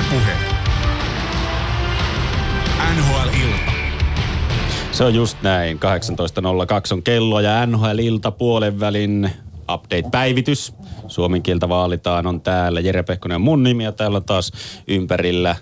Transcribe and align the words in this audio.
Ylepuhe. 0.00 0.32
NHL-ilta. 2.96 3.72
Se 4.92 5.04
on 5.04 5.14
just 5.14 5.42
näin. 5.42 5.76
18.02 5.76 6.94
on 6.94 7.02
kello 7.02 7.40
ja 7.40 7.66
NHL-ilta 7.66 8.30
puolen 8.30 8.80
välin 8.80 9.30
update-päivitys. 9.72 10.72
Suomen 11.08 11.42
kieltä 11.42 11.68
vaalitaan 11.68 12.26
on 12.26 12.40
täällä. 12.40 12.80
Jere 12.80 13.02
Pehkonen 13.02 13.34
on 13.34 13.40
mun 13.40 13.62
nimi 13.62 13.84
ja 13.84 13.92
täällä 13.92 14.20
taas 14.20 14.52
ympärillä 14.88 15.56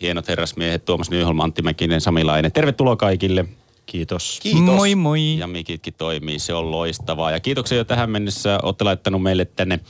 hienot 0.00 0.28
herrasmiehet 0.28 0.84
Tuomas 0.84 1.10
Nyholm, 1.10 1.40
Antti 1.40 1.62
Mäkinen, 1.62 2.00
Sami 2.00 2.24
Laine. 2.24 2.50
Tervetuloa 2.50 2.96
kaikille. 2.96 3.44
Kiitos. 3.86 4.38
Kiitos. 4.42 4.62
Moi 4.62 4.94
moi. 4.94 5.38
Ja 5.38 5.46
mikitkin 5.46 5.94
toimii, 5.98 6.38
se 6.38 6.54
on 6.54 6.70
loistavaa. 6.70 7.30
Ja 7.30 7.40
kiitoksia 7.40 7.78
jo 7.78 7.84
tähän 7.84 8.10
mennessä. 8.10 8.58
Olette 8.62 8.84
laittanut 8.84 9.22
meille 9.22 9.44
tänne 9.44 9.80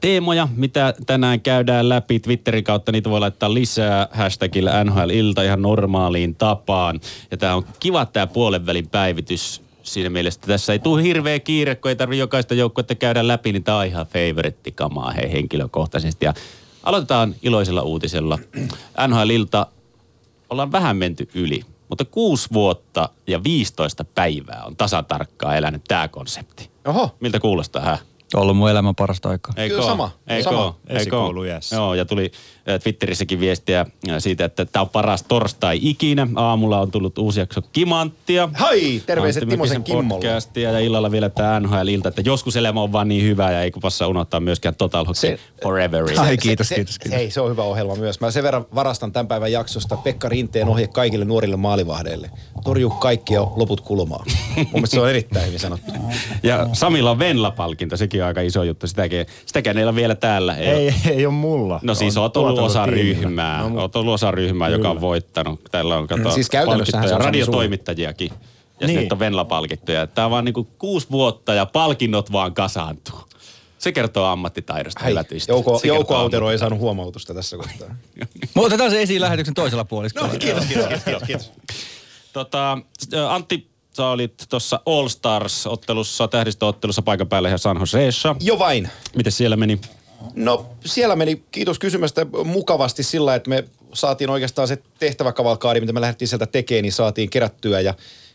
teemoja, 0.00 0.48
mitä 0.56 0.94
tänään 1.06 1.40
käydään 1.40 1.88
läpi. 1.88 2.20
Twitterin 2.20 2.64
kautta 2.64 2.92
niitä 2.92 3.10
voi 3.10 3.20
laittaa 3.20 3.54
lisää 3.54 4.08
hashtagillä 4.12 4.84
NHL-ilta 4.84 5.42
ihan 5.42 5.62
normaaliin 5.62 6.34
tapaan. 6.34 7.00
Ja 7.30 7.36
tämä 7.36 7.54
on 7.54 7.64
kiva 7.80 8.06
tämä 8.06 8.26
puolen 8.26 8.66
välin 8.66 8.88
päivitys 8.88 9.62
siinä 9.82 10.10
mielessä, 10.10 10.38
että 10.38 10.46
tässä 10.46 10.72
ei 10.72 10.78
tule 10.78 11.02
hirveä 11.02 11.40
kiire, 11.40 11.74
kun 11.74 11.88
ei 11.88 11.96
tarvitse 11.96 12.20
jokaista 12.20 12.54
joukkuetta 12.54 12.94
käydä 12.94 13.28
läpi, 13.28 13.52
niin 13.52 13.64
tämä 13.64 13.78
on 13.78 13.86
ihan 13.86 14.06
favorittikamaa 14.06 15.10
hei 15.10 15.32
henkilökohtaisesti. 15.32 16.26
Ja 16.26 16.34
aloitetaan 16.82 17.34
iloisella 17.42 17.82
uutisella. 17.82 18.38
NHL-ilta 19.08 19.66
ollaan 20.50 20.72
vähän 20.72 20.96
menty 20.96 21.28
yli, 21.34 21.62
mutta 21.88 22.04
kuusi 22.04 22.48
vuotta 22.52 23.08
ja 23.26 23.44
15 23.44 24.04
päivää 24.04 24.62
on 24.64 24.76
tasatarkkaa 24.76 25.56
elänyt 25.56 25.84
tämä 25.88 26.08
konsepti. 26.08 26.70
Oho. 26.84 27.16
Miltä 27.20 27.40
kuulostaa, 27.40 27.82
hä? 27.82 27.98
Ollut 28.34 28.56
mun 28.56 28.70
elämän 28.70 28.94
parasta 28.94 29.28
aikaa. 29.28 29.54
Eikö 29.56 29.74
Kyllä 29.74 29.86
sama, 29.88 30.10
Eikö 30.26 30.42
sama. 30.44 30.64
oo? 30.64 30.76
Esikouluiässä. 30.88 31.76
Joo, 31.76 31.94
ja 31.94 32.04
tuli 32.04 32.32
äh, 32.68 32.80
Twitterissäkin 32.80 33.40
viestiä 33.40 33.80
äh, 33.80 34.16
siitä, 34.18 34.44
että 34.44 34.64
tämä 34.64 34.80
on 34.80 34.88
paras 34.88 35.22
torstai 35.22 35.78
ikinä. 35.82 36.26
Aamulla 36.36 36.80
on 36.80 36.90
tullut 36.90 37.18
uusi 37.18 37.40
jakso 37.40 37.62
Kimanttia. 37.62 38.48
Hai, 38.54 39.02
terveiset 39.06 39.48
Timosen 39.48 39.82
Kimmolle. 39.84 40.26
ja 40.62 40.78
illalla 40.80 41.10
vielä 41.10 41.28
tämä 41.28 41.60
NHL-ilta, 41.60 42.08
että 42.08 42.22
joskus 42.24 42.56
elämä 42.56 42.80
on 42.82 42.92
vaan 42.92 43.08
niin 43.08 43.22
hyvä 43.22 43.52
ja 43.52 43.62
ei 43.62 43.70
passa 43.82 44.06
unohtaa 44.08 44.40
myöskään 44.40 44.74
Total 44.74 45.04
Hockey 45.04 45.20
Se- 45.20 45.38
Foreveria. 45.62 46.20
Ai, 46.20 46.36
kiitos, 46.36 46.68
se, 46.68 46.74
kiitos, 46.74 46.98
kiitos. 46.98 47.18
Hei, 47.18 47.30
se 47.30 47.40
on 47.40 47.50
hyvä 47.50 47.62
ohjelma 47.62 47.96
myös. 47.96 48.20
Mä 48.20 48.30
sen 48.30 48.42
verran 48.42 48.66
varastan 48.74 49.12
tämän 49.12 49.26
päivän 49.26 49.52
jaksosta 49.52 49.96
Pekka 49.96 50.28
Rinteen 50.28 50.68
ohje 50.68 50.86
kaikille 50.86 51.24
nuorille 51.24 51.56
maalivahdeille. 51.56 52.30
Torju 52.64 52.90
kaikki 52.90 53.34
ja 53.34 53.40
loput 53.40 53.80
kulmaa. 53.80 54.24
Mun 54.72 54.86
se 54.86 55.00
on 55.00 55.10
erittäin 55.10 55.46
hyvin 55.46 55.60
sanottu. 55.60 55.92
Ja 56.42 56.68
Samilla 56.72 57.10
on 57.10 57.18
Venla-palkinto, 57.18 57.96
sekin 57.96 58.23
on 58.24 58.28
aika 58.28 58.40
iso 58.40 58.62
juttu. 58.62 58.86
Sitäkin, 58.86 59.26
sitäkään 59.46 59.78
ei 59.78 59.84
ole 59.84 59.94
vielä 59.94 60.14
täällä. 60.14 60.56
Ei, 60.56 60.68
Ei, 60.68 60.94
ei 61.10 61.26
ole 61.26 61.34
mulla. 61.34 61.80
No 61.82 61.94
siis 61.94 62.16
On 62.16 62.22
oot 62.22 62.36
ollut 62.36 62.58
osa 62.58 62.86
ryhmää. 62.86 63.68
No, 63.68 63.80
oot 63.80 63.96
ollut 63.96 64.14
osa 64.14 64.30
ryhmää, 64.30 64.68
joka 64.68 64.90
on 64.90 65.00
voittanut. 65.00 65.60
Täällä 65.70 65.96
on 65.96 66.06
kato, 66.06 66.30
Siis 66.30 66.50
käytännössähän 66.50 67.08
se 67.08 67.14
on 67.14 67.20
radiotoimittajiakin. 67.20 68.30
Ja 68.80 68.86
Niin. 68.86 68.98
sitten 69.00 69.16
on 69.16 69.18
Venla-palkittuja. 69.18 70.06
Tämä 70.06 70.24
on 70.24 70.30
vaan 70.30 70.44
niinku 70.44 70.68
kuusi 70.78 71.06
vuotta 71.10 71.54
ja 71.54 71.66
palkinnot 71.66 72.32
vaan 72.32 72.54
kasaantuu. 72.54 73.18
Se 73.78 73.92
kertoo 73.92 74.24
ammattitaidosta 74.24 75.04
hyvätyistä. 75.04 75.52
Jouko, 75.52 75.80
Jouko 75.84 76.16
Autero 76.16 76.50
ei 76.50 76.58
saanut 76.58 76.78
huomautusta 76.78 77.34
tässä 77.34 77.56
kohtaa. 77.56 77.96
Mutta 78.54 78.66
otetaan 78.66 78.90
se 78.90 79.02
esiin 79.02 79.20
lähetyksen 79.20 79.54
toisella 79.54 79.84
puoliskolla. 79.84 80.28
No, 80.28 80.38
kiitos, 80.38 80.64
kiitos, 80.64 80.86
kiitos, 80.88 81.04
kiitos, 81.04 81.22
kiitos. 81.22 81.52
Tota, 82.32 82.78
Antti, 83.28 83.68
sä 83.96 84.06
olit 84.06 84.44
tuossa 84.48 84.80
All 84.86 85.08
Stars-ottelussa, 85.08 86.28
tähdistöottelussa 86.28 87.02
paikan 87.02 87.28
päällä 87.28 87.48
ihan 87.48 87.58
San 87.58 87.80
Joseessa. 87.80 88.36
Jo 88.40 88.58
vain. 88.58 88.90
Miten 89.16 89.32
siellä 89.32 89.56
meni? 89.56 89.80
No 90.34 90.66
siellä 90.84 91.16
meni, 91.16 91.42
kiitos 91.50 91.78
kysymästä, 91.78 92.26
mukavasti 92.44 93.02
sillä, 93.02 93.34
että 93.34 93.50
me 93.50 93.64
saatiin 93.92 94.30
oikeastaan 94.30 94.68
se 94.68 94.78
tehtäväkavalkaadi, 94.98 95.80
mitä 95.80 95.92
me 95.92 96.00
lähdettiin 96.00 96.28
sieltä 96.28 96.46
tekemään, 96.46 96.82
niin 96.82 96.92
saatiin 96.92 97.30
kerättyä 97.30 97.80
ja 97.80 97.94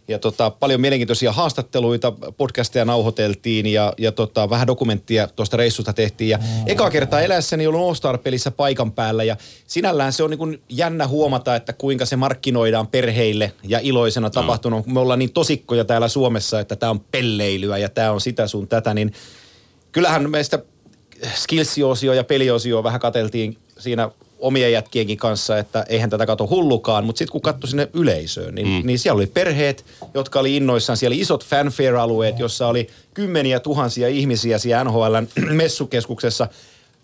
ja 0.09 0.19
tota, 0.19 0.49
paljon 0.49 0.81
mielenkiintoisia 0.81 1.31
haastatteluita, 1.31 2.13
podcasteja 2.37 2.85
nauhoiteltiin 2.85 3.65
ja, 3.65 3.93
ja 3.97 4.11
tota, 4.11 4.49
vähän 4.49 4.67
dokumenttia 4.67 5.27
tuosta 5.27 5.57
reissusta 5.57 5.93
tehtiin. 5.93 6.29
Ja 6.29 6.39
eka 6.65 6.89
kertaa 6.89 7.21
eläessäni 7.21 7.67
ollut 7.67 7.81
All-Star-pelissä 7.81 8.51
paikan 8.51 8.91
päällä 8.91 9.23
ja 9.23 9.37
sinällään 9.67 10.13
se 10.13 10.23
on 10.23 10.29
niin 10.29 10.37
kuin 10.37 10.61
jännä 10.69 11.07
huomata, 11.07 11.55
että 11.55 11.73
kuinka 11.73 12.05
se 12.05 12.15
markkinoidaan 12.15 12.87
perheille 12.87 13.51
ja 13.63 13.79
iloisena 13.81 14.29
tapahtunut. 14.29 14.87
Me 14.87 14.99
ollaan 14.99 15.19
niin 15.19 15.33
tosikkoja 15.33 15.85
täällä 15.85 16.07
Suomessa, 16.07 16.59
että 16.59 16.75
tämä 16.75 16.89
on 16.89 16.99
pelleilyä 16.99 17.77
ja 17.77 17.89
tämä 17.89 18.11
on 18.11 18.21
sitä 18.21 18.47
sun 18.47 18.67
tätä, 18.67 18.93
niin 18.93 19.13
kyllähän 19.91 20.29
meistä 20.29 20.59
skillsiosio 21.35 22.13
ja 22.13 22.23
peliosio 22.23 22.83
vähän 22.83 22.99
kateltiin 22.99 23.57
siinä 23.79 24.09
omien 24.39 24.71
jätkienkin 24.71 25.17
kanssa, 25.17 25.57
että 25.57 25.85
eihän 25.89 26.09
tätä 26.09 26.25
kato 26.25 26.47
hullukaan, 26.47 27.05
mutta 27.05 27.17
sitten 27.17 27.31
kun 27.31 27.41
katsoi 27.41 27.69
sinne 27.69 27.89
yleisöön, 27.93 28.55
niin, 28.55 28.67
mm. 28.67 28.87
niin 28.87 28.99
siellä 28.99 29.17
oli 29.17 29.27
perheet, 29.27 29.85
jotka 30.13 30.39
oli 30.39 30.57
innoissaan. 30.57 30.97
Siellä 30.97 31.13
oli 31.13 31.21
isot 31.21 31.45
fanfare-alueet, 31.45 32.39
jossa 32.39 32.67
oli 32.67 32.87
kymmeniä 33.13 33.59
tuhansia 33.59 34.07
ihmisiä 34.07 34.57
siellä 34.57 34.83
NHLn 34.83 35.27
messukeskuksessa 35.63 36.47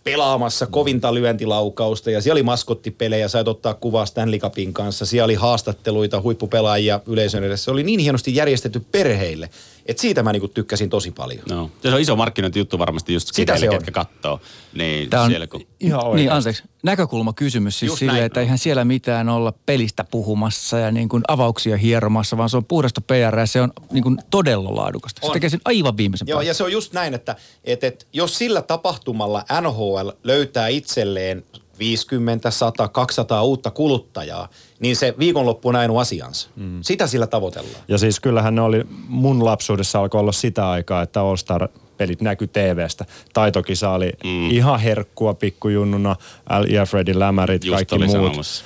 pelaamassa 0.06 0.68
kovinta 0.68 1.13
lyöntilaukausta 1.13 2.12
ja 2.12 2.22
siellä 2.22 2.35
oli 2.35 2.44
maskottipelejä, 2.44 3.28
sait 3.28 3.47
ottaa 3.47 3.73
kuvaa 3.73 4.06
Stanley 4.06 4.40
Cupin 4.40 4.73
kanssa, 4.73 5.06
siellä 5.06 5.25
oli 5.25 5.35
haastatteluita, 5.35 6.22
huippupelaajia 6.22 7.00
yleisön 7.06 7.44
edessä. 7.44 7.63
Se 7.63 7.72
oli 7.72 7.84
niin 7.84 8.00
hienosti 8.00 8.35
järjestetty 8.35 8.85
perheille, 8.91 9.50
että 9.85 10.01
siitä 10.01 10.23
mä 10.23 10.31
niinku 10.31 10.47
tykkäsin 10.47 10.90
tosi 10.90 11.12
paljon. 11.12 11.41
No. 11.50 11.72
Se 11.81 11.94
on 11.94 12.01
iso 12.01 12.16
markkinointijuttu 12.16 12.79
varmasti 12.79 13.13
just 13.13 13.29
Sitä 13.34 13.57
se 13.57 13.69
on. 13.69 13.75
ketkä 13.75 13.91
kattoo. 13.91 14.41
Niin 14.73 15.09
Tää 15.09 15.22
on 15.22 15.29
siellä 15.29 15.47
kun... 15.47 15.62
Ihan 15.79 16.03
oikein. 16.06 16.16
Niin, 16.16 16.31
anteeksi. 16.31 16.63
Näkökulmakysymys 16.84 17.79
siis 17.79 17.90
Just 17.90 18.00
silleen, 18.00 18.16
näin. 18.16 18.25
että 18.25 18.40
eihän 18.40 18.57
siellä 18.57 18.85
mitään 18.85 19.29
olla 19.29 19.53
pelistä 19.66 20.03
puhumassa 20.03 20.79
ja 20.79 20.91
niin 20.91 21.09
kuin 21.09 21.23
avauksia 21.28 21.78
hieromassa, 21.78 22.38
vaan 22.38 22.50
se 22.50 22.57
on 22.57 22.66
puhdasta 22.66 23.01
PR 23.01 23.40
ja 23.40 23.46
se 23.46 23.62
on 23.62 23.73
niin 23.91 24.03
kuin 24.03 24.18
todella 24.29 24.75
laadukasta. 24.75 25.22
Se 25.22 25.28
On. 25.28 25.34
tekee 25.34 25.50
sen 25.50 25.62
aivan 25.66 25.97
viimeisen 25.97 26.28
Joo, 26.28 26.38
päälle. 26.38 26.47
ja 26.50 26.53
se 26.53 26.63
on 26.63 26.72
just 26.72 26.94
näin, 26.94 27.13
että, 27.13 27.35
että, 27.63 27.88
että 27.88 28.06
jos 28.13 28.38
sillä 28.38 28.62
tapahtumalla 28.62 29.46
NHL 29.62 30.09
löytää 30.23 30.67
itselleen 30.67 31.44
50, 31.80 32.52
100, 32.52 32.88
200 32.88 33.44
uutta 33.44 33.72
kuluttajaa, 33.72 34.50
niin 34.80 34.96
se 34.96 35.16
viikonloppu 35.19 35.69
on 35.69 35.75
ainoa 35.75 36.02
asiansa. 36.02 36.50
Mm. 36.56 36.80
Sitä 36.81 37.08
sillä 37.08 37.28
tavoitellaan. 37.28 37.84
Ja 37.88 37.97
siis 37.97 38.19
kyllähän 38.19 38.56
ne 38.56 38.62
oli, 38.62 38.84
mun 39.08 39.46
lapsuudessa 39.46 40.00
alkoi 40.00 40.22
olla 40.22 40.31
sitä 40.31 40.69
aikaa, 40.69 41.02
että 41.02 41.22
All 41.22 41.35
Star 41.35 41.68
pelit 41.97 42.22
näkyi 42.22 42.47
TVstä. 42.47 43.06
Taitokisa 43.34 43.90
oli 43.90 44.12
mm. 44.24 44.50
ihan 44.50 44.80
herkkua 44.80 45.34
pikkujunnuna, 45.34 46.16
L. 46.59 46.64
ja 46.74 46.85
Freddy 46.85 47.19
Lämärit, 47.19 47.66
Just 47.66 47.75
kaikki 47.75 47.97
muut. 47.97 48.12
sanomassa. 48.12 48.66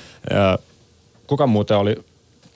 Kuka 1.28 1.48
muuten 1.48 1.78
oli 1.78 1.96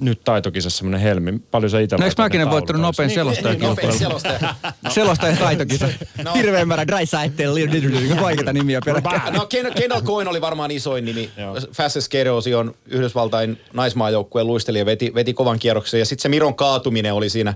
nyt 0.06 0.22
taitokisessa 0.24 0.78
semmoinen 0.78 1.02
helmi? 1.02 1.40
Paljon 1.52 1.69
se 1.69 1.84
itse 1.84 1.97
No 1.97 2.06
eikö 2.06 2.22
mäkin 2.22 2.50
voittanut 2.50 2.81
nopein 2.81 3.09
selostaja 3.09 3.53
Niin, 3.53 3.62
nopea 3.64 3.90
kilpailu? 3.90 4.19
selostaja. 4.19 4.56
Selostaja 4.90 5.38
taitokisa. 5.38 5.90
No. 6.24 6.34
Hirveän 6.34 6.68
määrä 6.68 6.88
dry 6.88 7.06
side, 7.06 8.22
vaikeita 8.22 8.53
nimiä 8.53 8.80
peräkkäin. 8.86 9.34
No 9.34 9.47
Ken- 9.53 9.74
Kendall 9.75 10.02
Coyne 10.02 10.30
oli 10.30 10.42
varmaan 10.42 10.72
isoin 10.72 11.06
nimi. 11.06 11.30
Fastest 11.72 12.06
Skerosi 12.06 12.56
on 12.56 12.75
Yhdysvaltain 12.88 13.58
naismaajoukkueen 13.74 14.47
luistelija, 14.47 14.86
veti, 14.86 15.12
veti 15.16 15.34
kovan 15.34 15.59
kierroksen. 15.59 16.00
Ja 16.00 16.06
sitten 16.06 16.22
se 16.22 16.30
Miron 16.30 16.56
kaatuminen 16.56 17.13
oli 17.13 17.30
siinä 17.30 17.53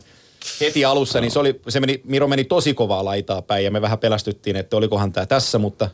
heti 0.62 0.86
alussa, 0.86 1.22
niin 1.22 1.32
se, 1.32 1.40
oli, 1.40 1.62
se 1.70 1.80
meni, 1.80 2.02
Miro 2.04 2.28
meni 2.28 2.44
tosi 2.44 2.74
kovaa 2.74 3.06
laitaa 3.06 3.42
päin 3.42 3.66
ja 3.66 3.72
me 3.72 3.82
vähän 3.82 4.00
pelästyttiin, 4.00 4.56
että 4.56 4.78
olikohan 4.78 5.12
tämä 5.12 5.26
tässä, 5.26 5.58
mutta 5.60 5.90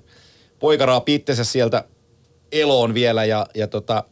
poika 0.59 0.85
raapi 0.85 1.15
itsensä 1.15 1.43
sieltä 1.43 1.83
eloon 2.51 2.93
vielä 2.93 3.25
ja, 3.25 3.47
ja 3.55 3.67
tota, 3.67 4.03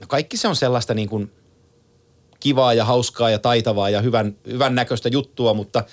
no 0.00 0.06
kaikki 0.08 0.36
se 0.36 0.48
on 0.48 0.56
sellaista 0.56 0.94
niin 0.94 1.08
kuin 1.08 1.30
kivaa 2.42 2.74
ja 2.74 2.84
hauskaa 2.84 3.30
ja 3.30 3.38
taitavaa 3.38 3.90
ja 3.90 4.00
hyvän, 4.00 4.36
hyvän 4.46 4.74
näköistä 4.74 5.08
juttua, 5.08 5.54
mutta, 5.54 5.84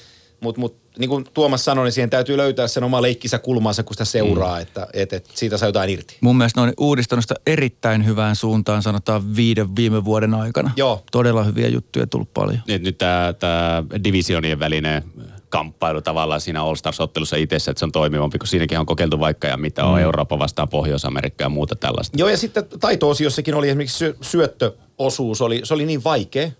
mutta, 0.42 0.62
mutta 0.62 0.90
niin 1.00 1.10
kuin 1.10 1.26
Tuomas 1.34 1.66
sanoi, 1.66 1.86
niin 1.86 1.92
siihen 1.92 2.10
täytyy 2.10 2.38
löytää 2.38 2.68
sen 2.68 2.84
oma 2.84 3.02
leikkisä 3.02 3.40
kulmansa, 3.40 3.84
kun 3.84 3.94
sitä 3.94 4.06
seuraa, 4.06 4.56
mm. 4.56 4.62
että, 4.62 4.88
että, 4.94 5.16
että 5.16 5.30
siitä 5.34 5.58
saa 5.58 5.70
jotain 5.70 5.90
irti. 5.90 6.18
Mun 6.22 6.38
mielestä 6.38 6.62
ne 6.62 6.68
on 6.68 6.74
uudistanut 6.78 7.24
sitä 7.24 7.36
erittäin 7.48 8.06
hyvään 8.06 8.36
suuntaan, 8.36 8.84
sanotaan 8.84 9.36
viiden 9.36 9.76
viime 9.76 10.06
vuoden 10.06 10.34
aikana. 10.34 10.72
Joo. 10.76 11.04
Todella 11.12 11.44
hyviä 11.44 11.68
juttuja 11.68 12.08
tullut 12.08 12.34
paljon. 12.34 12.60
Nyt 12.68 12.98
tämä, 12.98 13.34
tämä 13.40 13.84
divisionien 14.04 14.60
välinen 14.60 15.04
kamppailu 15.50 16.02
tavallaan 16.02 16.42
siinä 16.42 16.64
All 16.64 16.76
Stars-ottelussa 16.76 17.36
itsessä, 17.36 17.72
että 17.72 17.80
se 17.80 17.86
on 17.86 17.92
toimivampi, 17.92 18.38
kun 18.38 18.48
siinäkin 18.48 18.80
on 18.80 18.86
kokeiltu 18.86 19.20
vaikka 19.20 19.48
ja 19.48 19.58
mitä 19.58 19.86
on 19.86 20.02
Eurooppa 20.02 20.40
vastaan 20.40 20.70
Pohjois-Amerikka 20.70 21.44
ja 21.44 21.50
muuta 21.50 21.76
tällaista. 21.76 22.18
Joo, 22.18 22.30
ja 22.30 22.38
sitten 22.38 22.66
taito-osiossakin 22.80 23.56
oli 23.56 23.70
esimerkiksi 23.70 23.98
syö, 23.98 24.14
syöttöosuus, 24.22 25.42
oli, 25.42 25.62
se 25.64 25.74
oli 25.74 25.86
niin 25.86 26.04
vaikea, 26.04 26.52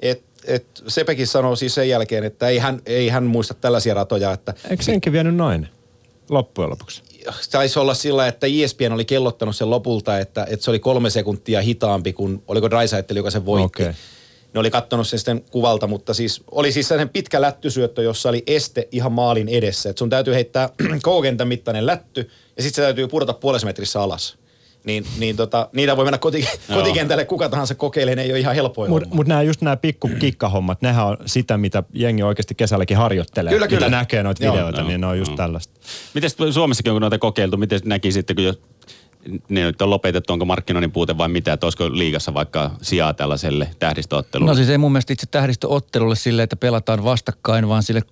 että 0.00 0.34
et 0.46 0.66
Sepekin 0.88 1.26
sanoi 1.26 1.56
siis 1.56 1.74
sen 1.74 1.88
jälkeen, 1.88 2.24
että 2.24 2.48
ei 2.48 2.58
hän, 2.58 2.80
ei 2.86 3.08
hän 3.08 3.24
muista 3.24 3.54
tällaisia 3.54 3.94
ratoja, 3.94 4.32
että 4.32 4.54
Eikö 4.70 4.82
senkin 4.82 5.12
vienyt 5.12 5.34
nainen 5.34 5.68
loppujen 6.28 6.70
lopuksi? 6.70 7.02
taisi 7.50 7.78
olla 7.78 7.94
sillä, 7.94 8.26
että 8.26 8.46
ESPN 8.46 8.92
oli 8.92 9.04
kellottanut 9.04 9.56
sen 9.56 9.70
lopulta, 9.70 10.18
että, 10.18 10.46
että 10.50 10.64
se 10.64 10.70
oli 10.70 10.78
kolme 10.78 11.10
sekuntia 11.10 11.62
hitaampi 11.62 12.12
kuin, 12.12 12.42
oliko 12.48 12.70
Drysaitel, 12.70 13.16
joka 13.16 13.30
sen 13.30 13.46
voitti. 13.46 13.82
Okei. 13.82 13.94
Ne 14.54 14.60
oli 14.60 14.70
kattonut 14.70 15.08
sen 15.08 15.18
sitten 15.18 15.42
kuvalta, 15.50 15.86
mutta 15.86 16.14
siis 16.14 16.42
oli 16.50 16.72
siis 16.72 16.88
sellainen 16.88 17.12
pitkä 17.12 17.40
lättysyöttö, 17.40 18.02
jossa 18.02 18.28
oli 18.28 18.42
este 18.46 18.88
ihan 18.92 19.12
maalin 19.12 19.48
edessä. 19.48 19.90
Et 19.90 19.98
sun 19.98 20.10
täytyy 20.10 20.34
heittää 20.34 20.68
koukentän 21.02 21.48
mittainen 21.48 21.86
lätty 21.86 22.30
ja 22.56 22.62
sitten 22.62 22.76
se 22.76 22.82
täytyy 22.82 23.08
pudota 23.08 23.32
puolessa 23.32 23.66
metrissä 23.66 24.00
alas. 24.00 24.38
niin, 24.84 25.06
niin 25.18 25.36
tota, 25.36 25.68
niitä 25.72 25.96
voi 25.96 26.04
mennä 26.04 26.18
koti, 26.18 26.48
kotikentälle 26.74 27.24
kuka 27.24 27.48
tahansa 27.48 27.74
kokeilemaan, 27.74 28.24
ei 28.24 28.32
ole 28.32 28.38
ihan 28.38 28.54
helpoja 28.54 28.90
Mutta 28.90 29.08
mut 29.12 29.26
nämä 29.26 29.42
just 29.42 29.60
nämä 29.60 29.76
pikku 29.76 30.10
kikkahommat, 30.18 30.82
nehän 30.82 31.06
on 31.06 31.16
sitä, 31.26 31.56
mitä 31.56 31.82
jengi 31.92 32.22
oikeasti 32.22 32.54
kesälläkin 32.54 32.96
harjoittelee. 32.96 33.52
Kyllä, 33.52 33.68
kyllä. 33.68 33.86
Mitä 33.86 33.96
näkee 33.96 34.22
noita 34.22 34.44
Joo, 34.44 34.54
videoita, 34.54 34.80
joo, 34.80 34.88
niin 34.88 35.00
ne 35.00 35.06
on 35.06 35.18
just 35.18 35.30
joo. 35.30 35.36
tällaista. 35.36 35.74
Miten 36.14 36.30
Suomessakin 36.52 36.92
on 36.92 37.00
noita 37.00 37.18
kokeiltu, 37.18 37.56
miten 37.56 37.80
näkisitte, 37.84 38.34
kun 38.34 38.44
jo 38.44 38.54
ne 39.48 39.64
nyt 39.64 39.82
on 39.82 39.90
lopetettu, 39.90 40.32
onko 40.32 40.44
markkinoinnin 40.44 40.92
puute 40.92 41.18
vai 41.18 41.28
mitä, 41.28 41.52
että 41.52 41.66
olisiko 41.66 41.90
liigassa 41.92 42.34
vaikka 42.34 42.70
sijaa 42.82 43.14
tällaiselle 43.14 43.70
tähdistöottelulle? 43.78 44.50
No 44.50 44.54
siis 44.54 44.68
ei 44.68 44.78
mun 44.78 44.92
mielestä 44.92 45.12
itse 45.12 45.26
tähdistöottelulle 45.30 46.16
sille, 46.16 46.42
että 46.42 46.56
pelataan 46.56 47.04
vastakkain, 47.04 47.68
vaan 47.68 47.82
sille 47.82 48.02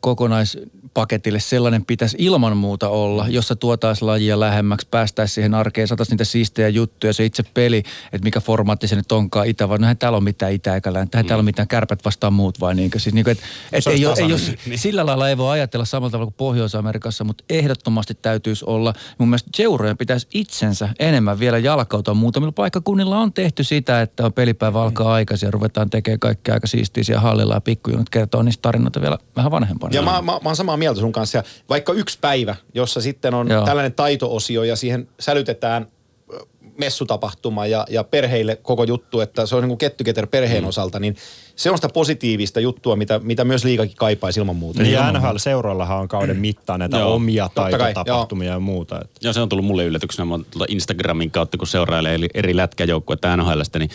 kokonaispaketille 0.92 1.40
sellainen 1.40 1.84
pitäisi 1.84 2.16
ilman 2.20 2.56
muuta 2.56 2.88
olla, 2.88 3.28
jossa 3.28 3.56
tuotaisiin 3.56 4.06
lajia 4.06 4.40
lähemmäksi, 4.40 4.88
päästäisiin 4.90 5.34
siihen 5.34 5.54
arkeen, 5.54 5.88
saataisiin 5.88 6.14
niitä 6.14 6.24
siistejä 6.24 6.68
juttuja, 6.68 7.12
se 7.12 7.24
itse 7.24 7.42
peli, 7.54 7.82
että 8.12 8.24
mikä 8.24 8.40
formaatti 8.40 8.88
se 8.88 8.96
nyt 8.96 9.12
onkaan, 9.12 9.46
itä 9.46 9.68
vai, 9.68 9.78
no 9.78 9.84
eihän 9.84 9.96
täällä 9.96 10.16
ole 10.16 10.24
mitään 10.24 10.52
itä 10.52 10.74
eikä 10.74 10.90
eihän 10.90 11.08
täällä 11.08 11.34
ole 11.34 11.42
mitään 11.42 11.68
kärpät 11.68 12.04
vastaan 12.04 12.32
muut 12.32 12.60
vai 12.60 12.74
niinkö, 12.74 12.98
siis 12.98 13.14
niinkö, 13.14 13.30
että 13.30 13.44
et 13.72 13.86
ei, 13.86 14.06
ole, 14.06 14.14
ei 14.18 14.24
ole, 14.24 14.32
tasainen. 14.32 14.78
sillä 14.78 15.06
lailla 15.06 15.28
ei 15.28 15.36
voi 15.36 15.50
ajatella 15.50 15.84
samalla 15.84 16.10
tavalla 16.10 16.30
kuin 16.30 16.36
Pohjois-Amerikassa, 16.36 17.24
mutta 17.24 17.44
ehdottomasti 17.50 18.14
täytyisi 18.14 18.64
olla, 18.68 18.94
mun 19.18 19.28
mielestä 19.28 19.50
seurojen 19.56 19.98
pitäisi 19.98 20.26
itsensä 20.34 20.88
enemmän 20.98 21.38
vielä 21.38 21.58
jalkautua. 21.58 22.14
Muutamilla 22.14 22.52
paikkakunnilla 22.52 23.18
on 23.18 23.32
tehty 23.32 23.64
sitä, 23.64 24.02
että 24.02 24.24
on 24.24 24.32
pelipäivä 24.32 24.82
alkaa 24.82 25.12
aikaisin 25.12 25.46
ja 25.46 25.50
ruvetaan 25.50 25.90
tekemään 25.90 26.18
kaikkea 26.18 26.54
aika 26.54 26.66
siistiä 26.66 27.04
siellä 27.04 27.20
hallilla 27.20 27.54
ja 27.54 27.60
pikkujunut 27.60 28.10
kertoo 28.10 28.42
niistä 28.42 28.62
tarinoita 28.62 29.00
vielä 29.00 29.18
vähän 29.36 29.50
vanhempana. 29.50 29.94
Ja 29.94 30.02
mä, 30.02 30.10
mä, 30.10 30.32
mä 30.32 30.40
oon 30.44 30.56
samaa 30.56 30.76
mieltä 30.82 31.00
sun 31.00 31.12
kanssa. 31.12 31.38
Ja 31.38 31.44
vaikka 31.68 31.92
yksi 31.92 32.18
päivä, 32.20 32.56
jossa 32.74 33.00
sitten 33.00 33.34
on 33.34 33.48
Joo. 33.48 33.64
Tällainen 33.64 33.92
taito-osio 33.92 34.62
ja 34.62 34.76
siihen 34.76 35.08
sälytetään 35.20 35.86
messutapahtuma 36.78 37.66
ja, 37.66 37.86
ja 37.90 38.04
perheille 38.04 38.56
koko 38.56 38.84
juttu, 38.84 39.20
että 39.20 39.46
se 39.46 39.56
on 39.56 39.62
niin 39.62 39.68
kuin 39.68 39.78
kettyketer 39.78 40.26
perheen 40.26 40.62
mm. 40.62 40.68
osalta, 40.68 40.98
niin 40.98 41.16
se 41.56 41.70
on 41.70 41.78
sitä 41.78 41.88
positiivista 41.88 42.60
juttua, 42.60 42.96
mitä, 42.96 43.18
mitä 43.18 43.44
myös 43.44 43.64
liikakin 43.64 43.96
kaipaisi 43.96 44.40
ilman 44.40 44.56
muuta. 44.56 44.82
Niin 44.82 44.92
ja 44.92 45.12
NHL-seuroillahan 45.12 46.00
on 46.00 46.08
kauden 46.08 46.36
mittaan 46.36 46.80
näitä 46.80 46.98
Joo. 46.98 47.14
omia 47.14 47.44
Totta 47.44 47.62
kai, 47.62 47.78
taitotapahtumia 47.78 48.52
ja 48.52 48.60
muuta. 48.60 49.00
Että. 49.00 49.20
Joo, 49.20 49.32
se 49.32 49.40
on 49.40 49.48
tullut 49.48 49.66
mulle 49.66 49.84
yllätyksenä. 49.84 50.26
Mä 50.26 50.34
oon 50.34 50.46
tuolta 50.50 50.66
Instagramin 50.68 51.30
kautta, 51.30 51.58
kun 51.58 51.66
seurailee 51.66 52.18
eri- 52.34 52.56
lätkäjoukkuetta 52.56 53.36
NHLstä, 53.36 53.78
niin 53.78 53.90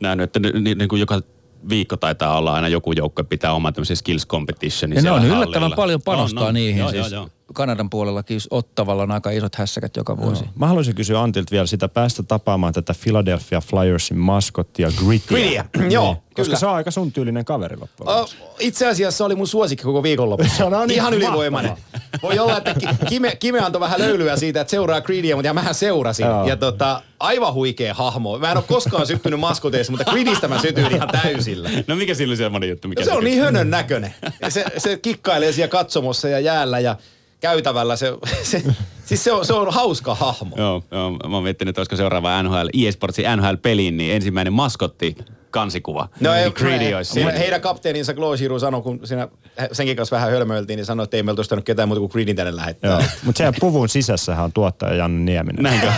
nähnyt, 0.00 0.24
että 0.24 0.40
ni- 0.40 0.60
ni- 0.60 0.74
niin 0.74 0.88
kuin 0.88 1.00
joka 1.00 1.20
viikko 1.68 1.96
taitaa 1.96 2.38
olla 2.38 2.54
aina 2.54 2.68
joku 2.68 2.92
joukkue 2.92 3.24
pitää 3.24 3.52
oma 3.52 3.72
tämmöisen 3.72 3.96
skills 3.96 4.26
competitionin 4.26 4.96
Ja 4.96 5.02
ne 5.02 5.10
on 5.10 5.20
siellä 5.20 5.36
yllättävän 5.36 5.60
hallilla. 5.62 5.76
paljon 5.76 5.96
On, 5.98 6.02
panostaa 6.04 6.46
on. 6.46 6.54
niihin. 6.54 6.78
Joo, 6.78 6.90
siis 6.90 7.10
joo, 7.12 7.20
joo. 7.20 7.28
Kanadan 7.54 7.90
puolellakin 7.90 8.40
Ottavalla 8.50 9.02
on 9.02 9.10
aika 9.10 9.30
isot 9.30 9.54
hässäkät 9.54 9.96
joka 9.96 10.16
vuosi. 10.16 10.44
Mä 10.54 10.66
haluaisin 10.66 10.94
kysyä 10.94 11.20
Antilta 11.22 11.50
vielä 11.50 11.66
sitä, 11.66 11.88
päästä 11.88 12.22
tapaamaan 12.22 12.72
tätä 12.72 12.94
Philadelphia 13.02 13.60
Flyersin 13.60 14.18
maskottia 14.18 14.88
Grittiä. 15.06 15.64
Grittiä, 15.72 15.90
joo, 15.90 16.04
Niin, 16.12 16.16
Koska 16.22 16.42
kyllä. 16.44 16.56
se 16.58 16.66
on 16.66 16.74
aika 16.74 16.90
sun 16.90 17.12
tyylinen 17.12 17.44
kaveri 17.44 17.76
loppujen. 17.76 18.16
Oh, 18.18 18.30
itse 18.58 18.86
asiassa 18.88 19.18
se 19.18 19.24
oli 19.24 19.34
mun 19.34 19.46
suosikki 19.46 19.84
koko 19.84 20.02
viikonlopussa. 20.02 20.70
No 20.70 20.86
niin, 20.86 20.90
Ihan 20.96 21.12
mahtavaa. 21.12 21.28
ylivoimainen. 21.30 21.76
Voi 22.22 22.38
olla, 22.38 22.56
että 22.56 22.74
Ki- 22.74 22.86
Kime, 23.08 23.36
Kime 23.36 23.60
antoi 23.60 23.80
vähän 23.80 24.00
löylyä 24.00 24.36
siitä, 24.36 24.60
että 24.60 24.70
seuraa 24.70 25.00
Creedia, 25.00 25.36
mutta 25.36 25.46
ja 25.46 25.54
mähän 25.54 25.74
seurasin. 25.74 26.26
Joo. 26.26 26.46
Ja 26.48 26.56
tota, 26.56 27.02
aivan 27.20 27.54
huikea 27.54 27.94
hahmo. 27.94 28.38
Mä 28.38 28.50
en 28.50 28.56
ole 28.56 28.64
koskaan 28.68 29.06
syttynyt 29.06 29.40
maskoteissa, 29.40 29.92
mutta 29.92 30.10
Creedistä 30.10 30.48
mä 30.48 30.60
sytyin 30.60 30.92
ihan 30.94 31.08
täysillä. 31.08 31.70
No 31.86 31.96
mikä 31.96 32.14
sillä 32.14 32.30
oli 32.30 32.36
semmoinen 32.36 32.68
juttu? 32.70 32.88
Mikä 32.88 33.00
No 33.00 33.04
se 33.04 33.10
on 33.12 33.16
teki? 33.18 33.30
niin 33.30 33.42
hönön 33.44 33.70
näköinen. 33.70 34.14
Ja 34.42 34.50
se, 34.50 34.64
se 34.78 34.96
kikkailee 34.96 35.52
siellä 35.52 35.68
katsomossa 35.70 36.28
ja 36.28 36.40
jäällä 36.40 36.78
ja 36.80 36.96
käytävällä. 37.42 37.96
Se, 37.96 38.12
se, 38.42 38.62
siis 39.04 39.24
se 39.24 39.32
on, 39.32 39.46
se 39.46 39.52
on 39.52 39.72
hauska 39.72 40.14
hahmo. 40.14 40.56
Joo, 40.56 40.82
joo, 40.90 41.10
mä 41.10 41.36
oon 41.36 41.42
miettinyt, 41.42 41.70
että 41.70 41.80
olisiko 41.80 41.96
seuraava 41.96 42.42
NHL, 42.42 42.68
eSportsin 42.88 43.24
NHL-peliin, 43.36 43.96
niin 43.96 44.14
ensimmäinen 44.14 44.52
maskotti 44.52 45.16
kansikuva. 45.50 46.08
No 46.20 46.34
ei, 46.34 46.50
Greedy 46.50 46.94
olisi 46.94 47.12
siinä. 47.12 47.32
he, 47.32 47.38
heidän 47.38 47.60
kapteeninsa 47.60 48.14
Giroux 48.14 48.60
sanoi, 48.60 48.82
kun 48.82 49.00
siinä 49.04 49.28
senkin 49.72 49.96
kanssa 49.96 50.16
vähän 50.16 50.30
hölmöiltiin, 50.30 50.76
niin 50.76 50.86
sanoi, 50.86 51.04
että 51.04 51.16
ei 51.16 51.22
meiltä 51.22 51.38
olisi 51.38 51.48
tainnut 51.48 51.64
ketään 51.64 51.88
muuta 51.88 52.00
kuin 52.00 52.10
Greedin 52.12 52.36
tänne 52.36 52.56
lähettää. 52.56 52.90
Joo. 52.90 53.02
Mutta 53.24 53.36
siellä 53.36 53.56
puvun 53.60 53.88
sisässähän 53.88 54.44
on 54.44 54.52
tuottaja 54.52 54.94
Janne 54.94 55.32
Nieminen. 55.32 55.62
Näinkö? 55.62 55.92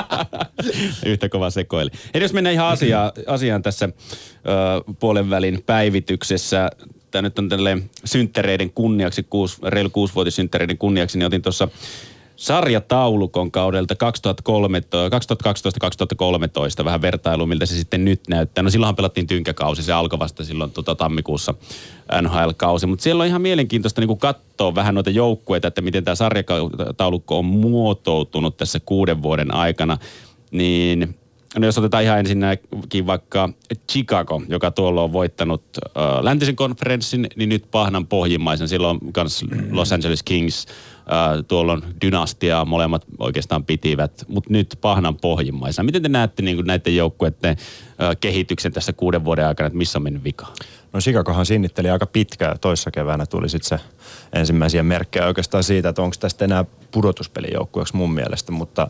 Yhtä 1.06 1.28
kova 1.28 1.50
sekoili. 1.50 1.90
Eli 2.14 2.24
jos 2.24 2.32
mennään 2.32 2.54
ihan 2.54 2.68
asiaan, 2.68 3.12
asiaan 3.26 3.62
tässä 3.62 3.84
ö, 3.86 3.90
puolen 5.00 5.30
välin 5.30 5.62
päivityksessä. 5.66 6.70
Tämä 7.10 7.22
nyt 7.22 7.38
on 7.38 7.48
tälle 7.48 7.78
synttäreiden 8.04 8.70
kunniaksi, 8.70 9.22
kuusi, 9.22 9.56
reilu 9.62 9.90
kuusivuotissynttäreiden 9.90 10.78
kunniaksi, 10.78 11.18
niin 11.18 11.26
otin 11.26 11.42
tuossa 11.42 11.68
sarjataulukon 12.40 13.50
kaudelta 13.50 13.94
2012-2013 16.80 16.84
vähän 16.84 17.02
vertailu, 17.02 17.46
miltä 17.46 17.66
se 17.66 17.76
sitten 17.76 18.04
nyt 18.04 18.20
näyttää. 18.28 18.62
No 18.62 18.70
silloinhan 18.70 18.96
pelattiin 18.96 19.26
tynkäkausi, 19.26 19.82
se 19.82 19.92
alkoi 19.92 20.18
vasta 20.18 20.44
silloin 20.44 20.70
tota, 20.70 20.94
tammikuussa 20.94 21.54
NHL-kausi, 22.22 22.86
mutta 22.86 23.02
siellä 23.02 23.22
on 23.22 23.26
ihan 23.26 23.42
mielenkiintoista 23.42 24.00
niin 24.00 24.18
katsoa 24.18 24.74
vähän 24.74 24.94
noita 24.94 25.10
joukkueita, 25.10 25.68
että 25.68 25.80
miten 25.80 26.04
tämä 26.04 26.14
sarjataulukko 26.14 27.38
on 27.38 27.44
muotoutunut 27.44 28.56
tässä 28.56 28.80
kuuden 28.80 29.22
vuoden 29.22 29.54
aikana, 29.54 29.98
niin 30.50 31.19
No 31.58 31.66
jos 31.66 31.78
otetaan 31.78 32.04
ihan 32.04 32.18
ensinnäkin 32.18 33.06
vaikka 33.06 33.48
Chicago, 33.92 34.42
joka 34.48 34.70
tuolla 34.70 35.02
on 35.02 35.12
voittanut 35.12 35.62
äh, 35.76 36.24
läntisen 36.24 36.56
konferenssin, 36.56 37.26
niin 37.36 37.48
nyt 37.48 37.64
pahnan 37.70 38.06
pohjimmaisen. 38.06 38.68
Silloin 38.68 38.98
myös 39.16 39.44
Los 39.70 39.92
Angeles 39.92 40.22
Kings, 40.22 40.66
äh, 40.66 41.44
tuolla 41.48 41.72
on 41.72 41.82
dynastia, 42.00 42.64
molemmat 42.64 43.04
oikeastaan 43.18 43.64
pitivät, 43.64 44.24
mutta 44.28 44.52
nyt 44.52 44.78
pahnan 44.80 45.16
pohjimmaisena. 45.16 45.86
Miten 45.86 46.02
te 46.02 46.08
näette 46.08 46.42
niin 46.42 46.66
näiden 46.66 46.96
joukkueiden 46.96 47.50
äh, 47.50 48.16
kehityksen 48.20 48.72
tässä 48.72 48.92
kuuden 48.92 49.24
vuoden 49.24 49.46
aikana, 49.46 49.66
että 49.66 49.78
missä 49.78 49.98
on 49.98 50.02
mennyt 50.02 50.24
vika? 50.24 50.46
No 50.92 51.00
Chicagohan 51.00 51.46
sinnitteli 51.46 51.90
aika 51.90 52.06
pitkään. 52.06 52.58
Toissa 52.60 52.90
keväänä 52.90 53.26
tuli 53.26 53.48
sitten 53.48 53.78
se 53.78 53.84
ensimmäisiä 54.32 54.82
merkkejä 54.82 55.26
oikeastaan 55.26 55.64
siitä, 55.64 55.88
että 55.88 56.02
onko 56.02 56.16
tästä 56.20 56.44
enää 56.44 56.64
pudotuspelijoukkueeksi 56.90 57.96
mun 57.96 58.12
mielestä, 58.12 58.52
mutta 58.52 58.88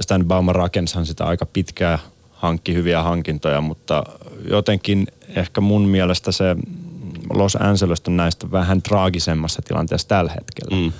Stan 0.00 0.24
Bauman 0.24 0.54
rakenshan 0.54 1.06
sitä 1.06 1.24
aika 1.24 1.46
pitkään, 1.46 1.98
hankki 2.30 2.74
hyviä 2.74 3.02
hankintoja, 3.02 3.60
mutta 3.60 4.02
jotenkin 4.50 5.06
ehkä 5.28 5.60
mun 5.60 5.88
mielestä 5.88 6.32
se 6.32 6.56
Los 7.34 7.56
Angeles 7.56 8.02
on 8.08 8.16
näistä 8.16 8.50
vähän 8.50 8.82
traagisemmassa 8.82 9.62
tilanteessa 9.62 10.08
tällä 10.08 10.32
hetkellä. 10.32 10.76
Mm. 10.76 10.92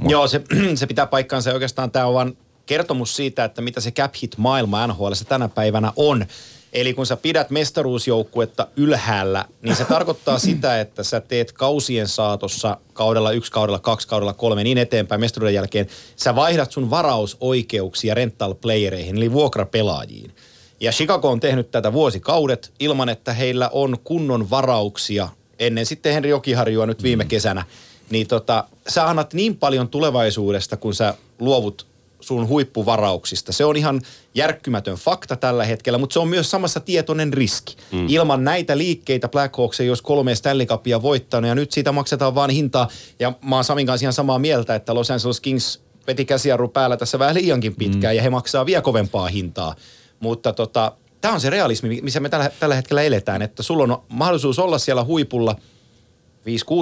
Mut. 0.00 0.10
Joo, 0.10 0.28
se, 0.28 0.42
se 0.74 0.86
pitää 0.86 1.06
paikkaansa. 1.06 1.52
Oikeastaan 1.52 1.90
tämä 1.90 2.06
on 2.06 2.14
vain 2.14 2.36
kertomus 2.66 3.16
siitä, 3.16 3.44
että 3.44 3.62
mitä 3.62 3.80
se 3.80 3.90
cap 3.90 4.14
hit 4.22 4.34
maailma 4.36 4.86
NHL 4.86 5.12
tänä 5.28 5.48
päivänä 5.48 5.92
on. 5.96 6.26
Eli 6.72 6.94
kun 6.94 7.06
sä 7.06 7.16
pidät 7.16 7.50
mestaruusjoukkuetta 7.50 8.66
ylhäällä, 8.76 9.44
niin 9.62 9.76
se 9.76 9.84
tarkoittaa 9.84 10.38
sitä, 10.48 10.80
että 10.80 11.02
sä 11.02 11.20
teet 11.20 11.52
kausien 11.52 12.08
saatossa 12.08 12.76
kaudella 12.92 13.32
yksi, 13.32 13.52
kaudella 13.52 13.78
kaksi, 13.78 14.08
kaudella 14.08 14.32
kolme, 14.32 14.64
niin 14.64 14.78
eteenpäin 14.78 15.20
mestaruuden 15.20 15.54
jälkeen. 15.54 15.86
Sä 16.16 16.34
vaihdat 16.34 16.72
sun 16.72 16.90
varausoikeuksia 16.90 18.14
rental 18.14 18.54
playereihin, 18.54 19.16
eli 19.16 19.32
vuokrapelaajiin. 19.32 20.32
Ja 20.80 20.92
Chicago 20.92 21.30
on 21.30 21.40
tehnyt 21.40 21.70
tätä 21.70 21.92
vuosikaudet 21.92 22.72
ilman, 22.80 23.08
että 23.08 23.32
heillä 23.32 23.68
on 23.72 23.96
kunnon 24.04 24.50
varauksia 24.50 25.28
ennen 25.58 25.86
sitten 25.86 26.12
Henri 26.12 26.30
Jokiharjua 26.30 26.86
nyt 26.86 27.02
viime 27.02 27.24
kesänä. 27.24 27.64
Niin 28.10 28.26
tota, 28.26 28.64
sä 28.88 29.08
annat 29.08 29.34
niin 29.34 29.56
paljon 29.56 29.88
tulevaisuudesta, 29.88 30.76
kun 30.76 30.94
sä 30.94 31.14
luovut 31.38 31.86
sun 32.20 32.48
huippuvarauksista. 32.48 33.52
Se 33.52 33.64
on 33.64 33.76
ihan 33.76 34.00
järkkymätön 34.34 34.94
fakta 34.94 35.36
tällä 35.36 35.64
hetkellä, 35.64 35.98
mutta 35.98 36.12
se 36.12 36.18
on 36.18 36.28
myös 36.28 36.50
samassa 36.50 36.80
tietoinen 36.80 37.32
riski. 37.32 37.76
Mm. 37.92 38.06
Ilman 38.08 38.44
näitä 38.44 38.78
liikkeitä 38.78 39.28
Black 39.28 39.56
Hawks 39.56 39.80
ei 39.80 39.88
olisi 39.88 40.02
kolme 40.02 40.34
Stanley 40.34 40.66
Cupia 40.66 41.02
voittanut 41.02 41.48
ja 41.48 41.54
nyt 41.54 41.72
siitä 41.72 41.92
maksetaan 41.92 42.34
vaan 42.34 42.50
hintaa. 42.50 42.88
Ja 43.18 43.32
mä 43.44 43.54
oon 43.54 43.64
Samin 43.64 43.86
kanssa 43.86 44.04
ihan 44.04 44.12
samaa 44.12 44.38
mieltä, 44.38 44.74
että 44.74 44.94
Los 44.94 45.10
Angeles 45.10 45.40
Kings 45.40 45.80
veti 46.06 46.24
käsijarru 46.24 46.68
päällä 46.68 46.96
tässä 46.96 47.18
vähän 47.18 47.34
liiankin 47.34 47.76
pitkään 47.76 48.14
mm. 48.14 48.16
ja 48.16 48.22
he 48.22 48.30
maksaa 48.30 48.66
vielä 48.66 48.82
kovempaa 48.82 49.26
hintaa. 49.26 49.74
Mutta 50.20 50.52
tota, 50.52 50.92
tämä 51.20 51.34
on 51.34 51.40
se 51.40 51.50
realismi, 51.50 52.00
missä 52.02 52.20
me 52.20 52.28
tällä, 52.28 52.50
tällä 52.60 52.74
hetkellä 52.74 53.02
eletään, 53.02 53.42
että 53.42 53.62
sulla 53.62 53.82
on 53.82 54.02
mahdollisuus 54.08 54.58
olla 54.58 54.78
siellä 54.78 55.04
huipulla 55.04 55.56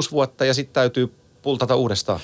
5-6 0.08 0.10
vuotta 0.12 0.44
ja 0.44 0.54
sitten 0.54 0.74
täytyy 0.74 1.12
pultata 1.42 1.76
uudestaan. 1.76 2.20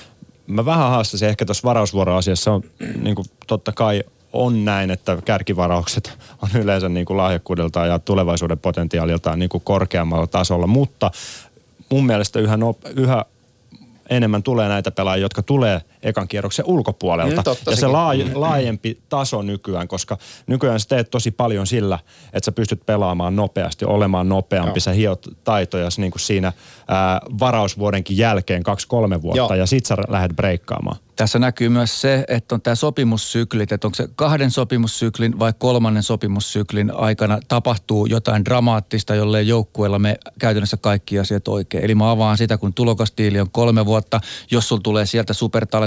Mä 0.47 0.65
vähän 0.65 0.89
haastasin 0.89 1.29
ehkä 1.29 1.45
tuossa 1.45 1.67
varausvuoroasiassa. 1.67 2.51
On, 2.51 2.63
niin 3.01 3.15
kuin, 3.15 3.25
totta 3.47 3.71
kai 3.71 4.03
on 4.33 4.65
näin, 4.65 4.91
että 4.91 5.17
kärkivaraukset 5.25 6.17
on 6.41 6.49
yleensä 6.61 6.89
niin 6.89 7.05
kuin 7.05 7.17
lahjakkuudeltaan 7.17 7.87
ja 7.87 7.99
tulevaisuuden 7.99 8.59
potentiaaliltaan 8.59 9.39
niin 9.39 9.49
kuin 9.49 9.63
korkeammalla 9.63 10.27
tasolla, 10.27 10.67
mutta 10.67 11.11
mun 11.89 12.05
mielestä 12.05 12.39
yhä, 12.39 12.57
yhä 12.95 13.25
enemmän 14.09 14.43
tulee 14.43 14.67
näitä 14.67 14.91
pelaajia, 14.91 15.25
jotka 15.25 15.43
tulee 15.43 15.81
ekan 16.03 16.27
kierroksen 16.27 16.65
ulkopuolelta. 16.65 17.35
Mm, 17.35 17.43
totta 17.43 17.71
ja 17.71 17.77
se 17.77 17.85
laaj- 17.85 18.31
laajempi 18.33 18.99
taso 19.09 19.41
nykyään, 19.41 19.87
koska 19.87 20.17
nykyään 20.47 20.79
sä 20.79 20.87
teet 20.89 21.11
tosi 21.11 21.31
paljon 21.31 21.67
sillä, 21.67 21.99
että 22.33 22.45
sä 22.45 22.51
pystyt 22.51 22.85
pelaamaan 22.85 23.35
nopeasti, 23.35 23.85
olemaan 23.85 24.29
nopeampi, 24.29 24.69
Joo. 24.69 24.79
sä 24.79 24.91
hiot 24.91 25.27
taitoja 25.43 25.89
niin 25.97 26.11
kuin 26.11 26.21
siinä 26.21 26.53
ää, 26.87 27.21
varausvuodenkin 27.39 28.17
jälkeen 28.17 28.63
kaksi-kolme 28.63 29.21
vuotta 29.21 29.37
Joo. 29.37 29.53
ja 29.53 29.65
sit 29.65 29.85
sä 29.85 29.95
lähdet 30.07 30.35
breikkaamaan. 30.35 30.97
Tässä 31.15 31.39
näkyy 31.39 31.69
myös 31.69 32.01
se, 32.01 32.25
että 32.27 32.55
on 32.55 32.61
tämä 32.61 32.75
sopimussyklit, 32.75 33.71
että 33.71 33.87
onko 33.87 33.95
se 33.95 34.07
kahden 34.15 34.51
sopimussyklin 34.51 35.39
vai 35.39 35.53
kolmannen 35.57 36.03
sopimussyklin 36.03 36.91
aikana 36.95 37.39
tapahtuu 37.47 38.05
jotain 38.05 38.45
dramaattista, 38.45 39.15
jolle 39.15 39.41
joukkueella 39.41 39.99
me 39.99 40.17
käytännössä 40.39 40.77
kaikki 40.77 41.19
asiat 41.19 41.47
oikein. 41.47 41.83
Eli 41.83 41.95
mä 41.95 42.11
avaan 42.11 42.37
sitä, 42.37 42.57
kun 42.57 42.73
tulokastiili 42.73 43.39
on 43.39 43.51
kolme 43.51 43.85
vuotta, 43.85 44.19
jos 44.51 44.67
sulla 44.67 44.81
tulee 44.81 45.05
sieltä 45.05 45.33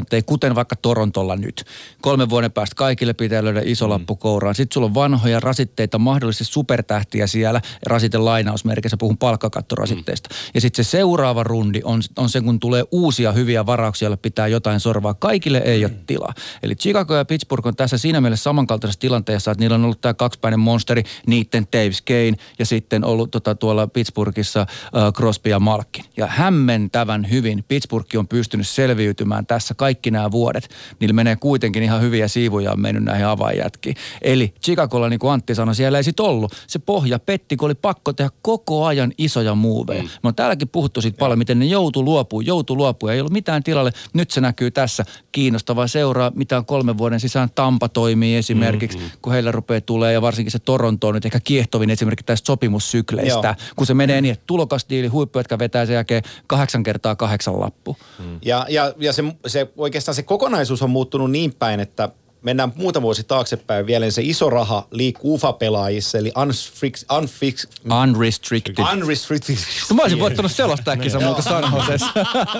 supertalentteja, 0.07 0.23
kuten 0.23 0.55
vaikka 0.55 0.77
Torontolla 0.77 1.37
nyt. 1.37 1.65
Kolmen 2.01 2.31
vuoden 2.31 2.53
päästä 2.53 2.75
kaikille 2.75 3.15
pitää 3.15 3.45
löydä 3.45 3.63
iso 3.65 3.89
lappu 3.89 4.17
kouraan. 4.17 4.55
Sitten 4.55 4.75
sulla 4.75 4.87
on 4.87 4.95
vanhoja 4.95 5.41
rasitteita, 5.41 5.99
mahdollisesti 5.99 6.45
supertähtiä 6.45 7.27
siellä, 7.27 7.61
rasite 7.87 8.19
lainausmerkissä, 8.19 8.97
puhun 8.97 9.19
palkkakattorasitteista. 9.19 10.29
Ja 10.55 10.61
sitten 10.61 10.85
se 10.85 10.91
seuraava 10.91 11.43
rundi 11.43 11.81
on, 11.85 12.01
on 12.17 12.29
se, 12.29 12.41
kun 12.41 12.61
tulee 12.61 12.85
uusia 12.91 13.33
hyviä 13.33 13.67
varauksia, 13.67 14.07
joille 14.07 14.17
pitää 14.17 14.49
jotain 14.49 14.81
sorvaa 14.81 15.15
kaikille 15.15 15.59
ei 15.59 15.85
ole 15.85 15.93
tilaa. 16.07 16.35
Eli 16.63 16.75
Chicago 16.75 17.15
ja 17.15 17.25
Pittsburgh 17.25 17.67
on 17.67 17.77
tässä 17.77 17.99
siinä 17.99 18.21
mielessä 18.21 18.43
samankaltaisessa 18.43 19.01
tilanteessa, 19.01 19.51
että 19.51 19.63
niillä 19.63 19.75
on 19.75 19.85
ollut 19.85 20.01
tämä 20.01 20.15
kaksipäinen 20.15 20.61
monsteri, 20.61 21.03
niiden 21.27 21.67
Davis 21.73 22.03
Kane 22.03 22.37
ja 22.59 22.67
sitten 22.67 23.05
ollut 23.05 23.31
tota, 23.31 23.55
tuolla 23.55 23.87
Pittsburghissa 23.87 24.63
uh, 24.63 25.13
Crosby 25.13 25.51
ja 25.51 25.61
Malkin. 25.61 26.05
Ja 26.17 26.27
hämmentävän 26.27 27.31
hyvin 27.31 27.65
Pittsburgh 27.69 28.17
on 28.17 28.29
pystynyt 28.29 28.69
selviytymään 28.69 29.47
tässä 29.47 29.75
kaikki 29.75 29.96
nämä 30.11 30.31
vuodet. 30.31 30.69
Niillä 31.01 31.13
menee 31.13 31.37
kuitenkin 31.37 31.83
ihan 31.83 32.01
hyviä 32.01 32.29
siivuja 32.29 32.73
on 32.73 32.81
mennyt 32.81 33.05
näihin 33.05 33.27
avainjätkiin. 33.27 33.97
Eli 34.23 34.55
Chicagolla, 34.65 35.09
niin 35.09 35.19
kuin 35.19 35.33
Antti 35.33 35.55
sanoi, 35.55 35.75
siellä 35.75 35.99
ei 35.99 36.05
sit 36.05 36.21
ollut. 36.21 36.55
Se 36.67 36.79
pohja 36.79 37.19
petti, 37.19 37.57
kun 37.57 37.67
oli 37.67 37.75
pakko 37.75 38.13
tehdä 38.13 38.31
koko 38.43 38.85
ajan 38.85 39.13
isoja 39.19 39.55
muuveja. 39.55 40.03
Mm. 40.03 40.09
Me 40.23 40.29
on 40.29 40.35
täälläkin 40.35 40.69
puhuttu 40.69 41.03
siitä 41.03 41.19
paljon, 41.19 41.39
miten 41.39 41.59
ne 41.59 41.65
joutu 41.65 42.05
luopuu, 42.05 42.41
joutu 42.41 42.77
luopuu. 42.77 43.09
Ei 43.09 43.21
ollut 43.21 43.33
mitään 43.33 43.63
tilalle. 43.63 43.93
Nyt 44.13 44.31
se 44.31 44.41
näkyy 44.41 44.71
tässä 44.71 45.05
kiinnostavaa 45.33 45.87
seuraa, 45.87 46.33
mitä 46.35 46.57
on 46.57 46.67
kolmen 46.67 46.99
vuoden 46.99 47.21
sisään 47.21 47.51
Tampa 47.55 47.89
toimii 47.89 48.37
esimerkiksi, 48.37 48.99
mm-hmm. 48.99 49.19
kun 49.23 49.33
heillä 49.33 49.53
rupeaa 49.53 49.81
tulee 49.81 50.13
ja 50.13 50.23
varsinkin 50.23 50.53
se 50.53 50.59
Toronto 50.59 51.09
on 51.09 51.15
nyt 51.15 51.25
ehkä 51.25 51.41
kiehtovin 51.41 51.91
esimerkiksi 51.91 52.27
tästä 52.27 52.47
sopimussykleistä, 52.47 53.49
Joo. 53.49 53.75
kun 53.77 53.87
se 53.87 53.95
menee 53.95 54.21
niin, 54.21 54.33
että 54.33 54.45
tulokasdiili, 54.47 55.07
huippujatka 55.07 55.59
vetää 55.59 55.87
sen 55.87 55.95
jälkeen 55.95 56.23
kahdeksan 56.47 56.83
kertaa 56.83 57.17
kahdeksan 57.17 57.61
lappu. 57.61 57.97
Mm. 58.19 58.39
Ja, 58.43 58.67
ja, 58.69 58.93
ja 58.99 59.13
se, 59.13 59.25
se, 59.47 59.69
oikeastaan 59.87 60.15
se 60.15 60.23
kokonaisuus 60.23 60.83
on 60.83 60.91
muuttunut 60.91 61.31
niin 61.31 61.55
päin, 61.55 61.81
että 61.81 62.09
mennään 62.43 62.73
muutama 62.77 63.03
vuosi 63.03 63.25
taaksepäin 63.25 63.87
vielä, 63.87 64.05
niin 64.05 64.13
se 64.13 64.23
iso 64.23 64.51
raha 64.51 64.87
liikkuu 64.91 65.35
UFA-pelaajissa, 65.35 66.19
eli 66.19 66.33
unfix, 66.43 67.05
unfix, 67.19 67.67
unrestricted. 68.03 68.75
Unrestricted. 68.93 69.57
No 69.91 69.97
mä 69.97 70.03
olisin 70.03 70.21
voittanut 70.21 70.53
selostaa 70.53 70.97
kisa 70.97 71.21
muuta 71.21 71.43
San 71.43 71.65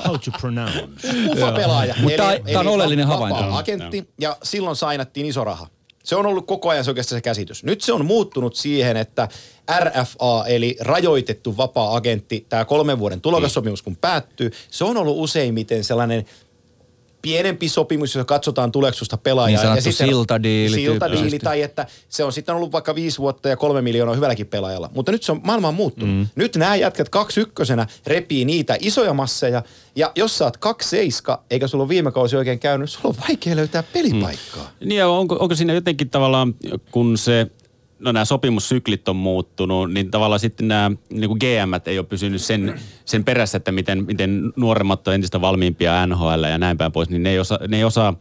How 0.07 0.17
to 0.25 0.31
pronounce. 0.41 0.89
UFA-pelaaja. 1.29 1.95
Mutta 2.01 2.25
tämä 2.45 2.61
on 2.61 2.67
oleellinen 2.67 3.07
havainto. 3.07 3.55
agentti, 3.55 4.09
ja 4.21 4.37
silloin 4.43 4.77
sainattiin 4.77 5.27
iso 5.27 5.45
raha. 5.45 5.67
Se 6.05 6.17
on 6.17 6.27
ollut 6.27 6.47
koko 6.47 6.69
ajan 6.69 6.85
se 6.85 6.91
oikeastaan 6.91 7.17
se 7.17 7.23
käsitys. 7.23 7.65
Nyt 7.65 7.81
se 7.81 7.93
on 7.93 8.05
muuttunut 8.05 8.57
siihen, 8.57 8.97
että 8.97 9.29
RFA, 9.81 10.45
eli 10.47 10.77
rajoitettu 10.81 11.57
vapaa-agentti, 11.57 12.47
tämä 12.49 12.65
kolmen 12.65 12.99
vuoden 12.99 13.21
tulokassopimus 13.21 13.83
kun 13.83 13.97
päättyy, 13.97 14.51
se 14.71 14.85
on 14.85 14.97
ollut 14.97 15.17
useimmiten 15.19 15.85
sellainen 15.85 16.25
pienempi 17.27 17.69
sopimus, 17.69 18.15
jos 18.15 18.27
katsotaan 18.27 18.73
tuleksusta 18.73 19.17
pelaajaa. 19.17 19.75
Niin 19.75 19.85
ja 19.85 19.93
siltadiili. 19.93 20.77
Siltadiili, 20.77 21.39
tai 21.39 21.63
että 21.63 21.87
se 22.09 22.25
on 22.25 22.33
sitten 22.33 22.55
ollut 22.55 22.73
vaikka 22.73 22.95
viisi 22.95 23.19
vuotta 23.19 23.49
ja 23.49 23.57
kolme 23.57 23.83
miljoonaa 23.83 24.15
hyvälläkin 24.15 24.47
pelaajalla. 24.47 24.91
Mutta 24.95 25.13
nyt 25.13 25.23
se 25.23 25.33
on 25.33 25.41
maailman 25.45 25.75
muuttunut. 25.75 26.17
Mm. 26.17 26.27
Nyt 26.35 26.57
nämä 26.57 26.77
jätkät 26.77 27.09
kaksi 27.09 27.41
ykkösenä 27.41 27.87
repii 28.07 28.45
niitä 28.45 28.77
isoja 28.81 29.15
masseja, 29.15 29.63
ja 29.97 30.13
jos 30.17 30.39
sä 30.39 30.45
oot 30.45 30.57
kaksi 30.57 30.89
seiska, 30.89 31.43
eikä 31.51 31.69
sulla 31.69 31.85
ole 31.85 31.89
viime 31.89 32.13
kausi 32.13 32.37
oikein 32.37 32.59
käynyt, 32.59 32.91
sulla 32.91 33.09
on 33.09 33.25
vaikea 33.29 33.57
löytää 33.57 33.83
pelipaikkaa. 33.83 34.71
Mm. 34.81 34.89
Niin 34.89 34.99
ja 34.99 35.09
onko, 35.09 35.37
onko 35.41 35.55
siinä 35.55 35.73
jotenkin 35.73 36.11
tavallaan, 36.11 36.55
kun 36.91 37.19
se 37.19 37.47
no 37.99 38.13
nämä 38.13 38.25
sopimussyklit 38.25 39.09
on 39.09 39.17
muuttunut, 39.17 39.93
niin 39.93 40.11
tavallaan 40.11 40.41
sitten 40.41 40.69
nämä 40.69 40.91
niin 41.11 41.29
kuin 41.29 41.39
GM 41.39 41.89
ei 41.91 41.99
ole 41.99 42.07
pysynyt 42.07 42.43
sen, 42.43 42.81
sen 43.05 43.25
perässä, 43.25 43.57
että 43.57 43.73
miten, 43.73 44.05
miten 44.05 44.53
nuoremmat 44.57 45.09
on 45.09 45.15
entistä 45.15 45.41
valmiimpia 45.41 46.07
NHL 46.07 46.45
ja 46.51 46.59
näin 46.59 46.79
päin 46.79 46.93
pois, 46.93 47.09
niin 47.09 47.23
ne 47.23 47.31
ei 47.31 47.39
osaa, 47.39 47.59
ne 47.69 47.77
ei 47.77 47.85
osaa 47.85 48.15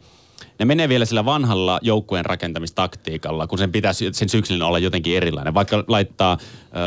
ne 0.58 0.64
menee 0.64 0.88
vielä 0.88 1.04
sillä 1.04 1.24
vanhalla 1.24 1.78
joukkueen 1.82 2.24
rakentamistaktiikalla, 2.24 3.46
kun 3.46 3.58
sen 3.58 3.72
pitäisi 3.72 4.08
sen 4.12 4.28
syksyn 4.28 4.62
olla 4.62 4.78
jotenkin 4.78 5.16
erilainen. 5.16 5.54
Vaikka 5.54 5.84
laittaa 5.88 6.38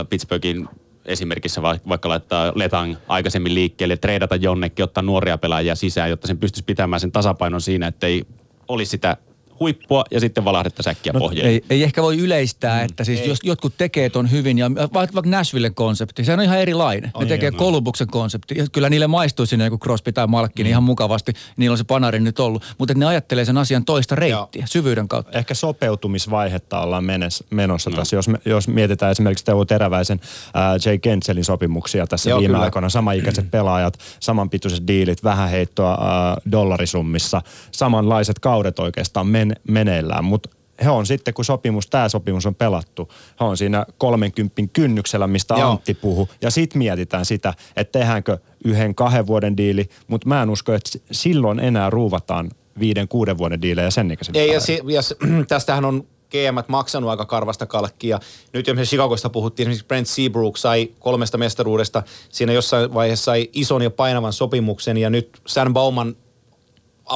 Pittsburghin 0.10 0.68
esimerkissä 1.06 1.62
vaikka 1.62 2.10
laittaa 2.10 2.52
Letang 2.56 2.96
aikaisemmin 3.08 3.56
liikkeelle, 3.56 3.98
treidata 3.98 4.36
jonnekin, 4.36 4.84
ottaa 4.84 5.04
nuoria 5.04 5.38
pelaajia 5.38 5.76
sisään, 5.76 6.10
jotta 6.10 6.28
sen 6.28 6.38
pystyisi 6.38 6.66
pitämään 6.66 7.00
sen 7.00 7.12
tasapainon 7.12 7.62
siinä, 7.62 7.88
että 7.88 8.08
ei 8.08 8.24
olisi 8.68 8.90
sitä 8.90 9.18
huippua 9.60 10.04
ja 10.12 10.20
sitten 10.20 10.46
valahdetta 10.46 10.84
säkkiä 10.84 11.14
no, 11.14 11.20
pohjaan. 11.20 11.50
Ei, 11.50 11.64
ei 11.70 11.84
ehkä 11.84 12.02
voi 12.02 12.18
yleistää, 12.18 12.80
mm. 12.80 12.86
että 12.86 13.04
siis 13.04 13.28
jos 13.28 13.40
jotkut 13.44 13.74
tekee 13.78 14.10
ton 14.10 14.32
hyvin 14.32 14.58
ja 14.58 14.72
vaikka 14.94 15.22
Nashvillen 15.26 15.74
konsepti, 15.74 16.24
se 16.24 16.34
on 16.34 16.42
ihan 16.42 16.60
erilainen. 16.60 17.12
On 17.14 17.24
ne 17.24 17.30
tekee 17.30 17.52
Kolubuksen 17.52 18.08
konsepti. 18.08 18.58
Ja 18.58 18.66
kyllä 18.72 18.90
niille 18.90 19.08
maistuu 19.08 19.46
sinne 19.46 19.66
joku 19.66 19.78
Crosby 19.78 20.12
tai 20.12 20.28
Malkki 20.28 20.64
mm. 20.64 20.70
ihan 20.70 20.84
mukavasti. 20.84 21.34
Niillä 21.58 21.74
on 21.74 21.78
se 21.78 21.84
panari 21.84 22.20
nyt 22.20 22.40
ollut. 22.40 22.76
Mutta 22.78 22.94
ne 22.94 23.06
ajattelee 23.06 23.46
sen 23.46 23.58
asian 23.58 23.86
toista 23.86 24.16
reittiä, 24.16 24.60
Joo. 24.62 24.68
syvyyden 24.68 25.08
kautta. 25.08 25.38
Ehkä 25.38 25.54
sopeutumisvaihetta 25.54 26.80
ollaan 26.82 27.04
menossa 27.50 27.90
no. 27.90 27.96
tässä. 27.96 28.16
Jos, 28.16 28.26
jos 28.46 28.68
mietitään 28.68 29.12
esimerkiksi 29.12 29.46
Teuvo 29.46 29.66
Teräväisen 29.66 30.20
äh, 30.56 30.62
Jay 30.86 30.98
Kentselin 30.98 31.46
sopimuksia 31.46 32.08
tässä 32.08 32.30
Joo, 32.30 32.40
viime 32.40 32.52
kyllä. 32.52 32.64
aikoina. 32.64 32.90
Samanikäiset 32.90 33.46
mm. 33.46 33.52
pelaajat, 33.60 34.00
samanpituiset 34.20 34.88
diilit, 34.88 35.24
vähän 35.24 35.50
heittoa 35.50 35.92
äh, 35.92 36.52
dollarisummissa. 36.52 37.42
Samanlaiset 37.72 38.40
kaudet 38.40 38.80
oikeastaan 38.80 39.28
men 39.28 39.49
men, 39.50 39.58
meneillään, 39.68 40.24
mutta 40.24 40.50
he 40.84 40.90
on 40.90 41.06
sitten, 41.06 41.34
kun 41.34 41.46
sopimus, 41.46 41.88
tämä 41.88 42.10
sopimus 42.10 42.46
on 42.46 42.56
pelattu, 42.56 43.10
he 43.40 43.46
on 43.46 43.58
siinä 43.58 43.86
30 43.98 44.62
kynnyksellä, 44.74 45.28
mistä 45.28 45.56
Joo. 45.58 45.72
Antti 45.72 45.94
puhu. 45.94 46.30
Ja 46.42 46.52
sitten 46.52 46.78
mietitään 46.78 47.26
sitä, 47.26 47.54
että 47.76 48.00
tehdäänkö 48.00 48.38
yhden, 48.66 48.96
kahden 48.96 49.28
vuoden 49.28 49.58
diili, 49.58 49.90
mutta 50.08 50.28
mä 50.28 50.42
en 50.42 50.50
usko, 50.50 50.74
että 50.74 51.00
silloin 51.12 51.60
enää 51.60 51.90
ruuvataan 51.90 52.52
viiden, 52.80 53.08
kuuden 53.08 53.38
vuoden 53.38 53.62
diilejä 53.62 53.92
sen 53.92 54.12
ikäisen 54.12 54.36
Ei, 54.38 54.54
ja, 54.54 54.60
si- 54.60 54.82
ja 54.88 55.02
tästähän 55.48 55.86
on 55.86 56.04
GM 56.32 56.58
maksanut 56.68 57.10
aika 57.10 57.26
karvasta 57.26 57.66
kalkkia. 57.66 58.20
Nyt 58.54 58.68
jo 58.68 58.76
Chicagosta 58.76 59.30
puhuttiin, 59.30 59.68
esimerkiksi 59.68 59.88
Brent 59.88 60.08
Seabrook 60.08 60.58
sai 60.58 60.92
kolmesta 61.00 61.38
mestaruudesta. 61.38 62.04
Siinä 62.30 62.54
jossain 62.54 62.94
vaiheessa 62.94 63.24
sai 63.24 63.50
ison 63.54 63.82
ja 63.82 63.90
painavan 63.90 64.34
sopimuksen 64.34 64.98
ja 64.98 65.10
nyt 65.10 65.42
Stan 65.48 65.74
Bauman 65.74 66.16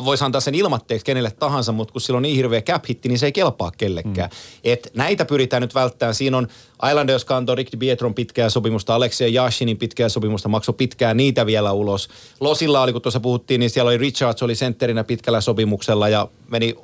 voisi 0.06 0.24
antaa 0.24 0.42
sen 0.42 0.56
ilmatteeksi 0.56 1.06
kenelle 1.06 1.32
tahansa, 1.32 1.72
mutta 1.72 1.92
kun 1.92 2.02
sillä 2.02 2.18
on 2.18 2.24
niin 2.24 2.36
hirveä 2.36 2.62
cap 2.62 2.84
hitti, 2.90 3.10
niin 3.10 3.20
se 3.20 3.26
ei 3.26 3.32
kelpaa 3.32 3.72
kellekään. 3.78 4.30
Mm. 4.30 4.38
Et 4.64 4.92
näitä 4.96 5.26
pyritään 5.26 5.62
nyt 5.62 5.76
välttämään. 5.76 6.16
Siinä 6.16 6.38
on 6.38 6.48
Islanders 6.90 7.26
kantoi 7.26 7.56
Rick 7.56 7.78
Bietron 7.78 8.14
pitkää 8.14 8.50
sopimusta, 8.50 8.96
Alexia 8.96 9.44
Yashinin 9.44 9.78
pitkää 9.78 10.10
sopimusta, 10.10 10.50
maksoi 10.50 10.76
pitkää 10.78 11.14
niitä 11.14 11.46
vielä 11.46 11.72
ulos. 11.72 12.10
Losilla 12.40 12.82
oli, 12.82 12.94
kun 12.94 13.02
tuossa 13.02 13.20
puhuttiin, 13.20 13.60
niin 13.60 13.70
siellä 13.70 13.90
oli 13.90 13.98
Richards 13.98 14.44
oli 14.44 14.56
sentterinä 14.56 15.04
pitkällä 15.04 15.42
sopimuksella 15.42 16.10
ja 16.10 16.28
meni 16.48 16.76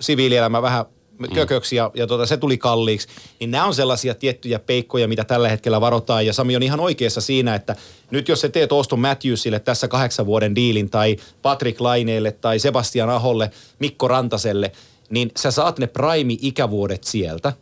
siviilielämä 0.00 0.62
vähän 0.62 0.84
Mm. 1.18 1.34
kököksi 1.34 1.76
ja, 1.76 1.90
ja 1.94 2.06
tota, 2.06 2.26
se 2.26 2.36
tuli 2.36 2.58
kalliiksi. 2.58 3.08
Niin 3.40 3.50
nämä 3.50 3.64
on 3.64 3.74
sellaisia 3.74 4.14
tiettyjä 4.14 4.58
peikkoja, 4.58 5.08
mitä 5.08 5.24
tällä 5.24 5.48
hetkellä 5.48 5.80
varotaan. 5.80 6.26
Ja 6.26 6.32
Sami 6.32 6.56
on 6.56 6.62
ihan 6.62 6.80
oikeassa 6.80 7.20
siinä, 7.20 7.54
että 7.54 7.76
nyt 8.10 8.28
jos 8.28 8.40
sä 8.40 8.48
teet 8.48 8.72
Oston 8.72 9.00
Matthewsille 9.00 9.60
tässä 9.60 9.88
kahdeksan 9.88 10.26
vuoden 10.26 10.54
diilin 10.54 10.90
tai 10.90 11.16
Patrick 11.42 11.80
Laineelle 11.80 12.32
tai 12.32 12.58
Sebastian 12.58 13.10
Aholle, 13.10 13.50
Mikko 13.78 14.08
Rantaselle, 14.08 14.72
niin 15.10 15.30
sä 15.36 15.50
saat 15.50 15.78
ne 15.78 15.86
prime-ikävuodet 15.86 17.04
sieltä. 17.04 17.52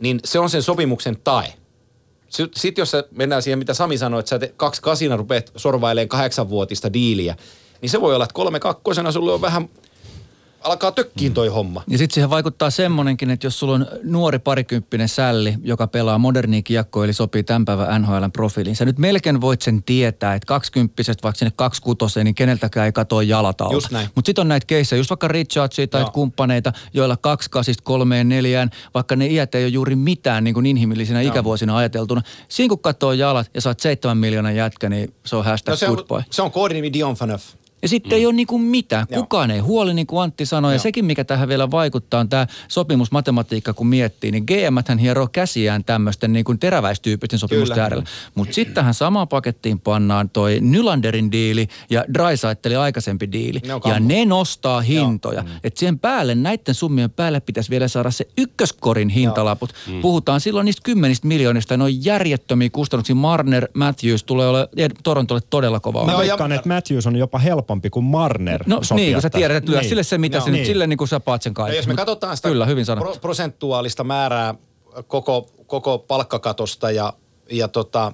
Niin 0.00 0.20
se 0.24 0.38
on 0.38 0.50
sen 0.50 0.62
sopimuksen 0.62 1.18
tae. 1.24 1.52
Sitten 2.28 2.82
jos 2.82 2.90
sä 2.90 3.04
mennään 3.10 3.42
siihen, 3.42 3.58
mitä 3.58 3.74
Sami 3.74 3.98
sanoi, 3.98 4.20
että 4.20 4.30
sä 4.30 4.38
te, 4.38 4.54
kaksi 4.56 4.82
kasina 4.82 5.16
rupeat 5.16 5.52
sorvailemaan 5.56 6.08
kahdeksanvuotista 6.08 6.92
diiliä, 6.92 7.36
niin 7.80 7.90
se 7.90 8.00
voi 8.00 8.14
olla, 8.14 8.24
että 8.24 8.34
kolme 8.34 8.60
kakkosena 8.60 9.12
sulle 9.12 9.32
on 9.32 9.40
vähän 9.40 9.68
alkaa 10.66 10.92
tökkiin 10.92 11.34
toi 11.34 11.48
homma. 11.48 11.82
Ja 11.88 11.98
sitten 11.98 12.14
siihen 12.14 12.30
vaikuttaa 12.30 12.70
semmonenkin, 12.70 13.30
että 13.30 13.46
jos 13.46 13.58
sulla 13.58 13.74
on 13.74 13.86
nuori 14.02 14.38
parikymppinen 14.38 15.08
sälli, 15.08 15.54
joka 15.62 15.86
pelaa 15.86 16.18
modernia 16.18 16.62
kiekkoa, 16.62 17.04
eli 17.04 17.12
sopii 17.12 17.42
tämän 17.42 17.64
päivän 17.64 18.02
NHLn 18.02 18.32
profiiliin, 18.32 18.76
sä 18.76 18.84
nyt 18.84 18.98
melkein 18.98 19.40
voit 19.40 19.62
sen 19.62 19.82
tietää, 19.82 20.34
että 20.34 20.46
kaksikymppisestä 20.46 21.22
vaikka 21.22 21.38
sinne 21.38 21.52
kaksikutoseen, 21.56 22.24
niin 22.24 22.34
keneltäkään 22.34 22.86
ei 22.86 22.92
katoa 22.92 23.22
jalat 23.22 23.60
alta. 23.60 23.74
Just 23.74 23.90
näin. 23.90 24.08
Mutta 24.14 24.28
sitten 24.28 24.42
on 24.42 24.48
näitä 24.48 24.66
keissejä, 24.66 25.00
just 25.00 25.10
vaikka 25.10 25.28
Richardsia 25.28 25.86
tai 25.86 26.04
kumppaneita, 26.12 26.72
joilla 26.94 27.16
kaksi 27.16 27.50
kasista 27.50 27.84
kolmeen 27.84 28.28
neljään, 28.28 28.70
vaikka 28.94 29.16
ne 29.16 29.26
iät 29.26 29.54
ei 29.54 29.64
ole 29.64 29.68
juuri 29.68 29.96
mitään 29.96 30.44
niin 30.44 30.54
kuin 30.54 30.66
inhimillisinä 30.66 31.22
Joo. 31.22 31.32
ikävuosina 31.32 31.76
ajateltuna. 31.76 32.22
Siinä 32.48 32.68
kun 32.68 32.78
katsoo 32.78 33.12
jalat 33.12 33.50
ja 33.54 33.60
saat 33.60 33.80
seitsemän 33.80 34.18
miljoonan 34.18 34.56
jätkä, 34.56 34.88
niin 34.88 35.14
se 35.26 35.36
on 35.36 35.44
hashtag 35.44 35.72
no 35.72 35.76
se 35.76 35.88
on, 35.88 36.22
Se 36.30 36.42
on 36.42 36.50
koodinimi 36.50 36.92
Dion 36.92 37.14
Faneuf. 37.14 37.42
Ja 37.86 37.90
sitten 37.90 38.12
mm. 38.12 38.16
ei 38.16 38.26
ole 38.26 38.34
niin 38.34 38.46
kuin 38.46 38.62
mitään. 38.62 39.06
Joo. 39.10 39.22
Kukaan 39.22 39.50
ei 39.50 39.58
huoli, 39.58 39.94
niin 39.94 40.06
kuin 40.06 40.22
Antti 40.22 40.46
sanoi. 40.46 40.72
Ja 40.72 40.74
Joo. 40.74 40.82
sekin, 40.82 41.04
mikä 41.04 41.24
tähän 41.24 41.48
vielä 41.48 41.70
vaikuttaa, 41.70 42.20
on 42.20 42.28
tämä 42.28 42.46
sopimusmatematiikka, 42.68 43.72
kun 43.74 43.86
miettii. 43.86 44.30
Niin 44.30 44.44
GM 44.44 44.76
hän 44.88 44.98
hieroo 44.98 45.28
käsiään 45.32 45.84
tämmöisten 45.84 46.32
niin 46.32 46.44
kuin 46.44 46.58
teräväistyyppisten 46.58 47.38
sopimusten 47.38 47.74
Kyllä. 47.74 47.82
äärellä. 47.82 48.04
Mutta 48.34 48.54
sitten 48.54 48.74
tähän 48.74 48.94
samaan 48.94 49.28
pakettiin 49.28 49.80
pannaan 49.80 50.30
toi 50.30 50.58
Nylanderin 50.60 51.32
diili 51.32 51.68
ja 51.90 52.04
Drysaitelin 52.14 52.78
aikaisempi 52.78 53.32
diili. 53.32 53.60
Ne 53.66 53.90
ja 53.92 54.00
ne 54.00 54.24
nostaa 54.24 54.80
hintoja. 54.80 55.44
Että 55.64 55.78
siihen 55.78 55.98
päälle, 55.98 56.34
näiden 56.34 56.74
summien 56.74 57.10
päälle 57.10 57.40
pitäisi 57.40 57.70
vielä 57.70 57.88
saada 57.88 58.10
se 58.10 58.26
ykköskorin 58.38 59.08
hintalaput. 59.08 59.74
Puhutaan 60.02 60.40
silloin 60.40 60.64
niistä 60.64 60.82
kymmenistä 60.84 61.26
miljoonista. 61.26 61.74
Ja 61.74 61.78
ne 61.78 61.84
on 61.84 62.04
järjettömiä 62.04 62.70
kustannuksia. 62.72 63.14
Marner, 63.14 63.68
Matthews 63.74 64.24
tulee 64.24 64.48
ole 64.48 64.68
Torontolle 65.02 65.42
todella 65.50 65.80
kova. 65.80 66.04
Mä 66.04 66.12
ja- 66.12 66.18
veikkaan, 66.18 66.52
että 66.52 66.68
Matthews 66.68 67.06
on 67.06 67.16
jopa 67.16 67.38
helpompi 67.38 67.75
kuin 67.90 68.04
Marner 68.04 68.62
No 68.66 68.82
sopia 68.82 69.04
niin, 69.04 69.12
kun 69.14 69.22
sä 69.22 69.30
tiedät, 69.30 69.56
että 69.56 69.70
lyö 69.70 69.80
Niin. 69.80 69.88
sille 69.88 70.02
se, 70.02 70.18
mitä 70.18 70.36
Joo. 70.36 70.44
se 70.44 70.50
nyt, 70.50 70.58
Niin. 70.58 70.66
sille 70.66 70.86
niin 70.86 70.96
kuin 70.96 71.08
sä 71.08 71.20
paat 71.20 71.42
sen 71.42 71.50
No 71.50 71.54
kaiken. 71.54 71.76
jos 71.76 71.86
me 71.86 71.94
katsotaan 71.94 72.36
sitä 72.36 72.48
Kyllä, 72.48 72.66
hyvin 72.66 72.84
sanottu. 72.84 73.10
pro- 73.10 73.20
prosentuaalista 73.20 74.04
määrää 74.04 74.54
koko, 75.06 75.46
koko 75.66 75.98
palkkakatosta 75.98 76.90
ja, 76.90 77.12
ja 77.50 77.68
tota, 77.68 78.12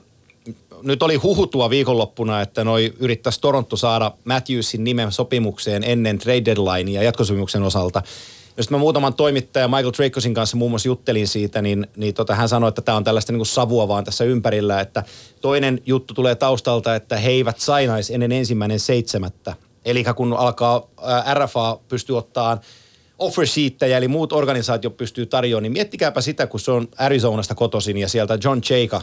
nyt 0.83 1.03
oli 1.03 1.17
huhutua 1.17 1.71
viikonloppuna, 1.71 2.41
että 2.41 2.65
noi 2.65 2.93
yrittäisi 2.99 3.41
Toronto 3.41 3.77
saada 3.77 4.13
Matthewsin 4.25 4.85
nimen 4.85 5.13
sopimukseen 5.13 5.85
ennen 5.85 6.19
trade 6.19 6.45
deadlinea 6.45 7.03
jatkosopimuksen 7.03 7.63
osalta. 7.63 8.03
Jos 8.57 8.71
mä 8.71 8.79
muutaman 8.79 9.15
toimittajan 9.15 9.71
Michael 9.71 9.93
Dracosin 9.97 10.35
kanssa 10.35 10.57
muun 10.57 10.71
muassa 10.71 10.89
juttelin 10.89 11.29
siitä, 11.29 11.63
niin, 11.63 11.87
niin 11.97 12.15
tota, 12.15 12.35
hän 12.35 12.49
sanoi, 12.49 12.69
että 12.69 12.83
tämä 12.83 12.97
on 12.97 13.05
tällaista 13.05 13.33
niin 13.33 13.39
kuin 13.39 13.47
savua 13.47 13.89
vaan 13.89 14.05
tässä 14.05 14.25
ympärillä, 14.25 14.81
että 14.81 15.05
toinen 15.41 15.81
juttu 15.87 16.15
tulee 16.15 16.35
taustalta, 16.35 16.95
että 16.95 17.17
he 17.17 17.31
eivät 17.31 17.59
sainaisi 17.59 18.15
ennen 18.15 18.33
ensimmäinen 18.33 18.81
seitsemättä. 18.81 19.55
Eli 19.85 20.05
kun 20.17 20.33
alkaa 20.33 20.87
ää, 21.03 21.35
RFA 21.35 21.79
pystyy 21.89 22.19
ottaa 22.19 22.61
offer 23.19 23.47
sheettejä, 23.47 23.97
eli 23.97 24.09
muut 24.09 24.33
organisaatiot 24.33 24.97
pystyy 24.97 25.27
tarjoamaan, 25.27 25.63
niin 25.63 25.73
miettikääpä 25.73 26.21
sitä, 26.21 26.47
kun 26.47 26.61
se 26.61 26.71
on 26.71 26.89
Arizonasta 26.99 27.55
kotoisin 27.55 27.99
ja 27.99 28.09
sieltä 28.09 28.39
John 28.45 28.61
Chaka, 28.61 29.03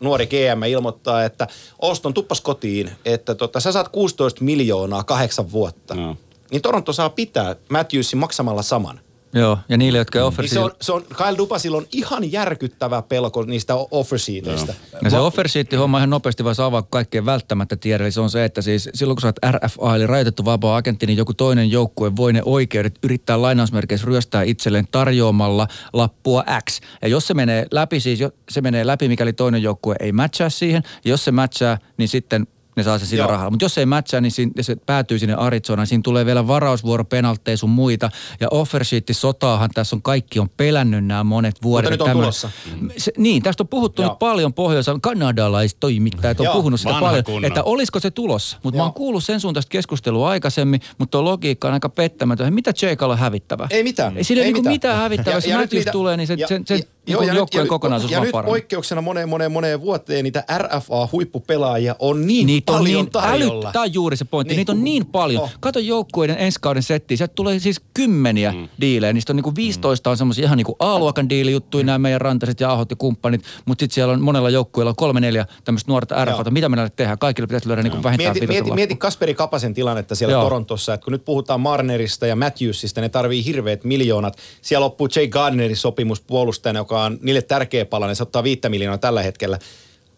nuori 0.00 0.26
GM, 0.26 0.62
ilmoittaa, 0.62 1.24
että 1.24 1.48
Oston 1.78 2.14
tuppas 2.14 2.40
kotiin, 2.40 2.90
että 3.04 3.34
tota, 3.34 3.60
sä 3.60 3.72
saat 3.72 3.88
16 3.88 4.44
miljoonaa 4.44 5.04
kahdeksan 5.04 5.52
vuotta. 5.52 5.94
No. 5.94 6.16
Niin 6.50 6.62
Toronto 6.62 6.92
saa 6.92 7.10
pitää 7.10 7.56
Matthewsin 7.70 8.18
maksamalla 8.18 8.62
saman. 8.62 9.00
Joo, 9.32 9.58
ja 9.68 9.76
niille, 9.76 9.98
jotka 9.98 10.18
Niin 10.18 10.26
offersi... 10.26 10.54
se 10.54 10.60
on, 10.60 10.70
se 10.80 10.92
on, 10.92 11.04
Kyle 11.16 11.36
Dupasilla 11.36 11.76
on 11.76 11.86
ihan 11.92 12.32
järkyttävä 12.32 13.02
pelko 13.02 13.42
niistä 13.44 13.74
offer 13.90 14.18
sheeteistä. 14.18 14.74
Ja 15.04 15.10
se 15.10 15.18
offer 15.18 15.48
sheet 15.48 15.72
homma 15.78 15.98
ihan 15.98 16.10
nopeasti 16.10 16.44
vaan 16.44 16.56
avaa 16.58 16.82
kaikkeen 16.82 17.26
välttämättä 17.26 17.76
tiedä. 17.76 18.04
Eli 18.04 18.12
se 18.12 18.20
on 18.20 18.30
se, 18.30 18.44
että 18.44 18.62
siis 18.62 18.88
silloin 18.94 19.16
kun 19.16 19.20
sä 19.20 19.28
oot 19.28 19.54
RFA 19.54 19.96
eli 19.96 20.06
rajoitettu 20.06 20.44
vapaa 20.44 20.76
agentti, 20.76 21.06
niin 21.06 21.16
joku 21.16 21.34
toinen 21.34 21.70
joukkue 21.70 22.16
voi 22.16 22.32
ne 22.32 22.42
oikeudet 22.44 22.98
yrittää 23.02 23.42
lainausmerkeissä 23.42 24.06
ryöstää 24.06 24.42
itselleen 24.42 24.88
tarjoamalla 24.90 25.68
lappua 25.92 26.44
X. 26.70 26.80
Ja 27.02 27.08
jos 27.08 27.26
se 27.26 27.34
menee 27.34 27.66
läpi, 27.70 28.00
siis 28.00 28.20
jo- 28.20 28.30
se 28.48 28.60
menee 28.60 28.86
läpi, 28.86 29.08
mikäli 29.08 29.32
toinen 29.32 29.62
joukkue 29.62 29.96
ei 30.00 30.12
matchaa 30.12 30.50
siihen. 30.50 30.82
Ja 31.04 31.10
jos 31.10 31.24
se 31.24 31.30
matchaa, 31.32 31.78
niin 31.96 32.08
sitten 32.08 32.46
ne 32.76 32.82
saa 32.82 32.98
se 32.98 33.06
sillä 33.06 33.22
Joo. 33.22 33.30
rahalla. 33.30 33.50
Mutta 33.50 33.64
jos 33.64 33.78
ei 33.78 33.86
matchaa, 33.86 34.20
niin 34.20 34.32
siinä, 34.32 34.52
se 34.60 34.76
päätyy 34.86 35.18
sinne 35.18 35.34
Arizonaan. 35.34 35.86
Siinä 35.86 36.02
tulee 36.04 36.26
vielä 36.26 36.46
varausvuoro, 36.46 37.04
penaltteja 37.04 37.56
sun 37.56 37.70
muita. 37.70 38.10
Ja 38.40 38.48
offer 38.50 38.84
sheet 38.84 39.04
sotaahan 39.12 39.70
tässä 39.74 39.96
on 39.96 40.02
kaikki 40.02 40.38
on 40.38 40.48
pelännyt 40.56 41.04
nämä 41.04 41.24
monet 41.24 41.62
vuodet. 41.62 41.90
nyt 41.90 42.00
on 42.00 42.10
tulossa. 42.10 42.50
se, 42.96 43.12
niin, 43.18 43.42
tästä 43.42 43.62
on 43.62 43.68
puhuttu 43.68 44.02
Joo. 44.02 44.10
nyt 44.10 44.18
paljon 44.18 44.54
pohjoisen 44.54 45.00
kanadalaistoimittajat 45.00 46.40
on 46.40 46.44
Joo, 46.44 46.54
puhunut 46.54 46.80
sitä 46.80 46.94
paljon, 47.00 47.24
kunnon. 47.24 47.44
että 47.44 47.62
olisiko 47.62 48.00
se 48.00 48.10
tulossa. 48.10 48.56
Mutta 48.62 48.78
mä 48.78 48.84
oon 48.84 48.92
kuullut 48.92 49.24
sen 49.24 49.40
suuntaista 49.40 49.70
keskustelua 49.70 50.28
aikaisemmin, 50.28 50.80
mutta 50.98 51.24
logiikka 51.24 51.68
on 51.68 51.74
aika 51.74 51.88
pettämätön. 51.88 52.54
Mitä 52.54 52.72
Jakealla 52.82 53.12
on 53.14 53.18
hävittävää? 53.18 53.66
Ei 53.70 53.82
mitään. 53.82 54.16
Ei 54.16 54.24
sillä 54.24 54.42
ei, 54.44 54.52
niinku 54.52 54.70
mitään 54.70 54.96
hävittävää. 54.98 55.32
Ja- 55.32 55.36
Jos 55.36 55.60
Matthews 55.60 55.72
niitä- 55.72 55.92
tulee, 55.92 56.16
niin 56.16 56.26
se, 56.26 56.34
ja- 56.38 56.48
sen, 56.48 56.62
sen 56.66 56.78
ja- 56.78 56.84
niin 56.84 56.95
joo, 57.06 57.22
ja 57.22 57.26
nyt- 57.26 57.36
joukkueen 57.36 57.60
ja 57.60 57.64
nyt- 57.64 57.68
kokonaisuus 57.68 58.12
Ja 58.12 58.18
vaan 58.18 58.26
nyt 58.26 58.46
poikkeuksena 58.46 59.00
moneen, 59.00 59.28
moneen, 59.28 59.52
moneen 59.52 59.80
vuoteen 59.80 60.24
niitä 60.24 60.44
RFA-huippupelaajia 60.58 61.96
on 61.98 62.26
niin 62.26 62.46
Niitä 62.46 62.72
on 62.72 62.78
paljon 62.78 62.94
niin 62.94 63.10
tarjolla. 63.10 63.64
äly, 63.66 63.72
tämä 63.72 63.82
on 63.82 63.94
juuri 63.94 64.16
se 64.16 64.24
pointti. 64.24 64.52
Niin. 64.54 64.56
Niitä 64.58 64.72
on 64.72 64.84
niin 64.84 65.06
paljon. 65.06 65.42
Oh. 65.42 65.50
Kato 65.60 65.78
joukkueiden 65.78 66.36
ensi 66.38 66.58
kauden 66.60 66.82
settiä. 66.82 67.16
Sieltä 67.16 67.34
tulee 67.34 67.58
siis 67.58 67.80
kymmeniä 67.94 68.52
mm. 68.52 68.68
diilejä. 68.80 69.12
Niistä 69.12 69.32
on 69.32 69.36
niinku 69.36 69.52
15 69.56 70.10
on 70.10 70.16
semmoisia 70.16 70.44
ihan 70.44 70.56
niinku 70.56 70.76
A-luokan 70.78 71.28
diilijuttuja, 71.28 71.84
nämä 71.84 71.98
meidän 71.98 72.20
rantaset 72.20 72.60
ja 72.60 72.72
ahot 72.72 72.90
ja 72.90 72.96
kumppanit. 72.96 73.42
Mutta 73.66 73.82
sitten 73.82 73.94
siellä 73.94 74.12
on 74.12 74.22
monella 74.22 74.50
joukkueella 74.50 74.94
kolme 74.96 75.20
neljä 75.20 75.46
tämmöistä 75.64 75.90
nuorta 75.90 76.24
RFAta. 76.24 76.50
Mitä 76.50 76.68
me 76.68 76.76
näille 76.76 76.92
tehdään? 76.96 77.18
Kaikille 77.18 77.46
pitäisi 77.46 77.68
lyödä 77.68 77.82
niinku 77.82 78.02
vähintään 78.02 78.34
Mieti, 78.34 78.46
mieti, 78.46 78.70
mieti 78.70 78.96
Kasperi 78.96 79.34
Kapasen 79.34 79.74
tilannetta 79.74 80.14
siellä 80.14 80.32
Joo. 80.32 80.40
Joo. 80.40 80.46
Torontossa, 80.48 80.94
että 80.94 81.04
kun 81.04 81.12
nyt 81.12 81.24
puhutaan 81.24 81.60
Marnerista 81.60 82.26
ja 82.26 82.36
Matthewsista, 82.36 83.00
ne 83.00 83.08
tarvii 83.08 83.44
hirveät 83.44 83.84
miljoonat. 83.84 84.36
Siellä 84.62 84.84
loppuu 84.84 85.08
Jay 85.16 85.26
Gardnerin 85.28 85.76
sopimus 85.76 86.20
puolustajana, 86.20 86.80
joka 86.80 86.95
on 87.04 87.18
niille 87.22 87.42
tärkeä 87.42 87.86
palanen, 87.86 88.16
se 88.16 88.22
ottaa 88.22 88.42
viittä 88.42 88.68
miljoonaa 88.68 88.98
tällä 88.98 89.22
hetkellä. 89.22 89.58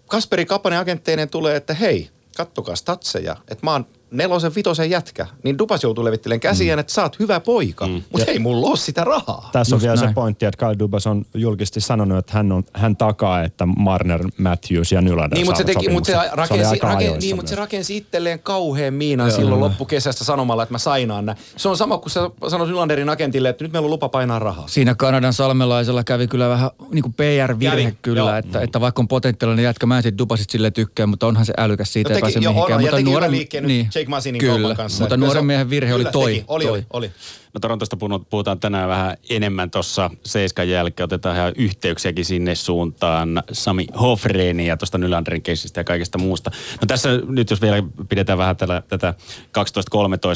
Kasperi 0.06 0.46
Kapanen 0.46 0.78
agentteineen 0.78 1.30
tulee, 1.30 1.56
että 1.56 1.74
hei, 1.74 2.10
kattokaa 2.36 2.76
statseja, 2.76 3.36
että 3.50 3.66
mä 3.66 3.72
oon 3.72 3.86
nelosen, 4.10 4.54
vitosen 4.54 4.90
jätkä. 4.90 5.26
Niin 5.44 5.58
Dupas 5.58 5.82
joutuu 5.82 6.04
levittelemään 6.04 6.40
käsiään, 6.40 6.78
että 6.78 6.92
sä 6.92 7.02
oot 7.02 7.18
hyvä 7.18 7.40
poika, 7.40 7.86
mm. 7.86 8.02
mutta 8.12 8.30
ei 8.30 8.38
mulla 8.38 8.66
ole 8.68 8.76
sitä 8.76 9.04
rahaa. 9.04 9.48
Tässä 9.52 9.74
on 9.74 9.76
Just 9.76 9.82
vielä 9.82 9.96
näin. 9.96 10.08
se 10.08 10.14
pointti, 10.14 10.46
että 10.46 10.66
Kyle 10.66 10.78
Dubas 10.78 11.06
on 11.06 11.24
julkisesti 11.34 11.80
sanonut, 11.80 12.18
että 12.18 12.32
hän, 12.32 12.52
on, 12.52 12.64
hän 12.72 12.96
takaa, 12.96 13.42
että 13.42 13.66
Marner, 13.66 14.24
Matthews 14.38 14.92
ja 14.92 15.00
Nylander 15.00 15.38
Niin, 15.38 15.46
mutta 15.46 15.58
se, 15.58 15.64
saavat 15.64 15.78
teki, 15.82 15.92
mutta 15.92 16.06
se, 16.06 16.18
rakensi, 16.32 16.64
aika 16.64 16.86
raken, 16.86 16.98
ajoissa 17.06 17.26
niin, 17.26 17.36
mutta 17.36 17.50
se 17.50 17.56
rakensi 17.56 17.96
itselleen 17.96 18.38
kauhean 18.38 18.94
miinan 18.94 19.32
silloin 19.32 19.60
loppukesästä 19.60 20.24
sanomalla, 20.24 20.62
että 20.62 20.74
mä 20.74 20.78
sainaan 20.78 21.26
nää. 21.26 21.36
Se 21.56 21.68
on 21.68 21.76
sama 21.76 21.98
kuin 21.98 22.10
sä 22.10 22.20
sanoit 22.48 22.70
Nylanderin 22.70 23.08
agentille, 23.08 23.48
että 23.48 23.64
nyt 23.64 23.72
meillä 23.72 23.86
on 23.86 23.90
lupa 23.90 24.08
painaa 24.08 24.38
rahaa. 24.38 24.68
Siinä 24.68 24.94
Kanadan 24.94 25.32
salmelaisella 25.32 26.04
kävi 26.04 26.26
kyllä 26.26 26.48
vähän 26.48 26.70
niin 26.92 27.02
kuin 27.02 27.12
PR-virhe 27.14 27.82
Kävi, 27.82 27.98
kyllä, 28.02 28.20
joo. 28.20 28.34
että, 28.34 28.60
että 28.60 28.80
vaikka 28.80 29.02
on 29.02 29.08
potentiaalinen 29.08 29.62
jätkä, 29.64 29.86
mä 29.86 29.96
en 29.96 30.02
sit 30.02 30.18
Dubasit 30.18 30.50
sille 30.50 30.70
tykkää, 30.70 31.06
mutta 31.06 31.26
onhan 31.26 31.46
se 31.46 31.52
älykäs 31.58 31.92
siitä 31.92 32.10
No 32.10 32.14
ei 32.16 32.20
teki- 32.22 32.32
pääse 32.32 32.38
joo, 32.44 32.52
mihinkään. 32.52 32.78
on, 32.78 32.82
mutta 32.82 33.97
Jake 33.98 34.10
Masinin 34.10 34.40
kyllä, 34.40 34.74
kanssa. 34.74 35.02
mutta 35.02 35.14
Että 35.14 35.26
nuoren 35.26 35.42
se- 35.42 35.46
miehen 35.46 35.70
virhe 35.70 35.94
oli 35.94 36.04
toi. 36.04 36.32
Teki. 36.32 36.44
Oli, 36.48 36.64
toi. 36.64 36.72
oli, 36.72 36.84
oli. 36.92 37.10
No 37.54 37.60
Torontosta 37.60 37.96
puhut- 37.96 38.24
puhutaan 38.30 38.60
tänään 38.60 38.88
vähän 38.88 39.16
enemmän 39.30 39.70
tuossa 39.70 40.10
Seiskan 40.24 40.68
jälkeen. 40.68 41.04
Otetaan 41.04 41.36
ihan 41.36 41.52
yhteyksiäkin 41.56 42.24
sinne 42.24 42.54
suuntaan 42.54 43.42
Sami 43.52 43.86
Hofreeni 44.00 44.66
ja 44.66 44.76
tuosta 44.76 44.98
Nylanderin 44.98 45.42
keissistä 45.42 45.80
ja 45.80 45.84
kaikesta 45.84 46.18
muusta. 46.18 46.50
No 46.80 46.86
tässä 46.86 47.08
nyt 47.28 47.50
jos 47.50 47.62
vielä 47.62 47.82
pidetään 48.08 48.38
vähän 48.38 48.56
tällä, 48.56 48.82
tätä 48.88 49.14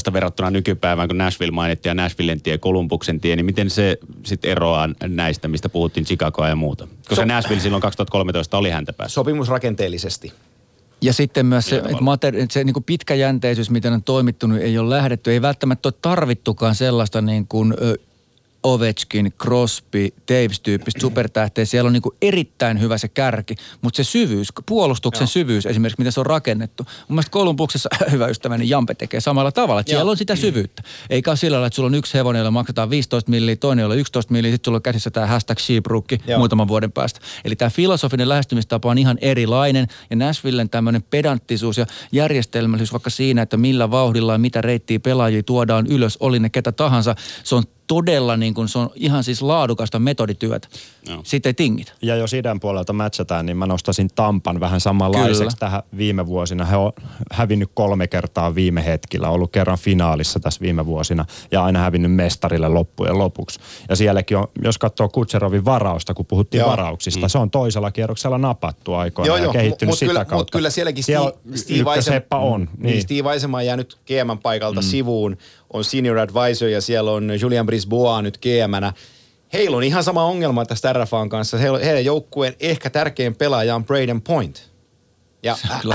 12-13 0.09 0.13
verrattuna 0.13 0.51
nykypäivään, 0.51 1.09
kun 1.09 1.19
Nashville 1.19 1.53
mainittiin 1.53 1.91
ja 1.91 1.95
Nashvillen 1.95 2.41
tie, 2.43 2.59
Kolumbuksen 2.59 3.21
tie, 3.21 3.37
niin 3.37 3.47
miten 3.47 3.71
se 3.71 3.99
sitten 4.25 4.51
eroaa 4.51 4.89
näistä, 5.07 5.49
mistä 5.49 5.69
puhuttiin 5.69 6.07
Chicagoa 6.07 6.49
ja 6.49 6.57
muuta? 6.57 6.87
Koska 7.09 7.15
So- 7.15 7.25
Nashville 7.25 7.61
silloin 7.63 7.83
2013 7.83 8.59
oli 8.59 8.71
häntä 8.71 8.93
päässä. 8.93 9.15
Sopimus 9.15 9.49
rakenteellisesti. 9.49 10.33
Ja 11.03 11.13
sitten 11.13 11.47
myös 11.47 11.67
se, 11.67 11.77
että, 11.77 11.93
materi- 11.93 12.47
se 12.51 12.65
niin 12.65 12.75
kuin 12.75 12.85
pitkäjänteisyys, 12.85 13.71
miten 13.71 13.93
on 13.93 14.03
toimittunut, 14.03 14.59
ei 14.59 14.79
ole 14.79 14.97
lähdetty. 14.97 15.31
Ei 15.33 15.43
välttämättä 15.43 15.89
ole 15.89 15.95
tarvittukaan 16.03 16.75
sellaista 16.75 17.21
niin 17.21 17.47
kuin, 17.47 17.75
Ovechkin, 18.63 19.33
Crosby, 19.43 20.09
Taves-tyyppistä 20.27 21.01
supertähteä. 21.01 21.65
Siellä 21.65 21.89
on 21.89 21.93
niin 21.93 22.03
kuin 22.03 22.17
erittäin 22.23 22.81
hyvä 22.81 22.99
se 22.99 23.09
kärki, 23.09 23.55
mutta 23.83 23.97
se 23.97 24.05
syvyys, 24.05 24.49
puolustuksen 24.67 25.25
Joo. 25.25 25.27
syvyys 25.27 25.67
esimerkiksi, 25.67 26.01
miten 26.01 26.13
se 26.13 26.21
on 26.21 26.27
rakennettu. 26.27 26.85
Mun 26.85 27.15
mielestä 27.15 27.31
Kolumbuksessa 27.31 27.89
hyvä 28.11 28.27
ystäväni 28.27 28.69
Jampe 28.69 28.95
tekee 28.95 29.21
samalla 29.21 29.53
tavalla, 29.53 29.81
että 29.81 29.93
Joo. 29.93 29.99
siellä 29.99 30.11
on 30.11 30.17
sitä 30.17 30.37
syvyyttä. 30.37 30.83
Eikä 31.11 31.31
ole 31.31 31.37
sillä 31.37 31.55
lailla, 31.55 31.67
että 31.67 31.75
sulla 31.77 31.87
on 31.87 31.95
yksi 31.95 32.15
hevonen, 32.15 32.41
jolla 32.41 32.51
maksetaan 32.51 32.91
15 32.91 33.31
milliä, 33.31 33.57
toinen, 33.57 33.83
jolla 33.83 33.95
11 33.95 34.33
milliä, 34.33 34.51
sitten 34.51 34.69
sulla 34.69 34.77
on 34.77 34.83
käsissä 34.83 35.11
tämä 35.11 35.27
hashtag 35.27 35.59
sheeprookki 35.59 36.19
Joo. 36.27 36.39
muutaman 36.39 36.69
vuoden 36.69 36.93
päästä. 36.93 37.21
Eli 37.45 37.57
tämä 37.57 37.71
filosofinen 37.71 38.29
lähestymistapa 38.29 38.91
on 38.91 38.99
ihan 38.99 39.19
erilainen 39.21 39.87
ja 40.11 40.17
Nashvillen 40.17 40.71
tämmöinen 40.71 41.03
pedanttisuus 41.03 41.79
ja 41.79 41.87
järjestelmällisyys 42.13 42.93
vaikka 42.93 43.11
siinä, 43.11 43.43
että 43.43 43.57
millä 43.57 43.91
vauhdilla 43.91 44.33
ja 44.33 44.39
mitä 44.39 44.61
reittiä 44.61 45.01
pelaajia 45.01 45.43
tuodaan 45.43 45.87
ylös, 45.87 46.17
oli 46.21 46.39
ne 46.39 46.51
ketä 46.51 46.73
tahansa, 46.73 47.15
se 47.45 47.55
on 47.55 47.63
todella 47.93 48.37
niin 48.37 48.55
kuin, 48.55 48.69
se 48.69 48.79
on 48.79 48.91
ihan 48.95 49.25
siis 49.25 49.43
laadukasta 49.43 49.99
metodityötä. 49.99 50.69
Joo. 51.09 51.21
Siitä 51.25 51.49
ei 51.49 51.55
tingitä. 51.55 51.93
Ja 52.03 52.17
jos 52.17 52.33
idän 52.33 52.61
puolelta 52.61 52.93
matchataan, 52.93 53.47
niin 53.47 53.57
mä 53.57 53.67
nostaisin 53.67 54.09
Tampan 54.15 54.61
vähän 54.61 54.81
samanlaiseksi 54.81 55.39
Kyllä. 55.39 55.53
tähän 55.59 55.83
viime 55.97 56.27
vuosina. 56.27 56.65
He 56.65 56.77
on 56.77 56.93
hävinnyt 57.33 57.71
kolme 57.75 58.07
kertaa 58.07 58.55
viime 58.55 58.85
hetkillä, 58.85 59.29
ollut 59.29 59.53
kerran 59.53 59.79
finaalissa 59.79 60.41
tässä 60.41 60.61
viime 60.61 60.87
vuosina 60.87 61.25
ja 61.51 61.65
aina 61.65 61.79
hävinnyt 61.79 62.15
mestarille 62.15 62.69
loppujen 62.69 63.19
lopuksi. 63.19 63.61
Ja 63.89 63.97
sielläkin 63.97 64.37
on, 64.37 64.49
jos 64.63 64.79
katsoo 64.79 65.09
Kutserovin 65.09 65.65
varausta, 65.65 66.15
kun 66.15 66.27
puhuttiin 66.27 66.59
Joo. 66.59 66.71
varauksista, 66.71 67.29
se 67.29 67.39
on 67.39 67.51
toisella 67.51 67.91
kierroksella 67.91 68.39
napattu 68.39 68.95
aikoina 68.95 69.39
ja 69.39 69.53
kehittynyt 69.53 69.91
mut 69.91 69.99
sitä 69.99 70.11
kyllä, 70.11 70.25
kautta. 70.25 70.37
Mut 70.37 70.51
kyllä 70.51 70.71
sielläkin 70.71 71.05
Siellä 71.05 71.33
Steve, 71.55 72.01
Steve, 72.01 72.27
on. 72.31 72.61
Niin. 72.61 72.83
niin. 72.83 73.03
Steve 73.03 73.33
Eisenman 73.33 73.67
jää 73.67 73.77
nyt 73.77 73.99
GMn 74.07 74.39
paikalta 74.43 74.81
mm. 74.81 74.87
sivuun, 74.87 75.37
on 75.73 75.85
senior 75.85 76.19
advisor 76.19 76.69
ja 76.69 76.81
siellä 76.81 77.11
on 77.11 77.41
Julian 77.41 77.67
Brisbois 77.67 78.23
nyt 78.23 78.39
GMnä. 78.39 78.93
Heillä 79.53 79.77
on 79.77 79.83
ihan 79.83 80.05
sama 80.05 80.25
ongelma 80.25 80.65
tästä 80.67 80.93
RFAn 80.93 81.29
kanssa. 81.29 81.59
Heillä- 81.59 81.79
Heidän 81.85 82.05
joukkueen 82.05 82.55
ehkä 82.61 82.91
tärkein 82.91 83.35
pelaaja 83.37 83.75
on 83.75 83.85
Braden 83.85 84.23
Point. 84.23 84.71
Ja 85.43 85.57
heillä, 85.77 85.95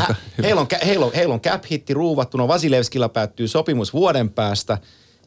on, 0.61 0.67
heillä, 0.83 1.05
on, 1.05 1.11
heillä 1.15 1.33
on 1.33 1.41
cap-hitti 1.41 1.93
ruuvattuna, 1.93 2.47
Vasilevskilla 2.47 3.09
päättyy 3.09 3.47
sopimus 3.47 3.93
vuoden 3.93 4.29
päästä, 4.29 4.77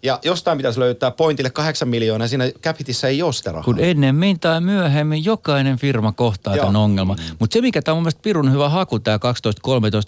ja 0.02 0.18
jostain 0.24 0.58
pitäisi 0.58 0.80
löytää 0.80 1.10
pointille 1.10 1.50
kahdeksan 1.50 1.88
miljoonaa, 1.88 2.28
siinä 2.28 2.44
cap-hitissä 2.62 3.08
ei 3.08 3.22
ole 3.22 3.32
sitä 3.32 3.52
rahaa. 3.52 3.64
Kun 3.64 3.78
ennemmin 3.80 4.40
tai 4.40 4.60
myöhemmin 4.60 5.24
jokainen 5.24 5.76
firma 5.76 6.12
kohtaa 6.12 6.56
Joo. 6.56 6.66
tämän 6.66 6.82
ongelman. 6.82 7.18
Mutta 7.38 7.54
se, 7.54 7.60
mikä 7.60 7.82
tämä 7.82 7.92
on 7.92 7.96
mun 7.96 8.02
mielestä 8.02 8.22
pirun 8.22 8.52
hyvä 8.52 8.68
haku, 8.68 8.98
tämä 8.98 9.16
12-13, 9.16 9.20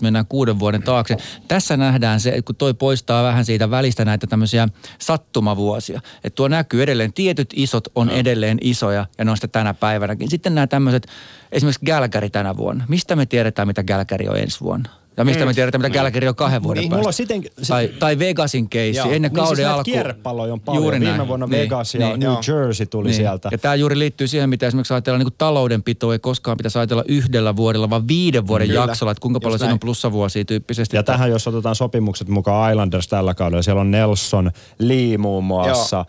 mennään 0.01 0.27
kuuden 0.27 0.59
vuoden 0.59 0.83
taakse. 0.83 1.17
Tässä 1.49 1.77
nähdään 1.77 2.21
se, 2.21 2.31
että 2.31 2.43
kun 2.43 2.57
toi 2.57 2.75
poistaa 2.75 3.23
vähän 3.23 3.45
siitä 3.45 3.71
välistä 3.71 4.05
näitä 4.05 4.27
tämmöisiä 4.27 4.69
sattumavuosia. 4.99 6.01
Että 6.25 6.37
tuo 6.37 6.49
näkyy 6.49 6.83
edelleen, 6.83 7.13
tietyt 7.13 7.51
isot 7.57 7.89
on 7.95 8.07
no. 8.07 8.13
edelleen 8.13 8.59
isoja 8.61 9.07
ja 9.19 9.25
ne 9.25 9.31
on 9.31 9.37
sitä 9.37 9.49
tänä 9.49 9.75
päivänäkin. 9.75 10.31
Sitten 10.31 10.55
nämä 10.55 10.67
tämmöiset, 10.67 11.07
esimerkiksi 11.53 11.87
Gälkäri 11.87 12.31
tänä 12.31 12.57
vuonna. 12.57 12.85
Mistä 12.89 13.17
me 13.17 13.27
tiedetään, 13.27 13.69
mitä 13.69 13.83
Gälkäri 13.83 14.29
on 14.29 14.39
ensi 14.39 14.61
vuonna? 14.61 15.02
Ja 15.16 15.25
mistä 15.25 15.46
me 15.46 15.55
tiedetään, 15.55 15.83
mitä 15.83 15.94
Gälkäri 15.94 16.29
on 16.29 16.35
kahden 16.35 16.62
vuoden 16.62 16.81
Niin, 16.81 16.90
päästä? 16.90 17.01
mulla 17.03 17.12
siten- 17.12 17.42
sit- 17.59 17.68
tai, 17.68 17.88
tai 17.98 18.18
Vegasin 18.18 18.68
keissi, 18.68 18.98
Joo. 18.98 19.12
ennen 19.12 19.22
Niin 19.22 19.31
siis 19.40 19.48
kauden 19.48 19.62
näitä 19.62 19.75
alkuun. 19.75 19.85
kierrepalloja 19.94 20.53
on 20.53 20.61
paljon. 20.61 20.83
Juuri 20.83 21.01
Viime 21.01 21.16
näin. 21.16 21.29
vuonna 21.29 21.46
Niin, 21.46 21.62
Vegas 21.62 21.94
ja 21.94 22.09
niin. 22.09 22.20
New 22.20 22.31
Joo. 22.31 22.40
Jersey 22.48 22.87
tuli 22.87 23.12
sieltä. 23.12 23.48
Ja 23.53 23.59
tämä 23.59 23.75
juuri 23.75 23.98
liittyy 23.98 24.27
siihen, 24.27 24.48
mitä 24.48 24.66
esimerkiksi 24.66 24.94
ajatellaan 24.94 25.18
niin 25.18 25.27
kuin 25.27 25.35
taloudenpito 25.38 26.12
ei 26.12 26.18
koskaan 26.18 26.57
pitäisi 26.57 26.79
ajatella 26.79 27.05
yhdellä 27.09 27.57
vuodella, 27.57 27.90
vaan 27.90 28.09
viiden 28.09 28.46
vuoden 28.46 28.66
Kyllä. 28.68 28.81
jaksolla, 28.81 29.12
että 29.12 29.22
kuinka 29.22 29.40
paljon 29.40 29.55
Just 29.55 29.61
siinä 29.62 29.72
on 29.72 29.79
plussavuosia 29.81 30.44
tyyppisesti. 30.44 30.96
Ja 30.96 31.03
tähän, 31.03 31.31
jos 31.31 31.48
otetaan 31.48 31.75
sopimukset 31.75 32.29
mukaan 32.29 32.70
Islanders 32.72 33.09
tällä 33.09 33.35
kaudella, 33.35 33.62
siellä 33.62 33.81
on 33.81 33.90
Nelson, 33.90 34.51
Lee 34.79 35.18
muun 35.18 35.44
muassa. 35.44 36.05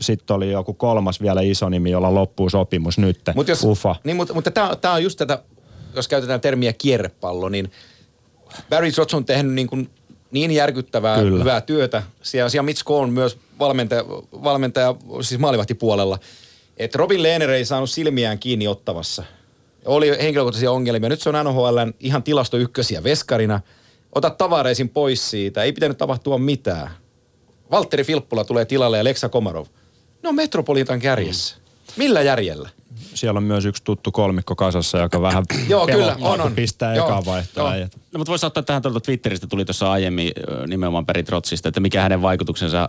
Sitten 0.00 0.36
oli 0.36 0.50
joku 0.52 0.74
kolmas 0.74 1.20
vielä 1.20 1.40
iso 1.40 1.68
nimi, 1.68 1.90
jolla 1.90 2.14
loppuu 2.14 2.50
sopimus 2.50 2.98
nyt. 2.98 3.20
Mut 3.34 3.48
jos, 3.48 3.64
Ufa. 3.64 3.96
Niin, 4.04 4.16
mutta, 4.16 4.34
mutta 4.34 4.50
tämä 4.50 4.94
on 4.94 5.02
just 5.02 5.18
tätä, 5.18 5.42
jos 5.94 6.08
käytetään 6.08 6.40
termiä 6.40 6.72
kierrepallo, 6.72 7.48
niin 7.48 7.72
Barry 8.68 8.92
Trotz 8.92 9.14
on 9.14 9.24
tehnyt 9.24 9.52
niin, 9.52 9.66
kuin 9.66 9.90
niin 10.30 10.50
järkyttävää 10.50 11.18
Kyllä. 11.18 11.38
Hyvää 11.38 11.60
työtä. 11.60 12.02
Siellä, 12.22 12.48
siellä 12.48 12.62
Mitch 12.62 12.82
on 12.86 13.10
myös 13.10 13.38
valmentaja, 13.58 14.04
valmentaja 14.32 14.94
siis 15.20 15.40
maalivahtipuolella. 15.40 16.18
Että 16.76 16.98
Robin 16.98 17.22
Lehner 17.22 17.50
ei 17.50 17.64
saanut 17.64 17.90
silmiään 17.90 18.38
kiinni 18.38 18.68
ottavassa. 18.68 19.24
Oli 19.84 20.08
henkilökohtaisia 20.08 20.72
ongelmia. 20.72 21.08
Nyt 21.08 21.20
se 21.20 21.28
on 21.28 21.44
NHLn 21.44 21.94
ihan 22.00 22.22
tilasto 22.22 22.56
ykkösiä 22.56 23.04
veskarina. 23.04 23.60
Ota 24.14 24.30
tavareisin 24.30 24.88
pois 24.88 25.30
siitä. 25.30 25.62
Ei 25.62 25.72
pitänyt 25.72 25.98
tapahtua 25.98 26.38
mitään. 26.38 26.90
Valtteri 27.70 28.04
Filppula 28.04 28.44
tulee 28.44 28.64
tilalle 28.64 28.98
ja 28.98 29.04
Leksa 29.04 29.28
Komarov. 29.28 29.66
Ne 30.22 30.28
on 30.28 30.34
Metropolitan 30.34 31.00
kärjessä. 31.00 31.56
Millä 31.96 32.22
järjellä? 32.22 32.68
Siellä 33.14 33.38
on 33.38 33.44
myös 33.44 33.64
yksi 33.64 33.84
tuttu 33.84 34.12
kolmikko 34.12 34.56
kasassa, 34.56 34.98
joka 34.98 35.22
vähän 35.22 35.44
Joo, 35.68 35.86
kyllä, 35.86 36.16
on, 36.20 36.40
on. 36.40 36.52
pistää 36.54 36.94
Joo, 36.94 37.06
ekaa 37.06 37.24
vaihtoa. 37.24 37.76
joo. 37.76 37.88
No 38.12 38.18
mutta 38.18 38.30
voisi 38.30 38.46
ottaa 38.46 38.62
tähän 38.62 38.82
tuolta 38.82 39.00
Twitteristä, 39.00 39.46
tuli 39.46 39.64
tuossa 39.64 39.92
aiemmin 39.92 40.32
nimenomaan 40.66 41.06
Peri 41.06 41.22
Trotsista, 41.22 41.68
että 41.68 41.80
mikä 41.80 42.02
hänen 42.02 42.22
vaikutuksensa 42.22 42.88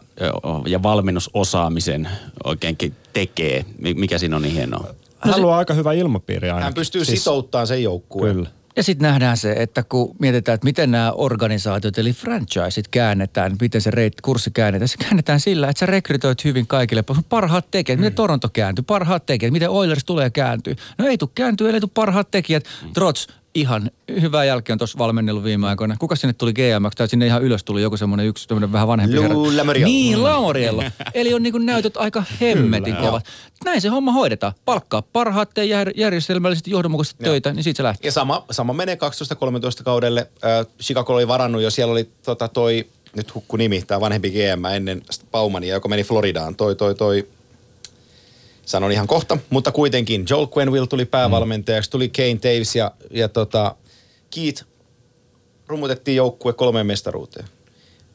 ja 0.68 0.84
valmennusosaamisen 0.84 2.10
oikeinkin 2.44 2.96
tekee. 3.14 3.66
Mi- 3.78 3.94
Mikä 3.94 4.18
siinä 4.18 4.36
on 4.36 4.42
niin 4.42 4.54
hienoa? 4.56 4.88
Hän 5.20 5.42
luo 5.42 5.54
aika 5.54 5.74
hyvä 5.74 5.94
ilmapiiri 5.94 6.50
aina. 6.50 6.64
Hän 6.64 6.74
pystyy 6.74 7.06
siis, 7.06 7.20
sitouttamaan 7.20 7.68
sen 7.68 7.84
joukkueen. 7.84 8.36
Kyllä. 8.36 8.50
Ja 8.76 8.84
sitten 8.84 9.08
nähdään 9.08 9.38
se, 9.38 9.52
että 9.52 9.84
kun 9.84 10.16
mietitään, 10.20 10.54
että 10.54 10.66
miten 10.66 10.92
nämä 10.92 11.12
organisaatiot, 11.12 11.98
eli 11.98 12.14
franchiseit 12.14 12.88
käännetään, 12.88 13.56
miten 13.62 13.82
se 13.82 13.92
reit, 13.92 14.22
kurssi 14.22 14.52
käännetään, 14.52 14.88
se 14.88 14.98
käännetään 14.98 15.40
sillä, 15.40 15.70
että 15.70 15.80
sä 15.80 15.86
rekrytoit 15.86 16.44
hyvin 16.44 16.68
kaikille 16.68 17.04
parhaat 17.30 17.72
tekijät. 17.72 18.00
Miten 18.00 18.14
Toronto 18.14 18.50
kääntyy, 18.50 18.84
parhaat 18.84 19.26
tekijät, 19.26 19.54
miten 19.54 19.70
Oilers 19.70 20.04
tulee 20.04 20.30
kääntyy. 20.30 20.76
No 20.98 21.08
ei 21.08 21.18
tule 21.18 21.30
kääntyy, 21.36 21.68
ellei 21.68 21.82
tule 21.82 21.92
parhaat 21.94 22.32
tekijät. 22.32 22.64
Trots, 22.94 23.28
ihan 23.56 23.92
hyvää 24.22 24.46
jälkeen 24.46 24.74
on 24.74 24.78
tuossa 24.78 24.98
valmennellut 24.98 25.44
viime 25.44 25.68
aikoina. 25.68 25.96
Kuka 26.00 26.16
sinne 26.16 26.34
tuli 26.34 26.54
GM, 26.54 26.86
tai 26.96 27.08
sinne 27.08 27.26
ihan 27.26 27.44
ylös 27.44 27.64
tuli 27.64 27.82
joku 27.82 27.98
semmoinen 27.98 28.26
yksi 28.26 28.48
vähän 28.72 28.88
vanhempi. 28.88 29.18
Lamoriello. 29.20 29.86
Niin, 29.86 30.24
Lamoriello. 30.24 30.84
Eli 31.14 31.34
on 31.34 31.44
niin 31.44 31.54
kuin 31.54 31.66
näytöt 31.66 31.98
aika 31.98 32.24
hemmetin 32.42 32.96
Kyllä, 32.96 33.08
kovat. 33.08 33.26
Näin 33.66 33.82
se 33.82 33.88
homma 33.88 34.12
hoidetaan. 34.12 34.54
Palkkaa 34.66 35.02
parhaat, 35.02 35.50
tee 35.54 35.66
jär, 35.66 35.92
järjestelmällisesti 35.96 36.72
johdonmukaisesti 36.72 37.24
töitä, 37.24 37.54
niin 37.54 37.64
siitä 37.64 37.78
se 37.78 37.84
lähtee. 37.84 38.08
Ja 38.08 38.12
sama, 38.12 38.46
sama 38.52 38.74
menee 38.74 38.98
12-13 39.82 39.84
kaudelle. 39.84 40.28
Äh, 40.46 40.68
Chicago 40.82 41.14
oli 41.14 41.28
varannut 41.28 41.62
jo, 41.62 41.70
siellä 41.70 41.92
oli 41.92 42.10
tota, 42.26 42.48
toi, 42.48 42.88
nyt 43.16 43.36
hukku 43.36 43.58
nimi, 43.58 43.82
tämä 43.88 44.02
vanhempi 44.02 44.30
GM 44.30 44.66
ennen 44.66 45.02
Baumania, 45.32 45.74
joka 45.74 45.88
meni 45.88 46.04
Floridaan. 46.04 46.56
Toi, 46.56 46.76
toi, 46.76 46.96
toi, 46.96 47.28
sanon 48.66 48.92
ihan 48.92 49.08
kohta, 49.08 49.38
mutta 49.50 49.72
kuitenkin 49.72 50.26
Joel 50.30 50.48
Quenville 50.58 50.88
tuli 50.88 51.06
päävalmentajaksi, 51.06 51.92
tuli 51.92 52.10
Kane 52.10 52.36
Taves 52.36 52.76
ja, 52.76 52.92
ja 53.12 53.30
tota, 53.30 53.76
Keith 54.36 54.66
rumutettiin 55.68 56.18
joukkue 56.18 56.54
kolmeen 56.54 56.88
mestaruuteen. 56.88 57.46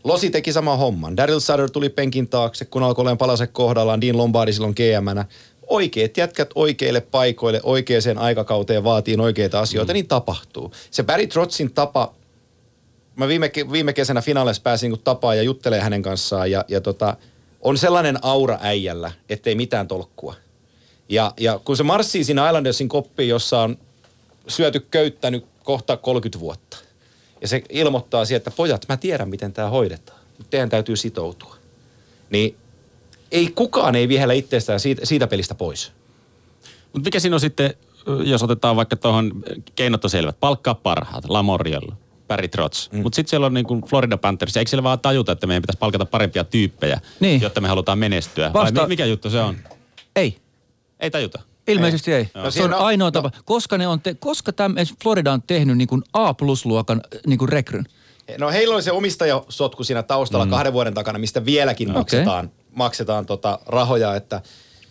Losi 0.04 0.30
teki 0.30 0.52
sama 0.52 0.76
homman. 0.76 1.16
Daryl 1.16 1.40
Sutter 1.40 1.70
tuli 1.70 1.88
penkin 1.88 2.28
taakse, 2.28 2.64
kun 2.64 2.82
alkoi 2.82 3.02
olemaan 3.02 3.18
palaset 3.18 3.50
kohdallaan. 3.52 4.00
Dean 4.00 4.16
Lombardi 4.16 4.52
silloin 4.52 4.74
gm 4.76 5.28
Oikeat 5.66 6.16
jätkät 6.16 6.50
oikeille 6.54 7.00
paikoille, 7.00 7.60
oikeaan 7.62 8.18
aikakauteen 8.18 8.84
vaatii 8.84 9.16
oikeita 9.20 9.60
asioita, 9.60 9.92
mm. 9.92 9.94
niin 9.94 10.08
tapahtuu. 10.08 10.72
Se 10.90 11.02
Barry 11.02 11.26
Trotzin 11.26 11.72
tapa, 11.72 12.14
mä 13.16 13.28
viime, 13.28 13.50
viime 13.72 13.92
kesänä 13.92 14.22
finaaleissa 14.22 14.62
pääsin 14.62 14.92
niin 14.92 15.00
tapaa 15.04 15.34
ja 15.34 15.42
juttelee 15.42 15.80
hänen 15.80 16.02
kanssaan 16.02 16.50
ja, 16.50 16.64
ja 16.68 16.80
tota, 16.80 17.16
on 17.60 17.78
sellainen 17.78 18.18
aura 18.22 18.58
äijällä, 18.60 19.12
ettei 19.28 19.54
mitään 19.54 19.88
tolkkua. 19.88 20.34
Ja, 21.08 21.32
ja 21.40 21.60
kun 21.64 21.76
se 21.76 21.82
marssii 21.82 22.24
siinä 22.24 22.46
Islandersin 22.46 22.88
koppiin, 22.88 23.28
jossa 23.28 23.60
on 23.60 23.78
syöty 24.48 24.80
köyttänyt 24.90 25.46
kohta 25.62 25.96
30 25.96 26.40
vuotta. 26.40 26.76
Ja 27.40 27.48
se 27.48 27.62
ilmoittaa 27.70 28.24
siihen, 28.24 28.36
että 28.36 28.50
pojat, 28.50 28.86
mä 28.88 28.96
tiedän 28.96 29.28
miten 29.28 29.52
tämä 29.52 29.68
hoidetaan. 29.68 30.18
Mutta 30.38 30.50
teidän 30.50 30.68
täytyy 30.68 30.96
sitoutua. 30.96 31.56
Niin 32.30 32.56
ei 33.32 33.52
kukaan 33.54 33.94
ei 33.94 34.08
vihellä 34.08 34.34
itseestään 34.34 34.80
siitä, 34.80 35.06
siitä 35.06 35.26
pelistä 35.26 35.54
pois. 35.54 35.92
Mutta 36.92 37.06
mikä 37.06 37.20
siinä 37.20 37.36
on 37.36 37.40
sitten, 37.40 37.74
jos 38.24 38.42
otetaan 38.42 38.76
vaikka 38.76 38.96
tuohon, 38.96 39.44
keinot 39.74 40.04
on 40.04 40.10
selvät, 40.10 40.40
palkkaa 40.40 40.74
parhaat, 40.74 41.24
Lamoriello, 41.28 41.92
Barry 42.28 42.48
Trotz. 42.48 42.90
Mm. 42.92 43.02
Mutta 43.02 43.16
sitten 43.16 43.30
siellä 43.30 43.46
on 43.46 43.54
niin 43.54 43.66
kuin 43.66 43.82
Florida 43.82 44.16
Panthers, 44.16 44.56
eikö 44.56 44.68
siellä 44.68 44.82
vaan 44.82 45.00
tajuta, 45.00 45.32
että 45.32 45.46
meidän 45.46 45.62
pitäisi 45.62 45.78
palkata 45.78 46.06
parempia 46.06 46.44
tyyppejä, 46.44 47.00
Niin. 47.20 47.40
jotta 47.40 47.60
me 47.60 47.68
halutaan 47.68 47.98
menestyä? 47.98 48.52
Vasta- 48.52 48.74
Vai 48.80 48.84
mi- 48.84 48.88
mikä 48.88 49.04
juttu 49.04 49.30
se 49.30 49.40
on? 49.40 49.56
Ei. 50.16 50.36
Ei 51.00 51.10
tajuta. 51.10 51.40
Ilmeisesti 51.68 52.12
ei. 52.12 52.28
No 52.34 52.42
No, 52.42 52.50
se 52.50 52.62
on 52.64 52.74
on- 52.74 52.80
ainoa 52.80 53.06
no- 53.06 53.10
tapa. 53.10 53.30
Koska, 53.44 53.78
ne 53.78 53.86
on 53.86 54.00
te, 54.00 54.14
koska 54.14 54.52
täm, 54.52 54.70
esimerkiksi 54.76 55.02
Florida 55.02 55.32
on 55.32 55.42
tehnyt 55.42 55.76
niin 55.76 55.88
kuin 55.88 56.02
A-plus-luokan 56.12 57.00
niin 57.26 57.38
kuin 57.38 57.48
rekryn. 57.48 57.86
No 58.38 58.50
heillä 58.50 58.74
oli 58.74 58.82
se 58.82 58.92
omistajasotku 58.92 59.84
siinä 59.84 60.02
taustalla 60.02 60.44
mm. 60.44 60.50
kahden 60.50 60.72
vuoden 60.72 60.94
takana, 60.94 61.18
mistä 61.18 61.44
vieläkin 61.44 61.88
Okei. 61.90 61.98
maksetaan, 62.00 62.50
maksetaan 62.74 63.26
tota 63.26 63.58
rahoja, 63.66 64.14
että 64.16 64.40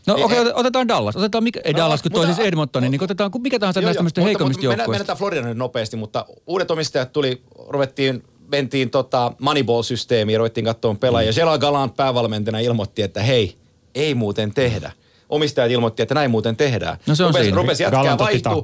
No 0.07 0.15
Ei- 0.15 0.23
okei, 0.23 0.37
ei- 0.37 0.41
okay, 0.41 0.53
otetaan 0.55 0.87
Dallas. 0.87 1.15
Otetaan, 1.15 1.43
mikä, 1.43 1.61
ei 1.63 1.73
No, 1.73 1.77
Dallas, 1.79 2.01
kun 2.01 2.11
toi 2.11 2.21
mutta- 2.25 2.35
siis 2.35 2.47
Edmontonin, 2.47 2.91
niin 2.91 3.03
otetaan 3.03 3.31
kun 3.31 3.41
mikä 3.41 3.59
tahansa 3.59 3.79
Joo, 3.79 3.85
näistä 3.85 3.97
tämmöistä 3.99 4.21
heikommista 4.21 4.59
mutta 4.61 4.67
mennään- 4.69 4.79
joukkueista. 4.79 5.03
Mennään 5.03 5.17
Florida 5.17 5.41
nyt 5.41 5.57
nopeasti, 5.57 5.97
mutta 5.97 6.25
uudet 6.47 6.71
omistajat 6.71 7.13
tuli, 7.13 7.41
ruvettiin, 7.69 8.23
mentiin 8.51 8.89
tota 8.89 9.31
Moneyball-systeemiin 9.39 10.33
ja 10.33 10.37
ruvettiin 10.37 10.65
katsomaan 10.65 10.97
pelaajia. 10.97 11.31
Mm. 11.31 11.33
Sheila 11.33 11.57
Galant 11.57 11.95
päävalmentajana 11.95 12.59
ilmoitti, 12.59 13.01
että 13.01 13.21
hei, 13.23 13.57
ei 13.95 14.15
muuten 14.15 14.53
tehdä. 14.53 14.91
Omistajat 15.29 15.71
ilmoitti, 15.71 16.01
että 16.01 16.15
näin 16.15 16.31
muuten 16.31 16.55
tehdään. 16.57 16.97
No 17.07 17.15
se 17.15 17.23
on 17.23 17.29
rupesi, 17.29 17.43
siinä. 17.43 17.57
Rupesi 17.57 17.83
jätkää 17.83 18.17
vaihtuu. 18.17 18.63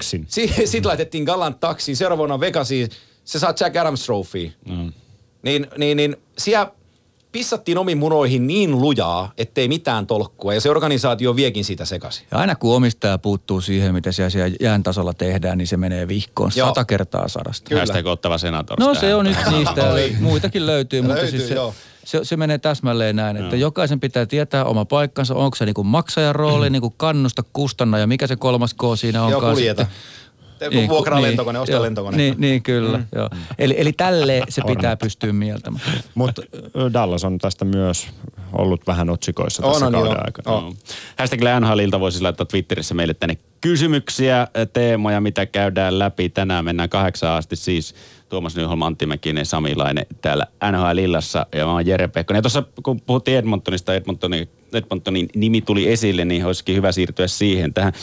Sitten 0.65 0.85
laitettiin 0.87 1.23
Galant 1.23 1.59
taksiin, 1.59 1.97
seuraavana 1.97 2.39
Vegasiin. 2.39 2.89
Se 3.25 3.39
saa 3.39 3.53
Jack 3.59 3.75
Adams 3.75 4.05
Trophy. 4.05 4.51
Mm. 4.69 4.93
Niin, 5.41 5.67
niin, 5.77 5.97
niin 5.97 6.17
siellä 6.37 6.71
pissattiin 7.33 7.77
omiin 7.77 7.97
munoihin 7.97 8.47
niin 8.47 8.81
lujaa, 8.81 9.31
ettei 9.37 9.67
mitään 9.67 10.07
tolkkua. 10.07 10.53
Ja 10.53 10.61
se 10.61 10.69
organisaatio 10.69 11.35
viekin 11.35 11.65
siitä 11.65 11.85
sekaisin. 11.85 12.27
Ja 12.31 12.37
aina 12.37 12.55
kun 12.55 12.75
omistaja 12.75 13.17
puuttuu 13.17 13.61
siihen, 13.61 13.93
mitä 13.93 14.11
siellä, 14.11 14.29
siellä 14.29 14.55
jään 14.59 14.83
tasolla 14.83 15.13
tehdään, 15.13 15.57
niin 15.57 15.67
se 15.67 15.77
menee 15.77 16.07
vihkoon 16.07 16.51
Joo. 16.55 16.67
sata 16.67 16.85
kertaa 16.85 17.27
sadasta. 17.27 17.69
Kyllä. 17.69 17.81
Hashtag 17.81 18.07
ottava 18.07 18.37
senator. 18.37 18.79
No 18.79 18.93
se 18.93 19.15
on 19.15 19.27
yksi 19.27 19.51
niistä, 19.51 19.89
Oli. 19.89 20.15
muitakin 20.19 20.65
löytyy, 20.65 21.01
mutta 21.01 21.15
Löytyy, 21.15 21.39
siis 21.39 21.47
se, 21.47 21.55
joo. 21.55 21.73
se, 22.05 22.19
se 22.23 22.37
menee 22.37 22.57
täsmälleen 22.57 23.15
näin, 23.15 23.37
että 23.37 23.55
jokaisen 23.55 23.99
pitää 23.99 24.25
tietää 24.25 24.65
oma 24.65 24.85
paikkansa, 24.85 25.35
onko 25.35 25.55
se 25.55 25.65
niinku 25.65 25.83
maksajan 25.83 26.35
rooli, 26.35 26.69
niinku 26.69 26.89
kannusta, 26.89 27.43
kustanna 27.53 27.99
ja 27.99 28.07
mikä 28.07 28.27
se 28.27 28.35
kolmas 28.35 28.73
K 28.73 28.81
siinä 28.95 29.19
Joo, 29.19 29.27
onkaan 29.27 29.53
kuljeta. 29.53 29.85
Niin, 30.69 30.89
Vuokraa 30.89 31.19
ku- 31.19 31.23
lentokone, 31.23 31.59
osta 31.59 31.71
joo, 31.71 31.81
lentokone. 31.83 32.17
Niin, 32.17 32.35
niin 32.37 32.63
kyllä. 32.63 32.97
Mm. 32.97 33.05
Joo. 33.15 33.29
Eli, 33.59 33.75
eli 33.77 33.93
tälleen 33.93 34.43
se 34.49 34.61
pitää 34.67 34.95
pystyä 34.97 35.33
mieltämään. 35.33 35.85
Mutta 36.15 36.41
Dallas 36.93 37.23
on 37.23 37.37
tästä 37.37 37.65
myös 37.65 38.07
ollut 38.53 38.87
vähän 38.87 39.09
otsikoissa 39.09 39.65
On, 39.65 39.71
tässä 39.71 39.85
on, 39.85 39.91
kauden 39.91 40.11
joo. 40.11 40.21
aikana. 40.25 40.57
On. 40.57 40.63
No. 40.63 40.73
Hashtagillä 41.17 41.59
NHLilta 41.59 41.99
voisi 41.99 42.21
laittaa 42.21 42.45
Twitterissä 42.45 42.93
meille 42.93 43.13
tänne 43.13 43.37
kysymyksiä, 43.61 44.47
teemoja, 44.73 45.21
mitä 45.21 45.45
käydään 45.45 45.99
läpi. 45.99 46.29
Tänään 46.29 46.65
mennään 46.65 46.89
kahdeksan 46.89 47.31
asti 47.31 47.55
siis 47.55 47.95
Tuomas 48.29 48.55
Nyholm, 48.55 48.81
Antti 48.81 49.05
Mäkinen, 49.05 49.45
Sami 49.45 49.75
Laine 49.75 50.07
täällä 50.21 50.45
NHL-illassa 50.71 51.45
ja 51.55 51.65
mä 51.65 51.71
oon 51.71 51.87
Jere 51.87 52.07
Pekkonen. 52.07 52.37
Ja 52.37 52.41
tuossa 52.41 52.63
kun 52.83 53.01
puhuttiin 53.01 53.37
Edmontonista, 53.37 53.95
Edmontonin, 53.95 54.49
Edmontonin 54.73 55.29
nimi 55.35 55.61
tuli 55.61 55.91
esille, 55.91 56.25
niin 56.25 56.45
olisikin 56.45 56.75
hyvä 56.75 56.91
siirtyä 56.91 57.27
siihen 57.27 57.73
tähän. 57.73 57.93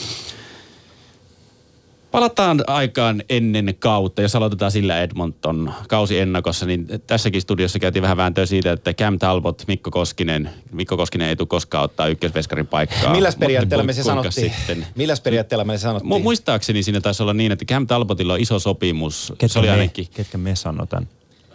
Palataan 2.11 2.63
aikaan 2.67 3.23
ennen 3.29 3.75
kautta, 3.79 4.21
jos 4.21 4.35
aloitetaan 4.35 4.71
sillä 4.71 5.01
Edmonton 5.01 5.73
kausi 5.89 6.19
ennakossa, 6.19 6.65
niin 6.65 6.87
tässäkin 7.07 7.41
studiossa 7.41 7.79
käytiin 7.79 8.03
vähän 8.03 8.17
vääntöä 8.17 8.45
siitä, 8.45 8.71
että 8.71 8.93
Cam 8.93 9.19
Talbot, 9.19 9.63
Mikko 9.67 9.91
Koskinen, 9.91 10.49
Mikko 10.71 10.97
Koskinen 10.97 11.27
ei 11.27 11.35
tule 11.35 11.47
koskaan 11.47 11.83
ottaa 11.83 12.07
ykkösveskarin 12.07 12.67
paikkaa. 12.67 13.11
Milläs 13.11 13.35
periaatteella 13.35 13.83
me 13.83 13.93
se 13.93 14.03
sanottiin? 14.03 14.53
Sitten? 14.53 14.87
Milläs 14.95 15.21
periaatteella 15.21 15.63
me 15.65 15.77
se 15.77 15.81
sanottiin? 15.81 16.11
Mu- 16.11 16.23
muistaakseni 16.23 16.83
siinä 16.83 17.01
taisi 17.01 17.23
olla 17.23 17.33
niin, 17.33 17.51
että 17.51 17.65
Cam 17.65 17.87
Talbotilla 17.87 18.33
on 18.33 18.39
iso 18.39 18.59
sopimus. 18.59 19.27
se 19.27 19.33
Ketkä 19.37 19.59
oli 19.59 19.67
me, 19.67 19.73
ainakin. 19.73 20.07
ketkä 20.13 20.37
me 20.37 20.55
sanoo 20.55 20.85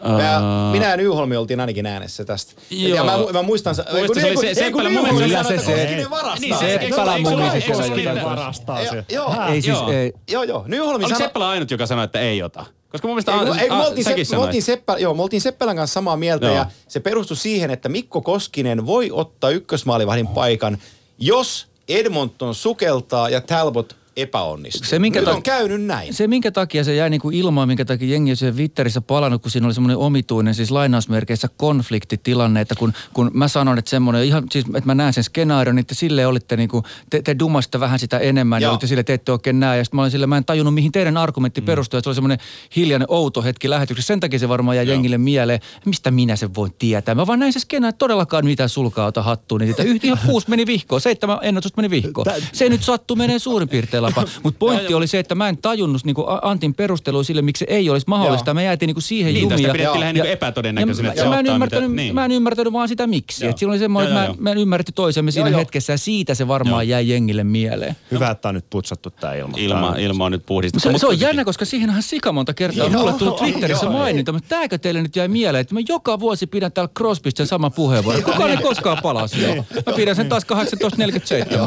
Mä, 0.04 0.40
minä 0.72 0.90
ja 0.90 0.96
Nyholmi 0.96 1.37
oltiin 1.37 1.61
ainakin 1.61 1.87
äänessä 1.87 2.24
tästä. 2.24 2.52
Joo. 2.70 2.96
Ja 2.96 3.04
mä, 3.04 3.12
mä 3.32 3.42
muistan... 3.42 3.74
Muistan, 3.92 4.22
se 4.22 4.26
oli 4.30 4.37
se- 4.37 4.54
Seppälä. 4.54 4.88
Mun 4.90 5.02
mielestä 5.02 5.26
Nyholmi 5.26 5.48
se- 5.48 5.54
että 5.54 5.64
se- 5.66 6.40
niin, 6.40 6.59
se- 6.59 6.78
Seppälä 6.80 7.12
se- 7.14 7.20
mun 7.20 7.32
eikö 7.42 7.61
se 7.61 7.72
mielestä 7.72 7.76
ole? 7.76 7.82
se- 7.82 7.88
Koskinen- 7.88 8.24
varastaa 8.24 8.82
Joo, 8.82 8.92
se. 8.92 9.04
Joo, 9.12 9.35
Ei 9.48 9.62
siis, 9.62 9.66
Joo. 9.78 9.90
ei. 9.92 10.12
joo, 10.30 10.42
joo. 10.42 10.64
Nyholmi 10.66 10.94
Oliko 11.04 11.09
sanoi... 11.09 11.26
Seppälä 11.26 11.48
ainut, 11.48 11.70
joka 11.70 11.87
sanoi, 11.87 12.04
että 12.04 12.20
ei 12.20 12.42
ota? 12.42 12.66
Koska 12.88 13.09
mun 13.09 13.14
mielestä 13.14 13.32
Ei, 13.32 13.38
kun- 13.38 13.48
a- 13.56 13.61
ei, 13.61 13.68
kun 13.68 13.76
me 13.76 13.85
a- 13.85 13.87
oltiin, 13.87 14.04
Sepp, 14.04 14.30
me, 14.30 14.38
oltiin. 14.38 14.62
Seppälä, 14.62 14.98
joo, 14.98 15.14
me 15.14 15.22
oltiin 15.22 15.40
Seppälän 15.40 15.76
kanssa 15.76 15.94
samaa 15.94 16.16
mieltä 16.16 16.46
Joo. 16.46 16.54
ja 16.54 16.66
se 16.88 17.00
perustui 17.00 17.37
siihen, 17.37 17.70
että 17.70 17.88
Mikko 17.88 18.20
Koskinen 18.20 18.87
voi 18.87 19.11
ottaa 19.12 19.50
ykkösmaalivahdin 19.50 20.26
paikan, 20.26 20.78
jos 21.18 21.66
Edmonton 21.88 22.54
sukeltaa 22.54 23.28
ja 23.28 23.40
Talbot 23.40 23.96
epäonnistuu. 24.16 24.85
Se, 24.85 24.98
minkä 24.98 25.20
Nyt 25.20 25.29
tak- 25.29 25.35
on 25.35 25.42
käynyt 25.42 25.85
näin. 25.85 26.14
Se, 26.14 26.26
minkä 26.26 26.50
takia 26.50 26.85
se 26.85 26.94
jäi 26.94 27.11
niinku 27.11 27.31
ilmaan, 27.31 27.68
minkä 27.68 27.85
takia 27.85 28.09
jengi 28.09 28.31
on 28.31 28.37
siellä 28.37 28.57
Twitterissä 28.57 29.00
palannut, 29.00 29.42
kun 29.42 29.50
siinä 29.50 29.66
oli 29.66 29.74
semmoinen 29.74 29.96
omituinen, 29.96 30.55
siis 30.55 30.70
lainausmerkeissä 30.70 31.48
konfliktitilanne, 31.57 32.61
että 32.61 32.74
kun, 32.74 32.92
kun 33.12 33.31
mä 33.35 33.48
sanon, 33.48 33.79
että 33.79 33.90
semmoinen, 33.90 34.24
ihan 34.24 34.44
siis, 34.50 34.64
että 34.64 34.87
mä 34.87 34.94
näen 34.94 35.12
sen 35.12 35.24
skenaarion, 35.24 35.76
niin 35.76 35.87
te 35.87 35.94
sille 35.94 36.26
olitte 36.26 36.57
niinku, 36.57 36.83
te, 37.11 37.22
te 37.22 37.37
dumasta 37.38 37.81
vähän 37.81 37.98
sitä 37.98 38.18
enemmän, 38.18 38.62
ja 38.62 38.66
Joo. 38.66 38.72
olitte 38.72 38.87
sille, 38.87 39.02
te 39.02 39.14
ette 39.14 39.33
oikein 39.33 39.61
näe, 39.61 39.79
ja 39.79 39.85
sitten 39.85 39.98
mä 39.98 40.02
olin 40.02 40.11
sille, 40.11 40.26
mä 40.26 40.37
en 40.37 40.44
tajunnut, 40.44 40.74
mihin 40.74 40.92
teidän 40.92 41.16
argumentti 41.16 41.61
mm. 41.61 41.64
perustuu, 41.64 42.00
se 42.02 42.09
oli 42.09 42.14
semmoinen 42.14 42.38
hiljainen 42.76 43.07
outo 43.11 43.42
hetki 43.42 43.70
lähetyksessä, 43.70 44.07
sen 44.07 44.20
takia 44.20 44.38
se 44.38 44.48
varmaan 44.48 44.76
jäi 44.76 44.88
jengille 44.88 45.18
mieleen, 45.18 45.61
mistä 45.85 46.11
minä 46.11 46.37
sen 46.37 46.55
voin 46.55 46.72
tietää. 46.79 47.14
Mä 47.14 47.26
vaan 47.26 47.38
näin 47.38 47.52
se 47.52 47.61
skenaa, 47.61 47.88
että 47.90 47.98
todellakaan 47.98 48.44
mitään 48.44 48.68
sulkaa 48.68 49.07
ota 49.07 49.22
hattuun, 49.22 49.61
niin 49.61 49.68
sitä 49.68 49.83
yhtä 49.83 50.07
ihan 50.07 50.18
kuusi 50.26 50.50
meni 50.50 50.66
vihkoon, 50.66 51.00
seitsemän 51.00 51.38
ennätystä 51.42 51.83
meni 51.83 51.90
vihkoon. 51.90 52.26
Se 52.52 52.68
nyt 52.68 52.83
sattuu 52.83 53.16
menee 53.16 53.38
suurin 53.38 53.68
piirtein 53.68 54.06
lapa, 54.07 54.25
mutta 54.42 54.59
pointti 54.59 54.95
oli 54.95 55.07
se, 55.07 55.19
että 55.19 55.35
mä 55.35 55.49
en 55.49 55.57
tajunnut 55.57 56.05
niin 56.05 56.16
Antin 56.42 56.75
perustelua 56.75 57.23
sille, 57.23 57.42
miksi 57.42 57.59
se 57.69 57.75
ei 57.75 57.90
olisi 57.90 58.05
mahdollista. 58.09 58.51
Joo. 58.51 58.55
Me 58.55 58.64
jäätiin 58.64 58.87
niin 58.87 59.03
siihen 59.03 59.35
Niin, 59.35 59.42
jumiin. 59.42 59.57
tästä 59.57 59.69
ja- 59.69 59.73
pidettiin 59.73 60.01
lähinnä 60.01 60.19
ja- 60.21 60.25
niin 60.25 60.33
epätodennäköisenä, 60.33 61.09
ja 61.09 61.12
että 61.12 61.23
se 61.23 61.29
mä, 61.29 61.38
en 61.40 61.47
ymmärtänyt, 61.47 61.90
mitä- 61.90 62.03
niin. 62.03 62.14
mä 62.14 62.25
en 62.25 62.33
ymmärtänyt 62.33 62.73
vaan 62.73 62.88
sitä 62.88 63.07
miksi. 63.07 63.47
Et 63.47 63.59
siinä 63.59 63.73
oli 63.73 63.79
semmoinen, 63.79 64.12
Joo, 64.12 64.21
että 64.21 64.31
joo, 64.31 64.37
mä, 64.37 64.42
mä 64.42 64.51
en 64.51 64.59
ymmärtänyt 64.59 64.95
toisemme 64.95 65.31
siinä 65.31 65.49
joo. 65.51 65.59
hetkessä 65.61 65.92
ja 65.92 65.99
siitä 65.99 66.35
se 66.35 66.49
varmaan 66.49 66.88
jäi 66.88 67.09
jengille 67.09 67.45
mieleen. 67.45 67.97
Hyvä, 68.11 68.31
että 68.31 68.49
on 68.49 68.55
nyt 68.55 68.64
putsattu 68.71 69.11
tämä 69.11 69.35
ilma. 69.35 69.57
Ilma, 69.57 69.95
ilma 69.99 70.25
on 70.25 70.33
nyt 70.33 70.47
puhdistettu. 70.47 70.88
Se, 70.92 70.99
se 70.99 71.07
on 71.07 71.21
jännä, 71.21 71.45
koska 71.45 71.64
siihen 71.64 71.90
on 71.90 72.03
sika 72.03 72.33
monta 72.33 72.55
kertaa 72.55 72.88
mulle 72.88 73.12
tullut 73.12 73.37
Twitterissä 73.42 73.87
maininta, 73.90 74.33
mutta 74.33 74.49
tääkö 74.49 74.79
teille 74.79 75.03
nyt 75.03 75.16
jäi 75.16 75.29
mieleen, 75.29 75.61
että 75.61 75.75
mä 75.75 75.81
joka 75.88 76.21
vuosi 76.21 76.47
pidän 76.47 76.73
täällä 76.73 76.90
Crosbysta 76.99 77.37
sen 77.38 77.47
saman 77.47 77.73
puheenvuoron. 77.73 78.23
Kukaan 78.23 78.51
ei 78.51 78.57
koskaan 78.57 78.99
palaa 79.03 79.27
siihen. 79.37 79.66
Mä 79.87 79.92
pidän 79.97 80.16
sen 80.16 80.29
taas 80.29 80.42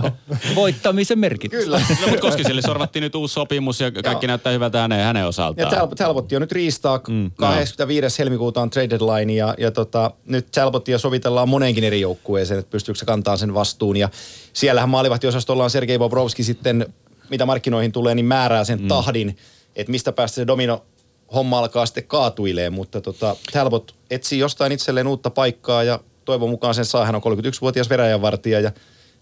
18.47. 0.05 0.11
Voittamisen 0.55 1.19
merkit. 1.19 1.51
Kyllä. 1.51 1.81
No, 2.01 2.07
Koskiselle 2.29 2.61
sorvattiin 2.61 3.03
nyt 3.03 3.15
uusi 3.15 3.33
sopimus 3.33 3.81
ja 3.81 3.91
kaikki 3.91 4.27
näyttää 4.27 4.53
hyvältä 4.53 4.81
hänen, 4.81 5.03
hänen 5.03 5.21
Ja 5.21 5.27
osaltaan. 5.27 5.73
Tal- 5.73 5.95
Talbotti 5.95 6.35
on 6.35 6.41
nyt 6.41 6.51
riistaa. 6.51 7.01
Mm, 7.07 7.31
25. 7.35 8.19
helmikuuta 8.19 8.61
on 8.61 8.69
trade 8.69 8.89
deadline 8.89 9.33
ja, 9.33 9.55
ja 9.57 9.71
tota, 9.71 10.11
nyt 10.25 10.47
Talbottia 10.51 10.97
sovitellaan 10.97 11.49
moneenkin 11.49 11.83
eri 11.83 12.01
joukkueeseen, 12.01 12.59
että 12.59 12.71
pystyykö 12.71 12.99
se 12.99 13.05
kantaa 13.05 13.37
sen 13.37 13.53
vastuun. 13.53 13.97
Ja 13.97 14.09
siellähän 14.53 14.89
maalivahtiosastolla 14.89 15.63
on 15.63 15.69
Sergei 15.69 15.97
Bobrovski 15.97 16.43
sitten, 16.43 16.93
mitä 17.29 17.45
markkinoihin 17.45 17.91
tulee, 17.91 18.15
niin 18.15 18.25
määrää 18.25 18.63
sen 18.63 18.81
mm. 18.81 18.87
tahdin, 18.87 19.37
että 19.75 19.91
mistä 19.91 20.11
päästä 20.11 20.35
se 20.35 20.47
domino 20.47 20.85
homma 21.33 21.59
alkaa 21.59 21.85
sitten 21.85 22.03
kaatuilee, 22.07 22.69
mutta 22.69 23.01
tota, 23.01 23.35
Talbot 23.53 23.95
etsii 24.09 24.39
jostain 24.39 24.71
itselleen 24.71 25.07
uutta 25.07 25.29
paikkaa 25.29 25.83
ja 25.83 25.99
toivon 26.25 26.49
mukaan 26.49 26.75
sen 26.75 26.85
saa. 26.85 27.05
Hän 27.05 27.15
on 27.15 27.21
31-vuotias 27.21 27.89
veräjänvartija 27.89 28.59
ja 28.59 28.71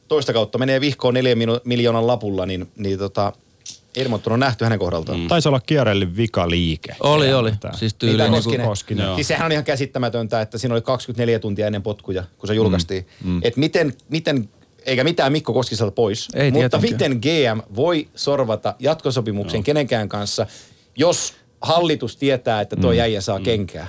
toista 0.08 0.34
kautta 0.34 0.58
menee 0.58 0.82
vihkoon 0.82 1.14
neljä 1.14 1.36
minu- 1.36 1.62
miljoonan 1.64 2.08
lapulla, 2.08 2.46
niin, 2.46 2.72
niin 2.78 3.00
tota, 3.00 3.34
Edmonton 3.96 4.34
on 4.34 4.40
nähty 4.40 4.64
hänen 4.64 4.80
kohdaltaan. 4.80 5.20
Mm. 5.20 5.28
Taisi 5.28 5.48
olla 5.48 5.60
Kierellin 5.60 6.18
vika 6.18 6.50
liike. 6.50 6.96
Oli, 7.00 7.34
oli. 7.34 7.52
Tää. 7.60 7.78
Siis 7.78 7.94
tyyliin 7.94 8.20
niin 8.20 8.32
Koskinen? 8.32 8.60
kuin, 8.60 8.70
Koskinen. 8.70 9.06
Joo. 9.06 9.16
Siis 9.16 9.28
sehän 9.28 9.46
on 9.46 9.52
ihan 9.52 9.64
käsittämätöntä, 9.64 10.42
että 10.42 10.58
siinä 10.58 10.76
oli 10.76 10.82
24 10.82 11.40
tuntia 11.40 11.66
ennen 11.68 11.84
potkuja, 11.84 12.24
kun 12.38 12.48
se 12.48 12.54
julkaistiin. 12.54 13.08
Mm. 13.24 13.30
Mm. 13.30 13.40
Että 13.44 13.60
miten, 13.60 13.94
miten, 14.10 14.50
eikä 14.86 15.04
mitään 15.04 15.32
Mikko 15.32 15.54
Koskiselta 15.54 15.92
pois, 15.92 16.28
Ei 16.34 16.52
mutta 16.52 16.80
tietenkään. 16.80 17.12
miten 17.12 17.56
GM 17.56 17.76
voi 17.76 18.08
sorvata 18.16 18.76
jatkosopimuksen 18.80 19.64
kenenkään 19.64 20.10
kanssa, 20.10 20.48
jos 20.96 21.34
hallitus 21.62 22.18
tietää, 22.18 22.62
että 22.62 22.76
tuo 22.76 22.92
mm. 22.92 22.98
jäijä 22.98 23.22
saa 23.22 23.40
mm. 23.40 23.44
kenkää. 23.44 23.88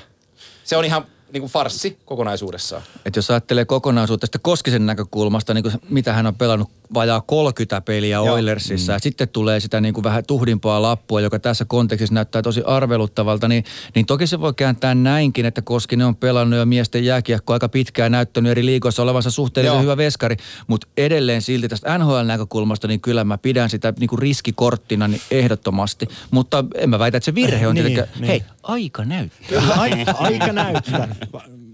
Se 0.65 0.77
on 0.77 0.85
ihan 0.85 1.05
niin 1.33 1.41
kuin 1.41 1.51
farssi 1.51 1.99
kokonaisuudessaan. 2.05 2.83
Että 3.05 3.19
jos 3.19 3.31
ajattelee 3.31 3.65
kokonaisuutta 3.65 4.27
tästä 4.27 4.39
Koskisen 4.39 4.87
näkökulmasta, 4.87 5.55
niin 5.55 5.63
kuin 5.63 5.75
mitä 5.89 6.13
hän 6.13 6.27
on 6.27 6.35
pelannut 6.35 6.71
vajaa 6.95 7.21
30 7.21 7.81
peliä 7.81 8.17
Joo. 8.17 8.33
Oilersissa, 8.33 8.93
mm. 8.93 8.95
ja 8.95 8.99
sitten 8.99 9.29
tulee 9.29 9.61
sitä 9.61 9.81
niin 9.81 9.95
kuin 9.95 10.05
vähän 10.05 10.25
tuhdimpaa 10.27 10.83
lappua, 10.83 11.21
joka 11.21 11.39
tässä 11.39 11.65
kontekstissa 11.65 12.15
näyttää 12.15 12.43
tosi 12.43 12.63
arveluttavalta, 12.67 13.49
niin, 13.49 13.65
niin 13.95 14.07
toki 14.07 14.27
se 14.27 14.41
voi 14.41 14.55
kääntää 14.55 14.95
näinkin, 14.95 15.47
että 15.47 15.63
Koskinen 15.63 16.07
on 16.07 16.17
pelannut 16.17 16.59
jo 16.59 16.67
miesten 16.67 17.05
jääkiekkoa 17.05 17.55
aika 17.55 17.69
pitkään, 17.69 18.13
näyttänyt 18.13 18.51
eri 18.51 18.67
liikoissa 18.67 19.03
olevansa 19.03 19.31
suhteellisen 19.31 19.75
Joo. 19.75 19.83
hyvä 19.83 19.97
veskari, 19.97 20.37
mutta 20.67 20.87
edelleen 20.97 21.43
silti 21.43 21.69
tästä 21.69 21.99
NHL-näkökulmasta, 21.99 22.89
niin 22.89 23.01
kyllä 23.01 23.25
mä 23.25 23.39
pidän 23.39 23.71
sitä 23.71 23.93
niin 24.01 24.09
kuin 24.09 24.19
riskikorttina 24.19 25.09
niin 25.09 25.21
ehdottomasti, 25.31 26.09
mutta 26.31 26.65
en 26.75 26.91
mä 26.91 26.99
väitä, 26.99 27.17
että 27.17 27.25
se 27.25 27.35
virhe 27.35 27.69
on 27.69 27.75
Niin, 27.75 27.87
tietenkään, 27.87 28.21
niin. 28.21 28.29
hei, 28.29 28.43
aika 28.63 29.05
näyttää. 29.05 29.63
Ai, 29.77 29.91
aika 30.15 30.53
näyttää. 30.53 31.09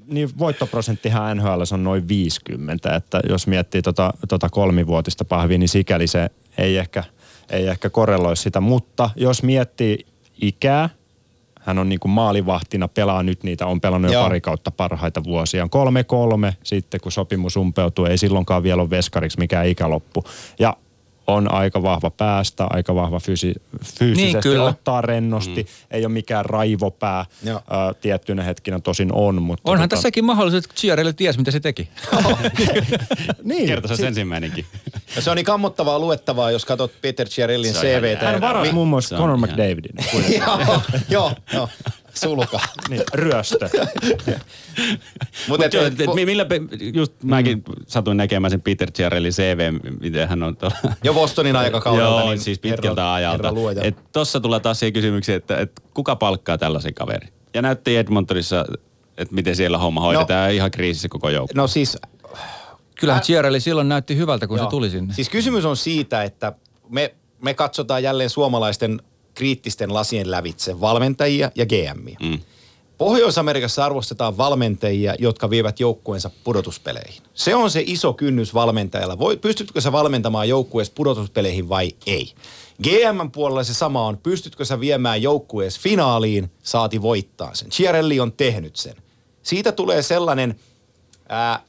Niin 0.06 0.38
voittoprosenttihan 0.38 1.36
NHL 1.36 1.62
on 1.72 1.84
noin 1.84 2.08
50, 2.08 2.96
että 2.96 3.20
jos 3.28 3.46
miettii 3.46 3.82
tota, 3.82 4.12
tota 4.28 4.48
kolmivuotista 4.48 5.24
pahvia, 5.24 5.58
niin 5.58 5.68
sikäli 5.68 6.06
se 6.06 6.30
ei 6.58 6.76
ehkä, 6.76 7.04
ei 7.50 7.66
ehkä 7.66 7.90
korreloi 7.90 8.36
sitä. 8.36 8.60
Mutta 8.60 9.10
jos 9.16 9.42
miettii 9.42 10.06
ikää, 10.42 10.88
hän 11.60 11.78
on 11.78 11.88
niin 11.88 12.00
kuin 12.00 12.12
maalivahtina, 12.12 12.88
pelaa 12.88 13.22
nyt 13.22 13.42
niitä, 13.42 13.66
on 13.66 13.80
pelannut 13.80 14.12
jo 14.12 14.18
Joo. 14.18 14.22
pari 14.22 14.40
kautta 14.40 14.70
parhaita 14.70 15.24
vuosia. 15.24 15.68
Kolme 15.70 16.04
kolme 16.04 16.56
sitten, 16.62 17.00
kun 17.00 17.12
sopimus 17.12 17.56
umpeutuu, 17.56 18.04
ei 18.04 18.18
silloinkaan 18.18 18.62
vielä 18.62 18.82
ole 18.82 18.90
veskariksi 18.90 19.38
mikään 19.38 19.66
ikäloppu. 19.66 20.24
Ja 20.58 20.76
on 21.26 21.52
aika 21.54 21.82
vahva 21.82 22.10
päästä, 22.10 22.66
aika 22.70 22.94
vahva 22.94 23.20
fysi, 23.20 23.54
fyysisesti, 23.98 24.32
Niin, 24.32 24.42
kyllä. 24.42 24.64
ottaa 24.64 25.00
rennosti, 25.00 25.62
mm. 25.62 25.68
ei 25.90 26.04
ole 26.04 26.12
mikään 26.12 26.44
raivopää. 26.44 27.26
Joo. 27.42 27.60
Ää, 27.70 27.94
tiettynä 27.94 28.42
hetkinä 28.42 28.80
tosin 28.80 29.12
on, 29.12 29.42
mutta... 29.42 29.70
Onhan 29.70 29.88
tota, 29.88 29.96
tässäkin 29.96 30.24
mahdollisuus, 30.24 30.64
että 30.64 30.76
Chiarelle 30.80 31.12
ties, 31.12 31.38
mitä 31.38 31.50
se 31.50 31.60
teki. 31.60 31.88
Niin, 33.42 33.66
Kertoisi 33.66 33.96
se 33.96 34.06
ensimmäinenkin. 34.06 34.66
Ja 35.16 35.22
se 35.22 35.30
on 35.30 35.36
niin 35.36 35.44
kammottavaa 35.46 35.98
luettavaa, 35.98 36.50
jos 36.50 36.64
katsot 36.64 36.92
Peter 37.02 37.28
Chiarellin 37.28 37.74
CVtä. 37.74 38.26
hän 38.26 38.40
varasi 38.40 38.72
muun 38.72 38.88
muassa 38.88 39.16
Conor 39.16 39.36
McDavidin. 39.36 39.92
joo, 40.46 40.80
joo, 41.08 41.32
joo, 41.52 41.68
sulka. 42.14 42.60
niin, 42.90 43.02
ryöstö. 43.14 43.68
Mutta 45.48 45.64
Mut 45.64 45.74
joo, 45.74 45.84
et, 45.84 46.00
et, 46.00 46.14
millä, 46.14 46.46
just 46.94 47.22
mäkin 47.22 47.64
satuin 47.86 48.16
näkemään 48.16 48.50
sen 48.50 48.62
Peter 48.62 48.90
Chiarellin 48.90 49.32
CV, 49.32 49.72
miten 50.00 50.28
hän 50.28 50.42
on 50.42 50.56
tuolla. 50.56 50.76
jo 51.04 51.14
Bostonin 51.14 51.56
aikakaudelta. 51.56 52.20
Joo, 52.20 52.28
niin 52.28 52.40
siis 52.40 52.58
pitkältä 52.58 53.02
herra- 53.02 53.14
ajalta. 53.14 53.48
herra. 53.48 53.82
Et 53.82 53.96
tossa 54.12 54.40
tulee 54.40 54.60
taas 54.60 54.78
siihen 54.78 54.92
kysymykseen, 54.92 55.36
että 55.36 55.56
et 55.56 55.72
kuka 55.94 56.16
palkkaa 56.16 56.58
tällaisen 56.58 56.94
kaverin? 56.94 57.28
Ja 57.54 57.62
näytti 57.62 57.96
Edmontonissa, 57.96 58.64
että 59.16 59.34
miten 59.34 59.56
siellä 59.56 59.78
homma 59.78 60.00
hoidetaan 60.00 60.48
no, 60.48 60.54
ihan 60.54 60.70
kriisissä 60.70 61.08
koko 61.08 61.28
joukko. 61.30 61.52
No 61.56 61.66
siis 61.66 61.98
Kyllähän 63.00 63.22
Chiarelli 63.22 63.60
silloin 63.60 63.88
näytti 63.88 64.16
hyvältä, 64.16 64.46
kun 64.46 64.58
Joo. 64.58 64.66
se 64.66 64.70
tuli 64.70 64.90
sinne. 64.90 65.14
Siis 65.14 65.28
kysymys 65.28 65.64
on 65.64 65.76
siitä, 65.76 66.22
että 66.22 66.52
me, 66.88 67.14
me 67.42 67.54
katsotaan 67.54 68.02
jälleen 68.02 68.30
suomalaisten 68.30 69.00
kriittisten 69.34 69.94
lasien 69.94 70.30
lävitse 70.30 70.80
valmentajia 70.80 71.50
ja 71.54 71.66
GMiä. 71.66 72.16
Mm. 72.22 72.38
Pohjois-Amerikassa 72.98 73.84
arvostetaan 73.84 74.36
valmentajia, 74.36 75.14
jotka 75.18 75.50
vievät 75.50 75.80
joukkueensa 75.80 76.30
pudotuspeleihin. 76.44 77.22
Se 77.34 77.54
on 77.54 77.70
se 77.70 77.82
iso 77.86 78.12
kynnys 78.12 78.54
valmentajalla. 78.54 79.18
Voi, 79.18 79.36
pystytkö 79.36 79.80
sä 79.80 79.92
valmentamaan 79.92 80.48
joukkueessa 80.48 80.92
pudotuspeleihin 80.96 81.68
vai 81.68 81.92
ei? 82.06 82.32
GM 82.82 83.30
puolella 83.32 83.64
se 83.64 83.74
sama 83.74 84.06
on, 84.06 84.18
pystytkö 84.18 84.64
sä 84.64 84.80
viemään 84.80 85.22
joukkueessa 85.22 85.80
finaaliin, 85.80 86.50
saati 86.62 87.02
voittaa 87.02 87.54
sen. 87.54 87.70
Chiarelli 87.70 88.20
on 88.20 88.32
tehnyt 88.32 88.76
sen. 88.76 88.94
Siitä 89.42 89.72
tulee 89.72 90.02
sellainen 90.02 90.60
ää, 91.28 91.62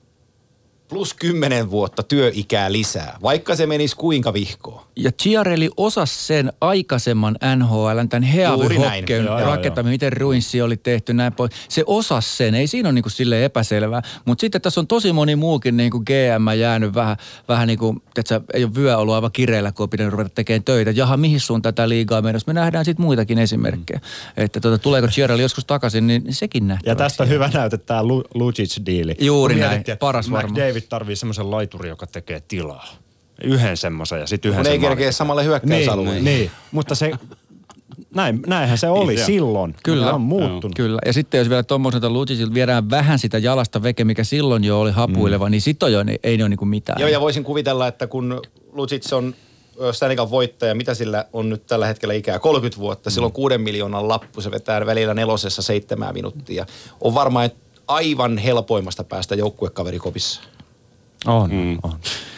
plus 0.95 1.13
10 1.13 1.71
vuotta 1.71 2.03
työikää 2.03 2.71
lisää, 2.71 3.17
vaikka 3.23 3.55
se 3.55 3.65
menisi 3.65 3.95
kuinka 3.95 4.33
vihkoon. 4.33 4.85
Ja 4.95 5.11
Chiarelli 5.11 5.69
osasi 5.77 6.25
sen 6.25 6.53
aikaisemman 6.61 7.35
NHL, 7.55 7.99
tämän 8.09 8.29
Juuri 8.59 8.77
näin. 8.77 9.05
Heavy 9.09 9.25
Joo, 9.25 9.39
joo, 9.39 9.49
rakentaminen, 9.49 9.93
miten 9.93 10.13
Ruinssi 10.13 10.61
oli 10.61 10.77
tehty 10.77 11.13
näin 11.13 11.33
pois. 11.33 11.51
Se 11.69 11.83
osasi 11.85 12.37
sen, 12.37 12.55
ei 12.55 12.67
siinä 12.67 12.89
ole 12.89 12.93
niinku 12.93 13.09
sille 13.09 13.45
epäselvää. 13.45 14.01
Mutta 14.25 14.41
sitten 14.41 14.61
tässä 14.61 14.79
on 14.79 14.87
tosi 14.87 15.13
moni 15.13 15.35
muukin 15.35 15.77
niinku 15.77 15.99
GM 15.99 16.59
jäänyt 16.59 16.93
vähän, 16.93 17.17
vähän 17.47 17.67
niin 17.67 17.79
kuin, 17.79 18.01
että 18.17 18.41
ei 18.53 18.63
ole 18.63 18.75
vyö 18.75 18.97
ollut 18.97 19.15
aivan 19.15 19.31
kireellä, 19.31 19.71
kun 19.71 19.83
on 19.83 19.89
pitänyt 19.89 20.11
ruveta 20.11 20.29
tekemään 20.29 20.63
töitä. 20.63 20.91
Jaha, 20.91 21.17
mihin 21.17 21.39
suun 21.39 21.61
tätä 21.61 21.89
liigaa 21.89 22.21
menossa? 22.21 22.53
Me 22.53 22.53
nähdään 22.53 22.85
sitten 22.85 23.05
muitakin 23.05 23.37
esimerkkejä. 23.37 23.99
Mm. 23.99 24.43
Että 24.43 24.59
tuota, 24.59 24.77
tuleeko 24.77 25.07
Chiarelli 25.07 25.41
joskus 25.41 25.65
takaisin, 25.65 26.07
niin 26.07 26.23
sekin 26.29 26.67
nähtäväksi. 26.67 26.89
Ja 26.89 26.95
tästä 26.95 27.23
on 27.23 27.29
hyvä 27.29 27.49
näyte 27.53 27.77
tämä 27.77 28.03
Lucic-diili. 28.33 29.15
Juuri 29.19 29.55
näin. 29.55 29.83
Paras 29.99 30.31
varmaan. 30.31 30.55
McDavid 30.85 30.89
tarvii 30.89 31.15
semmoisen 31.15 31.51
laituri, 31.51 31.89
joka 31.89 32.07
tekee 32.07 32.41
tilaa. 32.47 32.87
Yhden 33.43 33.77
semmoisen 33.77 34.19
ja 34.19 34.27
sitten 34.27 34.49
yhden 34.49 34.63
Kun 34.63 34.71
ei 34.71 34.79
kerkeä 34.79 35.11
samalle 35.11 35.43
hyökkäysalueelle. 35.43 36.13
Niin, 36.13 36.25
niin, 36.39 36.51
mutta 36.71 36.95
se, 36.95 37.11
näin, 38.15 38.39
näinhän 38.47 38.77
se 38.77 38.89
oli 38.89 39.15
Joo. 39.15 39.25
silloin. 39.25 39.75
Kyllä. 39.83 40.13
On 40.13 40.21
muuttunut. 40.21 40.75
Kyllä. 40.75 40.99
Ja 41.05 41.13
sitten 41.13 41.37
jos 41.37 41.49
vielä 41.49 41.63
tuommoiselta 41.63 42.09
Lucicilta 42.09 42.53
viedään 42.53 42.89
vähän 42.89 43.19
sitä 43.19 43.37
jalasta 43.37 43.83
veke, 43.83 44.03
mikä 44.03 44.23
silloin 44.23 44.63
jo 44.63 44.79
oli 44.79 44.91
hapuileva, 44.91 45.45
mm. 45.45 45.51
niin 45.51 45.61
sitten 45.61 45.87
on 45.87 45.93
jo, 45.93 46.03
niin 46.03 46.19
ei 46.23 46.37
ne 46.37 46.43
ole 46.43 46.49
niinku 46.49 46.65
mitään. 46.65 46.99
Joo, 46.99 47.09
ja 47.09 47.21
voisin 47.21 47.43
kuvitella, 47.43 47.87
että 47.87 48.07
kun 48.07 48.41
Lucic 48.71 49.13
on 49.13 49.35
Stanley 49.91 50.17
Cup 50.17 50.29
voittaja, 50.29 50.75
mitä 50.75 50.93
sillä 50.93 51.25
on 51.33 51.49
nyt 51.49 51.65
tällä 51.65 51.87
hetkellä 51.87 52.13
ikää? 52.13 52.39
30 52.39 52.79
vuotta. 52.79 53.09
Silloin 53.09 53.33
kuuden 53.33 53.61
miljoonan 53.61 54.07
lappu, 54.07 54.41
se 54.41 54.51
vetää 54.51 54.85
välillä 54.85 55.13
nelosessa 55.13 55.61
seitsemää 55.61 56.13
minuuttia. 56.13 56.65
On 57.01 57.13
varmaan 57.13 57.49
aivan 57.87 58.37
helpoimmasta 58.37 59.03
päästä 59.03 59.35
joukkuekaverikopissa. 59.35 60.41
On, 61.27 61.51
mm. 61.51 61.77
on. 61.83 61.93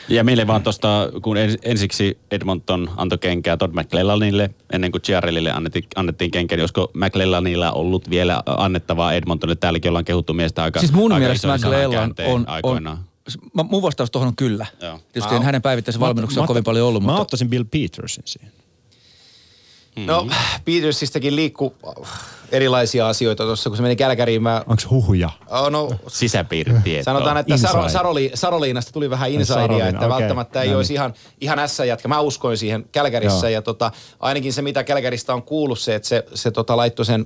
Ja 0.09 0.23
meille 0.23 0.47
vaan 0.47 0.63
tuosta, 0.63 1.09
kun 1.21 1.37
ens, 1.37 1.57
ensiksi 1.61 2.17
Edmonton 2.31 2.89
antoi 2.97 3.17
kenkää 3.17 3.57
Todd 3.57 3.73
McClellanille, 3.73 4.49
ennen 4.73 4.91
kuin 4.91 5.01
Chiarellille 5.01 5.51
annettiin, 5.51 5.85
annettiin 5.95 6.31
kenkä, 6.31 6.55
niin 6.55 6.61
olisiko 6.61 6.91
McClellanilla 6.93 7.71
ollut 7.71 8.09
vielä 8.09 8.43
annettavaa 8.45 9.13
Edmontonille? 9.13 9.55
Täälläkin 9.55 9.89
ollaan 9.89 10.05
kehuttu 10.05 10.33
miestä 10.33 10.63
aika 10.63 10.79
Siis 10.79 10.93
mun 10.93 11.11
aika 11.11 11.19
mielestä 11.19 11.57
McLellan 11.57 12.13
on, 12.27 12.45
on. 12.63 12.83
Mä- 13.53 13.63
mun 13.63 13.81
vastaus 13.81 14.11
tuohon 14.11 14.27
on 14.27 14.35
kyllä. 14.35 14.65
Joo. 14.81 14.99
Tietysti 15.13 15.35
en 15.35 15.43
hänen 15.43 15.61
päivittäisen 15.61 15.99
valmennuksen 15.99 16.39
ole 16.39 16.47
kovin 16.47 16.63
paljon 16.63 16.87
ollut, 16.87 17.03
Mä 17.03 17.07
mutta 17.07 17.21
ottaisin 17.21 17.49
Bill 17.49 17.63
Petersin 17.71 18.23
siihen. 18.25 18.51
No, 20.05 20.27
Petersistäkin 20.65 21.35
liikkuu 21.35 21.75
erilaisia 22.51 23.07
asioita 23.07 23.43
tuossa, 23.43 23.69
kun 23.69 23.77
se 23.77 23.83
meni 23.83 23.95
Kälkäriin. 23.95 24.43
Mä, 24.43 24.63
Onks 24.67 24.89
huhuja? 24.89 25.29
oh, 25.49 25.71
no, 25.71 25.91
Sisäpiiritietoa. 26.07 27.03
Sanotaan, 27.03 27.37
että. 27.37 27.57
Saro, 27.57 27.89
Saroli, 27.89 28.31
Saroliinasta 28.33 28.91
tuli 28.91 29.09
vähän 29.09 29.29
insidea, 29.31 29.61
Sarolina, 29.61 29.87
että 29.87 30.05
okei. 30.05 30.09
välttämättä 30.09 30.61
ei 30.61 30.69
No 30.69 30.77
olisi 30.77 30.93
ihan, 30.93 31.13
ihan 31.41 31.59
ässä-jätkä. 31.59 32.07
Mä 32.07 32.19
uskoin 32.19 32.57
siihen 32.57 32.85
Kälkärissä 32.91 33.47
Joo. 33.47 33.53
ja 33.53 33.61
tota, 33.61 33.91
ainakin 34.19 34.53
se, 34.53 34.61
mitä 34.61 34.83
Kälkäristä 34.83 35.33
on 35.33 35.43
kuullut, 35.43 35.79
se, 35.79 35.95
että 35.95 36.07
se, 36.07 36.25
se 36.33 36.51
tota, 36.51 36.77
laittoi 36.77 37.05
sen 37.05 37.25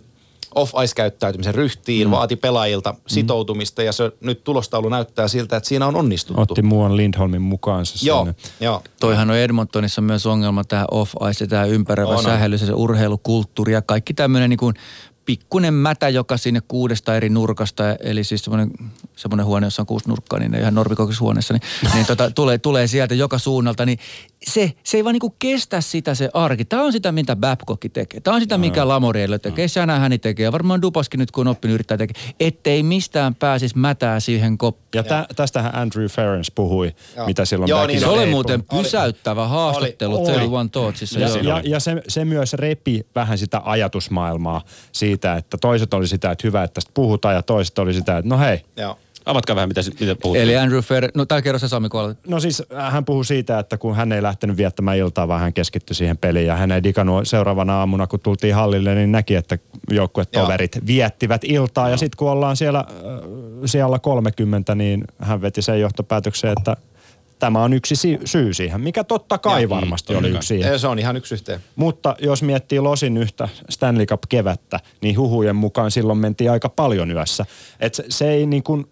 off-ice-käyttäytymisen 0.55 1.55
ryhtiin, 1.55 2.07
mm. 2.07 2.11
vaati 2.11 2.35
pelaajilta 2.35 2.95
sitoutumista 3.07 3.83
ja 3.83 3.91
se 3.91 4.11
nyt 4.21 4.43
tulostaulu 4.43 4.89
näyttää 4.89 5.27
siltä, 5.27 5.57
että 5.57 5.69
siinä 5.69 5.87
on 5.87 5.95
onnistuttu. 5.95 6.41
Otti 6.41 6.61
muuan 6.61 6.97
Lindholmin 6.97 7.41
mukaansa 7.41 8.05
Joo, 8.07 8.19
sinne. 8.19 8.35
joo. 8.59 8.83
toihan 8.99 9.29
on 9.29 9.37
Edmontonissa 9.37 10.01
myös 10.01 10.25
ongelma, 10.25 10.63
tämä 10.63 10.85
off-ice 10.91 11.43
ja 11.43 11.47
tämä 11.47 11.65
ympäröivä 11.65 12.11
On, 12.11 12.17
on. 12.17 12.23
sähellys 12.23 12.61
ja 12.61 12.67
se 12.67 12.73
urheilukulttuuri 12.73 13.73
ja 13.73 13.81
kaikki 13.81 14.13
tämmöinen 14.13 14.49
niin 14.49 14.57
kuin 14.57 14.75
pikkunen 15.25 15.73
mätä, 15.73 16.09
joka 16.09 16.37
sinne 16.37 16.61
kuudesta 16.67 17.15
eri 17.15 17.29
nurkasta, 17.29 17.83
eli 17.99 18.23
siis 18.23 18.43
semmoinen, 18.43 18.71
semmoinen 19.15 19.45
huone, 19.45 19.67
jossa 19.67 19.81
on 19.81 19.85
kuusi 19.85 20.09
nurkkaa, 20.09 20.39
niin 20.39 20.55
ihan 20.55 20.75
normikokoishuoneessa, 20.75 21.53
niin, 21.53 21.61
niin 21.93 22.05
tota, 22.05 22.31
tulee, 22.31 22.57
tulee 22.57 22.87
sieltä 22.87 23.15
joka 23.15 23.37
suunnalta, 23.37 23.85
niin 23.85 23.99
se, 24.47 24.73
se 24.83 24.97
ei 24.97 25.03
vaan 25.03 25.13
niinku 25.13 25.35
kestä 25.39 25.81
sitä 25.81 26.15
se 26.15 26.29
arki. 26.33 26.65
Tämä 26.65 26.83
on 26.83 26.91
sitä, 26.91 27.11
mitä 27.11 27.35
Babcock 27.35 27.85
tekee. 27.93 28.19
Tämä 28.19 28.35
on 28.35 28.41
sitä, 28.41 28.57
mikä 28.57 28.87
Lamorielle 28.87 29.39
tekee. 29.39 29.67
Shanahan 29.67 30.11
tekee. 30.21 30.43
Ja 30.43 30.51
varmaan 30.51 30.81
Dupaskin 30.81 31.19
nyt, 31.19 31.31
kun 31.31 31.47
on 31.47 31.51
oppinut 31.51 31.75
yrittää 31.75 31.97
tekee. 31.97 32.21
Ettei 32.39 32.83
mistään 32.83 33.35
pääsisi 33.35 33.77
mätää 33.77 34.19
siihen 34.19 34.57
koppiin. 34.57 34.80
Ja 34.95 35.03
tä, 35.03 35.25
tästähän 35.35 35.75
Andrew 35.75 36.05
Ference 36.05 36.51
puhui, 36.55 36.95
Joo. 37.15 37.25
mitä 37.25 37.45
silloin 37.45 37.69
Joo, 37.69 37.87
niin 37.87 37.95
in 37.95 37.99
Se 37.99 38.07
oli 38.07 38.25
muuten 38.25 38.63
pysäyttävä 38.63 39.47
haastattelu 39.47 40.15
Oli. 40.15 40.25
31 40.25 40.71
Thoughtsissa. 40.71 41.19
Ja, 41.19 41.27
joo. 41.27 41.57
ja, 41.57 41.61
ja 41.65 41.79
se, 41.79 42.01
se 42.07 42.25
myös 42.25 42.53
repi 42.53 43.05
vähän 43.15 43.37
sitä 43.37 43.61
ajatusmaailmaa 43.65 44.61
siitä, 44.91 45.35
että 45.35 45.57
toiset 45.57 45.93
oli 45.93 46.07
sitä, 46.07 46.31
että 46.31 46.47
hyvä, 46.47 46.63
että 46.63 46.73
tästä 46.73 46.91
puhutaan, 46.93 47.35
ja 47.35 47.41
toiset 47.41 47.79
oli 47.79 47.93
sitä, 47.93 48.17
että 48.17 48.29
no 48.29 48.39
hei. 48.39 48.61
joo. 48.77 48.97
Avatkaa 49.31 49.55
vähän, 49.55 49.69
mitä, 49.69 49.81
mitä 49.99 50.15
puhuttiin. 50.15 50.43
Eli 50.43 50.57
Andrew 50.57 50.79
Fer... 50.79 51.11
No 51.15 51.25
tää 51.25 51.41
kerro 51.41 51.59
se 51.59 51.67
Sami 51.67 51.89
Kuolet. 51.89 52.17
No 52.27 52.39
siis 52.39 52.63
äh, 52.75 52.93
hän 52.93 53.05
puhui 53.05 53.25
siitä, 53.25 53.59
että 53.59 53.77
kun 53.77 53.95
hän 53.95 54.11
ei 54.11 54.23
lähtenyt 54.23 54.57
viettämään 54.57 54.97
iltaa, 54.97 55.27
vaan 55.27 55.41
hän 55.41 55.53
keskittyi 55.53 55.95
siihen 55.95 56.17
peliin. 56.17 56.45
Ja 56.47 56.55
hän 56.55 56.71
ei 56.71 56.83
digannut 56.83 57.27
seuraavana 57.27 57.79
aamuna, 57.79 58.07
kun 58.07 58.19
tultiin 58.19 58.55
hallille, 58.55 58.95
niin 58.95 59.11
näki, 59.11 59.35
että 59.35 59.57
joukkuetoverit 59.91 60.79
viettivät 60.87 61.41
iltaa. 61.43 61.89
Ja 61.89 61.97
sitten 61.97 62.17
kun 62.17 62.29
ollaan 62.31 62.57
siellä 62.57 62.79
äh, 62.79 62.85
siellä 63.65 63.99
30, 63.99 64.75
niin 64.75 65.03
hän 65.19 65.41
veti 65.41 65.61
sen 65.61 65.79
johtopäätöksen, 65.81 66.51
että 66.57 66.77
tämä 67.39 67.63
on 67.63 67.73
yksi 67.73 67.95
si- 67.95 68.19
syy 68.25 68.53
siihen, 68.53 68.81
mikä 68.81 69.03
totta 69.03 69.37
kai 69.37 69.61
Joo. 69.61 69.69
varmasti 69.69 70.13
Mm, 70.13 70.19
oli 70.19 70.29
yksi 70.29 70.47
siihen. 70.47 70.71
Ja 70.71 70.77
Se 70.77 70.87
on 70.87 70.99
ihan 70.99 71.17
yksi 71.17 71.35
yhteen. 71.35 71.59
Mutta 71.75 72.15
jos 72.19 72.43
miettii 72.43 72.79
Losin 72.79 73.17
yhtä 73.17 73.49
Stanley 73.69 74.05
Cup-kevättä, 74.05 74.79
niin 75.01 75.17
huhujen 75.17 75.55
mukaan 75.55 75.91
silloin 75.91 76.19
mentiin 76.19 76.51
aika 76.51 76.69
paljon 76.69 77.11
yössä. 77.11 77.45
Et 77.79 77.93
se, 77.93 78.03
se 78.09 78.29
ei 78.29 78.45
niin 78.45 78.63
kuin 78.63 78.85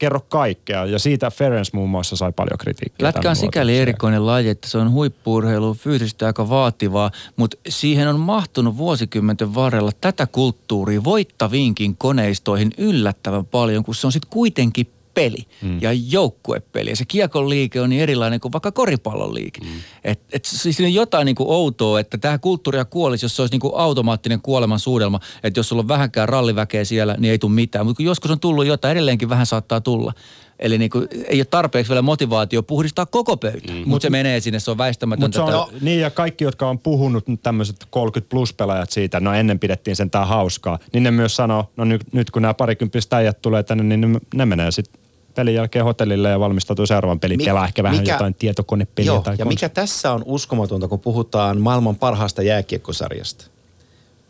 kerro 0.00 0.20
kaikkea, 0.20 0.84
ja 0.84 0.98
siitä 0.98 1.30
Ferens 1.30 1.72
muun 1.72 1.90
muassa 1.90 2.16
sai 2.16 2.32
paljon 2.32 2.58
kritiikkiä. 2.58 3.06
Lätkä 3.06 3.30
on 3.30 3.36
sikäli 3.36 3.78
erikoinen 3.78 4.26
laji, 4.26 4.48
että 4.48 4.68
se 4.68 4.78
on 4.78 4.90
huippuurheilu, 4.90 5.74
fyysisesti 5.74 6.24
aika 6.24 6.48
vaativaa, 6.48 7.10
mutta 7.36 7.56
siihen 7.68 8.08
on 8.08 8.20
mahtunut 8.20 8.76
vuosikymmenten 8.76 9.54
varrella 9.54 9.90
tätä 10.00 10.26
kulttuuria 10.26 11.04
voittaviinkin 11.04 11.96
koneistoihin 11.96 12.72
yllättävän 12.78 13.46
paljon, 13.46 13.84
kun 13.84 13.94
se 13.94 14.06
on 14.06 14.12
sitten 14.12 14.30
kuitenkin 14.30 14.86
peli 15.20 15.46
mm. 15.62 15.82
ja 15.82 15.92
joukkuepeli. 15.92 16.90
Ja 16.90 16.96
se 16.96 17.04
kiekon 17.04 17.48
liike 17.48 17.80
on 17.80 17.90
niin 17.90 18.02
erilainen 18.02 18.40
kuin 18.40 18.52
vaikka 18.52 18.72
koripallon 18.72 19.34
liike. 19.34 19.60
Mm. 19.60 19.68
Et, 20.04 20.20
et 20.32 20.44
siis 20.44 20.76
siinä 20.76 20.88
on 20.88 20.94
jotain 20.94 21.24
niin 21.24 21.34
kuin 21.34 21.50
outoa, 21.50 22.00
että 22.00 22.18
tämä 22.18 22.38
kulttuuria 22.38 22.84
kuolisi, 22.84 23.24
jos 23.24 23.36
se 23.36 23.42
olisi 23.42 23.54
niin 23.54 23.60
kuin 23.60 23.72
automaattinen 23.76 24.40
kuoleman 24.40 24.78
suudelma, 24.78 25.20
että 25.42 25.60
jos 25.60 25.68
sulla 25.68 25.80
on 25.80 25.88
vähänkään 25.88 26.28
ralliväkeä 26.28 26.84
siellä, 26.84 27.16
niin 27.18 27.30
ei 27.30 27.38
tule 27.38 27.52
mitään. 27.52 27.86
Mutta 27.86 27.96
kun 27.96 28.06
joskus 28.06 28.30
on 28.30 28.40
tullut 28.40 28.66
jotain, 28.66 28.92
edelleenkin 28.92 29.28
vähän 29.28 29.46
saattaa 29.46 29.80
tulla. 29.80 30.12
Eli 30.58 30.78
niin 30.78 30.90
kuin, 30.90 31.08
ei 31.28 31.40
ole 31.40 31.44
tarpeeksi 31.44 31.90
vielä 31.90 32.02
motivaatio 32.02 32.62
puhdistaa 32.62 33.06
koko 33.06 33.36
pöytä. 33.36 33.72
Mm. 33.72 33.82
Mutta 33.86 34.02
se 34.02 34.10
menee 34.10 34.40
sinne, 34.40 34.60
se 34.60 34.70
on 34.70 34.78
väistämätöntä. 34.78 35.36
Se 35.36 35.42
on, 35.42 35.52
no. 35.52 35.70
niin 35.80 36.00
ja 36.00 36.10
kaikki, 36.10 36.44
jotka 36.44 36.68
on 36.68 36.78
puhunut 36.78 37.24
tämmöiset 37.42 37.76
30 37.90 38.30
plus 38.30 38.52
pelaajat 38.52 38.90
siitä, 38.90 39.20
no 39.20 39.34
ennen 39.34 39.58
pidettiin 39.58 39.96
sen 39.96 40.10
tää 40.10 40.24
hauskaa, 40.24 40.78
niin 40.92 41.02
ne 41.02 41.10
myös 41.10 41.36
sanoo, 41.36 41.70
no 41.76 41.84
nyt, 41.84 42.12
nyt 42.12 42.30
kun 42.30 42.42
nämä 42.42 42.54
parikymppiset 42.54 43.12
äijät 43.12 43.42
tulee 43.42 43.62
tänne, 43.62 43.84
niin 43.84 44.12
ne, 44.12 44.20
ne 44.34 44.46
menee 44.46 44.70
sitten 44.70 45.00
pelin 45.34 45.54
jälkeen 45.54 45.84
hotellille 45.84 46.28
ja 46.28 46.40
valmistautuu 46.40 46.86
seuraavan 46.86 47.20
pelin. 47.20 47.36
Mi- 47.36 47.44
Pelaa 47.44 47.64
ehkä 47.64 47.82
vähän 47.82 47.98
mikä- 47.98 48.12
jotain 48.12 48.34
tietokonepeliä 48.34 49.12
Joo, 49.12 49.20
tai 49.20 49.36
ja 49.38 49.44
mikä 49.44 49.68
tässä 49.68 50.12
on 50.12 50.22
uskomatonta, 50.26 50.88
kun 50.88 51.00
puhutaan 51.00 51.60
maailman 51.60 51.96
parhaasta 51.96 52.42
jääkiekkosarjasta. 52.42 53.46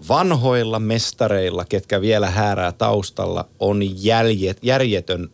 Vanhoilla 0.08 0.78
mestareilla, 0.78 1.64
ketkä 1.64 2.00
vielä 2.00 2.30
häärää 2.30 2.72
taustalla, 2.72 3.48
on 3.58 4.04
jäljet, 4.04 4.58
järjetön 4.62 5.30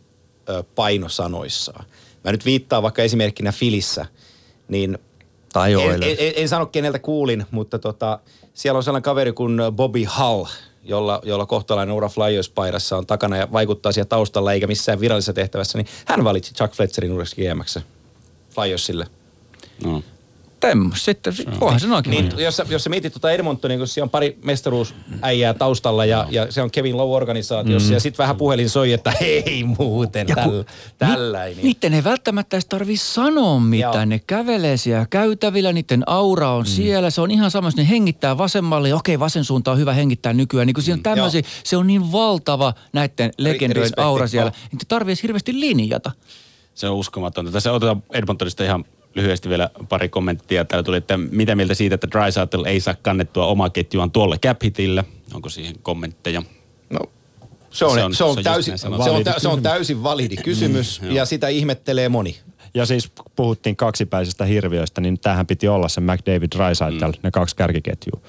ö, 0.49 0.63
paino 0.75 1.09
sanoissaan. 1.09 1.85
Mä 2.23 2.31
nyt 2.31 2.45
viittaan 2.45 2.83
vaikka 2.83 3.03
esimerkkinä 3.03 3.51
Filissä, 3.51 4.05
niin 4.67 4.97
Tai 5.53 5.73
en, 5.73 6.03
en, 6.03 6.33
en 6.35 6.49
sano 6.49 6.65
keneltä 6.65 6.99
kuulin, 6.99 7.45
mutta 7.51 7.79
tota, 7.79 8.19
siellä 8.53 8.77
on 8.77 8.83
sellainen 8.83 9.03
kaveri 9.03 9.31
kuin 9.33 9.59
Bobby 9.71 10.03
Hull, 10.19 10.45
jolla, 10.87 11.21
jolla 11.23 11.45
kohtalainen 11.45 11.95
ura 11.95 12.07
Flyers-paidassa 12.07 12.97
on 12.97 13.05
takana 13.07 13.37
ja 13.37 13.47
vaikuttaa 13.51 13.91
siellä 13.91 14.07
taustalla 14.09 14.53
eikä 14.53 14.67
missään 14.67 14.99
virallisessa 14.99 15.33
tehtävässä, 15.33 15.77
niin 15.77 15.87
hän 16.05 16.23
valitsi 16.23 16.53
Chuck 16.53 16.73
Fletcherin 16.73 17.11
uudeksi 17.11 17.35
GM:ksi 17.35 17.79
Flyersille. 18.49 19.07
No. 19.83 20.03
Temmos, 20.59 21.05
sitten 21.05 21.33
voihan 21.59 21.79
se 21.79 21.87
noinkin. 21.87 22.11
Niin, 22.11 22.29
Niin, 22.29 22.39
jos, 22.39 22.57
sä, 22.57 22.65
jos 22.69 22.83
sä 22.83 22.89
mietit 22.89 23.13
tuota 23.13 23.31
Edmontonia, 23.31 23.77
kun 23.77 23.87
siellä 23.87 24.05
on 24.05 24.09
pari 24.09 24.37
mestaruusäijää 24.43 25.53
taustalla 25.53 26.05
ja, 26.05 26.27
ja 26.29 26.51
se 26.51 26.61
on 26.61 26.71
Kevin 26.71 26.97
Lowe-organisaatiossa 26.97 27.87
mm. 27.87 27.93
ja 27.93 27.99
sitten 27.99 28.17
vähän 28.23 28.35
puhelin 28.35 28.69
soi, 28.69 28.93
että 28.93 29.13
hei 29.21 29.63
muuten, 29.63 30.27
Ja 30.27 30.35
kun- 30.35 30.65
tällä, 30.97 31.15
tälläin. 31.15 31.57
Niiden 31.63 31.93
ei 31.93 32.03
välttämättä 32.03 32.55
edes 32.57 32.65
tarvii 32.65 32.97
sanoa 32.97 33.59
mitään. 33.59 33.93
Joo. 33.93 34.05
Ne 34.05 34.21
kävelee 34.27 34.77
siellä 34.77 35.05
käytävillä, 35.09 35.73
niiden 35.73 36.03
aura 36.05 36.51
on 36.51 36.63
mm. 36.63 36.67
siellä. 36.67 37.09
Se 37.09 37.21
on 37.21 37.31
ihan 37.31 37.51
sama, 37.51 37.67
jos 37.67 37.75
ne 37.75 37.89
hengittää 37.89 38.37
vasemmalle. 38.37 38.93
Okei, 38.93 39.19
vasen 39.19 39.43
suunta 39.43 39.71
on 39.71 39.77
hyvä 39.77 39.93
hengittää 39.93 40.33
nykyään. 40.33 40.67
Niin 40.67 40.73
kun 40.73 40.83
siinä 40.83 40.97
on 40.97 41.03
tämmöisiä, 41.03 41.41
se 41.63 41.77
on 41.77 41.87
niin 41.87 42.11
valtava 42.11 42.73
näiden 42.93 43.31
legendojen 43.37 43.91
aura 43.97 44.27
siellä. 44.27 44.51
Niin 44.71 44.79
tarvii 44.87 45.11
edes 45.11 45.23
hirveästi 45.23 45.59
linjata. 45.59 46.11
Se 46.75 46.89
on 46.89 46.95
uskomatonta. 46.95 47.51
Tässä 47.51 47.71
otetaan 47.71 48.03
Edmontonista 48.13 48.63
ihan 48.63 48.85
lyhyesti 49.17 49.49
vielä 49.49 49.69
pari 49.89 50.09
kommenttia. 50.09 50.65
Täällä 50.65 50.83
tuli, 50.83 50.97
että 50.97 51.17
mitä 51.17 51.55
mieltä 51.55 51.73
siitä, 51.73 51.95
että 51.95 52.07
Drysaitel 52.11 52.65
ei 52.65 52.79
saa 52.79 52.95
kannettua 53.01 53.45
omaa 53.45 53.69
ketjuaan 53.69 54.11
tuolle 54.11 54.37
cap 54.37 54.63
hitille. 54.63 55.05
Onko 55.33 55.49
siihen 55.49 55.75
kommentteja? 55.81 56.43
No, 56.89 56.99
Se 57.71 57.85
on, 57.85 57.91
Se 57.91 57.97
se 57.97 58.03
on- 58.03 58.15
se 58.15 58.23
on 58.23 58.43
täysin, 58.43 58.77
se 58.77 58.87
on, 58.87 59.23
tä- 59.23 59.35
se 59.37 59.47
on 59.47 59.61
täysin 59.63 60.03
validi 60.03 60.35
kysymys 60.37 60.99
joo. 61.03 61.13
ja 61.13 61.25
sitä 61.25 61.47
ihmettelee 61.47 62.09
moni. 62.09 62.37
Ja 62.73 62.85
siis 62.85 63.07
kun 63.07 63.31
puhuttiin 63.35 63.75
kaksipäisestä 63.75 64.45
hirviöistä, 64.45 65.01
niin 65.01 65.19
tämähän 65.19 65.47
piti 65.47 65.67
olla 65.67 65.87
se 65.87 66.01
McDavid 66.01 66.49
Drysaitel, 66.55 67.11
mm. 67.11 67.19
ne 67.23 67.31
kaksi 67.31 67.55
kärkiketjua. 67.55 68.21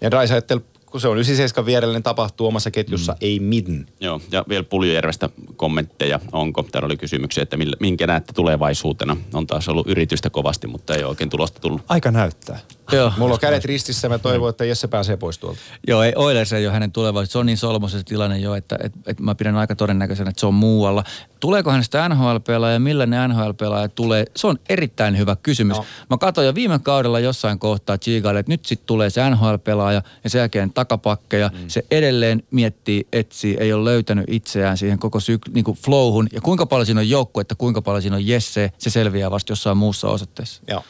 Ja 0.00 0.10
Draisaitl, 0.10 0.58
kun 0.94 1.00
se 1.00 1.08
on 1.08 1.16
97 1.16 1.66
vierellä, 1.66 1.92
niin 1.92 2.02
tapahtuu 2.02 2.46
omassa 2.46 2.70
ketjussa, 2.70 3.12
mm. 3.12 3.18
ei 3.20 3.40
mitään. 3.40 3.86
Joo, 4.00 4.20
ja 4.30 4.44
vielä 4.48 4.64
Puljujärvestä 4.64 5.30
kommentteja. 5.56 6.20
Onko? 6.32 6.62
Täällä 6.62 6.86
oli 6.86 6.96
kysymyksiä, 6.96 7.42
että 7.42 7.56
millä- 7.56 7.76
minkä 7.80 8.06
näette 8.06 8.32
tulevaisuutena. 8.32 9.16
On 9.32 9.46
taas 9.46 9.68
ollut 9.68 9.88
yritystä 9.88 10.30
kovasti, 10.30 10.66
mutta 10.66 10.94
ei 10.94 11.02
ole 11.02 11.08
oikein 11.08 11.30
tulosta 11.30 11.60
tullut. 11.60 11.82
Aika 11.88 12.10
näyttää. 12.10 12.58
Joo. 12.92 13.12
Mulla 13.16 13.34
on 13.34 13.40
kädet 13.40 13.64
ristissä, 13.64 14.08
mä 14.08 14.18
toivon, 14.18 14.50
että 14.50 14.64
Jesse 14.64 14.88
pääsee 14.88 15.16
pois 15.16 15.38
tuolta. 15.38 15.60
Joo, 15.88 16.02
ei 16.02 16.12
Oilers 16.16 16.52
ei 16.52 16.66
ole 16.66 16.72
hänen 16.72 16.92
tulevaisuus. 16.92 17.32
Se 17.32 17.38
on 17.38 17.46
niin 17.46 17.58
solmossa 17.58 17.98
se 17.98 18.04
tilanne 18.04 18.38
jo, 18.38 18.54
että, 18.54 18.78
että, 18.82 18.98
että 19.06 19.22
mä 19.22 19.34
pidän 19.34 19.56
aika 19.56 19.76
todennäköisenä, 19.76 20.30
että 20.30 20.40
se 20.40 20.46
on 20.46 20.54
muualla. 20.54 21.04
Tuleeko 21.40 21.70
hänestä 21.70 22.08
nhl 22.08 22.36
ja 22.72 22.80
millä 22.80 23.06
ne 23.06 23.28
nhl 23.28 23.50
tulee? 23.94 24.24
Se 24.36 24.46
on 24.46 24.58
erittäin 24.68 25.18
hyvä 25.18 25.36
kysymys. 25.36 25.76
No. 25.76 25.84
Mä 26.10 26.18
katsoin 26.18 26.46
jo 26.46 26.54
viime 26.54 26.78
kaudella 26.78 27.20
jossain 27.20 27.58
kohtaa 27.58 27.98
Chigalle, 27.98 28.40
että 28.40 28.52
nyt 28.52 28.64
sitten 28.66 28.86
tulee 28.86 29.10
se 29.10 29.30
NHL-pelaaja 29.30 30.02
ja 30.24 30.30
sen 30.30 30.38
jälkeen 30.38 30.72
takapakkeja. 30.72 31.50
Mm. 31.54 31.68
Se 31.68 31.84
edelleen 31.90 32.42
miettii, 32.50 33.06
etsii, 33.12 33.56
ei 33.60 33.72
ole 33.72 33.84
löytänyt 33.84 34.24
itseään 34.28 34.76
siihen 34.76 34.98
koko 34.98 35.18
syk- 35.18 35.52
niin 35.54 35.64
kuin 35.64 35.78
flowhun. 35.84 36.28
Ja 36.32 36.40
kuinka 36.40 36.66
paljon 36.66 36.86
siinä 36.86 37.00
on 37.00 37.10
joukku, 37.10 37.40
että 37.40 37.54
kuinka 37.54 37.82
paljon 37.82 38.02
siinä 38.02 38.16
on 38.16 38.26
Jesse, 38.26 38.72
se 38.78 38.90
selviää 38.90 39.30
vasta 39.30 39.52
jossain 39.52 39.76
muussa 39.76 40.08
osoitteessa. 40.08 40.62
Joo. 40.68 40.84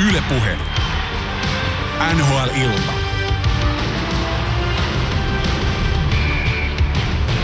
Yle 0.00 0.20
Puhe. 0.28 0.56
NHL-ilta. 2.12 2.99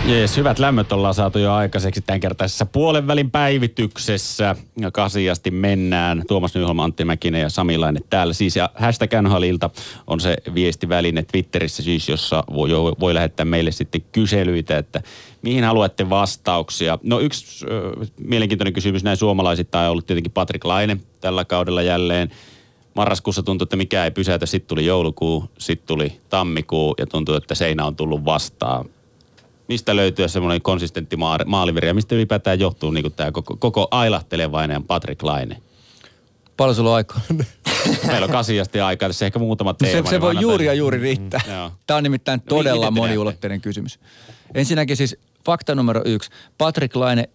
Jees, 0.07 0.37
hyvät 0.37 0.59
lämmöt 0.59 0.91
ollaan 0.91 1.13
saatu 1.13 1.39
jo 1.39 1.53
aikaiseksi 1.53 2.01
tämän 2.01 2.19
kertaisessa 2.19 2.65
puolen 2.65 3.07
välin 3.07 3.31
päivityksessä. 3.31 4.55
Ja 4.79 4.91
Kasiasti 4.91 5.51
mennään. 5.51 6.23
Tuomas 6.27 6.55
Nyholm, 6.55 6.79
Antti 6.79 7.05
Mäkinen 7.05 7.41
ja 7.41 7.49
Sami 7.49 7.77
Laine 7.77 7.99
täällä. 8.09 8.33
Siis 8.33 8.55
ja 8.55 8.69
hashtag 8.75 9.11
NHL-ilta 9.21 9.69
on 10.07 10.19
se 10.19 10.37
viestiväline 10.55 11.23
Twitterissä 11.23 11.83
siis, 11.83 12.09
jossa 12.09 12.43
voi, 12.53 12.69
voi 12.99 13.13
lähettää 13.13 13.45
meille 13.45 13.71
sitten 13.71 14.01
kyselyitä, 14.11 14.77
että 14.77 15.01
mihin 15.41 15.63
haluatte 15.63 16.09
vastauksia. 16.09 16.99
No 17.03 17.19
yksi 17.19 17.65
ö, 17.65 17.91
mielenkiintoinen 18.17 18.73
kysymys 18.73 19.03
näin 19.03 19.17
suomalaisittain 19.17 19.85
on 19.85 19.91
ollut 19.91 20.05
tietenkin 20.05 20.31
Patrick 20.31 20.65
Laine 20.65 20.97
tällä 21.21 21.45
kaudella 21.45 21.81
jälleen. 21.81 22.31
Marraskuussa 22.93 23.43
tuntui, 23.43 23.65
että 23.65 23.75
mikä 23.75 24.03
ei 24.03 24.11
pysäytä. 24.11 24.45
Sitten 24.45 24.67
tuli 24.67 24.85
joulukuu, 24.85 25.45
sitten 25.57 25.87
tuli 25.87 26.21
tammikuu 26.29 26.95
ja 26.97 27.07
tuntuu, 27.07 27.35
että 27.35 27.55
seinä 27.55 27.85
on 27.85 27.95
tullut 27.95 28.25
vastaan 28.25 28.85
mistä 29.67 29.95
löytyy 29.95 30.27
semmoinen 30.27 30.61
konsistentti 30.61 31.15
maa- 31.17 31.45
maaliveri 31.45 31.87
ja 31.87 31.93
mistä 31.93 32.15
ylipäätään 32.15 32.59
johtuu 32.59 32.91
niin 32.91 33.13
tämä 33.13 33.31
koko, 33.31 33.57
koko 33.57 33.87
ailahtelevainen 33.91 34.83
Patrick 34.83 35.23
Laine? 35.23 35.61
Paljon 36.57 36.75
sulla 36.75 36.89
on 36.89 36.95
aikaa? 36.95 37.21
Meillä 38.07 38.25
on 38.25 38.31
kasiasti 38.31 38.79
aikaa, 38.79 39.09
tässä 39.09 39.25
ehkä 39.25 39.39
muutama 39.39 39.73
teema. 39.73 39.91
Se, 39.91 40.01
niin 40.01 40.09
se 40.09 40.17
mä 40.17 40.21
voi 40.21 40.41
juuri 40.41 40.65
ja 40.65 40.73
juuri 40.73 40.99
riittää. 40.99 41.41
Mm, 41.47 41.53
joo. 41.53 41.71
Tämä 41.87 41.97
on 41.97 42.03
nimittäin 42.03 42.37
No, 42.39 42.43
todella 42.49 42.85
te 42.85 42.91
moniulotteinen 42.91 43.61
kysymys. 43.61 43.99
Ensinnäkin 44.55 44.97
siis 44.97 45.17
fakta 45.45 45.75
numero 45.75 46.01
yksi. 46.05 46.29
Patrick 46.57 46.95
Laine, 46.95 47.29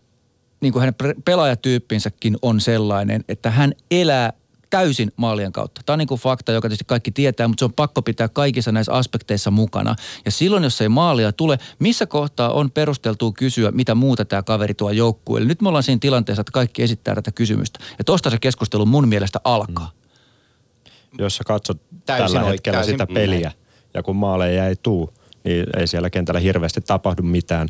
niin 0.61 0.73
kuin 0.73 0.81
hänen 0.81 0.95
pelaajatyyppinsäkin 1.25 2.37
on 2.43 2.61
sellainen, 2.61 3.25
että 3.29 3.51
hän 3.51 3.73
elää 3.91 4.33
täysin 4.73 5.13
maalien 5.17 5.53
kautta. 5.53 5.81
Tämä 5.87 5.95
on 5.95 5.99
niin 5.99 6.09
kuin 6.09 6.21
fakta, 6.21 6.53
joka 6.53 6.69
tietysti 6.69 6.85
kaikki 6.85 7.11
tietää, 7.11 7.49
mutta 7.49 7.61
se 7.61 7.65
on 7.65 7.73
pakko 7.73 8.03
pitää 8.03 8.29
kaikissa 8.29 8.73
näissä 8.73 8.93
aspekteissa 8.93 9.51
mukana. 9.51 9.95
Ja 10.25 10.31
silloin, 10.31 10.65
jos 10.65 10.81
ei 10.81 10.89
maalia 10.89 11.33
tule, 11.33 11.59
missä 11.79 12.07
kohtaa 12.07 12.53
on 12.53 12.71
perusteltua 12.71 13.33
kysyä, 13.33 13.71
mitä 13.71 13.95
muuta 13.95 14.25
tämä 14.25 14.43
kaveri 14.43 14.75
tuo 14.75 14.91
joukkueelle. 14.91 15.49
Nyt 15.49 15.63
me 15.63 15.69
ollaan 15.69 15.83
siinä 15.83 15.99
tilanteessa, 15.99 16.41
että 16.41 16.53
kaikki 16.53 16.83
esittää 16.83 17.15
tätä 17.15 17.33
kysymystä. 17.33 17.79
Ja 17.99 18.05
tosta 18.05 18.31
se 18.31 18.39
keskustelu 18.39 18.87
mun 18.87 19.09
mielestä 19.09 19.41
alkaa. 19.45 19.91
Jos 21.19 21.37
sä 21.37 21.45
katsot 21.47 21.81
Täysin 22.07 22.27
tällä 22.27 22.39
oikein, 22.39 22.53
hetkellä 22.53 22.77
täysin 22.77 22.95
sitä 22.95 23.05
näin. 23.05 23.15
peliä, 23.15 23.53
ja 23.95 24.03
kun 24.03 24.17
maaleja 24.17 24.67
ei 24.67 24.77
tuu, 24.77 25.15
niin 25.45 25.67
ei 25.77 25.87
siellä 25.87 26.11
kentällä 26.11 26.41
hirveästi 26.41 26.81
tapahdu 26.81 27.23
mitään. 27.23 27.69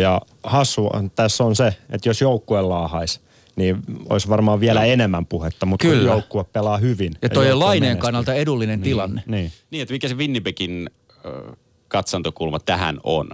Ja 0.00 0.20
hassu 0.42 0.86
on, 0.92 1.10
tässä 1.10 1.44
on 1.44 1.56
se, 1.56 1.76
että 1.90 2.08
jos 2.08 2.20
joukkue 2.20 2.62
laahais, 2.62 3.20
niin 3.56 3.76
olisi 4.10 4.28
varmaan 4.28 4.60
vielä 4.60 4.84
enemmän 4.84 5.26
puhetta, 5.26 5.66
mutta 5.66 5.86
Kyllä. 5.86 6.12
joukkue 6.12 6.44
pelaa 6.44 6.76
hyvin. 6.78 7.12
Ja 7.22 7.28
toi 7.28 7.52
on 7.52 7.58
Laineen 7.60 7.82
menestyy. 7.82 8.00
kannalta 8.02 8.34
edullinen 8.34 8.80
tilanne. 8.80 9.22
Niin. 9.26 9.52
Niin, 9.70 9.82
että 9.82 9.92
mikä 9.94 10.08
se 10.08 10.14
Winnipegin 10.16 10.90
katsantokulma 11.88 12.58
tähän 12.58 13.00
on. 13.04 13.28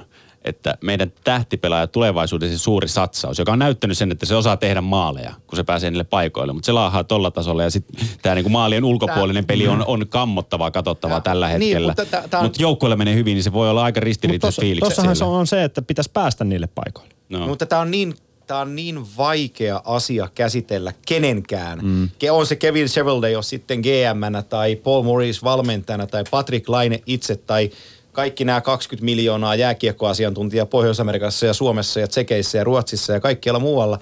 Että 0.44 0.78
meidän 0.82 1.12
tähtipelaaja 1.24 1.86
tulevaisuudessa 1.86 2.58
suuri 2.58 2.88
satsaus, 2.88 3.38
joka 3.38 3.52
on 3.52 3.58
näyttänyt 3.58 3.98
sen, 3.98 4.12
että 4.12 4.26
se 4.26 4.34
osaa 4.34 4.56
tehdä 4.56 4.80
maaleja, 4.80 5.34
kun 5.46 5.56
se 5.56 5.64
pääsee 5.64 5.90
niille 5.90 6.04
paikoille. 6.04 6.52
Mutta 6.52 6.66
se 6.66 6.72
laahaa 6.72 7.04
tolla 7.04 7.30
tasolla 7.30 7.62
ja 7.62 7.70
sitten 7.70 8.06
tämä 8.22 8.34
niinku 8.34 8.48
maalien 8.50 8.84
ulkopuolinen 8.84 9.44
peli 9.44 9.68
on, 9.68 9.84
on 9.86 10.06
kammottavaa, 10.08 10.70
katsottavaa 10.70 11.20
tällä 11.20 11.48
niin, 11.48 11.60
hetkellä. 11.60 11.88
mutta 11.88 12.06
tää- 12.06 12.28
tää 12.28 12.40
on- 12.40 12.46
Mutta 12.46 12.62
joukkueelle 12.62 12.96
menee 12.96 13.14
hyvin, 13.14 13.34
niin 13.34 13.42
se 13.44 13.52
voi 13.52 13.70
olla 13.70 13.84
aika 13.84 13.98
Mutta 14.00 14.04
ristiriitaiset 14.04 14.60
fiilikset 14.60 14.88
tossahan 14.88 15.16
se 15.16 15.24
on 15.24 15.46
se, 15.46 15.64
että 15.64 15.82
pitäisi 15.82 16.10
päästä 16.12 16.44
niille 16.44 16.66
paikoille. 16.66 17.14
No. 17.28 17.46
Mutta 17.46 17.66
tämä 17.66 17.82
on 17.82 17.90
niin 17.90 18.14
Tämä 18.50 18.60
on 18.60 18.76
niin 18.76 19.16
vaikea 19.16 19.82
asia 19.84 20.28
käsitellä 20.34 20.92
kenenkään. 21.06 21.78
Mm. 21.82 22.08
On 22.30 22.46
se 22.46 22.56
Kevin 22.56 22.86
Chevelday, 22.86 23.30
jos 23.30 23.48
sitten 23.48 23.80
gm 23.80 24.44
tai 24.48 24.76
Paul 24.76 25.02
Morris 25.02 25.44
valmentajana 25.44 26.06
tai 26.06 26.24
Patrick 26.30 26.68
Laine 26.68 27.02
itse 27.06 27.36
tai 27.36 27.70
kaikki 28.12 28.44
nämä 28.44 28.60
20 28.60 29.04
miljoonaa 29.04 29.54
jääkiekkoasiantuntijaa 29.54 30.66
Pohjois-Amerikassa 30.66 31.46
ja 31.46 31.54
Suomessa 31.54 32.00
ja 32.00 32.08
Tsekeissä 32.08 32.58
ja 32.58 32.64
Ruotsissa 32.64 33.12
ja 33.12 33.20
kaikkialla 33.20 33.60
muualla. 33.60 33.98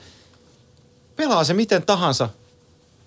Pelaa 1.16 1.44
se 1.44 1.54
miten 1.54 1.82
tahansa. 1.82 2.28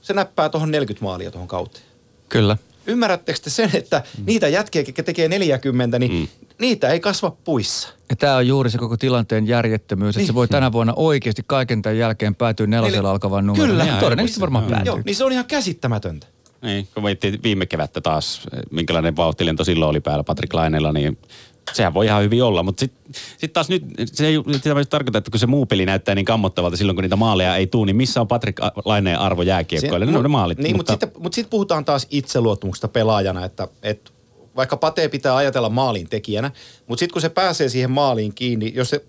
Se 0.01 0.13
näppää 0.13 0.49
tuohon 0.49 0.71
40 0.71 1.05
maalia 1.05 1.31
tuohon 1.31 1.47
kauteen. 1.47 1.85
Kyllä. 2.29 2.57
Ymmärrättekö 2.87 3.39
te 3.43 3.49
sen, 3.49 3.69
että 3.73 4.03
niitä 4.25 4.47
jätkiä, 4.47 4.83
jotka 4.87 5.03
tekee 5.03 5.27
40, 5.27 5.99
niin 5.99 6.11
mm. 6.11 6.27
niitä 6.59 6.89
ei 6.89 6.99
kasva 6.99 7.31
puissa. 7.43 7.89
Ja 8.09 8.15
tämä 8.15 8.35
on 8.35 8.47
juuri 8.47 8.69
se 8.69 8.77
koko 8.77 8.97
tilanteen 8.97 9.47
järjettömyys, 9.47 10.17
että 10.17 10.27
se 10.27 10.33
voi 10.33 10.47
tänä 10.47 10.71
vuonna 10.71 10.93
oikeasti 10.95 11.43
kaiken 11.47 11.81
tämän 11.81 11.97
jälkeen 11.97 12.35
päätyä 12.35 12.67
nelosella 12.67 13.09
Eli- 13.09 13.11
alkavaan 13.11 13.47
numeroon. 13.47 13.69
Kyllä. 13.69 13.85
Ja 13.85 13.99
Todennäköisesti 13.99 14.41
varmaan 14.41 14.65
päätyy. 14.65 14.85
Joo, 14.85 14.99
niin 15.05 15.15
se 15.15 15.23
on 15.23 15.31
ihan 15.31 15.45
käsittämätöntä. 15.45 16.27
Niin, 16.61 16.87
kun 16.93 17.03
viime 17.43 17.65
kevättä 17.65 18.01
taas, 18.01 18.41
minkälainen 18.71 19.15
vauhtilento 19.15 19.63
silloin 19.63 19.89
oli 19.89 19.99
päällä 19.99 20.23
Patrick 20.23 20.53
Lainella, 20.53 20.91
niin 20.91 21.17
sehän 21.73 21.93
voi 21.93 22.05
ihan 22.05 22.23
hyvin 22.23 22.43
olla. 22.43 22.63
Mutta 22.63 22.79
sitten 22.79 23.13
sit 23.37 23.53
taas 23.53 23.69
nyt, 23.69 23.83
se 24.05 24.27
ei 24.27 24.35
sitä 24.53 24.73
myös 24.73 24.87
tarkoita, 24.87 25.17
että 25.17 25.31
kun 25.31 25.39
se 25.39 25.47
muu 25.47 25.65
peli 25.65 25.85
näyttää 25.85 26.15
niin 26.15 26.25
kammottavalta 26.25 26.77
silloin, 26.77 26.95
kun 26.95 27.03
niitä 27.03 27.15
maaleja 27.15 27.55
ei 27.55 27.67
tule, 27.67 27.85
niin 27.85 27.95
missä 27.95 28.21
on 28.21 28.27
Patrick 28.27 28.59
Laineen 28.85 29.19
arvo 29.19 29.41
jääkiekkoille? 29.41 30.05
Ne 30.05 30.17
on 30.17 30.23
ne 30.23 30.27
maalit. 30.29 30.57
Niin, 30.57 30.77
mutta, 30.77 30.93
mutta 30.93 31.05
sitten, 31.05 31.21
mutta 31.23 31.35
sitten 31.35 31.49
puhutaan 31.49 31.85
taas 31.85 32.07
itseluottamuksesta 32.09 32.87
pelaajana, 32.87 33.45
että, 33.45 33.67
että 33.83 34.11
vaikka 34.55 34.77
Pate 34.77 35.09
pitää 35.09 35.35
ajatella 35.35 35.69
maalin 35.69 36.09
tekijänä, 36.09 36.51
mutta 36.87 36.99
sitten 36.99 37.13
kun 37.13 37.21
se 37.21 37.29
pääsee 37.29 37.69
siihen 37.69 37.91
maaliin 37.91 38.33
kiinni, 38.33 38.71
jos 38.75 38.89
se, 38.89 39.05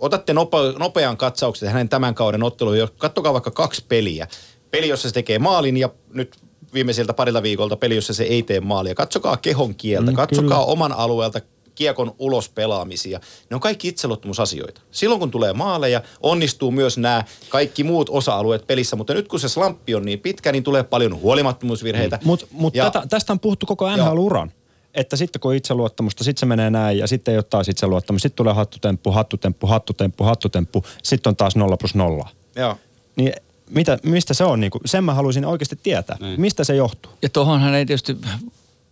otatte 0.00 0.32
nope, 0.34 0.56
nopean 0.78 1.16
katsauksen 1.16 1.68
hänen 1.68 1.88
tämän 1.88 2.14
kauden 2.14 2.42
otteluun, 2.42 2.76
kattokaa 2.98 3.32
vaikka 3.32 3.50
kaksi 3.50 3.84
peliä. 3.88 4.28
Peli, 4.70 4.88
jossa 4.88 5.08
se 5.08 5.14
tekee 5.14 5.38
maalin 5.38 5.76
ja 5.76 5.90
nyt 6.14 6.36
viimeisiltä 6.74 7.12
parilta 7.12 7.42
viikolta 7.42 7.76
peli, 7.76 7.94
jossa 7.94 8.14
se 8.14 8.24
ei 8.24 8.42
tee 8.42 8.60
maalia. 8.60 8.94
Katsokaa 8.94 9.36
kehon 9.36 9.74
kieltä, 9.74 10.10
Mm, 10.10 10.16
katsokaa 10.16 10.58
kyllä. 10.58 10.72
oman 10.72 10.92
alueelta 10.92 11.40
kiekon 11.82 12.14
ulos 12.18 12.48
pelaamisia. 12.48 13.20
Ne 13.50 13.54
on 13.54 13.60
kaikki 13.60 13.88
itseluottamusasioita. 13.88 14.80
Silloin 14.90 15.18
kun 15.18 15.30
tulee 15.30 15.52
maaleja, 15.52 16.02
onnistuu 16.20 16.70
myös 16.70 16.98
nämä 16.98 17.24
kaikki 17.48 17.84
muut 17.84 18.08
osa-alueet 18.08 18.66
pelissä, 18.66 18.96
mutta 18.96 19.14
nyt 19.14 19.28
kun 19.28 19.40
se 19.40 19.48
slamppi 19.48 19.94
on 19.94 20.04
niin 20.04 20.20
pitkä, 20.20 20.52
niin 20.52 20.64
tulee 20.64 20.82
paljon 20.82 21.20
huolimattomuusvirheitä. 21.20 22.18
Mutta 22.24 22.46
mut 22.50 22.74
tästä 23.08 23.32
on 23.32 23.40
puhuttu 23.40 23.66
koko 23.66 23.96
NHL-uran. 23.96 24.52
Että 24.94 25.16
sitten 25.16 25.40
kun 25.40 25.54
itseluottamusta, 25.54 26.24
sitten 26.24 26.40
se 26.40 26.46
menee 26.46 26.70
näin 26.70 26.98
ja 26.98 27.06
sitten 27.06 27.32
ei 27.32 27.38
ole 27.38 27.44
taas 27.50 27.68
itseluottamusta. 27.68 28.22
Sitten 28.22 28.36
tulee 28.36 28.54
hattutemppu, 28.54 29.10
hattutemppu, 29.10 29.66
hattutemppu, 29.66 30.24
hattutemppu. 30.24 30.84
Sitten 31.02 31.30
on 31.30 31.36
taas 31.36 31.56
nolla 31.56 31.76
plus 31.76 31.94
nolla. 31.94 32.28
Joo. 32.56 32.76
Niin 33.16 33.32
mitä, 33.70 33.98
mistä 34.02 34.34
se 34.34 34.44
on? 34.44 34.60
Niin 34.60 34.70
kuin, 34.70 34.82
sen 34.84 35.04
mä 35.04 35.14
haluaisin 35.14 35.44
oikeasti 35.44 35.78
tietää. 35.82 36.16
Niin. 36.20 36.40
Mistä 36.40 36.64
se 36.64 36.74
johtuu? 36.74 37.12
Ja 37.22 37.28
tuohonhan 37.28 37.74
ei 37.74 37.86
tietysti, 37.86 38.16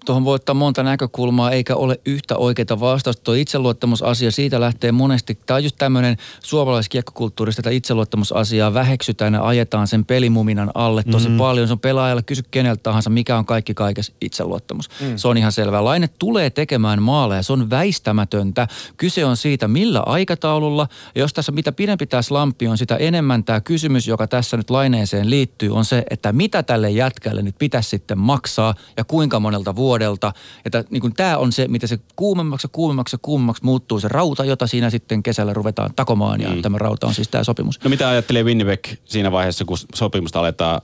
tuohon 0.06 0.24
voi 0.24 0.34
ottaa 0.34 0.54
monta 0.54 0.82
näkökulmaa, 0.82 1.50
eikä 1.50 1.76
ole 1.76 2.00
yhtä 2.06 2.36
oikeaa 2.36 2.80
vastausta. 2.80 3.22
Tuo 3.22 3.34
itseluottamusasia, 3.34 4.30
siitä 4.30 4.60
lähtee 4.60 4.92
monesti, 4.92 5.38
tämä 5.46 5.56
on 5.56 5.64
just 5.64 5.76
tämmöinen 5.78 6.16
suomalaiskiekkokulttuurista, 6.42 7.60
että 7.60 7.70
itseluottamusasiaa 7.70 8.74
väheksytään 8.74 9.34
ja 9.34 9.46
ajetaan 9.46 9.86
sen 9.86 10.04
pelimuminan 10.04 10.70
alle 10.74 11.02
tosi 11.02 11.28
mm. 11.28 11.36
paljon. 11.36 11.66
Se 11.66 11.72
on 11.72 11.78
pelaajalle, 11.78 12.22
kysy 12.22 12.42
keneltä 12.50 12.82
tahansa, 12.82 13.10
mikä 13.10 13.36
on 13.36 13.46
kaikki 13.46 13.74
kaikessa 13.74 14.12
itseluottamus. 14.20 14.88
Mm. 15.00 15.16
Se 15.16 15.28
on 15.28 15.36
ihan 15.36 15.52
selvää. 15.52 15.84
Laine 15.84 16.08
tulee 16.18 16.50
tekemään 16.50 17.02
maaleja, 17.02 17.42
se 17.42 17.52
on 17.52 17.70
väistämätöntä. 17.70 18.68
Kyse 18.96 19.24
on 19.24 19.36
siitä, 19.36 19.68
millä 19.68 20.00
aikataululla. 20.00 20.88
Ja 21.14 21.20
jos 21.20 21.32
tässä 21.32 21.52
mitä 21.52 21.72
pidempi 21.72 22.06
tämä 22.06 22.22
slampi 22.22 22.68
on, 22.68 22.78
sitä 22.78 22.96
enemmän 22.96 23.44
tämä 23.44 23.60
kysymys, 23.60 24.06
joka 24.06 24.26
tässä 24.26 24.56
nyt 24.56 24.70
laineeseen 24.70 25.30
liittyy, 25.30 25.70
on 25.70 25.84
se, 25.84 26.04
että 26.10 26.32
mitä 26.32 26.62
tälle 26.62 26.90
jätkälle 26.90 27.42
nyt 27.42 27.58
pitäisi 27.58 27.88
sitten 27.88 28.18
maksaa 28.18 28.74
ja 28.96 29.04
kuinka 29.04 29.40
monelta 29.40 29.76
vuodelta 29.76 29.90
vuodelta. 30.00 30.32
Että 30.64 30.84
niin 30.90 31.00
kuin 31.00 31.14
tämä 31.14 31.36
on 31.36 31.52
se, 31.52 31.68
mitä 31.68 31.86
se 31.86 31.98
kuumemmaksi 32.16 32.64
ja 32.64 32.68
kuumemmaksi 32.72 33.14
ja 33.14 33.18
kuumemmaksi 33.22 33.64
muuttuu 33.64 34.00
se 34.00 34.08
rauta, 34.08 34.44
jota 34.44 34.66
siinä 34.66 34.90
sitten 34.90 35.22
kesällä 35.22 35.52
ruvetaan 35.52 35.90
takomaan. 35.96 36.40
Ja 36.40 36.48
mm. 36.48 36.62
tämä 36.62 36.78
rauta 36.78 37.06
on 37.06 37.14
siis 37.14 37.28
tämä 37.28 37.44
sopimus. 37.44 37.84
No 37.84 37.90
mitä 37.90 38.08
ajattelee 38.08 38.42
Winnipeg 38.42 38.86
siinä 39.04 39.32
vaiheessa, 39.32 39.64
kun 39.64 39.76
sopimusta 39.94 40.40
aletaan 40.40 40.80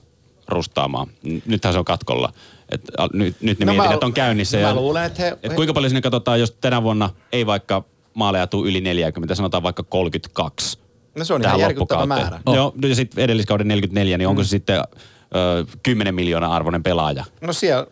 rustaamaan? 0.47 1.07
Nythän 1.45 1.73
se 1.73 1.79
on 1.79 1.85
katkolla. 1.85 2.33
Et, 2.69 2.81
a, 2.97 3.07
nyt, 3.13 3.41
nyt 3.41 3.59
ne 3.59 3.65
no 3.65 3.73
mietinnät 3.73 4.03
on 4.03 4.13
käynnissä. 4.13 4.57
Mä 4.57 4.63
ja, 4.63 4.75
luulen, 4.75 5.03
että 5.03 5.23
he, 5.23 5.37
et 5.43 5.53
kuinka 5.53 5.73
paljon 5.73 5.89
sinne 5.89 6.01
katsotaan, 6.01 6.39
jos 6.39 6.51
tänä 6.51 6.83
vuonna 6.83 7.09
ei 7.31 7.45
vaikka 7.45 7.83
maaleja 8.13 8.47
tule 8.47 8.69
yli 8.69 8.81
40, 8.81 9.35
sanotaan 9.35 9.63
vaikka 9.63 9.83
32 9.83 10.79
No 11.17 11.25
se 11.25 11.33
on 11.33 11.41
ihan 11.41 11.59
järkyttävä 11.59 12.05
määrä. 12.05 12.39
Oh. 12.45 12.55
Joo, 12.55 12.73
ja 12.89 12.95
sitten 12.95 13.23
edelliskauden 13.23 13.67
44, 13.67 14.17
niin 14.17 14.27
onko 14.27 14.43
se 14.43 14.49
sitten 14.49 14.77
ö, 14.77 15.65
10 15.83 16.15
miljoonaa 16.15 16.55
arvoinen 16.55 16.83
pelaaja? 16.83 17.25
No 17.41 17.53
siellä, 17.53 17.87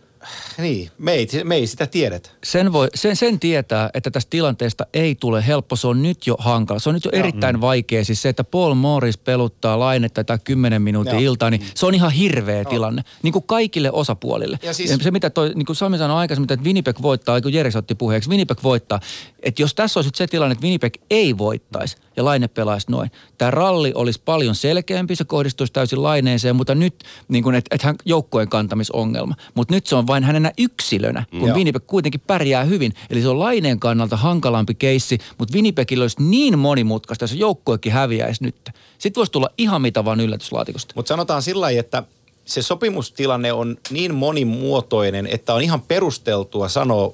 niin, 0.57 0.91
me 0.97 1.11
ei, 1.11 1.27
me 1.43 1.55
ei 1.55 1.67
sitä 1.67 1.87
tiedetä. 1.87 2.29
Sen, 2.43 2.73
voi, 2.73 2.87
sen, 2.95 3.15
sen 3.15 3.39
tietää, 3.39 3.89
että 3.93 4.11
tästä 4.11 4.29
tilanteesta 4.29 4.85
ei 4.93 5.15
tule 5.15 5.47
helppo. 5.47 5.75
Se 5.75 5.87
on 5.87 6.03
nyt 6.03 6.27
jo 6.27 6.35
hankala. 6.39 6.79
Se 6.79 6.89
on 6.89 6.93
nyt 6.93 7.05
jo 7.05 7.11
erittäin 7.13 7.61
vaikea. 7.61 8.05
Siis 8.05 8.21
se, 8.21 8.29
että 8.29 8.43
Paul 8.43 8.73
Morris 8.73 9.17
peluttaa 9.17 9.79
lainetta 9.79 10.23
tai 10.23 10.39
10 10.43 10.81
minuutin 10.81 11.13
Joo. 11.13 11.21
iltaa, 11.21 11.49
niin 11.49 11.65
se 11.75 11.85
on 11.85 11.95
ihan 11.95 12.11
hirveä 12.11 12.65
tilanne. 12.65 13.03
Niin 13.23 13.33
kuin 13.33 13.43
kaikille 13.47 13.91
osapuolille. 13.91 14.59
Ja 14.63 14.73
siis- 14.73 14.97
se, 15.01 15.11
mitä 15.11 15.29
toi, 15.29 15.51
niin 15.55 15.65
kuin 15.65 15.75
Sami 15.75 15.97
sanoi 15.97 16.17
aikaisemmin, 16.17 16.53
että 16.53 16.65
Winnipeg 16.65 17.01
voittaa, 17.01 17.41
kun 17.41 17.53
Jere 17.53 17.69
otti 17.75 17.95
puheeksi, 17.95 18.29
Winnipeg 18.29 18.63
voittaa. 18.63 18.99
Että 19.43 19.61
jos 19.61 19.75
tässä 19.75 19.99
olisi 19.99 20.11
se 20.15 20.27
tilanne, 20.27 20.51
että 20.53 20.63
Winnipeg 20.63 20.93
ei 21.09 21.37
voittaisi 21.37 21.97
ja 22.17 22.25
Laine 22.25 22.47
pelaisi 22.47 22.91
noin. 22.91 23.11
Tämä 23.37 23.51
ralli 23.51 23.91
olisi 23.95 24.21
paljon 24.25 24.55
selkeämpi, 24.55 25.15
se 25.15 25.23
kohdistuisi 25.23 25.73
täysin 25.73 26.03
Laineeseen, 26.03 26.55
mutta 26.55 26.75
nyt, 26.75 27.03
niin 27.27 27.43
kuin, 27.43 27.55
että 27.55 27.75
et 27.75 27.81
hän 27.81 27.95
joukkojen 28.05 28.49
kantamisongelma. 28.49 29.35
Mutta 29.55 29.73
nyt 29.73 29.85
se 29.87 29.95
on 29.95 30.07
vain 30.07 30.14
hänenä 30.23 30.51
yksilönä, 30.57 31.25
kun 31.31 31.47
Joo. 31.47 31.57
Winnipeg 31.57 31.83
kuitenkin 31.87 32.21
pärjää 32.27 32.63
hyvin. 32.63 32.93
Eli 33.09 33.21
se 33.21 33.27
on 33.27 33.39
Laineen 33.39 33.79
kannalta 33.79 34.17
hankalampi 34.17 34.75
keissi, 34.75 35.17
mutta 35.37 35.53
Winnipegillä 35.53 36.03
olisi 36.03 36.23
niin 36.23 36.59
monimutkaista, 36.59 37.23
jos 37.23 37.33
joukkuekin 37.33 37.91
häviäisi 37.91 38.43
nyt. 38.43 38.55
Sitten 38.97 39.21
voisi 39.21 39.31
tulla 39.31 39.49
ihan 39.57 39.81
mitä 39.81 40.05
vaan 40.05 40.19
yllätyslaatikosta. 40.19 40.93
Mutta 40.95 41.09
sanotaan 41.09 41.41
sillä 41.41 41.61
lailla, 41.61 41.79
että 41.79 42.03
se 42.45 42.61
sopimustilanne 42.61 43.53
on 43.53 43.77
niin 43.89 44.15
monimuotoinen, 44.15 45.27
että 45.27 45.53
on 45.53 45.61
ihan 45.61 45.81
perusteltua 45.81 46.69
sanoa, 46.69 47.13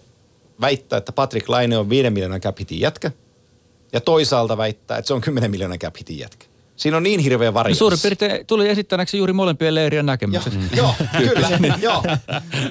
väittää, 0.61 0.97
että 0.97 1.11
Patrick 1.11 1.49
Laine 1.49 1.77
on 1.77 1.89
5 1.89 2.09
miljoonan 2.09 2.41
cap 2.41 2.57
jätkä. 2.71 3.11
Ja 3.93 4.01
toisaalta 4.01 4.57
väittää, 4.57 4.97
että 4.97 5.07
se 5.07 5.13
on 5.13 5.21
10 5.21 5.51
miljoonan 5.51 5.79
cap 5.79 5.95
jätkä. 6.09 6.50
Siinä 6.81 6.97
on 6.97 7.03
niin 7.03 7.19
hirveä 7.19 7.49
No 7.49 7.53
varianssi. 7.53 7.79
suurin 7.79 7.99
piirtein 8.01 8.45
tuli 8.47 8.69
esittäneeksi 8.69 9.17
juuri 9.17 9.33
molempien 9.33 9.75
leirien 9.75 10.03
Joo, 10.05 10.13
näkemykset. 10.13 10.53
joo 10.75 10.93
kyllä, 11.17 11.49
joo. 11.81 12.03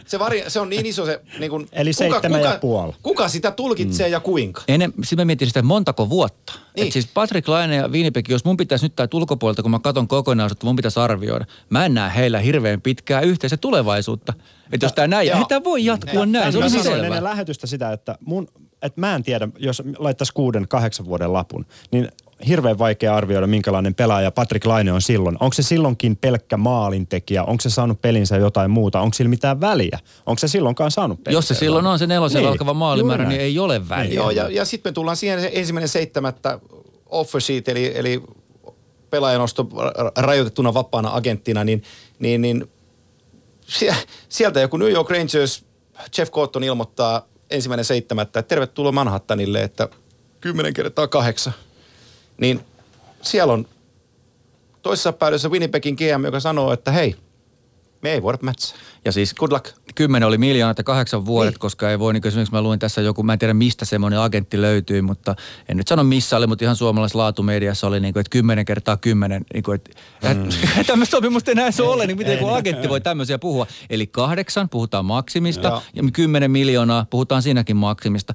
Se, 0.06 0.18
vari, 0.18 0.44
se 0.48 0.60
on 0.60 0.68
niin 0.70 0.86
iso 0.86 1.06
se, 1.06 1.20
niin 1.38 1.50
kun, 1.50 1.68
Eli 1.72 1.92
seitsemän 1.92 2.42
ja 2.42 2.58
puoli. 2.60 2.92
Kuka 3.02 3.28
sitä 3.28 3.50
tulkitsee 3.50 4.06
mm. 4.06 4.12
ja 4.12 4.20
kuinka? 4.20 4.62
Enem, 4.68 4.92
sitten 5.02 5.18
mä 5.18 5.24
mietin 5.24 5.48
sitä, 5.48 5.62
montako 5.62 6.08
vuotta. 6.08 6.52
Niin. 6.52 6.62
Niin. 6.76 6.86
Et 6.86 6.92
siis 6.92 7.08
Patrick 7.14 7.48
Laine 7.48 7.76
ja 7.76 7.88
Winnipeg, 7.88 8.28
jos 8.28 8.44
mun 8.44 8.56
pitäisi 8.56 8.84
nyt 8.84 8.96
täältä 8.96 9.16
ulkopuolelta, 9.16 9.62
kun 9.62 9.70
mä 9.70 9.78
katson 9.78 10.08
kokonaisuutta, 10.08 10.66
mun 10.66 10.76
pitäisi 10.76 11.00
arvioida. 11.00 11.44
Mä 11.70 11.86
en 11.86 11.94
näe 11.94 12.12
heillä 12.16 12.38
hirveän 12.38 12.80
pitkää 12.80 13.20
yhteistä 13.20 13.56
tulevaisuutta. 13.56 14.32
Että 14.72 14.86
jos 14.86 14.92
tämä 14.92 15.08
näin, 15.08 15.32
ei 15.32 15.44
tämä 15.48 15.64
voi 15.64 15.84
jatkua 15.84 16.26
näin, 16.26 16.52
se 16.52 16.58
on 16.58 16.64
Mä 16.64 16.68
ihan 16.68 16.84
sanoin 16.84 17.04
ennen 17.04 17.24
lähetystä 17.24 17.66
sitä, 17.66 17.92
että, 17.92 18.18
mun, 18.24 18.48
että 18.82 19.00
mä 19.00 19.14
en 19.14 19.22
tiedä, 19.22 19.48
jos 19.58 19.82
laittaisi 19.98 20.32
kuuden, 20.34 20.68
kahdeksan 20.68 21.06
vuoden 21.06 21.32
lapun, 21.32 21.66
niin 21.92 22.08
hirveän 22.48 22.78
vaikea 22.78 23.16
arvioida, 23.16 23.46
minkälainen 23.46 23.94
pelaaja 23.94 24.30
Patrick 24.30 24.66
Laine 24.66 24.92
on 24.92 25.02
silloin. 25.02 25.36
Onko 25.40 25.54
se 25.54 25.62
silloinkin 25.62 26.16
pelkkä 26.16 26.56
maalintekijä? 26.56 27.44
Onko 27.44 27.60
se 27.60 27.70
saanut 27.70 28.02
pelinsä 28.02 28.36
jotain 28.36 28.70
muuta? 28.70 29.00
Onko 29.00 29.14
sillä 29.14 29.28
mitään 29.28 29.60
väliä? 29.60 29.98
Onko 30.26 30.38
se 30.38 30.48
silloinkaan 30.48 30.90
saanut 30.90 31.24
pelinsä 31.24 31.36
Jos 31.38 31.48
se 31.48 31.54
silloin 31.54 31.86
on 31.86 31.98
se 31.98 32.06
nelosella 32.06 32.40
Niin, 32.40 32.52
alkava 32.52 32.74
maalimäärä, 32.74 33.28
niin 33.28 33.40
ei 33.40 33.58
ole 33.58 33.88
väliä. 33.88 34.14
Joo, 34.14 34.30
ja, 34.30 34.48
ja 34.50 34.64
sitten 34.64 34.90
me 34.90 34.94
tullaan 34.94 35.16
siihen 35.16 35.50
ensimmäinen 35.52 35.88
seitsemättä 35.88 36.58
offer 37.06 37.40
sheet, 37.40 37.68
eli, 37.68 37.92
eli 37.98 38.22
pelaajanosto 39.10 39.62
ra- 39.62 40.12
rajoitettuna 40.16 40.74
vapaana 40.74 41.10
agenttina, 41.14 41.64
niin, 41.64 41.82
niin, 42.18 42.42
niin 42.42 42.70
sie- 43.66 43.94
sieltä 44.28 44.60
joku 44.60 44.76
New 44.76 44.90
York 44.90 45.10
Rangers, 45.10 45.64
Jeff 46.18 46.32
Cotton 46.32 46.64
ilmoittaa 46.64 47.26
ensimmäinen 47.50 47.84
seitsemättä, 47.84 48.40
että 48.40 48.48
tervetuloa 48.48 48.92
Manhattanille, 48.92 49.62
että 49.62 49.88
10 50.40 50.74
kertaa 50.74 51.08
kahdeksan. 51.08 51.52
Niin 52.40 52.60
siellä 53.22 53.52
on 53.52 53.66
toisessa 54.82 55.12
päädyssä 55.12 55.48
Winnipegin 55.48 55.94
GM, 55.94 56.24
joka 56.24 56.40
sanoo, 56.40 56.72
että 56.72 56.92
hei, 56.92 57.16
me 58.02 58.12
ei 58.12 58.22
voida 58.22 58.38
mätsää. 58.42 58.78
Ja 59.04 59.12
siis 59.12 59.34
Good 59.34 59.52
luck. 59.52 59.66
kymmenen 59.94 60.26
oli 60.26 60.38
miljoonat 60.38 60.78
ja 60.78 60.84
kahdeksan 60.84 61.26
vuodet, 61.26 61.48
Niin. 61.48 61.54
niin. 61.54 61.60
koska 61.60 61.90
ei 61.90 61.98
voi, 61.98 62.12
niin 62.12 62.26
esimerkiksi 62.26 62.52
mä 62.54 62.62
luin 62.62 62.78
tässä 62.78 63.00
joku, 63.00 63.22
mä 63.22 63.32
en 63.32 63.38
tiedä 63.38 63.54
mistä 63.54 63.84
semmoinen 63.84 64.20
agentti 64.20 64.60
löytyy, 64.60 65.02
mutta 65.02 65.34
en 65.68 65.76
nyt 65.76 65.88
sano 65.88 66.04
missä 66.04 66.36
oli, 66.36 66.46
mutta 66.46 66.64
ihan 66.64 66.76
suomalaisessa 66.76 67.18
laatumediassa 67.18 67.86
oli 67.86 68.00
niin 68.00 68.12
kuin, 68.12 68.20
että 68.20 68.30
kymmenen 68.30 68.64
kertaa 68.64 68.96
kymmenen, 68.96 69.44
niin 69.54 69.62
kuin, 69.62 69.74
että 69.74 69.90
mm. 70.34 70.48
tämmöistä 70.86 71.10
sopimusta 71.16 71.50
enää 71.50 71.70
se 71.70 71.82
ole, 71.82 72.06
niin 72.06 72.16
miten 72.18 72.32
joku 72.32 72.48
agentti 72.48 72.88
voi 72.88 73.00
tämmöisiä 73.00 73.38
puhua. 73.38 73.66
Eli 73.90 74.06
kahdeksan 74.06 74.68
puhutaan 74.68 75.04
maksimista 75.04 75.68
Joo. 75.68 75.82
ja 75.94 76.02
kymmenen 76.12 76.50
miljoonaa 76.50 77.06
puhutaan 77.10 77.42
siinäkin 77.42 77.76
maksimista. 77.76 78.34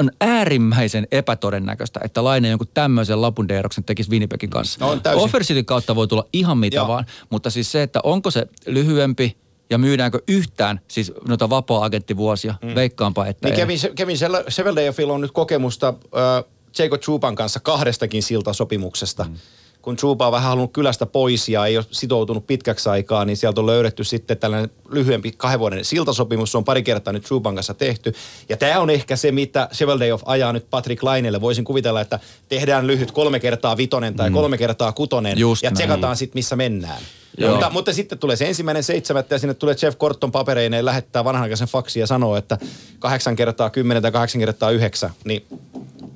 On 0.00 0.10
äärimmäisen 0.20 1.06
epätodennäköistä, 1.10 2.00
että 2.04 2.24
Laine 2.24 2.48
jonkun 2.48 2.68
tämmöisen 2.74 3.22
lapundeeroksen 3.22 3.84
tekisi 3.84 4.10
Winnipegin 4.10 4.50
kanssa. 4.50 4.86
No. 4.86 5.00
Offersitin 5.14 5.64
kautta 5.64 5.96
voi 5.96 6.08
tulla 6.08 6.24
ihan 6.32 6.58
mitä 6.58 6.76
Joo. 6.76 6.88
vaan, 6.88 7.06
mutta 7.30 7.50
siis 7.50 7.72
se, 7.72 7.82
että 7.82 8.00
onko 8.02 8.30
se 8.30 8.46
lyhyempi 8.66 9.36
ja 9.70 9.78
myydäänkö 9.78 10.18
yhtään 10.28 10.80
siis 10.88 11.12
noita 11.28 11.50
vapaa-agenttivuosia, 11.50 12.54
mm. 12.62 12.74
veikkaanpa, 12.74 13.26
että 13.26 13.48
Niin. 13.48 13.56
Kevin, 13.56 13.78
Kevin 13.94 14.16
Sheveldayofilla 14.48 15.12
on 15.12 15.20
nyt 15.20 15.32
kokemusta 15.32 15.88
äh, 15.88 16.44
Jacob 16.78 17.00
Chupan 17.00 17.34
kanssa 17.34 17.60
kahdestakin 17.60 18.22
siltasopimuksesta. 18.22 19.24
Mm. 19.24 19.36
Kun 19.86 19.96
Chupa 19.96 20.26
on 20.26 20.32
vähän 20.32 20.48
halunnut 20.48 20.72
kylästä 20.72 21.06
pois 21.06 21.48
ja 21.48 21.66
ei 21.66 21.76
ole 21.76 21.86
sitoutunut 21.90 22.46
pitkäksi 22.46 22.88
aikaa, 22.88 23.24
niin 23.24 23.36
sieltä 23.36 23.60
on 23.60 23.66
löydetty 23.66 24.04
sitten 24.04 24.36
tällainen 24.36 24.70
lyhyempi 24.90 25.32
kahden 25.36 25.60
vuoden 25.60 25.84
siltasopimus. 25.84 26.52
Se 26.52 26.58
on 26.58 26.64
pari 26.64 26.82
kertaa 26.82 27.12
nyt 27.12 27.24
Chupan 27.24 27.54
kanssa 27.54 27.74
tehty. 27.74 28.14
Ja 28.48 28.56
tämä 28.56 28.80
on 28.80 28.90
ehkä 28.90 29.16
se, 29.16 29.32
mitä 29.32 29.68
Sheveldayoff 29.72 30.22
ajaa 30.26 30.52
nyt 30.52 30.70
Patrick 30.70 31.02
Lainelle. 31.02 31.40
Voisin 31.40 31.64
kuvitella, 31.64 32.00
että 32.00 32.20
tehdään 32.48 32.86
lyhyt 32.86 33.10
kolme 33.10 33.40
kertaa 33.40 33.76
vitonen 33.76 34.14
tai 34.14 34.30
mm. 34.30 34.34
kolme 34.34 34.58
kertaa 34.58 34.92
kutonen 34.92 35.38
Just 35.38 35.62
ja 35.62 35.70
näin. 35.70 35.74
tsekataan 35.74 36.16
sitten, 36.16 36.38
missä 36.38 36.56
mennään. 36.56 37.02
Joo. 37.38 37.50
Mutta, 37.50 37.70
mutta 37.70 37.92
sitten 37.92 38.18
tulee 38.18 38.36
se 38.36 38.46
ensimmäinen 38.48 38.82
seitsemättä 38.82 39.34
ja 39.34 39.38
sinne 39.38 39.54
tulee 39.54 39.76
Jeff 39.82 39.98
Corton 39.98 40.32
papereineen 40.32 40.84
lähettää 40.84 41.24
vanhanaikaisen 41.24 41.68
faksi 41.68 42.00
ja 42.00 42.06
sanoo, 42.06 42.36
että 42.36 42.58
kahdeksan 42.98 43.36
kertaa 43.36 43.70
kymmenen 43.70 44.02
tai 44.02 44.12
kahdeksan 44.12 44.40
kertaa 44.40 44.70
yhdeksän. 44.70 45.10
Niin 45.24 45.46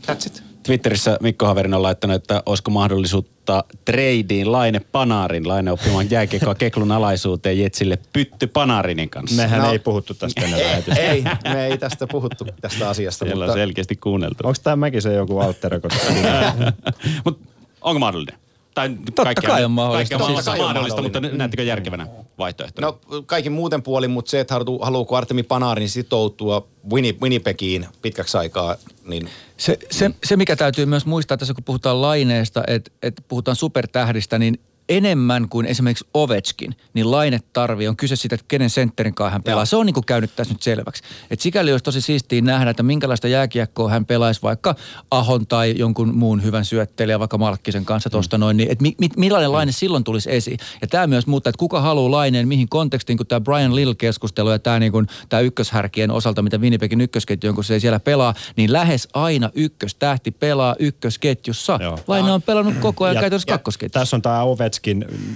that's 0.07 0.27
it. 0.27 0.50
Twitterissä 0.63 1.19
Mikko 1.23 1.47
Haverin 1.47 1.75
on 1.75 1.83
laittanut, 1.83 2.17
että 2.17 2.43
olisiko 2.47 2.71
mahdollisuutta 2.71 3.65
treidiin 3.85 4.53
Laine 4.53 4.81
Panarin, 4.93 5.49
Laine 5.49 5.73
oppimaan 5.73 6.11
jääkiekkoa 6.11 6.55
Keklun 6.55 6.93
alaisuuteen 6.93 7.59
Jetsille 7.59 7.99
Pytty 8.13 8.47
Panarinin 8.47 9.11
kanssa. 9.11 9.37
Mehän 9.43 9.61
No. 9.63 9.73
ei 9.73 9.79
puhuttu 9.79 10.15
tästä 10.15 10.41
ennen 10.45 10.61
lähetystä. 10.61 11.01
ei, 11.01 11.25
me 11.45 11.67
ei 11.67 11.79
tästä 11.79 12.07
puhuttu 12.07 12.47
tästä 12.61 12.89
asiasta. 12.89 13.25
Siellä 13.25 13.45
on 13.45 13.49
mutta 13.49 13.61
selkeästi 13.61 13.97
kuunneltu. 13.97 14.47
Onko 14.47 14.57
tämä 14.63 14.77
mäkin 14.77 15.03
se 15.03 15.15
joku 15.15 15.39
alter? 15.39 15.81
Mutta 17.25 17.45
onko 17.81 17.99
mahdollinen? 17.99 18.39
Tai 18.75 18.91
Totta 19.15 19.35
kai 19.35 19.65
on 19.65 19.71
mahdollista. 19.71 20.19
Kaikkea 20.19 20.19
Totta 20.19 20.51
mahdollista, 20.51 20.65
mahdollista 20.67 21.03
mutta 21.03 21.19
mahdollinen. 21.19 21.39
näettekö 21.39 21.63
järkevänä 21.63 22.07
vaihtoehtona? 22.39 22.87
No 22.87 22.99
kaikin 23.27 23.53
muuten 23.53 23.83
puolin, 23.83 24.11
mutta 24.11 24.31
se, 24.31 24.41
että 24.41 24.55
halu- 24.55 24.79
haluuko 24.83 25.17
Artemi 25.17 25.43
Panarin 25.43 25.89
sitoutua 25.89 26.67
Winni- 26.93 27.19
Winnipegiin 27.23 27.87
pitkäksi 28.03 28.37
aikaa, 28.39 28.77
niin 29.05 29.31
Se, 29.57 29.79
se, 29.91 30.11
se, 30.25 30.37
mikä 30.37 30.57
täytyy 30.57 30.87
myös 30.87 31.07
muistaa 31.07 31.37
tässä, 31.37 31.55
kun 31.55 31.65
puhutaan 31.65 32.03
laineesta, 32.03 32.63
että, 32.67 32.91
että 33.03 33.23
puhutaan 33.29 33.57
supertähdistä, 33.57 34.39
niin 34.39 34.61
enemmän 34.91 35.49
kuin 35.49 35.67
esimerkiksi 35.67 36.07
Ovechkin, 36.15 36.75
niin 36.95 37.11
laine 37.11 37.41
tarvii. 37.53 37.89
On 37.89 37.97
kyse 37.97 38.17
siitä, 38.17 38.35
että 38.35 38.45
kenen 38.49 38.71
sentterin 38.71 39.15
kanssa 39.15 39.31
hän 39.33 39.43
pelaa. 39.43 39.61
Joo. 39.61 39.67
Se 39.67 39.77
on 39.77 39.87
niin 39.87 39.95
kuin 39.95 40.07
käynyt 40.07 40.37
tässä 40.37 40.55
nyt 40.55 40.63
selväksi. 40.63 41.03
Et 41.31 41.41
sikäli 41.41 41.73
olisi 41.73 41.85
tosi 41.85 42.01
siistiä 42.01 42.41
nähdä, 42.41 42.71
että 42.71 42.83
minkälaista 42.83 43.29
jääkiekkoa 43.29 43.91
hän 43.91 44.07
pelaisi 44.07 44.43
vaikka 44.43 44.75
Ahon 45.11 45.47
tai 45.47 45.75
jonkun 45.79 46.15
muun 46.15 46.43
hyvän 46.43 46.65
syöttelijä, 46.65 47.19
vaikka 47.19 47.39
Malkkisen 47.39 47.85
kanssa 47.85 48.11
tuosta 48.11 48.39
noin. 48.39 48.57
Niin, 48.57 48.71
että 48.71 48.83
mi, 48.83 48.95
mi, 48.99 49.09
millainen 49.17 49.53
laine 49.53 49.73
silloin 49.73 50.05
tulisi 50.05 50.33
esiin. 50.33 50.59
Ja 50.81 50.89
tämä 50.89 51.07
myös 51.07 51.27
muuttaa, 51.27 51.51
että 51.51 51.59
kuka 51.59 51.81
haluaa 51.81 52.11
laineen, 52.11 52.49
mihin 52.49 52.69
kontekstiin, 52.69 53.17
kun 53.17 53.27
tämä 53.27 53.41
Brian 53.41 53.75
Lill-keskustelu 53.75 54.51
ja 54.51 54.59
tämä 54.59 54.79
niin 54.79 54.93
kuin, 54.93 55.07
tämä 55.29 55.41
ykköshärkien 55.41 56.11
osalta, 56.11 56.43
mitä 56.43 56.59
Winnipegin 56.59 57.01
ykkösketju 57.01 57.49
on, 57.49 57.55
kun 57.55 57.65
se 57.65 57.75
ei 57.75 57.81
siellä 57.81 58.01
pelaa, 58.01 58.35
niin 58.57 58.73
lähes 58.73 59.09
aina 59.15 59.51
ykköstähti 59.55 60.31
pelaa 60.31 60.77
ykkösketjussa. 60.79 61.79
Joo. 61.83 61.99
Laine 62.07 62.33
on 62.33 62.43
pelannut 62.43 62.75
koko 62.81 63.05
ajan 63.05 63.15
Ja- 63.15 63.21
käytännössä 63.21 63.47
kakkosketjussa. 63.47 64.01
Tässä 64.01 64.17
on 64.17 64.23
tämä 64.23 64.43
Ovechkin 64.43 64.80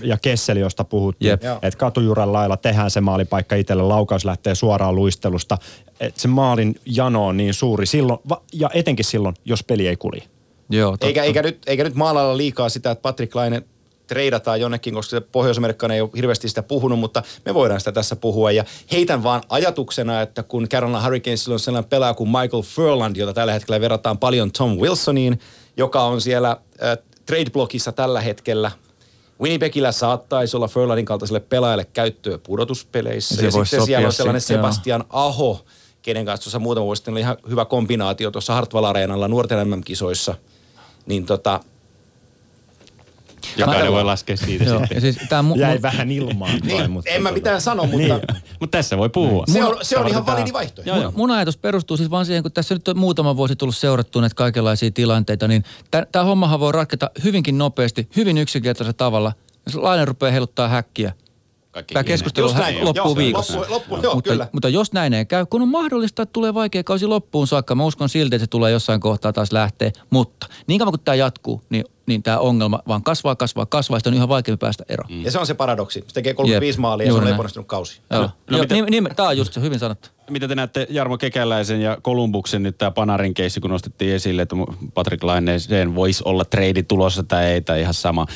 ja 0.02 0.18
Kesseli, 0.22 0.60
josta 0.60 0.84
puhuttiin. 0.84 1.38
Joo. 1.42 1.58
Että 1.62 1.78
katujuran 1.78 2.32
lailla 2.32 2.56
tehdään 2.56 2.90
se 2.90 3.00
maalipaikka 3.00 3.56
itselle, 3.56 3.82
laukaus 3.82 4.24
lähtee 4.24 4.54
suoraan 4.54 4.96
luistelusta. 4.96 5.58
Et 6.00 6.16
se 6.16 6.28
maalin 6.28 6.74
jano 6.86 7.26
on 7.26 7.36
niin 7.36 7.54
suuri 7.54 7.86
silloin, 7.86 8.18
ja 8.52 8.70
etenkin 8.74 9.04
silloin, 9.04 9.34
jos 9.44 9.64
peli 9.64 9.88
ei 9.88 9.96
kuli. 9.96 10.22
Joo, 10.70 10.90
totta. 10.90 11.06
eikä, 11.06 11.22
eikä, 11.22 11.42
nyt, 11.42 11.58
eikä 11.66 11.84
nyt 11.84 11.94
maalailla 11.94 12.36
liikaa 12.36 12.68
sitä, 12.68 12.90
että 12.90 13.02
Patrick 13.02 13.34
Laine 13.34 13.62
treidataan 14.06 14.60
jonnekin, 14.60 14.94
koska 14.94 15.10
se 15.10 15.20
pohjois 15.20 15.58
ei 15.92 16.00
ole 16.00 16.10
hirveästi 16.16 16.48
sitä 16.48 16.62
puhunut, 16.62 16.98
mutta 16.98 17.22
me 17.44 17.54
voidaan 17.54 17.80
sitä 17.80 17.92
tässä 17.92 18.16
puhua. 18.16 18.52
Ja 18.52 18.64
heitän 18.92 19.22
vaan 19.22 19.42
ajatuksena, 19.48 20.22
että 20.22 20.42
kun 20.42 20.68
Carolina 20.68 21.02
Hurricanesilla 21.02 21.54
on 21.54 21.60
sellainen 21.60 21.88
pelaaja 21.88 22.14
kuin 22.14 22.28
Michael 22.28 22.62
Furland, 22.62 23.16
jota 23.16 23.32
tällä 23.32 23.52
hetkellä 23.52 23.80
verrataan 23.80 24.18
paljon 24.18 24.52
Tom 24.52 24.78
Wilsoniin, 24.78 25.38
joka 25.76 26.02
on 26.02 26.20
siellä 26.20 26.50
äh, 26.50 26.98
trade-blogissa 27.26 27.92
tällä 27.92 28.20
hetkellä– 28.20 28.70
Winnipegillä 29.40 29.92
saattaisi 29.92 30.56
olla 30.56 30.68
Furlandin 30.68 31.04
kaltaiselle 31.04 31.40
pelaajalle 31.40 31.84
käyttöä 31.84 32.38
pudotuspeleissä. 32.38 33.36
Se 33.36 33.44
ja 33.44 33.50
sitten 33.50 33.86
siellä 33.86 34.06
on 34.06 34.12
sellainen 34.12 34.40
sitten, 34.40 34.56
Sebastian 34.56 35.00
joo. 35.00 35.26
Aho, 35.26 35.64
kenen 36.02 36.24
kanssa 36.24 36.44
tuossa 36.44 36.58
muutama 36.58 36.84
vuosi 36.84 36.98
sitten 37.00 37.14
oli 37.14 37.20
ihan 37.20 37.36
hyvä 37.48 37.64
kombinaatio 37.64 38.30
tuossa 38.30 38.54
Hartwall 38.54 38.84
Areenalla 38.84 39.28
nuorten 39.28 39.68
MM-kisoissa. 39.68 40.34
Niin 41.06 41.26
tota, 41.26 41.60
Jokainen 43.56 43.92
voi 43.92 44.04
laskea 44.04 44.36
siitä 44.36 44.64
Joo, 44.64 44.78
sitten. 44.78 45.00
siis 45.00 45.16
tää 45.28 45.42
mu- 45.42 45.58
Jäi 45.58 45.76
mu- 45.76 45.82
vähän 45.82 46.10
ilmaan 46.10 46.50
toi, 46.68 46.78
niin, 46.78 46.90
mutta 46.90 47.10
en 47.10 47.22
mä 47.22 47.28
tota- 47.28 47.32
mitään 47.32 47.60
sano, 47.60 47.86
mutta 47.86 48.20
Mutta 48.60 48.78
tässä 48.78 48.98
voi 48.98 49.08
puhua. 49.08 49.44
se 49.52 49.64
on, 49.64 49.76
se 49.82 49.98
on 49.98 50.08
ihan 50.08 50.26
validi 50.26 50.52
vaihtoehto. 50.52 50.90
Joo, 50.90 51.02
joo. 51.02 51.10
Mun, 51.10 51.20
mun 51.20 51.30
ajatus 51.30 51.56
perustuu 51.56 51.96
siis 51.96 52.10
vaan 52.10 52.26
siihen, 52.26 52.42
kun 52.42 52.52
tässä 52.52 52.74
nyt 52.74 52.88
on 52.88 52.98
muutama 52.98 53.36
vuosi 53.36 53.56
tullut 53.56 53.76
seurattua 53.76 54.22
näitä 54.22 54.34
kaikenlaisia 54.34 54.90
tilanteita, 54.90 55.48
niin 55.48 55.64
tämä 56.12 56.24
hommahan 56.24 56.60
voi 56.60 56.72
ratketa 56.72 57.10
hyvinkin 57.24 57.58
nopeasti, 57.58 58.08
hyvin 58.16 58.38
yksinkertaisella 58.38 58.92
tavalla. 58.92 59.32
Jos 59.66 59.74
lainen 59.74 60.08
rupeaa 60.08 60.32
heiluttaa 60.32 60.68
häkkiä, 60.68 61.12
Kaikki 61.74 61.94
tämä 61.94 62.04
keskustelu 62.04 62.52
näin, 62.52 62.84
loppuu 62.84 63.04
joo, 63.06 63.16
viikossa. 63.16 63.58
loppu- 63.58 63.70
loppu- 63.72 63.98
joo, 64.02 64.14
mutta, 64.14 64.30
kyllä. 64.30 64.48
mutta 64.52 64.68
jos 64.68 64.92
näin 64.92 65.14
ei 65.14 65.26
käy, 65.26 65.46
kun 65.46 65.62
on 65.62 65.68
mahdollista, 65.68 66.22
että 66.22 66.32
tulee 66.32 66.54
vaikea 66.54 66.84
kausi 66.84 67.06
loppuun 67.06 67.46
saakka, 67.46 67.74
mä 67.74 67.84
uskon 67.84 68.08
silti, 68.08 68.36
että 68.36 68.42
se 68.44 68.50
tulee 68.50 68.72
jossain 68.72 69.00
kohtaa 69.00 69.32
taas 69.32 69.52
lähteä. 69.52 69.90
Mutta 70.10 70.46
niin 70.66 70.78
kauan 70.78 70.92
kuin 70.92 71.00
tämä 71.00 71.14
jatkuu, 71.14 71.62
niin, 71.70 71.84
niin 72.06 72.22
tämä 72.22 72.38
ongelma 72.38 72.80
vaan 72.88 73.02
kasvaa, 73.02 73.36
kasvaa, 73.36 73.66
kasvaa, 73.66 73.96
ja 73.96 73.98
sitten 73.98 74.12
on 74.12 74.16
yhä 74.16 74.28
vaikeampi 74.28 74.60
päästä 74.60 74.84
eroon. 74.88 75.24
Ja 75.24 75.30
se 75.30 75.38
on 75.38 75.46
se 75.46 75.54
paradoksi. 75.54 76.04
Se 76.08 76.14
tekee 76.14 76.34
35 76.34 76.76
Jep, 76.76 76.80
maalia 76.80 77.04
ja 77.04 77.06
se 77.06 77.10
juuri 77.10 77.22
on 77.22 77.24
näin. 77.24 77.34
epäonnistunut 77.34 77.66
kausi. 77.68 78.00
Joo. 78.10 78.22
No, 78.22 78.30
No, 78.50 78.58
mitä- 78.58 78.74
niin, 78.74 78.84
niin, 78.90 79.08
tämä 79.16 79.28
on 79.28 79.36
just 79.38 79.52
se, 79.52 79.60
hyvin 79.60 79.78
sanottu. 79.78 80.08
Mitä 80.30 80.48
te 80.48 80.54
näette 80.54 80.86
Jarmo 80.90 81.18
Kekäläisen 81.18 81.80
ja 81.80 81.98
Kolumbuksen 82.02 82.62
nyt 82.62 82.78
tämä 82.78 82.90
Panarin 82.90 83.34
keissi, 83.34 83.60
kun 83.60 83.70
nostettiin 83.70 84.14
esille, 84.14 84.42
että 84.42 84.56
Patrick 84.94 85.22
Laineeseen 85.24 85.94
voisi 85.94 86.22
olla 86.26 86.44
trade 86.44 86.82
tulossa 86.82 87.22
tai 87.22 87.44
ei, 87.44 87.60
tai 87.60 87.80
ihan 87.80 87.94
sama. 87.94 88.26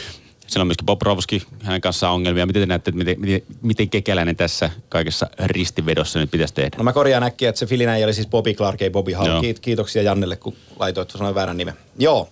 Siellä 0.49 0.63
on 0.63 0.67
myöskin 0.67 0.87
Bobrovski, 0.87 1.43
hänen 1.63 1.81
kanssaan 1.81 2.15
ongelmia. 2.15 2.47
Miten 2.47 2.63
te 2.63 2.67
näette, 2.67 2.91
että 2.91 2.99
miten, 2.99 3.21
miten, 3.21 3.43
miten 3.63 3.91
Kekäläinen 3.91 4.37
tässä 4.37 4.71
kaikessa 4.89 5.27
ristivedossa 5.45 6.19
nyt 6.19 6.31
pitäisi 6.31 6.55
tehdä? 6.55 6.77
No 6.77 6.85
mä 6.85 6.93
korjaan 6.93 7.23
äkkiä, 7.23 7.49
että 7.49 7.59
se 7.59 7.67
Filinä 7.67 7.93
oli 8.05 8.15
siis 8.15 8.27
Bobby 8.27 8.55
Clark, 8.55 8.83
ei 8.83 8.91
Bobby 8.91 9.13
Hall. 9.13 9.41
Kiit, 9.41 9.59
kiitoksia 9.61 10.03
Jannelle, 10.03 10.37
kun 10.37 10.57
laitoit 10.79 11.11
sanoin 11.11 11.35
väärän 11.35 11.57
nimen. 11.57 11.75
Joo. 11.99 12.29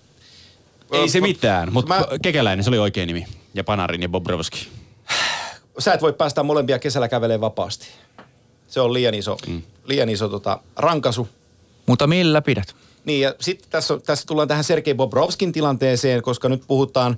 Ei 0.93 1.09
se 1.09 1.21
mitään, 1.21 1.73
mutta 1.73 1.95
mä- 1.95 2.07
Kekäläinen, 2.23 2.65
se 2.65 2.71
oli 2.71 2.79
oikein 2.79 3.07
nimi. 3.07 3.27
Ja 3.55 3.65
Panarin 3.65 4.03
ja 4.03 4.09
Bobrovski. 4.09 4.69
Sä 5.79 5.93
et 5.95 6.03
voi 6.03 6.13
päästä 6.13 6.43
molempia 6.43 6.79
kesällä 6.79 7.09
kävelemään 7.09 7.41
vapaasti. 7.41 7.87
Se 8.69 8.81
on 8.81 8.93
liian 8.93 9.15
iso, 9.15 9.37
mm. 9.49 9.63
liian 9.85 10.09
iso 10.09 10.29
tota, 10.29 10.61
rankasu. 10.77 11.29
Mutta 11.87 12.07
millä 12.07 12.43
pidät? 12.43 12.75
Niin 13.05 13.21
ja 13.21 13.35
sitten 13.41 13.71
tässä, 13.71 13.95
on- 13.95 14.03
tässä 14.03 14.27
tullaan 14.27 14.49
tähän 14.49 14.65
Sergei 14.65 14.95
Bobrovskin 14.95 15.53
tilanteeseen, 15.53 16.23
koska 16.23 16.49
nyt 16.49 16.63
puhutaan 16.67 17.17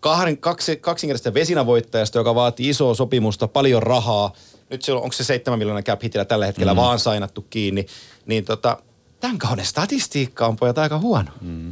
kahden, 0.00 0.38
kaksi, 0.38 0.76
kaksinkertaisesta 0.76 1.34
vesinavoittajasta, 1.34 2.18
joka 2.18 2.34
vaatii 2.34 2.68
isoa 2.68 2.94
sopimusta, 2.94 3.48
paljon 3.48 3.82
rahaa. 3.82 4.32
Nyt 4.70 4.82
se 4.82 4.92
on, 4.92 5.02
onko 5.02 5.12
se 5.12 5.24
7 5.24 5.58
miljoonaa 5.58 5.82
cap 5.82 6.02
hitillä 6.02 6.24
tällä 6.24 6.46
hetkellä 6.46 6.72
mm. 6.74 6.76
vaan 6.76 6.98
sainattu 6.98 7.46
kiinni. 7.50 7.86
Niin 8.26 8.44
tota, 8.44 8.78
tämän 9.20 9.38
kauden 9.38 9.64
statistiikka 9.64 10.46
on 10.46 10.56
pojat 10.56 10.78
aika 10.78 10.98
huono. 10.98 11.30
Mm. 11.40 11.68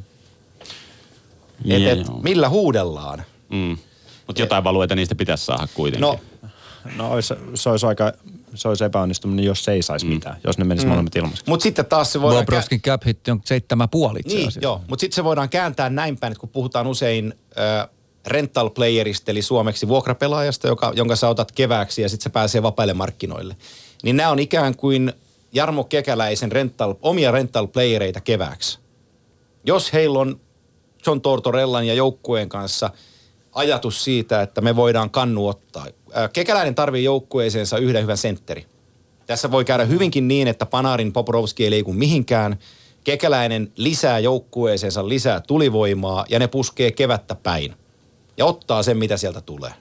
Et, 1.69 1.83
et, 1.87 2.07
Joo. 2.07 2.21
millä 2.23 2.49
huudellaan? 2.49 3.23
Mm. 3.49 3.77
Mutta 4.27 4.43
jotain 4.43 4.65
valueita 4.65 4.95
niistä 4.95 5.15
pitäisi 5.15 5.45
saada 5.45 5.69
kuitenkin. 5.75 6.01
No, 6.01 6.21
No 6.97 7.11
olisi, 7.13 7.35
se 7.55 7.71
olisi 7.71 7.87
aika, 7.87 8.13
se 8.55 8.69
olisi 8.69 8.85
epäonnistuminen, 8.85 9.45
jos 9.45 9.65
se 9.65 9.73
ei 9.73 9.83
saisi 9.83 10.07
mm. 10.07 10.13
mitään, 10.13 10.37
jos 10.45 10.59
ne 10.59 10.65
menisivät 10.65 10.89
mm. 10.89 10.93
molemmat 10.93 11.17
ilmaiseksi. 11.17 11.51
mutta 11.51 11.63
sitten 11.63 11.87
taas 11.87 12.13
se 12.13 12.21
voidaan... 12.21 12.45
Bobrovskin 12.45 12.83
cap 12.83 13.07
hitti 13.07 13.31
on 13.31 13.41
seitsemän 13.45 13.89
puoli 13.89 14.21
itse 14.21 14.37
Niin, 14.37 14.51
joo. 14.61 14.81
Mutta 14.89 15.01
sitten 15.01 15.15
se 15.15 15.25
voidaan 15.25 15.49
kääntää 15.49 15.91
näin 15.91 16.17
päin, 16.17 16.31
että 16.31 16.41
kun 16.41 16.49
puhutaan 16.49 16.87
usein 16.87 17.35
äh, 17.59 17.89
rental 18.27 18.71
playerista, 18.71 19.31
eli 19.31 19.43
suomeksi 19.43 19.89
vuokrapelaajasta, 19.89 20.69
joka, 20.69 20.93
jonka 20.97 21.17
sä 21.17 21.29
otat 21.29 21.53
kevääksi 21.53 22.03
ja 22.03 22.09
sitten 22.09 22.23
se 22.25 22.31
pääsee 22.31 22.63
vapaille 22.63 22.95
markkinoille. 22.95 23.57
Niin 24.03 24.17
nämä 24.17 24.31
on 24.31 24.39
ikään 24.39 24.77
kuin 24.77 25.13
Jarmo 25.53 25.85
Kekäläisen 25.85 26.53
rental, 26.53 26.95
omia 27.03 27.31
rental 27.31 27.67
playereita 27.67 28.21
kevääksi. 28.21 28.79
Jos 29.65 29.93
heillä 29.93 30.19
on 30.19 30.41
John 31.07 31.21
Tortorellan 31.21 31.87
ja 31.87 31.95
joukkueen 31.95 32.49
kanssa 32.49 32.91
ajatus 33.53 34.05
siitä, 34.05 34.43
että 34.43 34.61
me 34.61 34.77
voidaan 34.77 35.11
kannu 35.11 35.49
ottaa. 35.49 35.87
Kekäläinen 36.33 36.75
tarvii 36.75 37.05
joukkueeseensa 37.05 37.79
yhden 37.79 38.03
hyvän 38.03 38.17
sentteri. 38.17 38.67
Tässä 39.27 39.51
voi 39.51 39.65
käydä 39.65 39.85
hyvinkin 39.85 40.29
niin, 40.29 40.49
että 40.49 40.67
Panarin 40.67 41.13
Poprovski 41.13 41.65
ei 41.65 41.71
liiku 41.71 41.93
mihinkään. 41.93 42.59
Kekäläinen 43.05 43.73
lisää 43.77 44.19
joukkueeseensa 44.19 45.09
lisää 45.09 45.41
tulivoimaa 45.41 46.25
ja 46.29 46.39
ne 46.39 46.49
puskee 46.49 46.91
kevättä 46.91 47.35
päin. 47.35 47.75
Ja 48.37 48.45
ottaa 48.45 48.83
sen, 48.83 48.99
mitä 48.99 49.17
sieltä 49.17 49.41
tulee. 49.41 49.73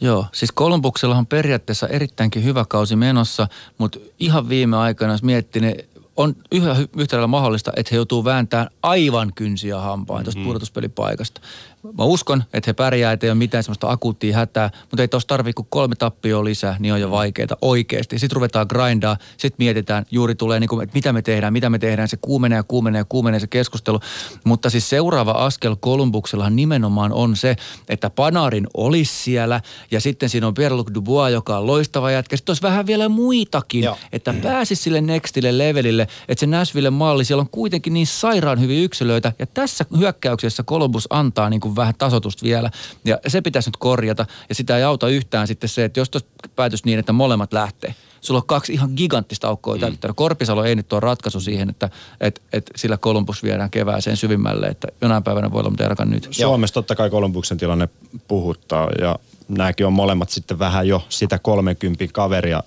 Joo, 0.00 0.26
siis 0.32 0.52
Kolumbuksella 0.52 1.16
on 1.16 1.26
periaatteessa 1.26 1.88
erittäinkin 1.88 2.44
hyvä 2.44 2.64
kausi 2.68 2.96
menossa, 2.96 3.48
mutta 3.78 3.98
ihan 4.18 4.48
viime 4.48 4.76
aikoina, 4.76 5.14
jos 5.14 5.22
miettii, 5.22 5.62
ne 5.62 5.76
on 6.16 6.36
yhä 6.52 6.76
yhtä 6.96 7.16
lailla 7.16 7.26
mahdollista, 7.26 7.72
että 7.76 7.88
he 7.92 7.96
joutuu 7.96 8.24
vääntämään 8.24 8.70
aivan 8.82 9.32
kynsiä 9.34 9.78
hampain 9.78 10.24
tuosta 10.24 10.42
pudotuspelipaikasta. 10.44 11.40
Mä 11.82 12.04
uskon, 12.04 12.44
että 12.52 12.68
he 12.68 12.72
pärjää, 12.72 13.12
ettei 13.12 13.30
ole 13.30 13.38
mitään 13.38 13.64
semmoista 13.64 13.90
akuuttia 13.90 14.36
hätää, 14.36 14.70
mutta 14.82 15.02
ei 15.02 15.08
tuossa 15.08 15.26
tarvitse 15.28 15.54
kuin 15.54 15.66
kolme 15.70 15.94
tappioa 15.94 16.44
lisää, 16.44 16.76
niin 16.78 16.94
on 16.94 17.00
jo 17.00 17.10
vaikeaa 17.10 17.56
oikeasti. 17.62 18.18
Sitten 18.18 18.34
ruvetaan 18.34 18.66
grindaa, 18.68 19.16
sitten 19.36 19.56
mietitään, 19.58 20.06
juuri 20.10 20.34
tulee 20.34 20.60
niin 20.60 20.68
kuin, 20.68 20.82
että 20.82 20.94
mitä 20.94 21.12
me 21.12 21.22
tehdään, 21.22 21.52
mitä 21.52 21.70
me 21.70 21.78
tehdään, 21.78 22.08
se 22.08 22.16
kuumenee 22.20 22.56
ja 22.56 22.62
kuumenee 22.62 23.00
ja 23.00 23.04
kuumenee 23.04 23.40
se 23.40 23.46
keskustelu. 23.46 24.00
Mutta 24.44 24.70
siis 24.70 24.90
seuraava 24.90 25.30
askel 25.30 25.76
Kolumbuksellahan 25.80 26.56
nimenomaan 26.56 27.12
on 27.12 27.36
se, 27.36 27.56
että 27.88 28.10
Panarin 28.10 28.66
olisi 28.74 29.14
siellä 29.22 29.60
ja 29.90 30.00
sitten 30.00 30.28
siinä 30.28 30.46
on 30.46 30.54
Pierre-Luc 30.54 30.94
Dubois, 30.94 31.32
joka 31.32 31.58
on 31.58 31.66
loistava 31.66 32.10
jätkä. 32.10 32.36
Sitten 32.36 32.50
olisi 32.50 32.62
vähän 32.62 32.86
vielä 32.86 33.08
muitakin, 33.08 33.84
Joo. 33.84 33.98
että 34.12 34.34
pääsisi 34.42 34.82
sille 34.82 35.00
nextille 35.00 35.58
levelille, 35.58 36.08
että 36.28 36.40
se 36.40 36.46
Nashville 36.46 36.90
malli, 36.90 37.24
siellä 37.24 37.40
on 37.40 37.50
kuitenkin 37.50 37.94
niin 37.94 38.06
sairaan 38.06 38.60
hyviä 38.60 38.84
yksilöitä 38.84 39.32
ja 39.38 39.46
tässä 39.46 39.84
hyökkäyksessä 39.98 40.62
Columbus 40.62 41.06
antaa 41.10 41.50
niin 41.50 41.60
kuin 41.60 41.67
vähän 41.76 41.94
tasotusta 41.98 42.44
vielä 42.44 42.70
ja 43.04 43.18
se 43.26 43.40
pitäisi 43.40 43.68
nyt 43.68 43.76
korjata 43.76 44.26
ja 44.48 44.54
sitä 44.54 44.76
ei 44.76 44.82
auta 44.82 45.08
yhtään 45.08 45.46
sitten 45.46 45.68
se, 45.68 45.84
että 45.84 46.00
jos 46.00 46.10
tuossa 46.10 46.28
päätös 46.56 46.84
niin, 46.84 46.98
että 46.98 47.12
molemmat 47.12 47.52
lähtee. 47.52 47.94
Sulla 48.20 48.40
on 48.40 48.46
kaksi 48.46 48.72
ihan 48.72 48.90
giganttista 48.96 49.48
aukkoa 49.48 49.74
mm. 49.74 49.80
täytettävä. 49.80 50.12
Korpisalo 50.12 50.64
ei 50.64 50.74
nyt 50.74 50.92
ole 50.92 51.00
ratkaisu 51.00 51.40
siihen, 51.40 51.70
että 51.70 51.90
et, 52.20 52.42
et 52.52 52.70
sillä 52.76 52.96
Columbus 52.98 53.42
viedään 53.42 53.70
kevääseen 53.70 54.16
syvimmälle, 54.16 54.66
että 54.66 54.88
jonain 55.00 55.22
päivänä 55.22 55.52
voi 55.52 55.60
olla, 55.60 55.70
mutta 55.70 55.84
ainakaan 55.84 56.10
nyt. 56.10 56.28
Suomessa 56.30 56.74
totta 56.74 56.94
kai 56.94 57.10
Kolumbuksen 57.10 57.58
tilanne 57.58 57.88
puhuttaa 58.28 58.88
ja 59.00 59.18
nämäkin 59.48 59.86
on 59.86 59.92
molemmat 59.92 60.30
sitten 60.30 60.58
vähän 60.58 60.88
jo 60.88 61.06
sitä 61.08 61.38
30 61.38 62.04
kaveria 62.12 62.62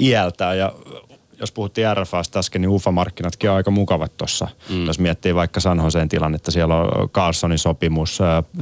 iältään 0.00 0.58
ja 0.58 0.72
jos 1.40 1.52
puhuttiin 1.52 1.96
RFAsta 1.96 2.38
äsken, 2.38 2.62
niin 2.62 2.70
UFA-markkinatkin 2.70 3.50
on 3.50 3.56
aika 3.56 3.70
mukavat 3.70 4.16
tuossa. 4.16 4.48
Mm. 4.68 4.86
Jos 4.86 4.98
miettii 4.98 5.34
vaikka 5.34 5.60
San 5.60 5.78
Joseen 5.84 6.08
tilannetta, 6.08 6.50
siellä 6.50 6.76
on 6.76 7.08
Carlsonin 7.08 7.58
sopimus, 7.58 8.18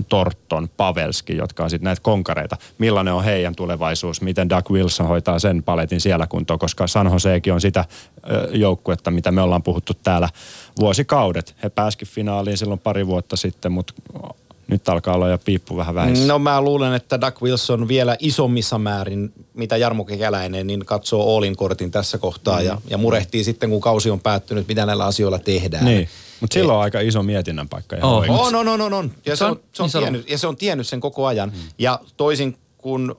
Torton, 0.08 0.68
Pavelski, 0.76 1.36
jotka 1.36 1.64
on 1.64 1.70
sitten 1.70 1.84
näitä 1.84 2.02
konkareita. 2.02 2.56
Millainen 2.78 3.14
on 3.14 3.24
heidän 3.24 3.54
tulevaisuus, 3.54 4.20
miten 4.20 4.48
Doug 4.48 4.70
Wilson 4.70 5.08
hoitaa 5.08 5.38
sen 5.38 5.62
paletin 5.62 6.00
siellä 6.00 6.26
kuntoon, 6.26 6.58
koska 6.58 6.86
San 6.86 7.10
Joseekin 7.12 7.52
on 7.52 7.60
sitä 7.60 7.84
joukkuetta, 8.50 9.10
mitä 9.10 9.30
me 9.30 9.42
ollaan 9.42 9.62
puhuttu 9.62 9.92
täällä 9.94 10.28
vuosikaudet. 10.80 11.56
He 11.62 11.68
pääskin 11.68 12.08
finaaliin 12.08 12.58
silloin 12.58 12.80
pari 12.80 13.06
vuotta 13.06 13.36
sitten, 13.36 13.72
mutta 13.72 13.92
nyt 14.68 14.88
alkaa 14.88 15.14
olla 15.14 15.28
jo 15.28 15.38
piippu 15.38 15.76
vähän 15.76 15.94
vähissä. 15.94 16.26
No 16.26 16.38
mä 16.38 16.60
luulen, 16.60 16.94
että 16.94 17.20
Doug 17.20 17.42
Wilson 17.42 17.88
vielä 17.88 18.16
isommissa 18.18 18.78
määrin, 18.78 19.32
mitä 19.54 19.76
Jarmo 19.76 20.04
Kekäläinen, 20.04 20.66
niin 20.66 20.86
katsoo 20.86 21.36
Allin 21.36 21.56
kortin 21.56 21.90
tässä 21.90 22.18
kohtaa 22.18 22.58
mm. 22.58 22.66
ja, 22.66 22.80
ja 22.90 22.98
murehtii 22.98 23.44
sitten, 23.44 23.70
kun 23.70 23.80
kausi 23.80 24.10
on 24.10 24.20
päättynyt, 24.20 24.68
mitä 24.68 24.86
näillä 24.86 25.04
asioilla 25.04 25.38
tehdään. 25.38 25.84
Niin, 25.84 26.08
mutta 26.40 26.54
silloin 26.54 26.76
on 26.76 26.82
aika 26.82 27.00
iso 27.00 27.22
mietinnän 27.22 27.68
paikka. 27.68 27.96
ihan 27.96 28.10
Oh. 28.10 28.46
On, 28.46 28.54
on, 28.54 28.68
on, 28.68 28.80
on, 28.80 28.92
on. 28.92 29.10
Ja 29.26 29.36
se 29.36 29.44
on, 29.44 29.60
se 29.72 29.82
on, 29.82 29.90
se 29.90 29.98
on. 29.98 30.04
tiennyt, 30.04 30.30
ja 30.30 30.38
se 30.38 30.46
on 30.46 30.56
tiennyt 30.56 30.86
sen 30.86 31.00
koko 31.00 31.26
ajan. 31.26 31.48
Mm. 31.48 31.60
Ja 31.78 32.00
toisin 32.16 32.56
kuin, 32.78 33.14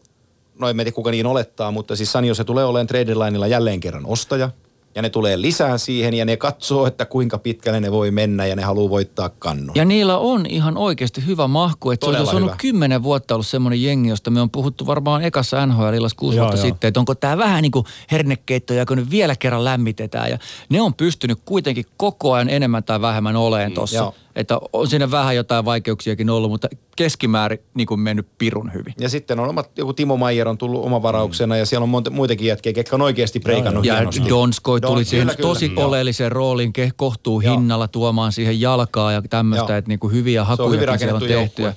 no 0.60 0.70
en 0.70 0.76
tiedä 0.76 0.92
kuka 0.92 1.12
niin 1.12 1.26
olettaa, 1.26 1.72
mutta 1.72 1.96
siis 1.96 2.12
Sanjo 2.12 2.36
se 2.36 2.44
tulee 2.44 2.66
olemaan 2.66 2.88
trade 2.88 3.14
lineilla 3.14 3.48
jälleen 3.48 3.80
kerran 3.80 4.06
ostaja. 4.06 4.50
Ja 4.96 5.02
ne 5.02 5.10
tulee 5.10 5.42
lisää 5.42 5.78
siihen 5.78 6.14
ja 6.14 6.26
ne 6.26 6.38
katsoo, 6.38 6.86
että 6.88 7.06
kuinka 7.06 7.38
pitkälle 7.38 7.80
ne 7.80 7.92
voi 7.92 8.12
mennä 8.12 8.46
ja 8.46 8.56
ne 8.56 8.62
haluaa 8.64 8.90
voittaa 8.90 9.30
kannon. 9.30 9.76
Ja 9.76 9.86
niillä 9.86 10.18
on 10.18 10.46
ihan 10.46 10.78
oikeasti 10.78 11.26
hyvä 11.26 11.48
mahku. 11.48 11.92
Että 11.92 12.06
se 12.06 12.08
Todella 12.08 12.24
olisi 12.24 12.36
ollut 12.36 12.50
hyvä. 12.50 12.58
kymmenen 12.58 13.04
vuotta 13.04 13.36
ollut 13.36 13.48
semmoinen 13.48 13.84
jengi, 13.84 14.10
josta 14.10 14.32
me 14.32 14.42
on 14.42 14.50
puhuttu 14.50 14.86
varmaan 14.88 15.24
ekassa 15.24 15.66
NHL-illassa 15.66 16.16
kuusi 16.20 16.38
Joo, 16.38 16.44
vuotta 16.46 16.58
joo. 16.62 16.66
sitten, 16.68 16.88
että 16.88 17.00
onko 17.00 17.16
tämä 17.16 17.38
vähän 17.38 17.62
niin 17.62 17.72
kuin 17.72 17.86
hernekeitto, 18.12 18.74
ja 18.74 18.86
kun 18.86 18.98
nyt 18.98 19.12
vielä 19.12 19.36
kerran 19.36 19.64
lämmitetään. 19.66 20.30
Ja 20.30 20.38
ne 20.70 20.82
on 20.82 20.94
pystynyt 20.94 21.40
kuitenkin 21.46 21.86
koko 21.98 22.34
ajan 22.34 22.50
enemmän 22.50 22.84
tai 22.84 23.02
vähemmän 23.02 23.36
oleen 23.36 23.72
Mm, 23.72 23.76
tossa. 23.76 23.98
joo. 23.98 24.14
Että 24.38 24.60
on 24.74 24.88
siinä 24.88 25.12
vähän 25.12 25.36
jotain 25.36 25.66
vaikeuksiakin 25.66 26.30
ollut, 26.30 26.52
mutta 26.52 26.68
keskimäärin 26.96 27.60
niin 27.74 27.88
kuin 27.88 28.00
mennyt 28.00 28.28
pirun 28.38 28.74
hyvin. 28.74 28.94
Ja 29.00 29.10
sitten 29.10 29.40
on 29.40 29.50
omat, 29.50 29.72
joku 29.78 29.94
Timo 29.94 30.18
Maier 30.18 30.48
on 30.48 30.58
tullut 30.58 30.86
omavarauksena 30.86 31.56
mm. 31.56 31.60
ja 31.60 31.66
siellä 31.66 31.84
on 31.84 31.90
monta, 31.90 32.10
muitakin 32.10 32.48
jätkiä, 32.48 32.74
ketkä 32.74 32.96
on 32.96 33.02
oikeasti 33.02 33.40
preikannut 33.40 33.86
Ja 33.86 33.96
hienosti. 33.96 34.30
Donskoi 34.30 34.82
tuli 34.82 35.02
Don- 35.02 35.06
siihen 35.06 35.28
kyllä, 35.28 35.36
kyllä. 35.36 35.50
tosi 35.50 35.72
Joo. 35.76 35.88
oleelliseen 35.88 36.32
rooliin, 36.32 36.74
ke- 36.80 36.92
kohtuu 36.96 37.40
hinnalla 37.40 37.88
tuomaan 37.88 38.32
siihen 38.32 38.62
jalkaa 38.62 39.12
ja 39.12 39.22
tämmöistä, 39.30 39.78
että 39.78 39.90
niin 39.90 40.00
kuin 40.00 40.14
hyviä 40.14 40.44
hakuja 40.44 40.70
siellä 40.70 40.82
on 40.82 40.88
rakennettu 40.88 41.26
tehty. 41.28 41.62
Joukkue. 41.62 41.76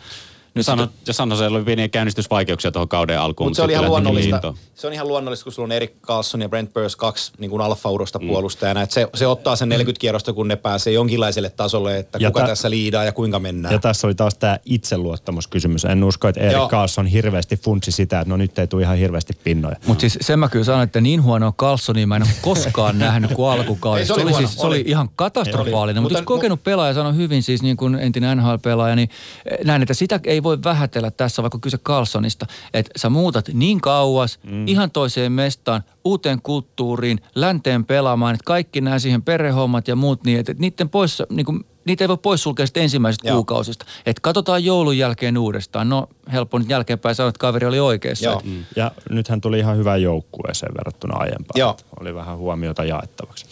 Nyt 0.54 0.66
Sano, 0.66 0.82
sitä- 0.82 0.94
ja 1.06 1.12
San 1.12 1.30
Josella 1.30 1.56
oli 1.58 1.64
pieniä 1.64 1.88
käynnistysvaikeuksia 1.88 2.72
tuohon 2.72 2.88
kauden 2.88 3.20
alkuun. 3.20 3.50
Mutta 3.50 3.56
se 3.56 3.62
oli 3.62 3.72
ihan 3.72 3.84
luonnollista. 3.86 4.54
Se 4.74 4.86
on 4.86 4.92
ihan 4.92 5.08
luonnollista, 5.08 5.44
kun 5.44 5.52
sulla 5.52 5.66
on 5.66 5.72
Erik 5.72 6.02
Carlson 6.02 6.42
ja 6.42 6.48
Brent 6.48 6.74
Burns 6.74 6.96
kaksi 6.96 7.32
niin 7.38 7.50
kuin 7.50 7.62
alfa-urosta 7.62 8.18
Mm. 8.18 8.28
puolustajana. 8.28 8.86
Se, 8.88 9.08
se 9.14 9.26
ottaa 9.26 9.56
sen 9.56 9.68
40 9.68 10.00
kierrosta, 10.00 10.32
kun 10.32 10.48
ne 10.48 10.56
pääsee 10.56 10.92
jonkinlaiselle 10.92 11.50
tasolle, 11.50 11.98
että 11.98 12.18
Ja 12.20 12.30
kuka 12.30 12.40
tä- 12.40 12.46
tässä 12.46 12.70
liidaa 12.70 13.04
ja 13.04 13.12
kuinka 13.12 13.38
mennään. 13.38 13.72
Ja 13.72 13.78
tässä 13.78 14.06
oli 14.06 14.14
taas 14.14 14.34
tämä 14.34 14.58
itseluottamuskysymys. 14.64 15.84
En 15.84 16.04
usko, 16.04 16.28
että 16.28 16.40
Erik. 16.40 16.68
Carlson 16.68 17.06
hirveästi 17.06 17.56
funtsi 17.56 17.92
sitä, 17.92 18.20
että 18.20 18.28
no 18.30 18.36
nyt 18.36 18.58
ei 18.58 18.66
tule 18.66 18.82
ihan 18.82 18.96
hirveästi 18.96 19.32
pinnoja. 19.44 19.76
Mutta 19.86 20.00
siis 20.00 20.18
sen 20.20 20.38
mä 20.38 20.48
kyllä 20.48 20.64
sanon, 20.64 20.82
että 20.82 21.00
niin 21.00 21.22
huonoa 21.22 21.52
Carlsonia 21.52 22.06
mä 22.06 22.16
en 22.16 22.22
ole 22.22 22.30
koskaan 22.42 22.98
nähnyt 23.08 23.32
kuin 23.32 23.50
alkukaudessa. 23.52 24.14
Se 24.14 24.20
oli 24.20 24.30
se, 24.30 24.30
huono, 24.32 24.46
siis, 24.48 24.60
se 24.60 24.66
oli 24.66 24.76
oli. 24.80 24.84
ihan 24.86 25.08
katastrofaalinen. 25.16 26.02
Mutta 26.02 26.18
Mutta- 26.18 26.32
yksi 26.32 26.38
kokenut 26.40 26.62
pelaaja 26.64 26.94
sanoi 26.94 27.14
hyvin, 27.16 27.42
siis 27.42 27.62
niin 27.62 27.76
kuin 27.76 27.94
entinen 27.94 28.38
NHL-pelaaja, 28.38 28.96
niin 28.96 29.08
eh, 29.50 29.58
näin, 29.64 29.82
että 29.82 29.94
sitä 29.94 30.20
ei 30.24 30.39
voi 30.42 30.58
vähätellä 30.64 31.10
tässä, 31.10 31.42
vaikka 31.42 31.58
kyse 31.58 31.78
Carlsonista. 31.78 32.46
Että 32.74 32.90
sä 32.96 33.10
muutat 33.10 33.48
niin 33.52 33.80
kauas, 33.80 34.38
mm. 34.42 34.68
ihan 34.68 34.90
toiseen 34.90 35.32
mestaan, 35.32 35.82
uuteen 36.04 36.42
kulttuuriin, 36.42 37.20
länteen 37.34 37.84
pelaamaan, 37.84 38.34
että 38.34 38.44
kaikki 38.44 38.80
nämä 38.80 38.98
siihen 38.98 39.22
perhehommat 39.22 39.88
ja 39.88 39.96
muut 39.96 40.24
niin, 40.24 40.38
että 40.40 40.54
niiden 40.58 40.88
pois, 40.88 41.22
niin 41.30 41.46
kuin, 41.46 41.64
niitä 41.84 42.04
ei 42.04 42.08
voi 42.08 42.16
poissulkea 42.16 42.66
sitten 42.66 42.82
ensimmäisestä 42.82 43.28
Joo. 43.28 43.36
kuukausista. 43.36 43.86
Että 44.06 44.20
katsotaan 44.20 44.64
joulun 44.64 44.98
jälkeen 44.98 45.38
uudestaan. 45.38 45.88
No 45.88 46.08
helppo 46.32 46.58
nyt 46.58 46.68
jälkeenpäin 46.70 47.14
sanoa, 47.14 47.28
että 47.28 47.38
kaveri 47.38 47.66
oli 47.66 47.80
oikeassa. 47.80 48.24
Joo. 48.24 48.42
Et- 48.44 48.76
Ja 48.76 48.90
nythän 49.10 49.40
tuli 49.40 49.58
ihan 49.58 49.76
hyvä 49.76 49.96
joukkueeseen 49.96 50.74
verrattuna 50.78 51.16
aiempaan. 51.18 51.58
Joo. 51.58 51.70
Että 51.70 51.84
Oli 52.00 52.14
vähän 52.14 52.36
huomiota 52.38 52.84
jaettavaksi. 52.84 53.46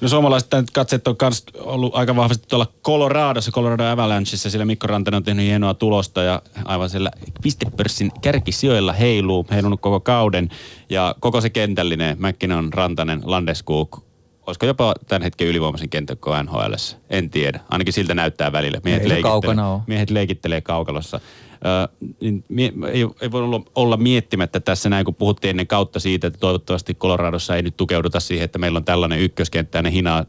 No 0.00 0.08
suomalaiset 0.08 0.50
katseet 0.72 1.08
on 1.08 1.16
myös 1.22 1.44
ollut 1.60 1.94
aika 1.94 2.16
vahvasti 2.16 2.44
tuolla 2.48 2.66
Coloradossa, 2.84 3.52
Colorado 3.52 3.84
Avalancheissa. 3.84 4.50
Siellä 4.50 4.64
Mikko 4.64 4.86
Rantanen 4.86 5.16
on 5.16 5.22
tehnyt 5.22 5.46
hienoa 5.46 5.74
tulosta 5.74 6.22
ja 6.22 6.42
aivan 6.64 6.90
siellä 6.90 7.10
pistepörssin 7.42 8.12
kärkisijoilla 8.22 8.92
heiluu, 8.92 9.46
heilunut 9.50 9.80
koko 9.80 10.00
kauden. 10.00 10.48
Ja 10.90 11.14
koko 11.20 11.40
se 11.40 11.50
kentällinen, 11.50 12.16
McKinnon, 12.20 12.72
Rantanen, 12.72 13.20
Landeskog, 13.24 13.98
olisiko 14.46 14.66
jopa 14.66 14.94
tämän 15.08 15.22
hetken 15.22 15.46
ylivoimaisen 15.46 15.88
kenttä 15.88 16.16
koko 16.16 16.42
NHL? 16.42 16.74
En 17.10 17.30
tiedä. 17.30 17.60
Ainakin 17.68 17.92
siltä 17.92 18.14
näyttää 18.14 18.52
välillä. 18.52 18.80
Miehet, 18.84 19.02
Ei 19.02 19.08
leikittelee, 19.08 19.32
kaukana 19.32 19.80
miehet 19.86 20.10
leikittelee 20.10 20.60
kaukalossa. 20.60 21.20
Ö, 21.66 21.88
niin 22.20 22.44
mie, 22.48 22.72
ei, 22.92 23.06
ei 23.20 23.30
voi 23.30 23.42
olla, 23.42 23.62
olla 23.74 23.96
miettimättä 23.96 24.60
tässä 24.60 24.88
näin, 24.88 25.04
kun 25.04 25.14
puhuttiin 25.14 25.50
ennen 25.50 25.66
kautta 25.66 26.00
siitä, 26.00 26.26
että 26.26 26.38
toivottavasti 26.38 26.94
Coloradossa 26.94 27.56
ei 27.56 27.62
nyt 27.62 27.76
tukeuduta 27.76 28.20
siihen, 28.20 28.44
että 28.44 28.58
meillä 28.58 28.76
on 28.76 28.84
tällainen 28.84 29.20
ykköskenttä 29.20 29.78
ja 29.78 29.82
ne 29.82 29.92
hinaa 29.92 30.24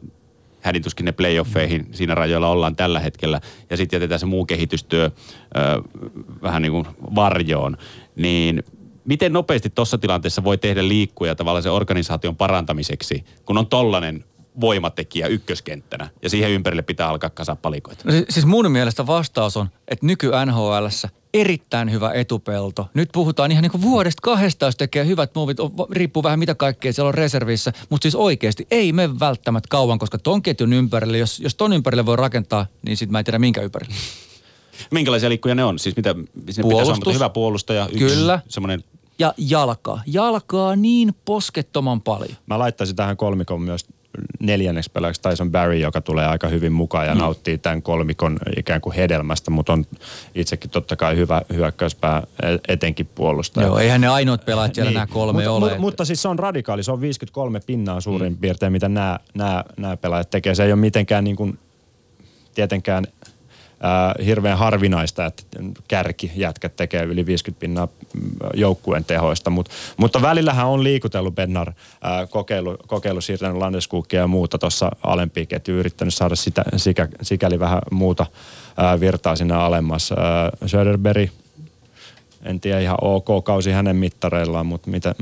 hädintuskin 0.60 1.04
ne 1.04 1.12
playoffeihin, 1.12 1.86
siinä 1.92 2.14
rajoilla 2.14 2.48
ollaan 2.48 2.76
tällä 2.76 3.00
hetkellä, 3.00 3.40
ja 3.70 3.76
sitten 3.76 3.96
jätetään 3.96 4.20
se 4.20 4.26
muu 4.26 4.44
kehitystyö 4.46 5.04
ö, 5.04 5.10
vähän 6.42 6.62
niin 6.62 6.72
kuin 6.72 6.86
varjoon, 7.14 7.76
niin 8.16 8.62
miten 9.04 9.32
nopeasti 9.32 9.70
tuossa 9.70 9.98
tilanteessa 9.98 10.44
voi 10.44 10.58
tehdä 10.58 10.88
liikkuja 10.88 11.34
tavallaan 11.34 11.62
sen 11.62 11.72
organisaation 11.72 12.36
parantamiseksi, 12.36 13.24
kun 13.44 13.58
on 13.58 13.66
tollainen 13.66 14.24
voimatekijä 14.60 15.26
ykköskenttänä, 15.26 16.08
ja 16.22 16.30
siihen 16.30 16.50
ympärille 16.50 16.82
pitää 16.82 17.08
alkaa 17.08 17.30
kasaa 17.30 17.56
palikoita? 17.56 18.02
No 18.04 18.12
siis, 18.12 18.24
siis 18.28 18.46
mun 18.46 18.70
mielestä 18.70 19.06
vastaus 19.06 19.56
on, 19.56 19.68
että 19.88 20.06
nyky 20.06 20.30
NHLssä 20.46 21.08
erittäin 21.34 21.92
hyvä 21.92 22.12
etupelto. 22.12 22.88
Nyt 22.94 23.08
puhutaan 23.12 23.50
ihan 23.52 23.62
niin 23.62 23.70
kuin 23.70 23.82
vuodesta 23.82 24.20
kahdesta, 24.22 24.66
jos 24.66 24.76
tekee 24.76 25.06
hyvät 25.06 25.30
muovit, 25.34 25.60
on- 25.60 25.72
riippuu 25.90 26.22
vähän 26.22 26.38
mitä 26.38 26.54
kaikkea 26.54 26.92
siellä 26.92 27.08
on 27.08 27.14
reservissä, 27.14 27.72
mutta 27.88 28.02
siis 28.02 28.14
oikeasti 28.14 28.66
ei 28.70 28.92
mene 28.92 29.20
välttämättä 29.20 29.66
kauan, 29.70 29.98
koska 29.98 30.18
ton 30.18 30.42
ketjun 30.42 30.72
ympärille, 30.72 31.18
jos, 31.18 31.40
jos 31.40 31.54
ton 31.54 31.72
ympärille 31.72 32.06
voi 32.06 32.16
rakentaa, 32.16 32.66
niin 32.82 32.96
sitten 32.96 33.12
mä 33.12 33.18
en 33.18 33.24
tiedä 33.24 33.38
minkä 33.38 33.60
ympärille. 33.62 33.94
Minkälaisia 34.90 35.28
liikkuja 35.28 35.54
ne 35.54 35.64
on? 35.64 35.78
Siis 35.78 35.96
mitä, 35.96 36.10
sinne 36.12 36.28
pitäisi 36.40 36.62
Puolustus. 36.62 37.06
olla 37.06 37.14
hyvä 37.14 37.28
puolustaja, 37.28 37.88
yksi 37.92 37.98
Kyllä. 37.98 38.40
semmoinen 38.48 38.84
Ja 39.18 39.34
jalkaa. 39.38 40.02
Jalkaa 40.06 40.76
niin 40.76 41.14
poskettoman 41.24 42.00
paljon. 42.00 42.36
Mä 42.46 42.58
laittaisin 42.58 42.96
tähän 42.96 43.16
kolmikon 43.16 43.62
myös 43.62 43.86
neljänneksi 44.40 44.90
pelaajaksi 44.90 45.22
Tyson 45.22 45.50
Barry, 45.50 45.76
joka 45.76 46.00
tulee 46.00 46.26
aika 46.26 46.48
hyvin 46.48 46.72
mukaan 46.72 47.06
ja 47.06 47.14
mm. 47.14 47.20
nauttii 47.20 47.58
tämän 47.58 47.82
kolmikon 47.82 48.38
ikään 48.56 48.80
kuin 48.80 48.96
hedelmästä, 48.96 49.50
mutta 49.50 49.72
on 49.72 49.84
itsekin 50.34 50.70
totta 50.70 50.96
kai 50.96 51.16
hyvä 51.16 51.42
hyökkäyspää 51.54 52.22
e- 52.42 52.72
etenkin 52.72 53.06
puolustaja. 53.06 53.66
Joo, 53.66 53.78
eihän 53.78 54.00
ne 54.00 54.08
ainoat 54.08 54.44
pelaajat 54.44 54.74
siellä 54.74 54.90
niin. 54.90 54.94
nämä 54.94 55.06
kolme 55.06 55.32
mutta, 55.32 55.50
ole. 55.50 55.60
Mutta, 55.60 55.80
mutta 55.80 56.04
siis 56.04 56.22
se 56.22 56.28
on 56.28 56.38
radikaali, 56.38 56.82
se 56.82 56.92
on 56.92 57.00
53 57.00 57.60
pinnaa 57.66 58.00
suurin 58.00 58.32
mm. 58.32 58.38
piirtein, 58.38 58.72
mitä 58.72 58.88
nämä, 58.88 59.18
nämä, 59.34 59.64
nämä 59.76 59.96
pelaajat 59.96 60.30
tekee. 60.30 60.54
Se 60.54 60.64
ei 60.64 60.72
ole 60.72 60.80
mitenkään 60.80 61.24
niin 61.24 61.36
kuin, 61.36 61.58
tietenkään 62.54 63.04
äh, 63.84 64.26
hirveän 64.26 64.58
harvinaista, 64.58 65.26
että 65.26 65.42
kärkijätkät 65.88 66.76
tekee 66.76 67.02
yli 67.02 67.26
50 67.26 67.60
pinnaa 67.60 67.88
mm, 68.14 68.30
joukkueen 68.54 69.04
tehoista, 69.04 69.50
Mut, 69.50 69.68
mutta 69.96 70.22
välillähän 70.22 70.66
on 70.66 70.84
liikutellut 70.84 71.34
Bennar, 71.34 71.68
äh, 71.68 72.28
kokeilu, 72.30 72.76
kokeilu 72.86 73.20
siirtänyt 73.20 73.56
Landeskukia 73.56 74.20
ja 74.20 74.26
muuta 74.26 74.58
tuossa 74.58 74.90
alempiin 75.02 75.46
ketjuun, 75.46 75.80
yrittänyt 75.80 76.14
saada 76.14 76.36
sitä, 76.36 76.64
sikä, 76.76 77.08
sikäli 77.22 77.58
vähän 77.58 77.80
muuta 77.90 78.26
äh, 78.82 79.00
virtaa 79.00 79.36
sinne 79.36 79.54
alemmas. 79.54 80.12
Äh, 80.12 80.68
Söderberg, 80.68 81.30
en 82.42 82.60
tiedä 82.60 82.80
ihan 82.80 82.98
ok 83.00 83.44
kausi 83.44 83.70
hänen 83.70 83.96
mittareillaan, 83.96 84.66
mutta 84.66 84.90
mitä, 84.90 85.14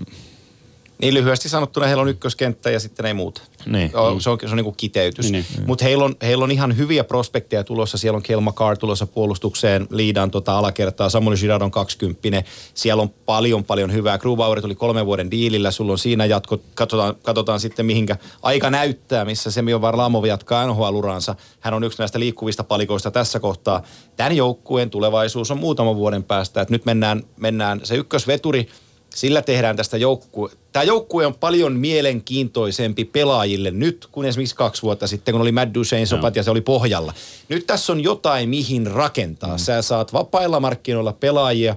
Niin 1.03 1.15
lyhyesti 1.15 1.49
sanottuna 1.49 1.87
heillä 1.87 2.03
on 2.03 2.09
ykköskenttä 2.09 2.71
ja 2.71 2.81
sitten 2.81 3.07
ei 3.07 3.15
muuta. 3.15 3.43
Niin. 3.67 3.91
Joo, 3.93 4.21
Se 4.21 4.31
on, 4.31 4.39
se 4.41 4.49
on 4.49 4.57
niin 4.57 4.65
kuin 4.65 4.77
kiteytys. 4.77 5.31
Niin, 5.31 5.47
Mutta 5.67 5.85
heillä 5.85 6.05
on, 6.05 6.17
heillä 6.23 6.45
on 6.45 6.51
ihan 6.51 6.77
hyviä 6.77 7.05
prospekteja 7.05 7.65
tulossa. 7.65 7.99
Siellä 7.99 8.17
on 8.17 8.23
Kel 8.23 8.41
McCarr 8.41 8.79
tulossa 8.79 9.07
puolustukseen, 9.07 9.87
liidan 9.91 10.31
tota 10.31 10.59
alakertaa. 10.59 11.09
Samuel 11.09 11.37
Girard 11.37 11.63
on 11.63 11.71
20. 11.71 12.51
Siellä 12.75 13.03
on 13.03 13.09
paljon, 13.09 13.65
paljon 13.65 13.93
hyvää. 13.93 14.19
Grubauer 14.19 14.61
tuli 14.61 14.75
kolmen 14.75 15.07
vuoden 15.07 15.31
diilillä. 15.31 15.71
Sulla 15.71 15.93
on 15.93 15.99
siinä 15.99 16.25
jatko. 16.25 16.59
Katsotaan, 16.75 17.15
katsotaan 17.23 17.61
sitten, 17.61 17.87
mihinkä 17.87 18.17
aika 18.43 18.71
näyttää, 18.71 19.25
missä 19.25 19.51
Semyon 19.51 19.81
Varlamov 19.81 20.25
jatkaa 20.25 20.67
NHL-uraansa. 20.67 21.35
Hän 21.61 21.75
on 21.75 21.85
yksi 21.85 21.99
näistä 21.99 22.21
liikkuvista 22.21 22.65
palikoista 22.65 23.11
tässä 23.11 23.41
kohtaa. 23.41 23.83
Tämän 24.17 24.37
joukkueen 24.37 24.91
tulevaisuus 24.91 25.51
on 25.51 25.59
muutaman 25.59 25.97
vuoden 25.97 26.25
päästä. 26.25 26.61
Et 26.61 26.71
nyt 26.71 26.85
mennään, 26.85 27.23
mennään 27.37 27.81
se 27.85 27.97
ykkösveturi– 27.97 28.69
sillä 29.17 29.43
tehdään 29.43 29.77
tästä 29.77 29.97
joukkue. 29.97 30.51
Tämä 30.73 30.83
joukkue 30.83 31.27
on 31.27 31.35
paljon 31.35 31.73
mielenkiintoisempi 31.73 33.05
pelaajille 33.05 33.71
nyt 33.71 34.09
kuin 34.13 34.29
esimerkiksi 34.29 34.57
kaksi 34.57 34.83
vuotta 34.83 35.07
sitten, 35.07 35.33
kun 35.33 35.41
oli 35.41 35.53
Matt 35.53 35.75
Duchene 35.75 36.07
sopat 36.07 36.37
ja 36.37 36.43
se 36.43 36.51
oli 36.51 36.61
pohjalla. 36.61 37.15
Nyt 37.49 37.67
tässä 37.67 37.93
on 37.93 38.01
jotain, 38.01 38.49
mihin 38.49 38.87
rakentaa. 38.87 39.53
Mm. 39.53 39.59
Sä 39.59 39.83
saat 39.83 40.13
vapailla 40.13 40.61
markkinoilla 40.61 41.13
pelaajia 41.13 41.77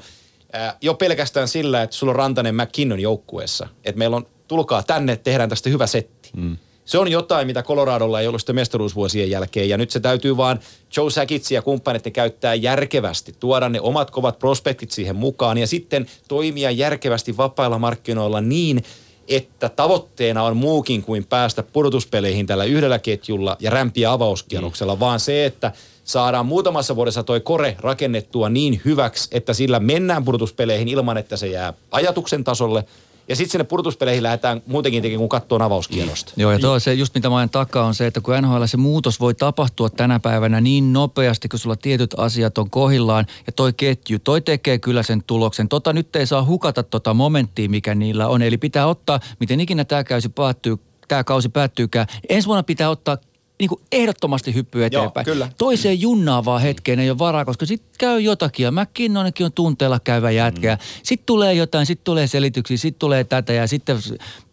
ää, 0.54 0.78
jo 0.82 0.94
pelkästään 0.94 1.48
sillä, 1.48 1.82
että 1.82 1.96
sulla 1.96 2.12
on 2.12 2.16
Rantanen 2.16 2.56
McKinnon 2.56 3.00
joukkueessa. 3.00 3.68
Että 3.84 4.00
meillä 4.00 4.16
on, 4.16 4.26
tulkaa 4.48 4.84
tänne, 4.84 5.16
tehdään 5.16 5.50
tästä 5.50 5.70
hyvä 5.70 5.88
setti. 5.88 6.30
Mm. 6.36 6.58
Se 6.90 6.98
on 6.98 7.12
jotain, 7.12 7.48
mitä 7.48 7.64
Coloradolla 7.64 8.22
ei 8.22 8.28
ollut 8.28 8.42
sitten 8.42 8.56
mestaruusvuosien 8.56 9.30
jälkeen. 9.30 9.70
Ja 9.70 9.78
nyt 9.78 9.92
se 9.92 10.00
täytyy 10.00 10.38
vaan 10.38 10.60
Joe 10.98 11.10
Sakitsi 11.10 11.56
ja 11.56 11.62
kumppanit 11.62 12.04
käyttää 12.14 12.54
järkevästi. 12.54 13.36
Tuoda 13.40 13.70
ne 13.70 13.82
omat 13.82 14.12
kovat 14.12 14.40
prospektit 14.40 14.92
siihen 14.92 15.16
mukaan 15.16 15.58
ja 15.58 15.68
sitten 15.68 16.06
toimia 16.28 16.72
järkevästi 16.72 17.38
vapailla 17.38 17.80
markkinoilla 17.80 18.42
niin, 18.42 18.84
että 19.28 19.70
tavoitteena 19.70 20.44
on 20.44 20.58
muukin 20.58 21.04
kuin 21.04 21.26
päästä 21.26 21.64
pudotuspeleihin 21.64 22.48
tällä 22.48 22.64
yhdellä 22.64 23.00
ketjulla 23.00 23.58
ja 23.60 23.70
rämpiä 23.70 24.12
avauskierroksella, 24.12 24.96
mm. 24.96 25.00
vaan 25.00 25.20
se, 25.20 25.46
että 25.46 25.72
saadaan 26.04 26.46
muutamassa 26.46 26.96
vuodessa 26.96 27.24
toi 27.24 27.40
kore 27.40 27.76
rakennettua 27.80 28.50
niin 28.50 28.82
hyväksi, 28.86 29.30
että 29.32 29.54
sillä 29.54 29.80
mennään 29.80 30.26
pudotuspeleihin 30.26 30.88
ilman, 30.88 31.18
että 31.18 31.38
se 31.38 31.48
jää 31.48 31.74
ajatuksen 31.92 32.44
tasolle. 32.44 32.84
Ja 33.30 33.36
sitten 33.36 33.52
sinne 33.52 33.64
pudotuspeleihin 33.64 34.24
lähdetään 34.24 34.62
muutenkin 34.68 35.02
tekemään, 35.02 35.20
kun 35.20 35.30
katsoo 35.30 35.64
avauskierrosta. 35.64 36.34
Joo, 36.38 36.52
ja 36.52 36.60
tuo 36.60 36.80
se 36.80 36.94
just 36.94 37.16
mitä 37.16 37.30
mä 37.30 37.38
ajan 37.38 37.50
takaa 37.50 37.86
on 37.86 37.96
se, 37.96 38.08
että 38.08 38.22
kun 38.22 38.34
NHL 38.42 38.66
se 38.66 38.78
muutos 38.78 39.20
voi 39.20 39.34
tapahtua 39.34 39.90
tänä 39.90 40.20
päivänä 40.20 40.62
niin 40.62 40.94
nopeasti, 40.94 41.50
kun 41.50 41.60
sulla 41.60 41.76
tietyt 41.76 42.16
asiat 42.18 42.58
on 42.58 42.70
kohillaan 42.70 43.26
ja 43.48 43.54
toi 43.54 43.74
ketju, 43.74 44.20
toi 44.20 44.42
tekee 44.42 44.80
kyllä 44.80 45.04
sen 45.04 45.24
tuloksen. 45.24 45.70
Tota 45.70 45.94
nyt 45.94 46.16
ei 46.16 46.26
saa 46.26 46.46
hukata 46.46 46.84
tota 46.84 47.14
momenttia, 47.14 47.70
mikä 47.70 47.96
niillä 47.96 48.28
on. 48.28 48.42
Eli 48.42 48.58
pitää 48.58 48.88
ottaa, 48.88 49.20
miten 49.40 49.60
ikinä 49.60 49.86
tämä 49.86 50.04
kausi 50.04 50.30
päättyy, 50.30 50.78
tämä 51.08 51.24
kausi 51.24 51.50
päättyykään. 51.50 52.08
Ensi 52.30 52.48
vuonna 52.48 52.64
pitää 52.64 52.90
ottaa 52.90 53.18
niin 53.60 53.70
kuin 53.70 53.82
ehdottomasti 53.92 54.54
hyppy 54.54 54.86
eteenpäin. 54.86 55.26
kyllä. 55.26 55.50
Toiseen 55.58 56.02
junnaavaan 56.02 56.62
hetkeen 56.62 57.00
ei 57.00 57.10
ole 57.10 57.18
varaa, 57.18 57.46
koska 57.46 57.66
sitten 57.66 57.90
käy 58.00 58.20
jotakin 58.20 58.64
ja 58.64 58.72
McKinnonkin 58.72 59.46
on 59.46 59.54
tunteella 59.54 60.00
käyvä 60.00 60.32
jätkä. 60.32 60.76
Mm. 60.76 60.82
Sitten 61.04 61.26
tulee 61.26 61.54
jotain, 61.54 61.86
sitten 61.86 62.04
tulee 62.04 62.28
selityksiä, 62.28 62.78
sitten 62.78 63.00
tulee 63.00 63.24
tätä 63.24 63.54
ja 63.54 63.68
sitten 63.68 63.98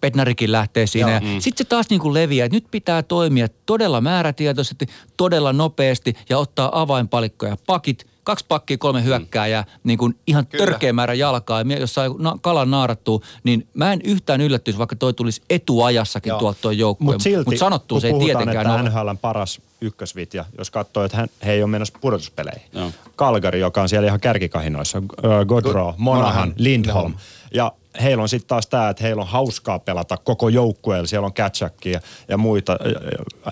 Petnarikin 0.00 0.52
lähtee 0.52 0.86
siinä. 0.86 1.20
Mm. 1.20 1.40
Sitten 1.40 1.64
se 1.64 1.68
taas 1.68 1.90
niin 1.90 2.00
kuin 2.00 2.14
leviää, 2.14 2.46
että 2.46 2.56
nyt 2.56 2.66
pitää 2.70 3.02
toimia 3.02 3.48
todella 3.66 4.00
määrätietoisesti, 4.00 4.86
todella 5.16 5.52
nopeasti 5.52 6.14
ja 6.28 6.38
ottaa 6.38 6.80
avainpalikkoja 6.80 7.56
pakit– 7.66 8.06
kaksi 8.26 8.44
pakkia, 8.48 8.78
kolme 8.78 9.04
hyökkääjää, 9.04 9.62
mm. 9.62 9.80
niin 9.84 9.98
kuin 9.98 10.18
ihan 10.26 10.46
Kyllä. 10.46 10.64
törkeä 10.64 10.92
määrä 10.92 11.14
jalkaa. 11.14 11.60
Ja 11.60 11.78
jos 11.78 11.94
saa 11.94 12.06
na- 12.18 12.38
kalan 12.40 12.70
naarattua, 12.70 13.20
niin 13.44 13.68
mä 13.74 13.92
en 13.92 14.00
yhtään 14.04 14.40
yllättyisi, 14.40 14.78
vaikka 14.78 14.96
toi 14.96 15.14
tulisi 15.14 15.42
etuajassakin 15.50 16.30
Joo. 16.30 16.38
tuolta 16.38 16.58
toi 16.62 16.78
joukkue. 16.78 17.04
Mutta 17.04 17.22
silti, 17.22 17.50
Mut 17.50 17.58
sanottu 17.58 18.00
se 18.00 18.06
ei 18.06 18.18
tietenkään 18.18 18.66
että 18.66 18.74
ole. 18.74 18.82
NHLn 18.82 19.18
paras 19.18 19.60
ykkösvitja, 19.80 20.44
jos 20.58 20.70
katsoo, 20.70 21.04
että 21.04 21.16
hän, 21.16 21.28
he 21.44 21.52
ei 21.52 21.62
ole 21.62 21.70
menossa 21.70 21.98
pudotuspeleihin. 22.00 22.68
Joo. 22.72 22.90
Kalgari, 23.16 23.60
joka 23.60 23.82
on 23.82 23.88
siellä 23.88 24.06
ihan 24.06 24.20
kärkikahinoissa, 24.20 25.02
Godro, 25.46 25.94
Monahan, 25.98 26.54
Lindholm. 26.56 27.14
Ja 27.54 27.72
heillä 28.02 28.22
on 28.22 28.28
sitten 28.28 28.48
taas 28.48 28.66
tämä, 28.66 28.88
että 28.88 29.02
heillä 29.02 29.22
on 29.22 29.28
hauskaa 29.28 29.78
pelata 29.78 30.16
koko 30.16 30.48
joukkueella. 30.48 31.06
Siellä 31.06 31.26
on 31.26 31.32
Katsakia 31.32 31.92
ja, 31.92 32.00
ja 32.28 32.36
muita, 32.36 32.76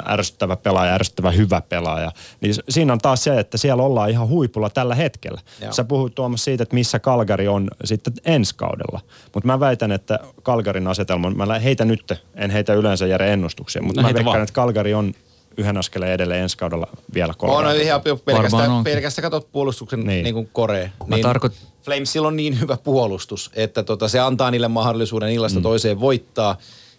ärsyttävä 0.08 0.56
pelaaja, 0.56 0.94
ärsyttävä 0.94 1.30
hyvä 1.30 1.60
pelaaja. 1.60 2.12
Niin 2.40 2.54
siinä 2.68 2.92
on 2.92 2.98
taas 2.98 3.24
se, 3.24 3.38
että 3.38 3.58
siellä 3.58 3.82
ollaan 3.82 4.10
ihan 4.10 4.28
huipulla 4.28 4.70
tällä 4.70 4.94
hetkellä. 4.94 5.40
Joo. 5.60 5.72
Sä 5.72 5.84
puhut 5.84 6.14
Tuomas 6.14 6.44
siitä, 6.44 6.62
että 6.62 6.74
missä 6.74 6.98
Kalgari 6.98 7.48
on 7.48 7.68
sitten 7.84 8.12
ensi 8.24 8.54
kaudella. 8.54 9.00
Mutta 9.34 9.46
mä 9.46 9.60
väitän, 9.60 9.92
että 9.92 10.18
Kalgarin 10.42 10.86
asetelma, 10.86 11.30
mä 11.30 11.58
heitä 11.58 11.84
nyt, 11.84 12.12
en 12.34 12.50
heitä 12.50 12.74
yleensä 12.74 13.06
Jere 13.06 13.32
ennustuksia, 13.32 13.82
mutta 13.82 14.02
no, 14.02 14.08
mä 14.08 14.14
veikkaan, 14.14 14.42
että 14.42 14.52
Kalgari 14.52 14.94
on 14.94 15.14
yhden 15.56 15.76
askeleen 15.76 16.12
edelleen 16.12 16.42
ensi 16.42 16.56
kaudella 16.56 16.86
vielä 17.14 17.34
kolme. 17.38 17.68
On 17.68 17.80
ihan 17.80 18.02
pelkästään, 18.24 18.84
pelkästään 18.84 19.30
katsot 19.30 19.52
puolustuksen 19.52 20.00
niin. 20.06 20.24
Niin 20.24 20.34
kuin 20.34 20.48
koree. 20.52 20.92
Niin 21.06 21.22
tarkoit... 21.22 21.52
Flamesilla 21.82 22.28
on 22.28 22.36
niin 22.36 22.60
hyvä 22.60 22.76
puolustus, 22.76 23.50
että 23.54 23.82
tota, 23.82 24.08
se 24.08 24.20
antaa 24.20 24.50
niille 24.50 24.68
mahdollisuuden 24.68 25.32
illasta 25.32 25.58
mm. 25.58 25.62
toiseen 25.62 26.00
voittaa. 26.00 26.58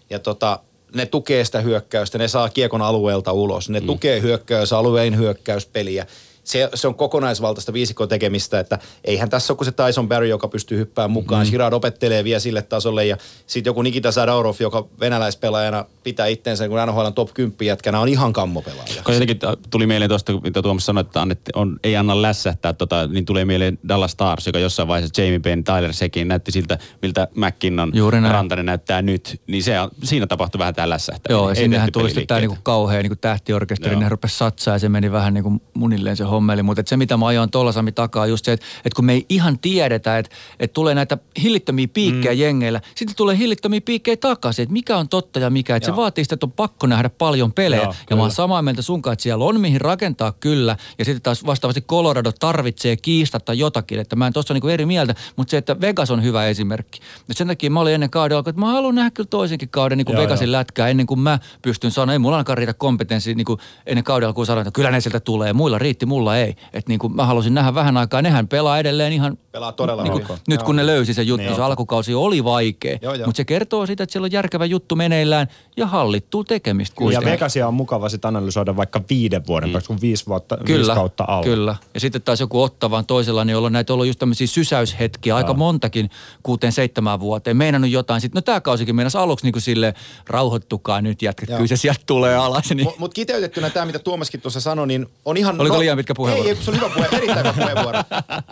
Ja 0.10 0.20
tota, 0.20 0.60
ne 0.96 1.06
tukee 1.06 1.46
sitä 1.46 1.62
hyökkäystä, 1.62 2.18
ne 2.18 2.28
saa 2.28 2.50
kiekon 2.50 2.82
alueelta 2.82 3.32
ulos, 3.32 3.70
ne 3.70 3.80
mm. 3.80 3.86
tukee 3.86 4.22
hyökkäysalueen 4.22 5.18
hyökkäyspeliä 5.18 6.06
se, 6.46 6.70
se 6.74 6.88
on 6.88 6.96
kokonaisvaltaista 6.96 7.74
viisikon 7.74 8.08
tekemistä, 8.08 8.60
että 8.60 8.80
eihän 9.04 9.30
tässä 9.30 9.54
ole 9.54 9.58
kuin 9.58 9.66
se 9.66 9.72
Tyson 9.72 10.08
Barry, 10.08 10.28
joka 10.28 10.48
pystyy 10.48 10.78
hyppäämään 10.78 11.12
mukaan. 11.12 11.48
Mm. 11.48 11.52
Girard 11.52 11.74
opettelee 11.74 12.24
vielä 12.24 12.40
sille 12.40 12.62
tasolle 12.62 13.06
ja 13.06 13.18
sitten 13.48 13.70
joku 13.70 13.82
Nikita 13.82 14.12
Sadorov, 14.12 14.56
joka 14.60 14.88
venäläispelaajana 15.00 15.86
pitää 16.04 16.28
itteensä 16.28 16.70
kun 16.70 16.78
NHL 16.88 17.08
top 17.16 17.34
10 17.34 17.66
jätkänä, 17.68 18.00
on 18.00 18.08
ihan 18.08 18.34
kammopelaaja. 18.34 19.04
Kun 19.04 19.14
jotenkin 19.14 19.40
tuli 19.70 19.88
mieleen 19.88 20.10
tuosta, 20.10 20.34
mitä 20.44 20.62
Tuomas 20.62 20.86
sanoi, 20.86 21.02
että 21.02 21.22
annetti, 21.22 21.52
on, 21.56 21.80
ei 21.84 21.96
anna 21.96 22.22
lässähtää, 22.22 22.74
tota, 22.74 23.08
niin 23.08 23.26
tulee 23.26 23.46
mieleen 23.46 23.80
Dallas 23.88 24.12
Stars, 24.12 24.48
joka 24.48 24.60
jossain 24.60 24.88
vaiheessa 24.88 25.22
Jamie 25.22 25.40
Benn, 25.40 25.64
Tyler 25.64 25.94
Sekin 25.94 26.28
näytti 26.28 26.52
siltä, 26.52 26.78
miltä 27.02 27.28
McKinnon 27.36 27.92
Rantanen 28.30 28.66
näyttää 28.66 29.02
nyt. 29.02 29.42
Niin 29.48 29.64
se, 29.64 29.74
siinä 30.04 30.28
tapahtui 30.28 30.60
vähän 30.60 30.76
tämä 30.76 30.90
lässähtää. 30.90 31.34
Joo, 31.34 31.50
ja 31.50 31.56
sinnehän 31.56 31.92
tuli 31.92 32.26
tämä 32.28 32.40
niinku 32.40 32.58
kauhean 32.64 33.04
niinku 33.04 33.16
tähtiorkesteri, 33.16 33.96
ne 33.96 34.10
rupesi 34.10 34.38
satsaa 34.38 34.76
ja 34.76 34.80
se 34.80 34.90
meni 34.90 35.12
vähän 35.12 35.34
niinku 35.34 35.62
munilleen 35.74 36.18
se 36.18 36.24
hommeli. 36.36 36.64
Mutta 36.64 36.84
se, 36.86 36.98
mitä 36.98 37.18
mä 37.18 37.28
ajoin 37.28 37.52
tuolla 37.52 37.72
Sami 37.72 37.92
takaa, 37.92 38.28
just 38.28 38.46
se, 38.46 38.54
että, 38.54 38.66
että 38.78 38.96
kun 38.96 39.06
me 39.06 39.14
ei 39.14 39.26
ihan 39.30 39.60
tiedetä, 39.60 40.18
että, 40.18 40.36
että 40.60 40.74
tulee 40.74 40.96
näitä 40.96 41.18
hillittömiä 41.42 41.88
piikkejä 41.88 42.34
mm. 42.34 42.40
jengeillä, 42.40 42.82
sitten 42.96 43.16
tulee 43.16 43.38
hillittömiä 43.38 43.82
piikkejä 43.82 44.18
takaisin, 44.18 44.64
että 44.64 44.74
mikä 44.74 44.98
on 44.98 45.10
totta 45.10 45.40
ja 45.40 45.50
mikä. 45.50 45.76
Että 45.76 45.86
se 45.86 45.96
vaatii 45.96 46.24
sitä, 46.24 46.34
että 46.34 46.46
on 46.46 46.52
pakko 46.52 46.88
nähdä 46.88 47.10
paljon 47.10 47.54
pelejä. 47.54 47.84
Joo, 47.84 47.96
ja 48.10 48.16
mä 48.16 48.22
oon 48.22 48.32
samaa 48.32 48.62
mieltä 48.62 48.82
sunkaan, 48.82 49.14
että 49.14 49.24
siellä 49.24 49.46
on 49.46 49.60
mihin 49.60 49.82
rakentaa 49.82 50.32
kyllä. 50.32 50.78
Ja 51.00 51.06
sitten 51.06 51.22
taas 51.22 51.46
vastaavasti 51.46 51.82
Colorado 51.82 52.32
tarvitsee 52.32 52.98
kiistatta 52.98 53.54
jotakin. 53.54 54.00
Että 54.00 54.16
mä 54.16 54.28
en 54.28 54.34
tuossa 54.34 54.54
niinku 54.54 54.68
eri 54.68 54.86
mieltä, 54.86 55.16
mutta 55.36 55.52
se, 55.52 55.58
että 55.58 55.82
Vegas 55.82 56.12
on 56.12 56.24
hyvä 56.24 56.48
esimerkki. 56.48 57.00
Et 57.30 57.38
sen 57.38 57.48
takia 57.48 57.70
mä 57.70 57.80
olin 57.80 57.94
ennen 57.94 58.10
kauden 58.10 58.38
että 58.38 58.62
mä 58.62 58.72
haluan 58.72 58.96
nähdä 58.96 59.12
kyllä 59.12 59.28
toisenkin 59.28 59.70
kauden 59.70 59.98
niin 59.98 60.06
kuin 60.06 60.18
Vegasin 60.18 60.48
joo. 60.48 60.52
lätkää 60.52 60.88
ennen 60.88 61.06
kuin 61.06 61.20
mä 61.20 61.40
pystyn 61.62 61.92
sanoa, 61.92 62.14
ei 62.14 62.20
mulla 62.20 62.36
ainakaan 62.36 62.58
riitä 62.58 62.74
kompetenssi 62.74 63.36
niin 63.36 63.46
kuin 63.46 63.60
ennen 63.86 64.04
kauden 64.04 64.28
alkuun 64.28 64.46
sanoa, 64.46 64.62
että 64.62 64.72
kyllä 64.72 64.92
ne 64.92 65.02
sieltä 65.02 65.20
tulee. 65.20 65.54
Muilla 65.54 65.80
riitti, 65.80 66.06
mulla 66.06 66.25
ei. 66.34 66.50
Että 66.50 66.90
niin 66.90 67.00
kuin 67.00 67.16
mä 67.16 67.26
halusin 67.26 67.54
nähdä 67.54 67.76
vähän 67.76 67.98
aikaa, 67.98 68.22
nehän 68.22 68.48
pelaa 68.48 68.80
edelleen 68.80 69.14
ihan... 69.14 69.38
Pelaa 69.52 69.72
todella 69.72 70.04
niin 70.04 70.26
kuin, 70.28 70.40
Nyt 70.48 70.64
kun 70.64 70.76
ne 70.76 70.86
löysi 70.86 71.14
sen 71.14 71.28
juttu, 71.28 71.46
niin 71.46 71.56
se 71.56 71.62
alkukausi 71.62 72.14
oli 72.14 72.44
vaikea. 72.44 72.98
Mutta 73.26 73.38
se 73.38 73.46
kertoo 73.46 73.86
siitä, 73.86 74.04
että 74.04 74.14
siellä 74.14 74.26
on 74.26 74.32
järkevä 74.32 74.66
juttu 74.66 74.96
meneillään 74.96 75.48
ja 75.78 75.88
hallittuu 75.88 76.44
tekemistä. 76.44 76.96
Kuitenkin. 76.96 77.28
Ja 77.28 77.34
Vegasia 77.34 77.68
on 77.68 77.74
mukava 77.74 78.10
sitten 78.10 78.28
analysoida 78.28 78.76
vaikka 78.76 79.02
viiden 79.10 79.48
vuoden 79.48 79.70
mm. 79.70 79.80
kun 79.88 80.02
viisi, 80.02 80.26
vuotta, 80.28 80.58
kyllä, 80.66 80.78
viisi 80.78 80.92
kautta 80.92 81.26
alla. 81.28 81.44
Kyllä, 81.44 81.76
ja 81.94 82.00
sitten 82.00 82.22
taas 82.22 82.40
joku 82.40 82.62
ottavan 82.62 83.06
toisella, 83.06 83.46
niin 83.46 83.58
on 83.58 83.74
näitä 83.74 83.94
ollut 83.94 84.08
just 84.08 84.20
tämmöisiä 84.20 84.48
sysäyshetkiä, 84.48 85.36
aika 85.36 85.54
montakin 85.54 86.10
kuuteen 86.44 86.74
seitsemään 86.74 87.20
vuoteen. 87.20 87.58
Meinannut 87.58 87.92
jotain, 87.92 88.22
sitten 88.22 88.38
no 88.38 88.42
tämä 88.42 88.62
kausikin 88.62 88.96
meinasi 88.96 89.18
aluksi 89.18 89.46
niin 89.46 89.54
kuin 89.54 89.62
sille 89.62 89.94
rauhoittukaa 90.28 91.02
nyt 91.02 91.22
jätkät, 91.22 91.50
kyllä 91.50 91.68
se 91.68 91.78
sieltä 91.78 92.02
tulee 92.06 92.36
alas. 92.36 92.70
Niin. 92.70 92.84
Mutta 92.84 93.00
mut 93.00 93.14
kiteytettynä 93.14 93.70
tämä, 93.70 93.86
mitä 93.86 94.00
Tuomaskin 94.00 94.42
tuossa 94.42 94.62
sanoi, 94.62 94.88
niin 94.88 95.06
on 95.26 95.38
ihan... 95.38 95.62
Oliko 95.62 95.76
no, 95.76 95.80
liian 95.80 95.98
pitkä 95.98 96.15
puheenvuoro? 96.16 96.50
Ei, 96.50 96.56
se 96.56 96.72
oli 96.72 96.78
hyvä 96.78 96.90
puhe, 96.90 97.08
erittäin 97.12 97.40
hyvä 97.40 97.54
puheenvuoro. 97.54 98.00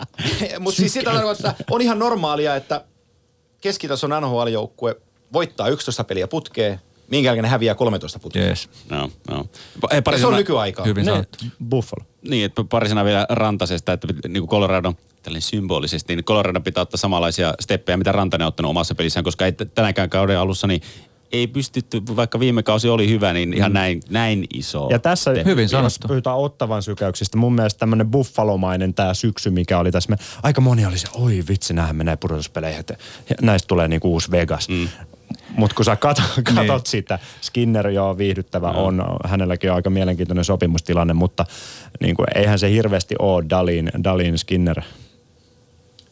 Mutta 0.60 0.76
siis 0.76 0.92
sitä 0.92 1.10
että 1.32 1.54
on 1.70 1.82
ihan 1.82 1.98
normaalia, 1.98 2.56
että 2.56 2.84
keskitason 3.60 4.10
NHL-joukkue 4.10 4.96
voittaa 5.32 5.68
11 5.68 6.04
peliä 6.04 6.28
putkeen, 6.28 6.80
minkä 7.10 7.28
jälkeen 7.28 7.42
ne 7.42 7.48
häviää 7.48 7.74
13 7.74 8.18
putkeen. 8.18 8.48
Yes. 8.48 8.68
No, 8.90 9.10
no. 9.30 9.46
Ei, 9.90 10.18
se 10.18 10.26
on 10.26 10.34
nykyaikaa. 10.34 10.84
Hyvin 10.84 11.04
sanottu. 11.04 11.44
Buffalo. 11.68 12.04
Niin, 12.28 12.44
että 12.44 12.64
parisena 12.70 13.04
vielä 13.04 13.26
Rantasesta, 13.28 13.92
että 13.92 14.08
niin 14.28 14.40
kuin 14.40 14.50
Colorado 14.50 14.92
tällainen 15.22 15.42
symbolisesti, 15.42 16.16
niin 16.16 16.24
Colorado 16.24 16.60
pitää 16.60 16.82
ottaa 16.82 16.98
samanlaisia 16.98 17.54
steppejä, 17.60 17.96
mitä 17.96 18.12
Rantanen 18.12 18.44
on 18.44 18.48
ottanut 18.48 18.70
omassa 18.70 18.94
pelissään, 18.94 19.24
koska 19.24 19.44
ei 19.44 19.52
tänäkään 19.52 20.10
kauden 20.10 20.38
alussa 20.38 20.66
niin 20.66 20.82
ei 21.34 21.46
pystytty, 21.46 22.02
vaikka 22.16 22.40
viime 22.40 22.62
kausi 22.62 22.88
oli 22.88 23.08
hyvä, 23.08 23.32
niin 23.32 23.54
ihan 23.54 23.72
mm. 23.72 23.74
näin, 23.74 24.00
näin 24.10 24.44
iso. 24.54 24.88
Ja 24.90 24.98
tässä, 24.98 25.30
hyvin 25.44 25.68
sanottu. 25.68 26.08
puhutaan 26.08 26.38
ottavan 26.38 26.82
sykäyksistä, 26.82 27.38
mun 27.38 27.54
mielestä 27.54 27.78
tämmöinen 27.78 28.10
buffalomainen 28.10 28.94
tämä 28.94 29.14
syksy, 29.14 29.50
mikä 29.50 29.78
oli 29.78 29.90
tässä. 29.90 30.10
Me, 30.10 30.16
aika 30.42 30.60
moni 30.60 30.86
oli 30.86 30.98
se, 30.98 31.08
oi 31.12 31.44
vitsi, 31.48 31.74
näähän 31.74 31.96
menee 31.96 32.16
pudotuspeleihin, 32.16 32.80
että 32.80 32.96
näistä 33.42 33.66
tulee 33.66 33.88
niinku 33.88 34.12
uusi 34.12 34.30
Vegas. 34.30 34.68
Mm. 34.68 34.88
Mutta 35.56 35.76
kun 35.76 35.84
sä 35.84 35.96
katot, 35.96 36.24
katot 36.54 36.66
niin. 36.66 36.86
sitä, 36.86 37.18
Skinner 37.40 37.88
joo 37.88 38.18
viihdyttävä 38.18 38.72
no. 38.72 38.84
on, 38.84 39.04
hänelläkin 39.24 39.70
on 39.70 39.76
aika 39.76 39.90
mielenkiintoinen 39.90 40.44
sopimustilanne, 40.44 41.14
mutta 41.14 41.46
niin 42.00 42.16
kuin, 42.16 42.26
eihän 42.34 42.58
se 42.58 42.70
hirveästi 42.70 43.14
ole 43.18 43.44
Dalin, 43.50 43.90
Dalin 44.04 44.38
Skinner. 44.38 44.80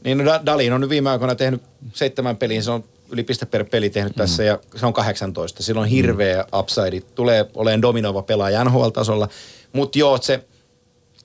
Niin 0.04 0.18
no 0.18 0.40
Dalin 0.46 0.72
on 0.72 0.80
nyt 0.80 0.90
viime 0.90 1.10
aikoina 1.10 1.34
tehnyt 1.34 1.62
seitsemän 1.92 2.36
peliin, 2.36 2.62
se 2.62 2.70
on 2.70 2.84
yli 3.12 3.24
piste 3.24 3.46
per 3.46 3.64
peli 3.64 3.90
tehnyt 3.90 4.14
tässä 4.16 4.42
mm. 4.42 4.46
ja 4.46 4.58
se 4.76 4.86
on 4.86 4.92
18. 4.92 5.62
Silloin 5.62 5.88
hirveä 5.88 6.42
mm. 6.42 6.58
upside, 6.58 7.00
tulee 7.00 7.46
olemaan 7.54 7.82
dominoiva 7.82 8.22
pelaaja 8.22 8.64
NHL-tasolla. 8.64 9.28
Mutta 9.72 9.98
joo, 9.98 10.18
se 10.18 10.44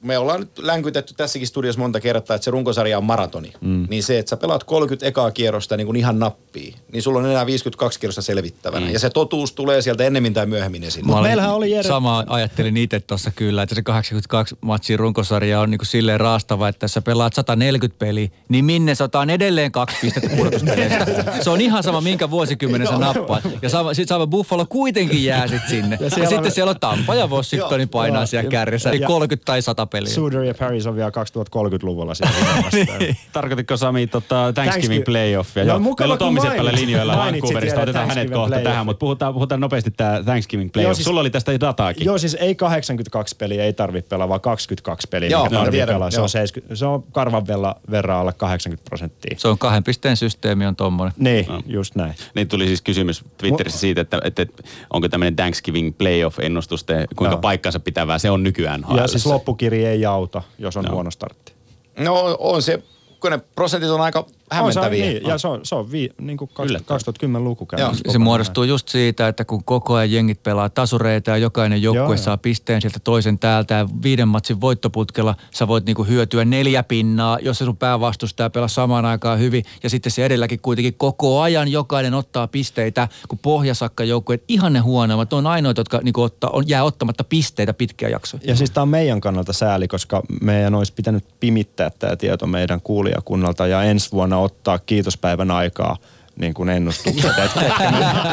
me 0.01 0.17
ollaan 0.17 0.39
nyt 0.39 0.59
länkytetty 0.59 1.13
tässäkin 1.13 1.47
studiossa 1.47 1.81
monta 1.81 1.99
kertaa, 1.99 2.35
että 2.35 2.45
se 2.45 2.51
runkosarja 2.51 2.97
on 2.97 3.03
maratoni. 3.03 3.53
Mm. 3.61 3.87
Niin 3.89 4.03
se, 4.03 4.19
että 4.19 4.29
sä 4.29 4.37
pelaat 4.37 4.63
30 4.63 5.05
ekaa 5.05 5.31
kierrosta 5.31 5.77
niin 5.77 5.85
kuin 5.85 5.95
ihan 5.95 6.19
nappii, 6.19 6.75
niin 6.91 7.01
sulla 7.01 7.19
on 7.19 7.25
enää 7.25 7.45
52 7.45 7.99
kierrosta 7.99 8.21
selvittävänä. 8.21 8.85
Mm. 8.85 8.93
Ja 8.93 8.99
se 8.99 9.09
totuus 9.09 9.53
tulee 9.53 9.81
sieltä 9.81 10.03
ennemmin 10.03 10.33
tai 10.33 10.45
myöhemmin 10.45 10.83
esille. 10.83 11.07
Mutta 11.07 11.21
meillähän 11.21 11.53
oli 11.53 11.71
Jere... 11.71 11.87
Sama 11.87 12.23
ajattelin 12.27 12.77
itse 12.77 12.99
tuossa 12.99 13.31
kyllä, 13.31 13.63
että 13.63 13.75
se 13.75 13.81
82 13.81 14.55
matsin 14.61 14.99
runkosarja 14.99 15.59
on 15.59 15.71
niin 15.71 15.79
kuin 15.79 15.87
silleen 15.87 16.19
raastava, 16.19 16.67
että 16.67 16.87
sä 16.87 17.01
pelaat 17.01 17.33
140 17.33 17.99
peliä, 17.99 18.29
niin 18.49 18.65
minne 18.65 18.95
sataan 18.95 19.29
edelleen 19.29 19.71
kaksi 19.71 19.97
pistettä 20.01 20.29
pudotuspeleistä. 20.37 21.05
se 21.43 21.49
on 21.49 21.61
ihan 21.61 21.83
sama, 21.83 22.01
minkä 22.01 22.29
vuosikymmenen 22.29 22.87
sä 22.87 22.97
nappaat. 22.97 23.43
Ja 23.61 23.69
sama, 23.69 23.93
sit 23.93 24.07
sama 24.07 24.27
Buffalo 24.27 24.65
kuitenkin 24.65 25.23
jää 25.23 25.47
sit 25.47 25.61
sinne. 25.69 25.97
ja, 26.01 26.23
ja 26.23 26.29
sitten 26.29 26.51
siellä 26.51 26.69
on 26.69 26.79
Tampa 26.79 27.15
ja 27.15 27.27
Washingtonin 27.27 27.89
painaa 27.89 28.25
siellä 28.25 28.49
kärjessä, 28.49 28.89
eli 28.89 28.99
30 28.99 29.45
tai 29.45 29.61
100 29.61 29.86
peliä. 29.87 30.13
Suder 30.13 30.43
ja 30.43 30.53
Paris 30.53 30.85
on 30.87 30.95
vielä 30.95 31.09
2030-luvulla 31.09 32.15
siellä 32.15 32.35
niin. 32.99 33.17
Tarkoititko 33.33 33.77
Sami 33.77 34.07
tota, 34.07 34.53
Thanksgiving 34.53 35.05
playoffia? 35.05 35.63
No, 35.63 35.69
Joo, 35.69 35.95
meillä 35.99 36.13
on 36.13 36.17
Tommi 36.17 36.41
Seppälä 36.41 36.71
linjoilla 36.71 37.17
Vancouverista, 37.17 37.81
otetaan 37.81 38.07
hänet 38.07 38.29
kohta 38.29 38.47
playoff. 38.47 38.63
tähän, 38.63 38.85
mutta 38.85 38.99
puhutaan, 38.99 39.33
puhutaan 39.33 39.61
nopeasti 39.61 39.91
tämä 39.91 40.23
Thanksgiving 40.23 40.71
playoff. 40.73 40.87
Joo, 40.87 40.93
siis, 40.93 41.05
Sulla 41.05 41.21
oli 41.21 41.29
tästä 41.29 41.59
dataakin. 41.59 42.05
Joo, 42.05 42.17
siis 42.17 42.33
ei 42.39 42.55
82 42.55 43.35
peliä 43.35 43.63
ei 43.63 43.73
tarvitse 43.73 44.09
pelaa, 44.09 44.29
vaan 44.29 44.41
22 44.41 45.07
peliä, 45.07 45.29
Joo, 45.29 45.43
mikä 45.43 45.55
tarvitsee 45.55 45.85
pelaa. 45.85 46.11
Se 46.11 46.21
on, 46.21 46.29
70, 46.29 46.75
se 46.75 46.85
on 46.85 47.03
karvan 47.03 47.47
verran 47.91 48.17
alle 48.17 48.33
80 48.33 48.89
prosenttia. 48.89 49.35
Se 49.37 49.47
on 49.47 49.57
kahden 49.57 49.83
pisteen 49.83 50.17
systeemi 50.17 50.65
on 50.65 50.75
tommonen. 50.75 51.13
Niin, 51.17 51.45
no. 51.47 51.61
just 51.65 51.95
näin. 51.95 52.13
Niin 52.35 52.47
tuli 52.47 52.67
siis 52.67 52.81
kysymys 52.81 53.23
Twitterissä 53.37 53.79
siitä, 53.79 54.01
että, 54.01 54.21
että, 54.23 54.41
että 54.41 54.63
onko 54.93 55.09
tämmöinen 55.09 55.35
Thanksgiving 55.35 55.97
playoff-ennustus, 55.97 56.85
kuinka 57.15 57.33
Joo. 57.33 57.41
paikkansa 57.41 57.79
pitävää 57.79 58.19
se 58.19 58.29
on 58.29 58.43
nykyään. 58.43 58.85
Ja 58.95 59.07
siis 59.07 59.25
loppukirja 59.25 59.76
ei 59.85 60.05
auta, 60.05 60.41
jos 60.59 60.77
on 60.77 60.85
no. 60.85 60.93
huono 60.93 61.11
startti. 61.11 61.53
No 61.99 62.35
on 62.39 62.61
se, 62.61 62.83
kun 63.19 63.31
ne 63.31 63.37
prosentit 63.55 63.89
on 63.89 64.01
aika 64.01 64.25
hämmentäviä. 64.51 65.05
On, 65.05 65.11
se 65.11 65.17
on, 65.17 65.21
niin, 65.21 65.29
ja 65.29 65.37
se 65.37 65.47
on, 65.47 65.59
se 65.63 65.75
on 65.75 65.91
vi, 65.91 66.09
niin 66.21 66.37
kuin 66.37 66.51
Yllättävää. 66.59 66.99
2010-luku 66.99 67.67
Joo. 67.71 67.77
käynyt. 67.77 68.01
Se 68.09 68.17
muodostuu 68.17 68.63
just 68.63 68.89
siitä, 68.89 69.27
että 69.27 69.45
kun 69.45 69.63
koko 69.63 69.93
ajan 69.93 70.11
jengit 70.11 70.43
pelaa 70.43 70.69
tasureita 70.69 71.31
ja 71.31 71.37
jokainen 71.37 71.81
joukkue 71.81 72.01
Joo, 72.01 72.13
joo. 72.13 72.17
saa 72.17 72.37
pisteen 72.37 72.81
sieltä 72.81 72.99
toisen 73.03 73.39
täältä 73.39 73.73
ja 73.73 73.87
viiden 74.03 74.27
matsin 74.27 74.61
voittoputkella 74.61 75.35
sä 75.51 75.67
voit 75.67 75.85
niinku 75.85 76.03
hyötyä 76.03 76.45
neljä 76.45 76.83
pinnaa, 76.83 77.39
jos 77.41 77.57
se 77.57 77.65
sun 77.65 77.77
päävastustaja 77.77 78.49
pelaa 78.49 78.67
samaan 78.67 79.05
aikaan 79.05 79.39
hyvin 79.39 79.63
ja 79.83 79.89
sitten 79.89 80.11
se 80.11 80.25
edelläkin 80.25 80.59
kuitenkin 80.61 80.93
koko 80.93 81.41
ajan 81.41 81.67
jokainen 81.67 82.13
ottaa 82.13 82.47
pisteitä, 82.47 83.07
kun 83.27 83.39
pohjasakka 83.39 84.03
joukkueet 84.03 84.43
ihan 84.47 84.73
ne 84.73 84.79
huonoimmat 84.79 85.33
on 85.33 85.47
ainoat, 85.47 85.77
jotka 85.77 85.99
niinku 86.03 86.21
ottaa, 86.21 86.49
on, 86.49 86.63
jää 86.67 86.83
ottamatta 86.83 87.23
pisteitä 87.23 87.73
pitkiä 87.73 88.09
jaksoja. 88.09 88.41
Ja 88.45 88.55
siis 88.55 88.71
tämä 88.71 88.81
on 88.81 88.89
meidän 88.89 89.21
kannalta 89.21 89.53
sääli, 89.53 89.87
koska 89.87 90.21
meidän 90.41 90.75
olisi 90.75 90.93
pitänyt 90.93 91.25
pimittää 91.39 91.89
tämä 91.89 92.15
tieto 92.15 92.47
meidän 92.47 92.81
kuulijakunnalta 92.81 93.67
ja 93.67 93.83
ensi 93.83 94.11
vuonna 94.11 94.36
ottaa 94.37 94.79
kiitospäivän 94.79 95.51
aikaa 95.51 95.97
niin 96.35 96.53
kuin 96.53 96.69
ennustukset, 96.69 97.37
että 97.45 97.61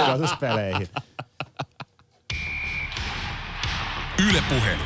pudotuspeleihin. 0.06 0.88
Yle 4.28 4.42
Puhelu. 4.48 4.82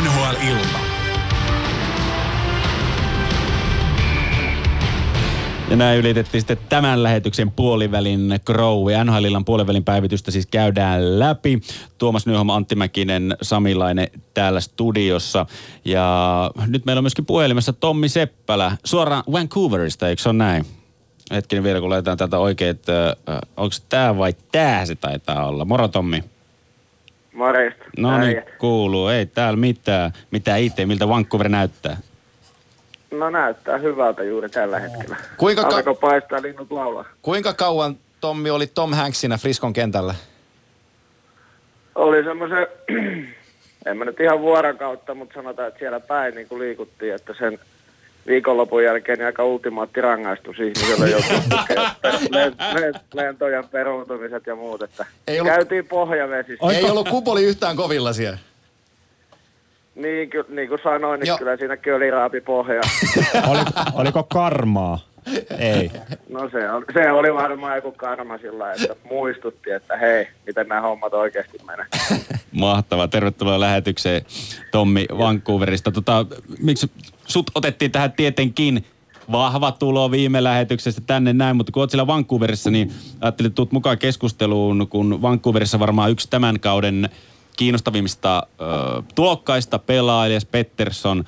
NHL-ilta. 0.00 0.99
Ja 5.70 5.76
näin 5.76 5.98
ylitettiin 5.98 6.40
sitten 6.40 6.58
tämän 6.68 7.02
lähetyksen 7.02 7.50
puolivälin 7.50 8.40
Crowe. 8.46 9.04
NHLillan 9.04 9.44
puolivälin 9.44 9.84
päivitystä 9.84 10.30
siis 10.30 10.46
käydään 10.46 11.18
läpi. 11.18 11.60
Tuomas 11.98 12.26
Nyholm, 12.26 12.50
Antti 12.50 12.74
Mäkinen, 12.74 13.36
Samilainen 13.42 14.08
täällä 14.34 14.60
studiossa. 14.60 15.46
Ja 15.84 16.50
nyt 16.66 16.84
meillä 16.84 17.00
on 17.00 17.04
myöskin 17.04 17.26
puhelimessa 17.26 17.72
Tommi 17.72 18.08
Seppälä 18.08 18.76
suoraan 18.84 19.24
Vancouverista, 19.32 20.08
eikö 20.08 20.22
se 20.22 20.28
ole 20.28 20.36
näin? 20.36 20.66
Hetkinen 21.30 21.64
vielä, 21.64 21.80
kun 21.80 21.90
laitetaan 21.90 22.18
täältä 22.18 22.38
oikein, 22.38 22.70
että 22.70 23.16
onko 23.56 23.74
tämä 23.88 24.18
vai 24.18 24.34
tää 24.52 24.86
se 24.86 24.94
taitaa 24.94 25.46
olla. 25.46 25.64
Moro 25.64 25.88
Tommi. 25.88 26.24
Morjesta. 27.34 27.84
No 27.98 28.18
niin, 28.18 28.42
kuuluu. 28.58 29.08
Ei 29.08 29.26
täällä 29.26 29.56
mitään. 29.56 30.12
Mitä 30.30 30.56
itse, 30.56 30.86
miltä 30.86 31.08
Vancouver 31.08 31.48
näyttää? 31.48 31.96
No 33.10 33.30
näyttää 33.30 33.78
hyvältä 33.78 34.22
juuri 34.22 34.48
tällä 34.48 34.78
hetkellä. 34.78 35.16
Kuinka, 35.36 35.64
ka- 35.64 35.94
paistaa 35.94 36.42
linnut 36.42 36.70
laulaa. 36.72 37.04
kuinka 37.22 37.54
kauan 37.54 37.96
Tommi 38.20 38.50
oli 38.50 38.66
Tom 38.66 38.92
Hanksina 38.92 39.38
Friskon 39.38 39.72
kentällä? 39.72 40.14
Oli 41.94 42.24
semmoisen, 42.24 42.66
en 43.86 43.96
mä 43.96 44.04
nyt 44.04 44.20
ihan 44.20 44.40
vuorokautta, 44.40 45.14
mutta 45.14 45.34
sanotaan, 45.34 45.68
että 45.68 45.78
siellä 45.78 46.00
päin 46.00 46.34
niin 46.34 46.48
kuin 46.48 46.58
liikuttiin, 46.60 47.14
että 47.14 47.34
sen 47.38 47.58
viikonlopun 48.26 48.84
jälkeen 48.84 49.18
niin 49.18 49.26
aika 49.26 49.44
ultimaatti 49.44 50.00
rangaistus 50.00 50.56
ihmiselle 50.60 51.06
len- 52.36 53.00
lentojen 53.14 53.68
peruuntumiset 53.68 54.46
ja 54.46 54.54
muut, 54.54 54.82
että 54.82 55.06
Ei 55.28 55.40
ollut- 55.40 55.52
käytiin 55.54 55.86
pohjavesissä. 55.88 56.66
Ei 56.72 56.84
ollut 56.90 57.08
kupoli 57.08 57.44
yhtään 57.44 57.76
kovilla 57.76 58.12
siellä. 58.12 58.38
Niin, 59.94 60.30
ky- 60.30 60.44
niin 60.48 60.68
kuin 60.68 60.80
sanoin, 60.82 61.20
niin 61.20 61.28
Joo. 61.28 61.38
kyllä 61.38 61.56
siinä 61.56 61.76
köli 61.76 62.10
raapi 62.10 62.40
pohjaa. 62.40 62.82
Oli, 63.50 63.60
oliko 63.94 64.22
karmaa? 64.22 64.98
Ei. 65.58 65.90
No 66.28 66.50
se, 66.50 66.70
on, 66.70 66.84
se 66.94 67.12
oli 67.12 67.34
varmaan 67.34 67.76
joku 67.76 67.92
karma 67.92 68.38
sillä 68.38 68.72
että 68.72 68.96
muistutti, 69.10 69.70
että 69.70 69.96
hei, 69.96 70.28
miten 70.46 70.68
nämä 70.68 70.80
hommat 70.80 71.14
oikeasti 71.14 71.58
menee. 71.66 71.86
Mahtavaa. 72.52 73.08
Tervetuloa 73.08 73.60
lähetykseen 73.60 74.22
Tommi 74.70 75.06
Vancouverista. 75.18 75.90
Tota, 75.90 76.26
miksi 76.62 76.90
sut 77.26 77.50
otettiin 77.54 77.92
tähän 77.92 78.12
tietenkin 78.12 78.84
vahva 79.32 79.72
tulo 79.72 80.10
viime 80.10 80.44
lähetyksestä 80.44 81.00
tänne 81.06 81.32
näin, 81.32 81.56
mutta 81.56 81.72
kun 81.72 81.80
oot 81.82 81.90
siellä 81.90 82.06
Vancouverissa, 82.06 82.70
niin 82.70 82.92
ajattelin, 83.20 83.46
että 83.46 83.56
tuut 83.56 83.72
mukaan 83.72 83.98
keskusteluun, 83.98 84.86
kun 84.88 85.22
Vancouverissa 85.22 85.78
varmaan 85.78 86.10
yksi 86.10 86.30
tämän 86.30 86.60
kauden 86.60 87.08
kiinnostavimmista 87.60 88.46
ö, 88.60 89.02
tulokkaista 89.14 89.78
pelaa, 89.78 90.26
Elias 90.26 90.44
Pettersson. 90.44 91.24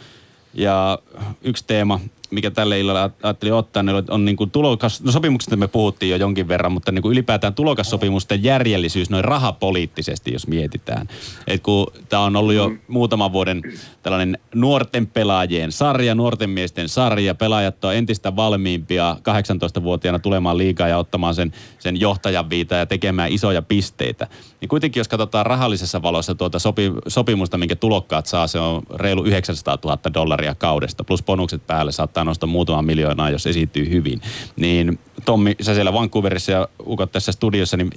Ja 0.55 0.99
yksi 1.43 1.65
teema, 1.67 2.01
mikä 2.33 2.51
tälle 2.51 2.81
illalle 2.81 3.07
aj- 3.07 3.13
ajattelin 3.23 3.55
ottaa, 3.55 3.83
niin 3.83 3.97
on, 3.97 4.05
on 4.11 4.25
niin 4.25 4.37
kuin 4.37 4.51
tulokas, 4.51 5.03
no 5.03 5.13
sopimuksista 5.13 5.57
me 5.57 5.69
puhuttiin 5.69 6.11
jo 6.11 6.17
jonkin 6.17 6.49
verran, 6.49 6.73
mutta 6.73 6.93
niin 6.93 7.03
kuin 7.03 7.13
ylipäätään 7.13 7.55
tulokassopimusten 7.55 8.43
järjellisyys 8.43 9.11
noin 9.11 9.25
rahapoliittisesti, 9.25 10.33
jos 10.33 10.47
mietitään. 10.47 11.09
Et 11.47 11.63
kun 11.63 11.87
tämä 12.09 12.23
on 12.23 12.37
ollut 12.37 12.55
jo 12.55 12.71
muutaman 12.89 13.33
vuoden 13.33 13.63
tällainen 14.03 14.39
nuorten 14.55 15.07
pelaajien 15.07 15.73
sarja, 15.73 16.15
nuorten 16.15 16.51
miesten 16.51 16.89
sarja, 16.89 17.35
pelaajat 17.35 17.85
on 17.85 17.95
entistä 17.95 18.37
valmiimpia 18.37 19.17
18-vuotiaana 19.21 20.19
tulemaan 20.19 20.59
liikaa 20.59 20.89
ja 20.89 20.99
ottamaan 20.99 21.35
sen, 21.35 21.53
sen 21.79 22.01
johtajan 22.01 22.51
viita 22.51 22.75
ja 22.75 22.87
tekemään 22.87 23.33
isoja 23.33 23.63
pisteitä. 23.63 24.27
Niin 24.61 24.69
kuitenkin, 24.69 25.01
jos 25.01 25.09
katsotaan 25.09 25.47
rahallisessa 25.47 26.03
valossa 26.03 26.35
tuota 26.35 26.59
sopi, 26.59 26.93
sopimusta, 27.09 27.59
minkä 27.59 27.77
tulokkaat 27.77 28.27
saa, 28.27 28.47
se 28.47 28.59
on 28.59 28.83
reilu 28.95 29.25
900 29.25 29.79
000 29.85 29.99
dollaria 30.15 30.55
kaudesta, 30.55 31.05
plus 31.05 31.23
bonukset 31.23 31.67
päälle 31.67 31.93
saattaa 31.93 32.22
nostaa 32.25 32.47
muutaman 32.47 32.85
miljoonaa, 32.85 33.31
jos 33.31 33.47
esiintyy 33.47 33.91
hyvin. 33.91 34.21
Niin 34.57 34.99
Tommi, 35.25 35.57
sä 35.61 35.75
siellä 35.75 35.93
Vancouverissa 35.93 36.53
ja 36.53 36.69
ukot 36.87 37.13
tässä 37.13 37.33
studiossa, 37.33 37.77
niin 37.77 37.91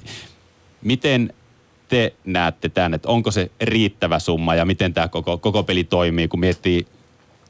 miten 0.82 1.32
te 1.88 2.14
näette 2.24 2.68
tämän, 2.68 2.94
että 2.94 3.08
onko 3.08 3.30
se 3.30 3.50
riittävä 3.60 4.18
summa 4.18 4.54
ja 4.54 4.64
miten 4.64 4.94
tämä 4.94 5.08
koko, 5.08 5.38
koko 5.38 5.62
peli 5.62 5.84
toimii, 5.84 6.28
kun 6.28 6.40
miettii 6.40 6.86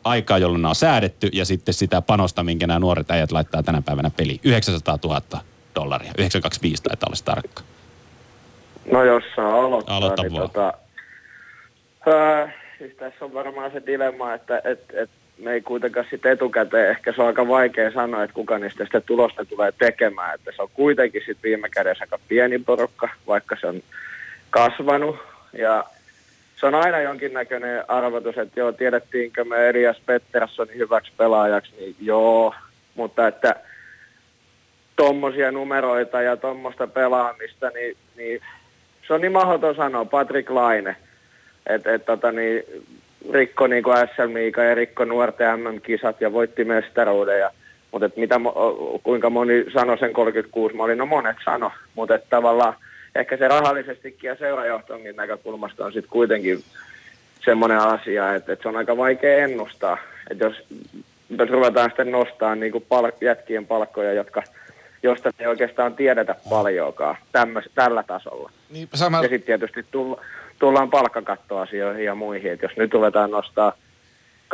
aikaa, 0.04 0.38
jolloin 0.38 0.62
nämä 0.62 0.70
on 0.70 0.74
säädetty 0.74 1.28
ja 1.32 1.44
sitten 1.44 1.74
sitä 1.74 2.02
panosta, 2.02 2.42
minkä 2.42 2.66
nämä 2.66 2.80
nuoret 2.80 3.10
äijät 3.10 3.32
laittaa 3.32 3.62
tänä 3.62 3.82
päivänä 3.82 4.10
peliin. 4.16 4.40
900 4.44 4.98
000 5.04 5.20
dollaria, 5.74 6.12
925 6.18 6.82
taitaa 6.82 7.06
olla 7.08 7.16
tarkka. 7.24 7.62
No 8.92 9.04
jos 9.04 9.24
saa 9.36 9.54
aloittaa, 9.54 9.96
Aloita 9.96 10.22
niin 10.22 10.32
vaan. 10.32 10.50
tota, 10.50 10.72
ää, 12.06 12.52
siis 12.78 12.92
tässä 12.96 13.24
on 13.24 13.34
varmaan 13.34 13.70
se 13.72 13.82
dilemma, 13.86 14.34
että 14.34 14.60
et, 14.64 14.80
et 14.92 15.10
me 15.38 15.52
ei 15.52 15.60
kuitenkaan 15.60 16.06
sitten 16.10 16.32
etukäteen, 16.32 16.90
ehkä 16.90 17.12
se 17.12 17.20
on 17.22 17.26
aika 17.26 17.48
vaikea 17.48 17.92
sanoa, 17.92 18.22
että 18.22 18.34
kuka 18.34 18.58
niistä 18.58 18.84
sitä 18.84 19.00
tulosta 19.00 19.44
tulee 19.44 19.72
tekemään, 19.78 20.34
että 20.34 20.52
se 20.56 20.62
on 20.62 20.68
kuitenkin 20.74 21.22
sitten 21.26 21.42
viime 21.42 21.68
kädessä 21.68 22.04
aika 22.04 22.18
pieni 22.28 22.58
porukka, 22.58 23.08
vaikka 23.26 23.56
se 23.60 23.66
on 23.66 23.82
kasvanut. 24.50 25.16
Ja 25.52 25.84
se 26.60 26.66
on 26.66 26.74
aina 26.74 27.00
jonkinnäköinen 27.00 27.90
arvotus, 27.90 28.38
että 28.38 28.60
joo, 28.60 28.72
tiedettiinkö 28.72 29.44
me 29.44 29.68
Elias 29.68 30.00
Petterssonin 30.06 30.78
hyväksi 30.78 31.12
pelaajaksi, 31.16 31.72
niin 31.78 31.96
joo, 32.00 32.54
mutta 32.94 33.28
että 33.28 33.56
tommosia 34.96 35.52
numeroita 35.52 36.22
ja 36.22 36.36
tommosta 36.36 36.86
pelaamista, 36.86 37.70
niin, 37.70 37.96
niin 38.16 38.40
se 39.06 39.14
on 39.14 39.20
niin 39.20 39.32
mahdoton 39.32 39.74
sanoa. 39.74 40.04
Patrick 40.04 40.50
Laine, 40.50 40.96
että 41.66 41.94
et, 41.94 42.06
tota, 42.06 42.32
niin, 42.32 42.62
rikko 43.32 43.66
niin 43.66 43.82
kuin 43.82 43.96
SL 43.96 44.26
Miika 44.26 44.62
ja 44.62 44.74
rikko 44.74 45.04
nuorten 45.04 45.60
MM-kisat 45.60 46.20
ja 46.20 46.32
voitti 46.32 46.64
mestaruuden. 46.64 47.40
Ja, 47.40 47.50
mutta 47.92 48.06
et 48.06 48.16
mitä, 48.16 48.40
kuinka 49.02 49.30
moni 49.30 49.64
sanoi 49.74 49.98
sen 49.98 50.12
36 50.12 50.74
oli, 50.78 50.96
no 50.96 51.06
monet 51.06 51.36
sano, 51.44 51.72
mutta 51.94 52.14
et 52.14 52.28
tavallaan 52.30 52.74
ehkä 53.14 53.36
se 53.36 53.48
rahallisestikin 53.48 54.28
ja 54.28 54.36
seurajohtonkin 54.36 55.16
näkökulmasta 55.16 55.84
on 55.84 55.92
sitten 55.92 56.10
kuitenkin 56.10 56.58
semmoinen 57.44 57.78
asia, 57.78 58.34
että, 58.34 58.52
että 58.52 58.62
se 58.62 58.68
on 58.68 58.76
aika 58.76 58.96
vaikea 58.96 59.44
ennustaa. 59.44 59.98
Että 60.30 60.44
jos, 60.44 60.64
jos 61.38 61.50
ruvetaan 61.50 61.90
sitten 61.90 62.10
nostaa 62.10 62.54
niin 62.54 62.72
kuin 62.72 62.84
pal- 62.88 63.12
jätkien 63.20 63.66
palkkoja, 63.66 64.12
jotka, 64.12 64.42
josta 65.02 65.30
ei 65.38 65.46
oikeastaan 65.46 65.94
tiedetä 65.94 66.34
paljoakaan 66.50 67.16
tämmöis, 67.32 67.70
tällä 67.74 68.02
tasolla. 68.02 68.50
Niin, 68.70 68.88
sama, 68.94 69.16
Ja 69.16 69.28
sitten 69.28 69.42
tietysti 69.42 69.84
tulla, 69.90 70.22
tullaan 70.58 70.90
palkkakattoasioihin 70.90 72.04
ja 72.04 72.14
muihin, 72.14 72.52
että 72.52 72.66
jos 72.66 72.76
nyt 72.76 72.94
ruvetaan 72.94 73.30
nostaa 73.30 73.72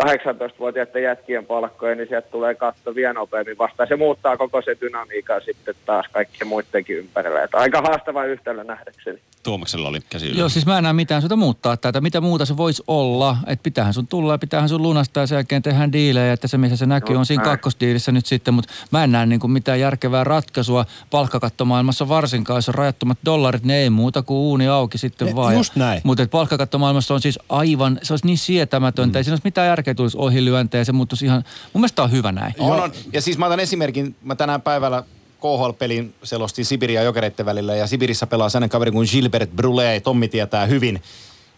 18-vuotiaiden 0.01 1.03
jätkien 1.03 1.47
palkkoja, 1.47 1.95
niin 1.95 2.09
sieltä 2.09 2.31
tulee 2.31 2.55
katto 2.55 2.95
vielä 2.95 3.13
nopeammin 3.13 3.59
vastaan. 3.59 3.89
Se 3.89 3.97
muuttaa 3.97 4.37
koko 4.37 4.63
se 4.63 4.77
dynamiikkaa 4.81 5.41
sitten 5.41 5.75
taas 5.87 6.07
kaikkien 6.13 6.49
muidenkin 6.49 6.97
ympärillä. 6.97 7.43
Että 7.43 7.59
aika 7.59 7.81
haastava 7.81 8.25
yhtälö 8.25 8.65
nähdäkseni. 8.65 9.19
Tuomaksella 9.43 9.89
oli 9.89 10.01
käsi 10.11 10.27
ylös. 10.27 10.39
Joo, 10.39 10.49
siis 10.49 10.67
mä 10.67 10.79
en 10.79 10.85
näe 10.85 10.93
mitään 10.93 11.23
syytä 11.23 11.37
muuttaa 11.37 11.77
tätä. 11.77 12.01
Mitä 12.01 12.21
muuta 12.21 12.45
se 12.47 12.57
voisi 12.57 12.83
olla? 12.87 13.37
Että 13.47 13.63
pitäähän 13.63 13.95
sun 13.95 14.07
tulla 14.07 14.33
ja 14.33 14.39
pitäähän 14.39 14.69
sun 14.69 14.83
lunastaa 14.83 15.23
ja 15.23 15.27
sen 15.27 15.37
jälkeen 15.37 15.63
tehdään 15.63 15.93
diilejä, 15.93 16.33
että 16.33 16.49
se 16.49 16.59
missä 16.59 16.77
se 16.77 16.87
näkyy 16.87 17.15
No, 17.15 17.21
on 17.21 17.27
siinä 17.27 17.45
kakkosdiilissä 17.45 18.13
nyt 18.13 18.27
sitten, 18.27 18.55
mutta 18.55 18.73
mä 18.91 19.05
en 19.05 19.13
näe 19.13 19.27
niin 19.27 19.41
kuin 19.41 19.51
mitään 19.51 19.81
järkevää 19.81 20.25
ratkaisua 20.25 20.87
palkkakattomaailmassa 21.11 22.09
varsinkaan, 22.09 22.57
jos 22.57 22.69
on 22.69 22.75
rajattomat 22.75 23.19
dollarit, 23.25 23.65
ne 23.65 23.77
ei 23.77 23.91
muuta 23.91 24.23
kuin 24.23 24.37
uuni 24.39 24.69
auki 24.69 24.99
sitten 24.99 25.27
Ne- 25.29 25.35
vaan. 25.35 25.55
just 25.55 25.77
näin. 25.77 26.01
Mutta 26.05 26.27
palkkakattomaailmassa 26.31 27.15
on 27.15 27.21
siis 27.21 27.39
aivan, 27.49 27.99
se 28.03 28.13
olisi 28.13 28.27
niin 28.27 28.39
sietämätöntä, 28.39 29.17
mm. 29.17 29.21
ei 29.21 29.25
siinä 29.25 29.33
olisi 29.35 29.45
mitään 29.47 29.69
järkeä 29.69 29.95
tulisi 29.95 30.19
ohilyöntejä, 30.19 30.85
se 30.85 30.93
muuttuisi 30.93 31.25
ihan, 31.25 31.45
mun 31.73 31.81
mielestä 31.81 32.03
on 32.03 32.11
hyvä 32.11 32.33
näin. 32.33 32.55
On, 32.59 32.81
on. 32.83 32.93
Ja 33.13 33.21
siis 33.23 33.39
mä 33.39 33.47
otan 33.47 33.61
esimerkin, 33.61 34.17
mä 34.23 34.35
tänään 34.35 34.63
päivällä 34.63 35.03
KHL-pelin 35.43 36.15
selostin 36.23 36.65
Sibiria 36.65 37.01
ja 37.01 37.05
Jokereiden 37.05 37.47
välillä 37.47 37.75
ja 37.75 37.87
Sibirissä 37.87 38.27
pelaa 38.27 38.49
sellainen 38.49 38.71
kaveri 38.71 38.91
kuin 38.91 39.09
Gilbert 39.13 39.51
Brulé, 39.51 40.01
Tommi 40.03 40.29
tietää 40.29 40.67
hyvin. 40.67 41.03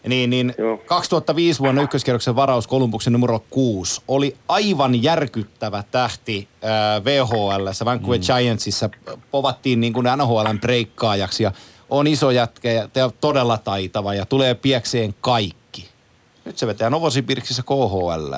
Niin, 0.07 0.29
niin 0.29 0.53
Joo. 0.57 0.77
2005 0.77 1.59
vuonna 1.59 1.81
ykköskierroksen 1.81 2.35
varaus 2.35 2.67
Kolumbuksen 2.67 3.13
numero 3.13 3.43
6 3.49 4.01
oli 4.07 4.35
aivan 4.47 5.03
järkyttävä 5.03 5.83
tähti 5.91 6.47
äh, 6.63 7.05
VHL, 7.05 7.85
Vancouver 7.85 8.19
mm. 8.19 8.25
Giantsissa. 8.25 8.89
Povattiin 9.31 9.79
niin 9.79 9.93
kuin 9.93 10.07
NHLn 10.17 10.59
breikkaajaksi 10.61 11.43
ja 11.43 11.51
on 11.89 12.07
iso 12.07 12.31
jätkä 12.31 12.71
ja 12.71 12.87
te- 12.87 13.01
todella 13.21 13.57
taitava 13.57 14.13
ja 14.13 14.25
tulee 14.25 14.55
piekseen 14.55 15.15
kaikki. 15.21 15.89
Nyt 16.45 16.57
se 16.57 16.67
vetää 16.67 16.89
Novosibirksissä 16.89 17.63
KHL. 17.63 18.33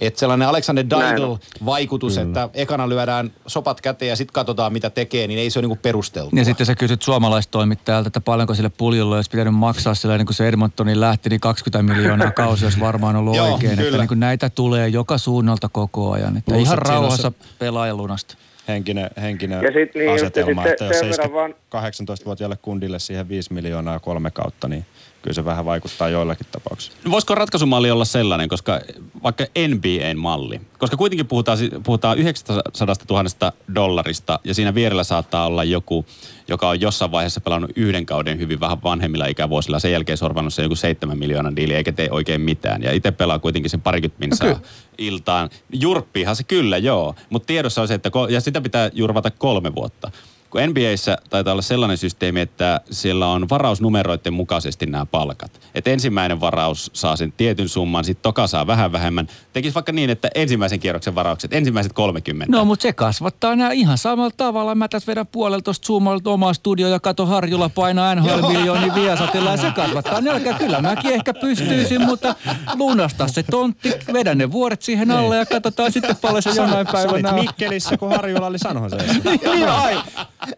Että 0.00 0.20
sellainen 0.20 0.48
Alexander. 0.48 0.84
Daigle-vaikutus, 0.90 2.18
että 2.18 2.48
ekana 2.54 2.88
lyödään 2.88 3.30
sopat 3.46 3.80
käteen 3.80 4.08
ja 4.08 4.16
sitten 4.16 4.32
katsotaan 4.32 4.72
mitä 4.72 4.90
tekee, 4.90 5.26
niin 5.26 5.38
ei 5.40 5.50
se 5.50 5.58
ole 5.58 5.62
niinku 5.62 5.78
perusteltua. 5.82 6.38
Ja 6.38 6.44
sitten 6.44 6.66
sä 6.66 6.74
kysyt 6.74 7.02
suomalaistoimittajalta, 7.02 8.06
että 8.06 8.20
paljonko 8.20 8.54
sille 8.54 8.68
puljolle 8.68 9.16
olisi 9.16 9.30
pitänyt 9.30 9.54
maksaa 9.54 9.94
sillä 9.94 10.18
niin 10.18 10.26
kuin 10.26 10.34
se 10.34 10.48
Edmontonin 10.48 11.00
lähti, 11.00 11.28
niin 11.30 11.40
20 11.40 11.94
miljoonaa 11.94 12.30
kausi 12.42 12.64
olisi 12.66 12.80
varmaan 12.80 13.16
ollut 13.16 13.36
Joo, 13.36 13.52
oikein. 13.52 13.72
Että 13.72 13.82
kyllä. 13.84 13.98
niin 13.98 14.08
kuin 14.08 14.20
näitä 14.20 14.50
tulee 14.50 14.88
joka 14.88 15.18
suunnalta 15.18 15.68
koko 15.68 16.12
ajan. 16.12 16.36
Että 16.36 16.52
Plus, 16.52 16.62
ihan 16.66 16.78
että 16.78 16.86
siinä 16.88 16.98
on 16.98 17.02
rauhassa 17.04 17.32
pelaajan 17.58 17.96
lunasta. 17.96 18.34
henkinen, 18.68 19.10
henkinen 19.22 19.62
Ja 19.64 19.72
sit 19.72 19.94
niin, 19.94 20.10
asetelma, 20.14 20.62
ja 20.62 20.68
sit 20.68 20.72
että 20.72 20.84
se- 20.84 20.88
jos 20.88 20.98
sen 20.98 21.06
ei 21.06 21.10
verran 21.10 21.32
vaan- 21.32 21.54
18-vuotiaalle 21.70 22.56
kundille 22.62 22.98
siihen 22.98 23.28
5 23.28 23.52
miljoonaa 23.52 23.98
kolme 23.98 24.30
kautta, 24.30 24.68
niin 24.68 24.86
kyllä 25.24 25.34
se 25.34 25.44
vähän 25.44 25.64
vaikuttaa 25.64 26.08
joillakin 26.08 26.46
tapauksissa. 26.52 26.98
Voisiko 27.10 27.34
ratkaisumalli 27.34 27.90
olla 27.90 28.04
sellainen, 28.04 28.48
koska 28.48 28.80
vaikka 29.22 29.44
NBAn 29.68 30.18
malli, 30.18 30.60
koska 30.78 30.96
kuitenkin 30.96 31.26
puhutaan, 31.26 31.58
puhutaan 31.84 32.18
900 32.18 32.62
000 33.10 33.52
dollarista 33.74 34.38
ja 34.44 34.54
siinä 34.54 34.74
vierellä 34.74 35.04
saattaa 35.04 35.46
olla 35.46 35.64
joku, 35.64 36.06
joka 36.48 36.68
on 36.68 36.80
jossain 36.80 37.10
vaiheessa 37.10 37.40
pelannut 37.40 37.70
yhden 37.76 38.06
kauden 38.06 38.38
hyvin 38.38 38.60
vähän 38.60 38.82
vanhemmilla 38.82 39.26
ikävuosilla, 39.26 39.78
sen 39.78 39.92
jälkeen 39.92 40.18
sorvannut 40.18 40.54
se 40.54 40.62
joku 40.62 40.76
7 40.76 41.18
miljoonan 41.18 41.56
diili 41.56 41.74
eikä 41.74 41.92
tee 41.92 42.08
oikein 42.10 42.40
mitään. 42.40 42.82
Ja 42.82 42.92
itse 42.92 43.10
pelaa 43.10 43.38
kuitenkin 43.38 43.70
sen 43.70 43.80
parikymmentä 43.80 44.18
minsaa 44.20 44.48
kyllä. 44.48 44.60
iltaan. 44.98 45.50
Jurppihan 45.72 46.36
se 46.36 46.42
kyllä, 46.42 46.78
joo, 46.78 47.14
mutta 47.30 47.46
tiedossa 47.46 47.82
on 47.82 47.88
se, 47.88 47.94
että 47.94 48.08
ko- 48.08 48.32
ja 48.32 48.40
sitä 48.40 48.60
pitää 48.60 48.90
jurvata 48.92 49.30
kolme 49.30 49.74
vuotta. 49.74 50.10
Kun 50.54 50.62
NBAissä 50.70 51.18
taitaa 51.30 51.52
olla 51.52 51.62
sellainen 51.62 51.98
systeemi, 51.98 52.40
että 52.40 52.80
siellä 52.90 53.26
on 53.26 53.48
varausnumeroiden 53.48 54.32
mukaisesti 54.32 54.86
nämä 54.86 55.06
palkat. 55.06 55.60
Että 55.74 55.90
ensimmäinen 55.90 56.40
varaus 56.40 56.90
saa 56.92 57.16
sen 57.16 57.32
tietyn 57.32 57.68
summan, 57.68 58.04
sitten 58.04 58.22
toka 58.22 58.46
saa 58.46 58.66
vähän 58.66 58.92
vähemmän. 58.92 59.28
Tekisi 59.52 59.74
vaikka 59.74 59.92
niin, 59.92 60.10
että 60.10 60.28
ensimmäisen 60.34 60.80
kierroksen 60.80 61.14
varaukset, 61.14 61.52
ensimmäiset 61.52 61.92
30. 61.92 62.56
No, 62.56 62.64
mutta 62.64 62.82
se 62.82 62.92
kasvattaa 62.92 63.56
nämä 63.56 63.72
ihan 63.72 63.98
samalla 63.98 64.30
tavalla. 64.36 64.74
Mä 64.74 64.88
tässä 64.88 65.10
vedän 65.10 65.26
puolelta 65.26 65.64
tuosta 65.64 65.86
zoomalta 65.86 66.30
omaa 66.30 66.54
studio 66.54 66.88
ja 66.88 67.00
kato 67.00 67.26
Harjula 67.26 67.68
painaa 67.68 68.14
NHL 68.14 68.48
miljooni 68.48 68.94
viasatilla 68.94 69.50
ja 69.50 69.56
se 69.56 69.70
kasvattaa 69.70 70.20
nälkää. 70.20 70.58
Kyllä 70.58 70.80
mäkin 70.80 71.12
ehkä 71.12 71.34
pystyisin, 71.34 72.02
mutta 72.02 72.34
lunasta 72.74 73.28
se 73.28 73.42
tontti, 73.42 73.92
vedän 74.12 74.38
ne 74.38 74.52
vuoret 74.52 74.82
siihen 74.82 75.10
alle 75.10 75.36
ja 75.36 75.46
katsotaan 75.46 75.92
sitten 75.92 76.16
paljon 76.16 76.42
se 76.42 76.50
jonain 76.50 76.86
Sä 76.86 76.92
päivänä 76.92 77.30
on. 77.30 77.40
Mikkelissä, 77.40 77.96
kun 77.96 78.10
Harjulla 78.10 78.46
oli 78.46 78.58
San 78.58 78.82
Joseessa. 78.82 79.14
Niin, 79.54 79.68
ai, 79.68 80.02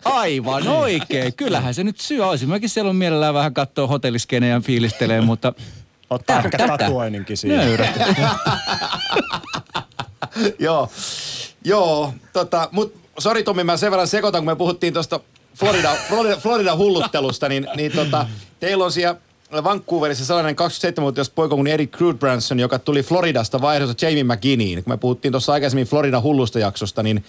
aivan 0.05 0.69
oikein. 0.69 1.35
Kyllähän 1.35 1.75
se 1.75 1.85
nyt 1.85 2.01
syö. 2.01 2.27
Olisin 2.27 2.49
mäkin 2.49 2.69
siellä 2.69 2.91
on 2.91 2.97
mielellään 2.97 3.35
vähän 3.35 3.55
katsoa 3.55 3.87
hotelliskenejä 3.87 4.55
ja 4.55 4.61
fiilistelee, 4.61 5.21
mutta 5.21 5.53
Ottaa 6.11 6.39
ehkä 6.39 6.59
tatuoinninkin 6.59 7.37
siihen. 7.37 7.79
Joo, 10.59 10.89
joo, 11.65 12.15
tota, 12.33 12.69
mut 12.73 12.95
sori 13.19 13.43
Tommi, 13.43 13.65
mä 13.65 13.77
sen 13.77 13.91
verran 13.91 14.09
sekoitan, 14.09 14.41
kun 14.41 14.53
me 14.53 14.57
puhuttiin 14.57 14.93
tuosta 14.93 15.21
Florida, 15.55 15.95
Florida, 16.09 16.37
Florida 16.37 16.77
hulluttelusta, 16.77 17.49
niin, 17.49 17.67
niin 17.77 17.93
tota, 17.93 18.27
teillä 18.61 18.85
on 18.85 18.93
siellä 18.93 19.17
Vancouverissa 19.65 20.25
sellainen 20.25 20.57
27-vuotias 20.59 21.31
poika 21.31 21.55
kuin 21.55 21.67
Eric 21.67 21.91
Crudbranson, 21.91 22.61
joka 22.61 22.79
tuli 22.79 23.03
Floridasta 23.03 23.61
vaihdossa 23.61 24.07
Jamie 24.07 24.25
McGinniin. 24.25 24.85
Kun 24.85 24.93
me 24.93 24.97
puhuttiin 24.97 25.33
tuossa 25.33 25.53
aikaisemmin 25.53 25.87
Florida 25.87 26.21
hullusta 26.21 26.59
jaksosta, 26.59 27.03
niin 27.03 27.25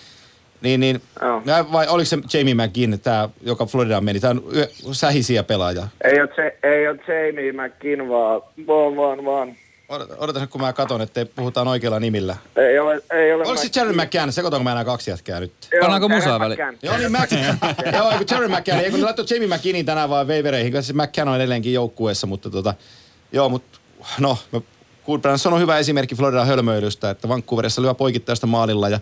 niin, 0.61 0.79
niin 0.79 1.01
Joo. 1.21 1.41
ja 1.45 1.65
vai 1.71 1.87
oliko 1.87 2.05
se 2.05 2.17
Jamie 2.33 2.53
McGinn, 2.67 2.99
tämä, 2.99 3.29
joka 3.41 3.65
Floridaan 3.65 4.03
meni? 4.03 4.19
Tämä 4.19 4.31
on 4.31 4.43
yö- 4.55 4.69
sähisiä 4.91 5.43
pelaaja. 5.43 5.87
Ei 6.03 6.21
ole, 6.21 6.29
se, 6.35 6.57
ei 6.67 6.87
ole 6.87 6.97
Jamie 7.07 7.51
McKin, 7.67 8.09
vaan, 8.09 8.41
vaan, 8.67 8.95
vaan, 8.95 9.25
vaan. 9.25 9.55
Odota- 9.91 10.15
Odotas 10.17 10.41
nyt, 10.41 10.49
kun 10.49 10.61
mä 10.61 10.73
katson, 10.73 11.01
että 11.01 11.25
puhutaan 11.25 11.67
oikeilla 11.67 11.99
nimillä. 11.99 12.35
Ei 12.55 12.79
ole, 12.79 13.01
ei 13.13 13.33
ole 13.33 13.43
Oliko 13.43 13.61
se 13.63 13.69
Jerry 13.79 13.93
McCann? 13.93 14.31
Sekoitanko 14.33 14.63
mä 14.63 14.71
enää 14.71 14.85
kaksi 14.85 15.11
jätkää 15.11 15.39
nyt? 15.39 15.51
Joo, 15.71 15.81
Pannaanko 15.81 16.07
Jerry 16.07 16.21
musaa 16.21 16.39
väliin? 16.39 16.59
McCann. 16.59 16.77
Joo, 16.81 16.97
niin 16.97 17.11
Mac... 17.11 17.31
Joo, 17.97 18.11
kun 18.17 18.27
Jerry 18.31 18.47
McCann, 18.47 18.79
ei 18.79 18.89
kun 18.91 18.99
ne 18.99 19.03
laittoi 19.05 19.25
Jamie 19.29 19.57
McKinnin 19.57 19.85
tänään 19.85 20.09
vaan 20.09 20.27
veivereihin, 20.27 20.71
kun 20.71 20.83
se 20.83 20.93
McCann 20.93 21.29
on 21.29 21.35
edelleenkin 21.35 21.73
joukkueessa, 21.73 22.27
mutta 22.27 22.49
tota, 22.49 22.73
joo, 23.31 23.49
mutta 23.49 23.79
no, 24.19 24.37
mä- 24.51 24.61
Goodbranson 25.05 25.53
on 25.53 25.61
hyvä 25.61 25.77
esimerkki 25.77 26.15
Floridan 26.15 26.47
hölmöilystä, 26.47 27.09
että 27.09 27.27
Vancouverissa 27.29 27.81
lyö 27.81 27.93
poikittaista 27.93 28.47
maalilla 28.47 28.89
ja 28.89 28.99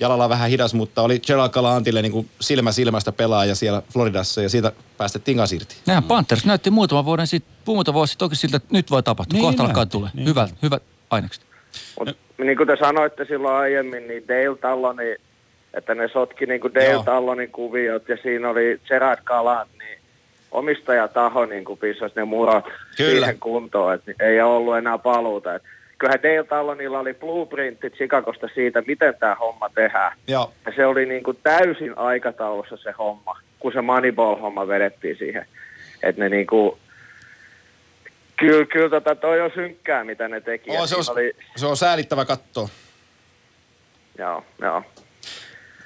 jalalla 0.00 0.28
vähän 0.28 0.50
hidas, 0.50 0.74
mutta 0.74 1.02
oli 1.02 1.20
Gerald 1.20 1.50
Galantille 1.50 2.02
niin 2.02 2.12
kuin 2.12 2.28
silmä 2.40 2.72
silmästä 2.72 3.12
pelaaja 3.12 3.54
siellä 3.54 3.82
Floridassa 3.92 4.42
ja 4.42 4.48
siitä 4.48 4.72
päästettiin 4.98 5.36
kanssa 5.36 5.56
irti. 5.56 5.76
Näinhän 5.86 6.04
Panthers 6.04 6.44
näytti 6.44 6.70
muutaman 6.70 7.04
vuoden 7.04 7.26
sitten, 7.26 7.54
muutama 7.66 7.94
vuosi 7.94 8.10
sitten 8.10 8.26
oikein 8.26 8.36
siltä, 8.36 8.56
että 8.56 8.68
nyt 8.72 8.90
voi 8.90 9.02
tapahtua. 9.02 9.36
Niin 9.36 9.46
Kohta 9.46 9.62
alkaa 9.62 9.76
näytti, 9.76 9.92
tulee. 9.92 10.10
niin 10.14 10.26
Hyvät, 10.26 10.50
hyvät 10.62 10.82
ainekset. 11.10 11.44
Mut, 11.98 12.16
niin 12.38 12.56
kuin 12.56 12.66
te 12.66 12.76
sanoitte 12.76 13.24
silloin 13.24 13.54
aiemmin, 13.54 14.08
niin 14.08 14.28
Dale 14.28 14.56
Talloni, 14.56 15.16
että 15.74 15.94
ne 15.94 16.08
sotki 16.08 16.46
niin 16.46 16.60
kuin 16.60 16.74
Dale 16.74 16.90
Joo. 16.90 17.02
Tallonin 17.02 17.50
kuviot 17.50 18.08
ja 18.08 18.16
siinä 18.22 18.48
oli 18.48 18.80
Gerard 18.88 19.20
Galant, 19.24 19.70
niin 19.78 19.98
omistajataho 20.50 21.46
niin 21.46 21.64
kuin 21.64 21.78
pissasi 21.78 22.14
ne 22.16 22.24
murot 22.24 22.64
Kyllä. 22.96 23.10
siihen 23.10 23.40
kuntoon, 23.40 23.94
että 23.94 24.12
ei 24.20 24.40
ole 24.40 24.56
ollut 24.56 24.76
enää 24.76 24.98
paluuta. 24.98 25.54
Et 25.54 25.62
kyllähän 25.98 26.22
Dale 26.22 26.44
Tallonilla 26.44 26.98
oli 26.98 27.14
blueprintit 27.14 27.94
Chicagosta 27.94 28.48
siitä, 28.54 28.82
miten 28.86 29.14
tämä 29.20 29.34
homma 29.34 29.68
tehdään. 29.74 30.12
Joo. 30.26 30.52
Ja 30.66 30.72
se 30.76 30.86
oli 30.86 31.06
niin 31.06 31.22
kuin 31.22 31.38
täysin 31.42 31.98
aikataulussa 31.98 32.76
se 32.76 32.92
homma, 32.98 33.40
kun 33.58 33.72
se 33.72 33.80
Moneyball-homma 33.80 34.68
vedettiin 34.68 35.16
siihen. 35.16 35.46
Että 36.02 36.22
ne 36.22 36.28
niin 36.28 36.46
kuin, 36.46 36.78
kyllä, 38.36 38.66
kyllä 38.66 38.88
tota, 38.88 39.14
toi 39.14 39.40
on 39.40 39.50
synkkää, 39.54 40.04
mitä 40.04 40.28
ne 40.28 40.40
teki. 40.40 40.70
Oh, 40.70 40.88
se, 40.88 40.96
on, 40.96 41.04
oli, 41.08 41.32
se 41.56 41.66
on 41.66 41.76
säälittävä 41.76 42.24
katsoa. 42.24 42.68
joo, 44.18 44.44
joo. 44.62 44.82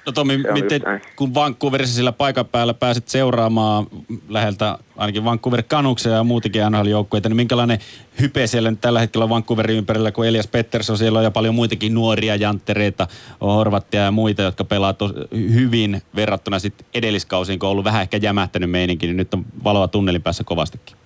No 0.05 0.11
Tomi, 0.11 0.37
miten, 0.37 0.81
kun 1.15 1.33
Vancouverissa 1.33 1.95
sillä 1.95 2.11
paikan 2.11 2.45
päällä 2.45 2.73
pääsit 2.73 3.07
seuraamaan 3.07 3.87
läheltä 4.29 4.77
ainakin 4.97 5.25
Vancouver 5.25 5.63
Canucksia 5.63 6.11
ja 6.11 6.23
muutenkin 6.23 6.61
NHL-joukkueita, 6.61 7.29
niin 7.29 7.35
minkälainen 7.35 7.79
hype 8.21 8.47
siellä 8.47 8.71
nyt 8.71 8.81
tällä 8.81 8.99
hetkellä 8.99 9.29
Vancouverin 9.29 9.77
ympärillä, 9.77 10.11
kun 10.11 10.27
Elias 10.27 10.47
Pettersson, 10.47 10.97
siellä 10.97 11.19
on 11.19 11.23
ja 11.23 11.31
paljon 11.31 11.55
muitakin 11.55 11.93
nuoria 11.93 12.35
janttereita, 12.35 13.07
Horvattia 13.41 14.01
ja 14.01 14.11
muita, 14.11 14.41
jotka 14.41 14.63
pelaa 14.63 14.93
tos, 14.93 15.13
hyvin 15.31 16.01
verrattuna 16.15 16.59
sitten 16.59 16.87
edelliskausiin, 16.93 17.59
kun 17.59 17.67
on 17.67 17.71
ollut 17.71 17.85
vähän 17.85 18.01
ehkä 18.01 18.17
jämähtänyt 18.17 18.71
meininki, 18.71 19.07
niin 19.07 19.17
nyt 19.17 19.33
on 19.33 19.45
valoa 19.63 19.87
tunnelin 19.87 20.21
päässä 20.21 20.43
kovastikin. 20.43 20.97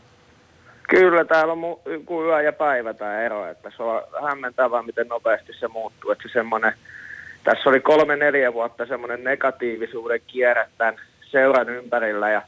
Kyllä 0.89 1.25
täällä 1.25 1.53
on 1.53 1.59
mu- 1.59 2.03
kuin 2.05 2.27
yö 2.27 2.41
ja 2.41 2.53
päivä 2.53 2.93
tämä 2.93 3.21
ero, 3.21 3.47
että 3.47 3.71
se 3.77 3.83
on 3.83 4.01
hämmentävää, 4.23 4.83
miten 4.83 5.07
nopeasti 5.07 5.53
se 5.59 5.67
muuttuu. 5.67 6.11
Että 6.11 6.27
se 6.27 6.33
semmoinen, 6.33 6.73
tässä 7.47 7.69
oli 7.69 7.79
kolme 7.79 8.15
neljä 8.15 8.53
vuotta 8.53 8.85
semmoinen 8.85 9.23
negatiivisuuden 9.23 10.21
kierre 10.27 10.67
tämän 10.77 10.95
seuran 11.21 11.69
ympärillä 11.69 12.29
ja, 12.29 12.41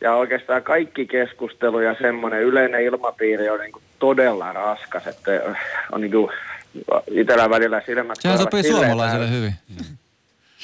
ja 0.00 0.14
oikeastaan 0.14 0.62
kaikki 0.62 1.06
keskustelu 1.06 1.80
ja 1.80 1.96
semmoinen 2.00 2.42
yleinen 2.42 2.82
ilmapiiri 2.82 3.48
on 3.48 3.60
niin 3.60 3.72
kuin 3.72 3.82
todella 3.98 4.52
raskas, 4.52 5.06
että 5.06 5.30
on 5.92 6.00
niin 6.00 6.10
kuin 6.10 6.32
itsellä 7.10 7.50
välillä 7.50 7.82
silmät 7.86 8.18
Sehän 8.20 8.38
sopii 8.38 8.62
suomalaisille 8.62 9.24
näin. 9.24 9.36
hyvin. 9.36 9.52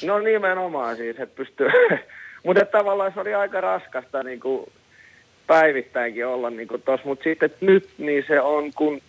No 0.04 0.18
nimenomaan 0.18 0.96
siis, 0.96 1.20
että 1.20 1.36
pystyy, 1.36 1.68
mutta 2.46 2.64
tavallaan 2.64 3.12
se 3.14 3.20
oli 3.20 3.34
aika 3.34 3.60
raskasta 3.60 4.22
niin 4.22 4.40
kuin 4.40 4.72
päivittäinkin 5.46 6.26
olla 6.26 6.50
niin 6.50 6.68
kuin 6.68 6.82
tossa, 6.82 7.06
mutta 7.06 7.24
sitten 7.24 7.50
nyt 7.60 7.88
niin 7.98 8.24
se 8.28 8.40
on 8.40 8.72
kun 8.72 9.00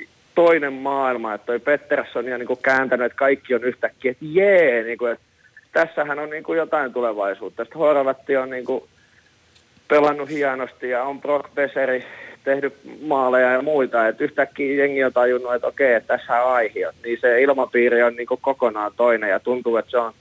toinen 0.46 0.74
maailma, 0.74 1.34
että 1.34 1.46
toi 1.46 1.60
Pettersson 1.60 2.34
on 2.34 2.40
niin 2.40 2.58
kääntänyt, 2.64 3.06
että 3.06 3.18
kaikki 3.18 3.56
on 3.56 3.64
yhtäkkiä, 3.64 4.12
että 4.12 4.26
jee, 4.26 4.84
niin 4.84 4.98
kuin, 4.98 5.12
että 5.12 5.26
tässähän 5.72 6.20
on 6.20 6.30
niin 6.30 6.44
kuin 6.44 6.58
jotain 6.58 6.94
tulevaisuutta. 6.94 7.64
Sitten 7.64 7.80
Horvatti 7.80 8.38
on 8.38 8.50
niin 8.50 8.66
kuin 8.66 8.84
pelannut 9.88 10.30
hienosti 10.30 10.90
ja 10.90 11.04
on 11.04 11.22
Brock 11.22 11.56
Beseri 11.56 12.06
tehnyt 12.44 12.74
maaleja 13.02 13.52
ja 13.52 13.62
muita, 13.62 14.08
että 14.08 14.24
yhtäkkiä 14.24 14.76
jengi 14.76 15.04
on 15.04 15.14
tajunnut, 15.14 15.54
että 15.54 15.68
okei, 15.68 15.94
että 15.94 16.18
tässä 16.18 16.44
on 16.44 16.54
aihiot, 16.54 16.96
niin 17.04 17.18
se 17.22 17.42
ilmapiiri 17.42 18.04
on 18.04 18.16
niin 18.16 18.28
kuin 18.28 18.42
kokonaan 18.42 18.92
toinen 18.98 19.30
ja 19.30 19.40
tuntuu, 19.40 19.78
että 19.78 19.92
se 19.92 19.98
on 19.98 20.14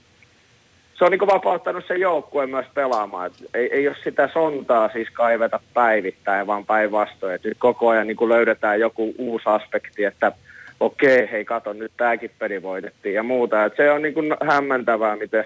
se 1.01 1.05
on 1.05 1.11
niin 1.11 1.27
vapauttanut 1.27 1.83
sen 1.87 1.99
joukkueen 1.99 2.49
myös 2.49 2.65
pelaamaan. 2.73 3.27
Et 3.27 3.33
ei, 3.53 3.69
ei 3.73 3.87
ole 3.87 3.95
sitä 4.03 4.29
sontaa 4.33 4.89
siis 4.89 5.09
kaiveta 5.09 5.59
päivittäin, 5.73 6.47
vaan 6.47 6.65
päinvastoin. 6.65 7.39
Nyt 7.43 7.57
koko 7.57 7.89
ajan 7.89 8.07
niin 8.07 8.29
löydetään 8.29 8.79
joku 8.79 9.15
uusi 9.17 9.43
aspekti, 9.45 10.03
että 10.03 10.31
okei, 10.79 11.29
hei 11.31 11.45
kato, 11.45 11.73
nyt 11.73 11.91
tämäkin 11.97 12.31
peli 12.39 12.61
voitettiin 12.61 13.15
ja 13.15 13.23
muuta. 13.23 13.65
Et 13.65 13.73
se 13.77 13.91
on 13.91 14.01
niin 14.01 14.15
hämmentävää, 14.47 15.15
miten 15.15 15.45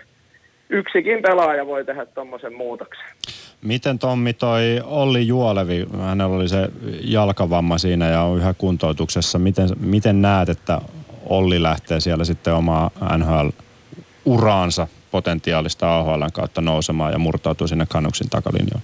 yksikin 0.69 1.22
pelaaja 1.22 1.68
voi 1.68 1.86
tehdä 1.86 2.06
tuommoisen 2.06 2.53
muutoksen. 2.53 3.06
Miten 3.61 3.99
Tommi 3.99 4.34
toi 4.34 4.82
Olli 4.84 5.27
Juolevi, 5.27 5.86
hänellä 6.02 6.36
oli 6.36 6.49
se 6.49 6.69
jalkavamma 7.02 7.77
siinä 7.77 8.10
ja 8.10 8.22
on 8.22 8.38
yhä 8.38 8.53
kuntoutuksessa. 8.57 9.40
Miten, 9.40 9.69
miten 9.80 10.22
näet, 10.22 10.49
että 10.49 10.82
Olli 11.30 11.64
lähtee 11.64 11.99
siellä 11.99 12.26
sitten 12.26 12.53
omaa 12.53 12.91
NHL-uraansa 13.18 14.88
potentiaalista 15.16 15.98
AHL 15.98 16.24
kautta 16.34 16.62
nousemaan 16.62 17.12
ja 17.12 17.20
murtautuu 17.20 17.68
sinne 17.68 17.86
kannuksin 17.90 18.30
takalinjoon? 18.30 18.82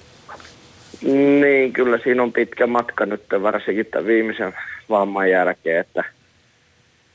Niin, 1.41 1.73
kyllä 1.73 1.97
siinä 2.03 2.23
on 2.23 2.33
pitkä 2.33 2.67
matka 2.67 3.05
nyt 3.05 3.23
varsinkin 3.41 3.85
tämän 3.85 4.07
viimeisen 4.07 4.53
vamman 4.89 5.29
jälkeen, 5.29 5.79
että, 5.79 6.03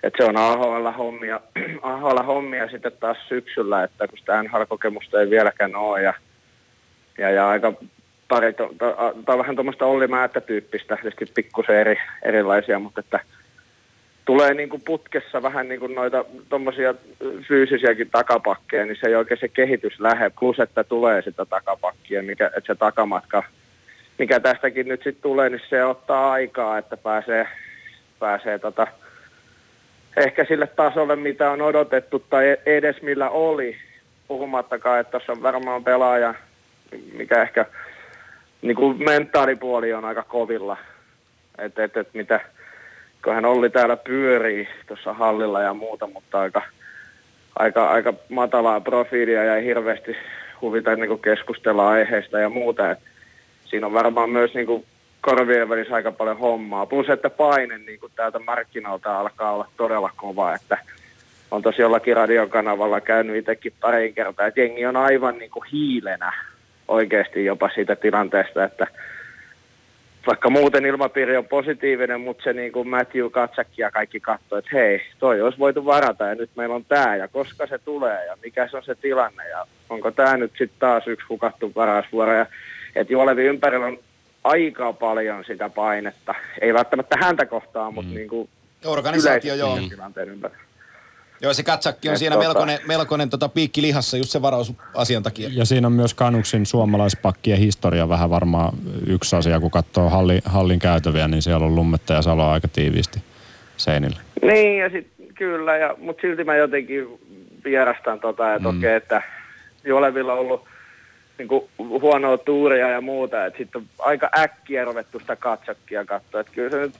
että 0.02 0.16
se 0.16 0.28
on 0.28 0.36
AHL-hommia, 0.36 1.40
AHL-hommia 1.82 2.68
sitten 2.72 2.92
taas 3.00 3.16
syksyllä, 3.28 3.82
että 3.82 4.08
kun 4.08 4.18
sitä 4.18 4.42
NHL-kokemusta 4.42 5.20
ei 5.20 5.30
vieläkään 5.30 5.76
ole 5.76 6.02
ja, 6.02 6.14
ja, 7.18 7.30
ja 7.30 7.48
aika 7.48 7.72
pari, 8.28 8.52
to, 8.52 8.70
vähän 9.38 9.56
tuommoista 9.56 9.86
Olli 9.86 10.06
Määttä-tyyppistä, 10.06 10.96
tietysti 10.96 11.32
pikkusen 11.34 11.76
eri, 11.76 11.96
erilaisia, 12.22 12.78
mutta 12.78 13.00
että 13.00 13.20
tulee 14.26 14.54
niin 14.54 14.68
kuin 14.68 14.82
putkessa 14.82 15.42
vähän 15.42 15.68
niin 15.68 15.80
kuin 15.80 15.94
noita 15.94 16.24
tuommoisia 16.48 16.94
fyysisiäkin 17.48 18.10
takapakkeja, 18.10 18.84
niin 18.84 18.96
se 19.00 19.06
ei 19.06 19.14
oikein 19.14 19.40
se 19.40 19.48
kehitys 19.48 20.00
lähde, 20.00 20.30
plus 20.40 20.60
että 20.60 20.84
tulee 20.84 21.22
sitä 21.22 21.44
takapakkia, 21.44 22.22
mikä, 22.22 22.46
että 22.46 22.66
se 22.66 22.74
takamatka 22.74 23.42
mikä 24.18 24.40
tästäkin 24.40 24.88
nyt 24.88 25.02
sitten 25.02 25.22
tulee, 25.22 25.50
niin 25.50 25.60
se 25.68 25.84
ottaa 25.84 26.32
aikaa, 26.32 26.78
että 26.78 26.96
pääsee, 26.96 27.48
pääsee 28.18 28.58
tota, 28.58 28.86
ehkä 30.16 30.44
sille 30.44 30.66
tasolle, 30.66 31.16
mitä 31.16 31.50
on 31.50 31.62
odotettu 31.62 32.18
tai 32.18 32.56
edes 32.66 33.02
millä 33.02 33.30
oli. 33.30 33.76
Puhumattakaan, 34.28 35.00
että 35.00 35.10
tuossa 35.10 35.32
on 35.32 35.42
varmaan 35.42 35.84
pelaaja, 35.84 36.34
mikä 37.12 37.42
ehkä 37.42 37.66
niin 38.62 38.76
kuin 38.76 39.04
mentaalipuoli 39.04 39.92
on 39.92 40.04
aika 40.04 40.22
kovilla. 40.22 40.76
Että 41.58 41.84
et, 41.84 41.96
et 41.96 42.14
mitä, 42.14 42.40
kun 43.26 43.34
hän 43.34 43.44
oli 43.44 43.70
täällä 43.70 43.96
pyörii 43.96 44.68
tuossa 44.86 45.12
hallilla 45.12 45.62
ja 45.62 45.74
muuta, 45.74 46.06
mutta 46.06 46.40
aika, 46.40 46.62
aika, 47.58 47.88
aika 47.90 48.14
matalaa 48.28 48.80
profiilia 48.80 49.44
ja 49.44 49.56
ei 49.56 49.64
hirveästi 49.64 50.16
huvita 50.60 50.96
niin 50.96 51.18
keskustella 51.18 51.88
aiheesta 51.88 52.38
ja 52.38 52.48
muuta. 52.48 52.90
Että 52.90 53.04
siinä 53.64 53.86
on 53.86 53.92
varmaan 53.92 54.30
myös 54.30 54.54
niin 54.54 54.66
kuin 54.66 54.84
korvien 55.20 55.68
välissä 55.68 55.94
aika 55.94 56.12
paljon 56.12 56.38
hommaa. 56.38 56.86
Plus, 56.86 57.08
että 57.08 57.30
paine 57.30 57.78
niin 57.78 58.00
kuin 58.00 58.12
täältä 58.16 58.38
markkinoilta 58.38 59.20
alkaa 59.20 59.52
olla 59.52 59.68
todella 59.76 60.10
kova, 60.16 60.54
että 60.54 60.78
on 61.50 61.62
tosi 61.62 61.82
jollakin 61.82 62.16
radiokanavalla 62.16 63.00
käynyt 63.00 63.36
itsekin 63.36 63.72
parin 63.80 64.14
kertaa, 64.14 64.46
että 64.46 64.60
jengi 64.60 64.86
on 64.86 64.96
aivan 64.96 65.38
niin 65.38 65.50
kuin 65.50 65.68
hiilenä 65.72 66.32
oikeasti 66.88 67.44
jopa 67.44 67.70
siitä 67.74 67.96
tilanteesta, 67.96 68.64
että 68.64 68.86
vaikka 70.26 70.50
muuten 70.50 70.86
ilmapiiri 70.86 71.36
on 71.36 71.44
positiivinen, 71.44 72.20
mutta 72.20 72.44
se 72.44 72.52
niin 72.52 72.72
kuin 72.72 72.88
Matthew 72.88 73.30
Katsakki 73.30 73.82
ja 73.82 73.90
kaikki 73.90 74.20
katsoo, 74.20 74.58
että 74.58 74.70
hei, 74.72 75.02
toi 75.18 75.42
olisi 75.42 75.58
voitu 75.58 75.84
varata 75.84 76.24
ja 76.24 76.34
nyt 76.34 76.50
meillä 76.56 76.74
on 76.74 76.84
tämä 76.84 77.16
ja 77.16 77.28
koska 77.28 77.66
se 77.66 77.78
tulee 77.78 78.26
ja 78.26 78.36
mikä 78.42 78.68
se 78.68 78.76
on 78.76 78.84
se 78.84 78.94
tilanne 78.94 79.48
ja 79.48 79.66
onko 79.90 80.10
tämä 80.10 80.36
nyt 80.36 80.50
sitten 80.50 80.78
taas 80.78 81.06
yksi 81.06 81.26
hukattu 81.28 81.70
paras 81.70 82.04
vuoro 82.12 82.32
ja 82.32 82.46
että 82.96 83.12
Juolevi 83.12 83.44
ympärillä 83.44 83.86
on 83.86 83.98
aika 84.44 84.92
paljon 84.92 85.44
sitä 85.44 85.68
painetta. 85.68 86.34
Ei 86.60 86.74
välttämättä 86.74 87.16
häntä 87.20 87.46
kohtaan, 87.46 87.94
mutta 87.94 88.10
mm. 88.10 88.16
niin 88.16 88.28
kuin 88.28 88.48
Organisaatio, 88.84 89.54
joo. 89.54 89.78
tilanteen 89.88 90.28
ympärillä. 90.28 90.66
Joo, 91.40 91.54
se 91.54 91.62
katsakki 91.62 92.08
on 92.08 92.12
Et 92.12 92.18
siinä 92.18 92.36
tota... 92.36 92.48
melkoinen, 92.48 92.78
melkoinen 92.86 93.30
tota, 93.30 93.48
piikki 93.48 93.82
lihassa 93.82 94.16
just 94.16 94.30
se 94.30 94.42
varausasian 94.42 95.22
takia. 95.22 95.48
Ja 95.52 95.64
siinä 95.64 95.86
on 95.86 95.92
myös 95.92 96.14
Kanuksin 96.14 96.66
suomalaispakkien 96.66 97.58
historia 97.58 98.08
vähän 98.08 98.30
varmaan 98.30 98.72
yksi 99.06 99.36
asia, 99.36 99.60
kun 99.60 99.70
katsoo 99.70 100.08
halli, 100.08 100.40
hallin 100.44 100.78
käytäviä, 100.78 101.28
niin 101.28 101.42
siellä 101.42 101.66
on 101.66 101.74
lummetta 101.74 102.12
ja 102.12 102.22
saloa 102.22 102.52
aika 102.52 102.68
tiiviisti 102.68 103.22
seinillä. 103.76 104.20
Niin, 104.42 104.78
ja 104.78 104.90
sit, 104.90 105.06
kyllä, 105.34 105.76
ja, 105.76 105.94
mutta 105.98 106.20
silti 106.20 106.44
mä 106.44 106.56
jotenkin 106.56 107.18
vierastan 107.64 108.20
tota, 108.20 108.54
että 108.54 108.68
mm. 108.68 108.78
okei, 108.78 108.88
okay, 108.88 108.96
että 108.96 109.22
Jolevilla 109.84 110.32
on 110.32 110.38
ollut 110.38 110.64
niin 111.38 111.48
kuin 111.48 111.64
huonoa 111.78 112.38
tuuria 112.38 112.88
ja 112.88 113.00
muuta, 113.00 113.46
että 113.46 113.58
sitten 113.58 113.80
on 113.80 113.88
aika 113.98 114.30
äkkiä 114.38 114.84
ruvettu 114.84 115.18
sitä 115.18 115.36
katsakkia 115.36 116.04
katsoa, 116.04 116.40
että 116.40 116.52
kyllä 116.52 116.70
se 116.70 116.76
nyt 116.76 116.94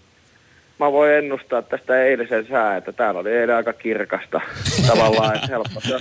mä 0.79 0.93
voin 0.93 1.13
ennustaa 1.13 1.63
tästä 1.63 2.05
eilisen 2.05 2.47
sää, 2.47 2.77
että 2.77 2.93
täällä 2.93 3.21
oli 3.21 3.31
eilen 3.31 3.57
aika 3.57 3.73
kirkasta 3.73 4.41
tavallaan, 4.89 5.35
että 5.35 5.47
helppo 5.47 5.81
se, 5.81 5.99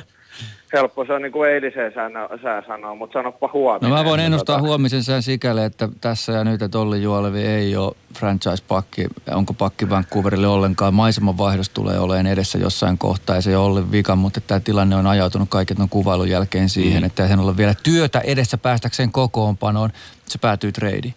helppo 0.74 1.06
se 1.06 1.14
on 1.14 1.22
niin 1.22 1.32
kuin 1.32 1.50
eiliseen 1.50 1.94
sää, 1.94 2.10
sää 2.44 2.64
sanoa, 2.68 2.96
mutta 2.96 3.14
sanoppa 3.14 3.50
huomisen. 3.54 3.90
No 3.90 3.96
mä 3.96 4.06
voin 4.06 4.20
ennustaa 4.20 4.56
tota... 4.56 4.68
huomisen 4.68 5.04
sään 5.04 5.24
sikäli, 5.24 5.64
että 5.64 5.90
tässä 6.02 6.32
ja 6.32 6.44
nyt, 6.44 6.62
että 6.62 6.80
Olli 6.80 7.02
Juolevi 7.02 7.46
ei 7.46 7.76
ole 7.76 7.96
franchise-pakki, 8.14 9.08
onko 9.32 9.54
pakki 9.54 9.90
Vancouverille 9.90 10.48
ollenkaan. 10.48 10.94
Maisemanvaihdos 10.94 11.70
tulee 11.70 12.00
olemaan 12.00 12.28
edessä 12.28 12.58
jossain 12.58 12.98
kohtaa, 12.98 13.36
ja 13.36 13.42
se 13.42 13.50
ei 13.50 13.56
ole 13.56 13.92
vika, 13.92 14.16
mutta 14.16 14.42
tämä 14.42 14.60
tilanne 14.60 14.96
on 14.96 15.08
ajautunut 15.08 15.50
kaiken 15.50 15.82
on 15.82 15.90
kuvailun 15.90 16.30
jälkeen 16.30 16.70
siihen, 16.70 17.02
mm. 17.02 17.06
että 17.06 17.28
sen 17.28 17.40
ole 17.40 17.58
vielä 17.58 17.74
työtä 17.84 18.20
edessä 18.20 18.58
päästäkseen 18.58 19.12
kokoonpanoon. 19.12 19.90
Se 20.26 20.40
päätyy 20.42 20.72
treidiin. 20.72 21.16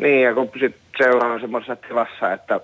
Niin, 0.00 0.22
ja 0.22 0.34
kun 0.34 0.50
sit 0.60 0.76
seura 0.98 1.28
on 1.28 1.40
semmoisessa 1.40 1.76
tilassa, 1.76 2.32
että 2.32 2.60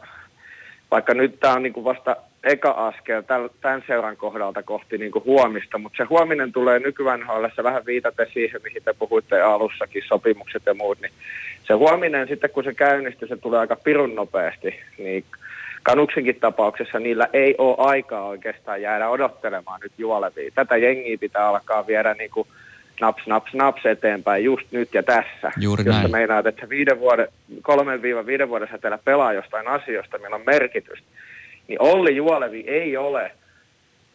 vaikka 0.90 1.14
nyt 1.14 1.40
tämä 1.40 1.54
on 1.54 1.62
niinku 1.62 1.84
vasta 1.84 2.16
eka 2.44 2.70
askel 2.70 3.22
tämän 3.60 3.82
seuran 3.86 4.16
kohdalta 4.16 4.62
kohti 4.62 4.98
niin 4.98 5.12
kuin 5.12 5.24
huomista, 5.24 5.78
mutta 5.78 5.96
se 5.96 6.04
huominen 6.04 6.52
tulee 6.52 6.78
nykyään 6.78 7.26
vähän 7.62 7.86
viitaten 7.86 8.26
siihen, 8.32 8.60
mihin 8.64 8.82
te 8.84 8.94
puhuitte 8.98 9.42
alussakin, 9.42 10.02
sopimukset 10.06 10.62
ja 10.66 10.74
muut, 10.74 11.00
niin 11.00 11.12
se 11.66 11.74
huominen 11.74 12.28
sitten 12.28 12.50
kun 12.50 12.64
se 12.64 12.74
käynnistyy, 12.74 13.28
se 13.28 13.36
tulee 13.36 13.60
aika 13.60 13.76
pirun 13.76 14.14
nopeasti, 14.14 14.80
niin 14.98 15.24
Kanuksenkin 15.82 16.40
tapauksessa 16.40 16.98
niillä 16.98 17.28
ei 17.32 17.54
ole 17.58 17.76
aikaa 17.78 18.24
oikeastaan 18.24 18.82
jäädä 18.82 19.08
odottelemaan 19.08 19.80
nyt 19.80 19.92
juolevia. 19.98 20.50
Tätä 20.54 20.76
jengiä 20.76 21.18
pitää 21.18 21.48
alkaa 21.48 21.86
viedä 21.86 22.14
niin 22.14 22.30
kuin 22.30 22.48
naps, 23.00 23.26
naps, 23.26 23.54
naps 23.54 23.86
eteenpäin 23.86 24.44
just 24.44 24.66
nyt 24.70 24.94
ja 24.94 25.02
tässä. 25.02 25.52
Juuri 25.60 25.84
Jos 25.86 25.96
näin. 25.96 26.10
meinaat, 26.10 26.46
että 26.46 26.68
viiden 26.68 27.00
vuoden, 27.00 27.28
kolmen 27.62 28.02
viiva 28.02 28.26
viiden 28.26 28.48
vuoden 28.48 28.68
säteellä 28.70 28.98
pelaa 29.04 29.32
jostain 29.32 29.68
asioista, 29.68 30.18
millä 30.18 30.36
on 30.36 30.42
merkitystä, 30.46 31.06
niin 31.68 31.82
Olli 31.82 32.16
Juolevi 32.16 32.64
ei 32.66 32.96
ole, 32.96 33.32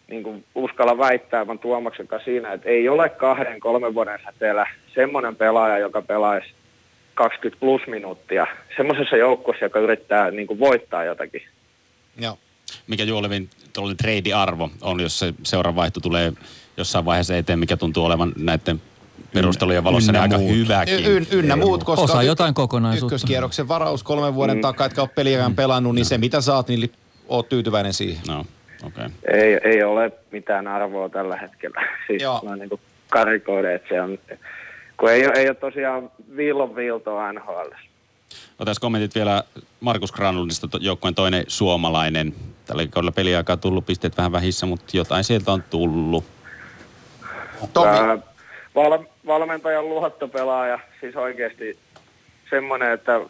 niin 0.07 0.23
kuin 0.23 0.45
uskalla 0.55 0.97
väittää, 0.97 1.47
vaan 1.47 1.59
Tuomaksen 1.59 2.07
siinä, 2.25 2.53
että 2.53 2.69
ei 2.69 2.89
ole 2.89 3.09
kahden, 3.09 3.59
kolmen 3.59 3.93
vuoden 3.93 4.19
säteellä 4.25 4.65
semmoinen 4.95 5.35
pelaaja, 5.35 5.77
joka 5.77 6.01
pelaisi 6.01 6.49
20 7.13 7.59
plus 7.59 7.81
minuuttia 7.87 8.47
semmoisessa 8.77 9.17
joukkossa, 9.17 9.65
joka 9.65 9.79
yrittää 9.79 10.31
niin 10.31 10.47
kuin 10.47 10.59
voittaa 10.59 11.03
jotakin. 11.03 11.41
Joo. 12.17 12.37
Mikä 12.87 13.03
Juolevin 13.03 13.49
trade-arvo 13.97 14.69
on, 14.81 14.99
jos 14.99 15.19
se 15.19 15.33
seuran 15.43 15.75
vaihto 15.75 15.99
tulee 15.99 16.33
jossain 16.79 17.05
vaiheessa 17.05 17.37
eteen, 17.37 17.59
mikä 17.59 17.77
tuntuu 17.77 18.05
olevan 18.05 18.33
näiden 18.37 18.81
perustelujen 19.33 19.83
valossa 19.83 20.11
niin 20.11 20.21
aika 20.21 20.37
muut. 20.37 20.55
hyväkin. 20.55 21.05
Y- 21.05 21.25
ynnä 21.31 21.55
muut, 21.55 21.83
koska 21.83 22.03
Osa 22.03 22.23
jotain 22.23 22.53
kokonaisuutta. 22.53 23.15
Ykköskierroksen 23.15 23.67
varaus 23.67 24.03
kolmen 24.03 24.35
vuoden 24.35 24.57
mm. 24.57 24.61
takaa, 24.61 24.87
etkä 24.87 25.01
ole 25.01 25.09
peliään 25.15 25.51
mm. 25.51 25.55
pelannut, 25.55 25.95
niin 25.95 26.05
se 26.05 26.17
mitä 26.17 26.41
saat, 26.41 26.67
niin 26.67 26.91
oot 27.27 27.49
tyytyväinen 27.49 27.93
siihen. 27.93 28.21
No, 28.27 28.45
okay. 28.83 29.09
ei, 29.33 29.59
ei 29.63 29.83
ole 29.83 30.11
mitään 30.31 30.67
arvoa 30.67 31.09
tällä 31.09 31.37
hetkellä. 31.37 31.81
Siis 32.07 32.21
Joo. 32.21 32.41
mä 32.49 32.55
niin 32.55 32.69
karikoiden, 33.09 33.75
että 33.75 33.89
se 33.89 34.01
on, 34.01 34.19
kun 34.97 35.11
ei, 35.11 35.25
ei 35.35 35.47
ole 35.47 35.55
tosiaan 35.55 36.11
viilon 36.35 36.75
viiltoa 36.75 37.33
NHL. 37.33 37.69
Otais 38.59 38.79
kommentit 38.79 39.15
vielä 39.15 39.43
Markus 39.79 40.11
Granlundista, 40.11 40.67
joukkueen 40.79 41.15
toinen 41.15 41.43
suomalainen. 41.47 42.33
Tällä 42.65 42.87
kaudella 42.87 43.11
peliaikaa 43.11 43.57
tullut 43.57 43.85
pisteet 43.85 44.17
vähän 44.17 44.31
vähissä, 44.31 44.65
mutta 44.65 44.97
jotain 44.97 45.23
sieltä 45.23 45.51
on 45.51 45.63
tullut. 45.69 46.23
Ää, 47.85 48.17
val, 48.75 48.99
valmentajan 49.27 49.89
luottopelaaja, 49.89 50.79
siis 51.01 51.15
oikeasti 51.15 51.77
semmoinen, 52.49 52.91
että 52.91 53.21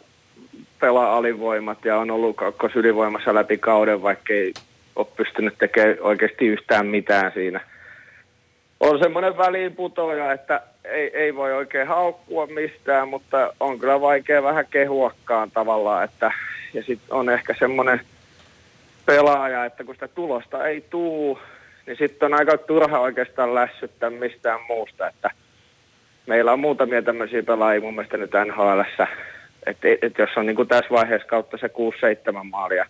pelaa 0.80 1.16
alivoimat 1.16 1.84
ja 1.84 1.98
on 1.98 2.10
ollut 2.10 2.36
kakkosylivoimassa 2.36 3.34
läpi 3.34 3.58
kauden, 3.58 4.02
vaikka 4.02 4.32
ei 4.32 4.54
ole 4.96 5.06
pystynyt 5.16 5.58
tekemään 5.58 5.96
oikeasti 6.00 6.46
yhtään 6.46 6.86
mitään 6.86 7.32
siinä. 7.34 7.60
On 8.80 8.98
semmoinen 8.98 9.38
väliinputoja, 9.38 10.32
että 10.32 10.62
ei, 10.84 11.16
ei 11.16 11.34
voi 11.34 11.52
oikein 11.52 11.88
haukkua 11.88 12.46
mistään, 12.46 13.08
mutta 13.08 13.54
on 13.60 13.78
kyllä 13.78 14.00
vaikea 14.00 14.42
vähän 14.42 14.66
kehuakkaan 14.70 15.50
tavallaan, 15.50 16.04
että 16.04 16.32
ja 16.74 16.82
sitten 16.82 17.14
on 17.14 17.30
ehkä 17.30 17.54
semmoinen 17.58 18.00
pelaaja, 19.06 19.64
että 19.64 19.84
kun 19.84 19.94
sitä 19.94 20.08
tulosta 20.08 20.66
ei 20.66 20.80
tuu, 20.80 21.38
niin 21.86 21.96
sitten 21.96 22.26
on 22.26 22.38
aika 22.38 22.58
turha 22.58 23.00
oikeastaan 23.00 23.54
lässyttää 23.54 24.10
mistään 24.10 24.60
muusta, 24.68 25.08
että 25.08 25.30
meillä 26.26 26.52
on 26.52 26.60
muutamia 26.60 27.02
tämmöisiä 27.02 27.42
pelaajia 27.42 27.80
mun 27.80 27.94
mielestä 27.94 28.16
nyt 28.16 28.30
nhl 28.46 28.80
että 29.66 29.88
et 30.02 30.18
jos 30.18 30.30
on 30.36 30.46
niin 30.46 30.56
kuin 30.56 30.68
tässä 30.68 30.90
vaiheessa 30.90 31.28
kautta 31.28 31.58
se 31.58 31.66
6-7 31.66 31.70
maalia, 32.42 32.86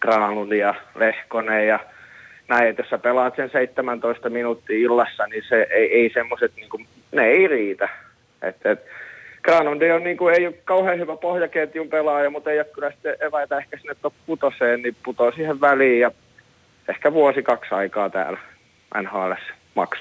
Granlund 0.00 0.52
ja 0.52 0.74
Lehkonen 0.94 1.66
ja 1.66 1.78
näin, 2.48 2.68
että 2.68 2.82
jos 2.82 2.90
sä 2.90 2.98
pelaat 2.98 3.36
sen 3.36 3.50
17 3.50 4.30
minuuttia 4.30 4.76
illassa, 4.78 5.26
niin 5.26 5.42
se 5.48 5.66
ei, 5.70 5.92
ei 5.92 6.10
semmoiset, 6.14 6.52
niin 6.56 6.68
kuin, 6.68 6.86
ne 7.12 7.26
ei 7.26 7.48
riitä. 7.48 7.88
Et, 8.42 8.56
et, 8.64 8.80
on, 9.94 10.04
niin 10.04 10.16
kuin, 10.16 10.34
ei 10.34 10.46
ole 10.46 10.54
kauhean 10.64 10.98
hyvä 10.98 11.16
pohjaketjun 11.16 11.88
pelaaja, 11.88 12.30
mutta 12.30 12.50
ei 12.50 12.58
ole 12.58 12.66
kyllä 12.74 12.90
sitten 12.90 13.16
eväitä 13.20 13.58
ehkä 13.58 13.76
sinne 13.76 13.94
putoseen, 14.26 14.82
niin 14.82 14.96
putoo 15.04 15.32
siihen 15.32 15.60
väliin 15.60 16.00
ja 16.00 16.10
ehkä 16.88 17.12
vuosi 17.12 17.42
kaksi 17.42 17.74
aikaa 17.74 18.10
täällä 18.10 18.38
NHL 19.02 19.32
maks. 19.74 19.98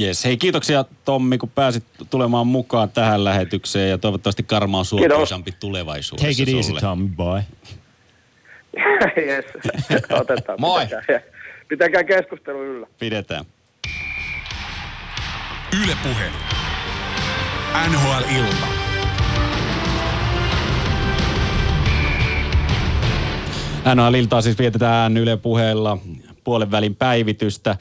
Yes. 0.00 0.24
Hei, 0.24 0.36
kiitoksia 0.36 0.84
Tommi, 1.04 1.38
kun 1.38 1.50
pääsit 1.50 1.84
tulemaan 2.10 2.46
mukaan 2.46 2.90
tähän 2.90 3.24
lähetykseen 3.24 3.90
ja 3.90 3.98
toivottavasti 3.98 4.42
karma 4.42 4.78
on 4.78 4.84
suotuisampi 4.84 5.52
tulevaisuudessa 5.60 6.28
Take 6.32 6.42
it 6.42 6.56
easy, 6.56 6.68
sulle. 6.68 6.80
Tommy 6.80 7.08
boy. 7.16 7.40
yes, 9.26 9.44
otetaan. 10.10 10.60
Moi. 10.60 10.86
Pitäkää, 10.86 11.20
pitäkää 11.68 12.04
keskustelu 12.04 12.62
yllä. 12.62 12.86
Pidetään. 12.98 13.44
Yle 15.84 15.96
Puhelu. 16.02 16.36
NHL-ilta. 17.88 18.79
NHL-iltaa 23.84 24.42
siis 24.42 24.58
vietetään 24.58 25.16
Yle 25.16 25.36
puheella 25.36 25.98
puolen 26.44 26.70
välin 26.70 26.96
päivitystä. 26.96 27.76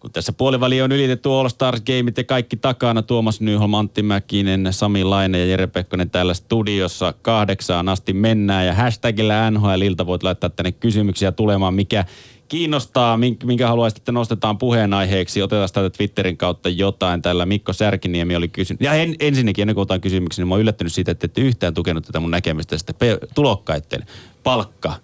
Kun 0.00 0.12
tässä 0.12 0.32
puolen 0.32 0.60
väli 0.60 0.82
on 0.82 0.92
ylitetty 0.92 1.28
All 1.28 1.48
Stars 1.48 1.80
Gameit 1.80 2.18
ja 2.18 2.24
kaikki 2.24 2.56
takana, 2.56 3.02
Tuomas 3.02 3.40
Nyholm, 3.40 3.74
Antti 3.74 4.02
Mäkinen, 4.02 4.68
Sami 4.70 5.04
Laine 5.04 5.38
ja 5.38 5.46
Jere 5.46 5.66
Pekkonen 5.66 6.10
täällä 6.10 6.34
studiossa 6.34 7.14
kahdeksaan 7.22 7.88
asti 7.88 8.12
mennään. 8.12 8.66
Ja 8.66 8.74
hashtagillä 8.74 9.50
NHL-ilta 9.50 10.06
voit 10.06 10.22
laittaa 10.22 10.50
tänne 10.50 10.72
kysymyksiä 10.72 11.32
tulemaan, 11.32 11.74
mikä 11.74 12.04
kiinnostaa, 12.48 13.16
mink- 13.16 13.46
minkä 13.46 13.68
haluaisit, 13.68 13.98
että 13.98 14.12
nostetaan 14.12 14.58
puheenaiheeksi. 14.58 15.42
Otetaan 15.42 15.68
täältä 15.72 15.96
Twitterin 15.96 16.36
kautta 16.36 16.68
jotain. 16.68 17.22
Täällä 17.22 17.46
Mikko 17.46 17.72
Särkiniemi 17.72 18.36
oli 18.36 18.48
kysynyt. 18.48 18.80
Ja 18.80 18.94
en, 18.94 19.14
ensinnäkin, 19.20 19.62
ennen 19.62 19.74
kuin 19.74 19.82
otan 19.82 20.00
kysymyksiä, 20.00 20.42
niin 20.42 20.48
mä 20.48 20.54
oon 20.54 20.60
yllättynyt 20.60 20.92
siitä, 20.92 21.12
että 21.12 21.24
ette 21.26 21.40
yhtään 21.40 21.74
tukenut 21.74 22.04
tätä 22.04 22.20
mun 22.20 22.30
näkemystä 22.30 22.76
pe- 22.98 23.18
tulokkaiden 23.34 24.02
palkka 24.42 24.94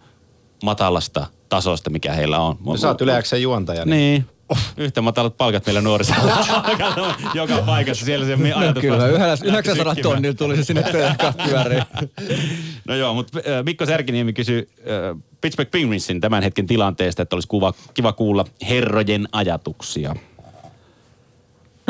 matalasta 0.62 1.26
tasosta, 1.48 1.90
mikä 1.90 2.12
heillä 2.12 2.38
on. 2.38 2.78
Sä 2.78 2.88
oot 2.88 3.00
yleäkseen 3.00 3.42
juontaja. 3.42 3.84
Niin. 3.84 3.90
Niin. 3.90 4.24
Yhtä 4.76 5.02
matalat 5.02 5.36
palkat 5.36 5.66
meillä 5.66 5.80
nuorissa. 5.80 6.14
Joka 7.34 7.62
paikassa 7.66 8.04
siellä 8.04 8.26
se 8.26 8.52
ajatus. 8.54 8.80
Kyllä, 8.80 9.06
yhdellä, 9.06 9.28
lähti 9.28 9.46
900 9.48 9.94
sykkimään. 9.94 10.14
tonnilla 10.14 10.34
tuli 10.34 10.56
se 10.56 10.64
sinne 10.64 10.84
pyöriin. 11.44 11.82
No 12.88 12.94
joo, 12.94 13.14
mutta 13.14 13.38
äh, 13.38 13.64
Mikko 13.64 13.86
Särkiniemi 13.86 14.32
kysyi 14.32 14.68
äh, 14.78 15.22
Pittsburgh 15.40 15.70
Penguinsin 15.70 16.20
tämän 16.20 16.42
hetken 16.42 16.66
tilanteesta, 16.66 17.22
että 17.22 17.36
olisi 17.36 17.48
kuva, 17.48 17.74
kiva 17.94 18.12
kuulla 18.12 18.44
herrojen 18.68 19.28
ajatuksia. 19.32 20.16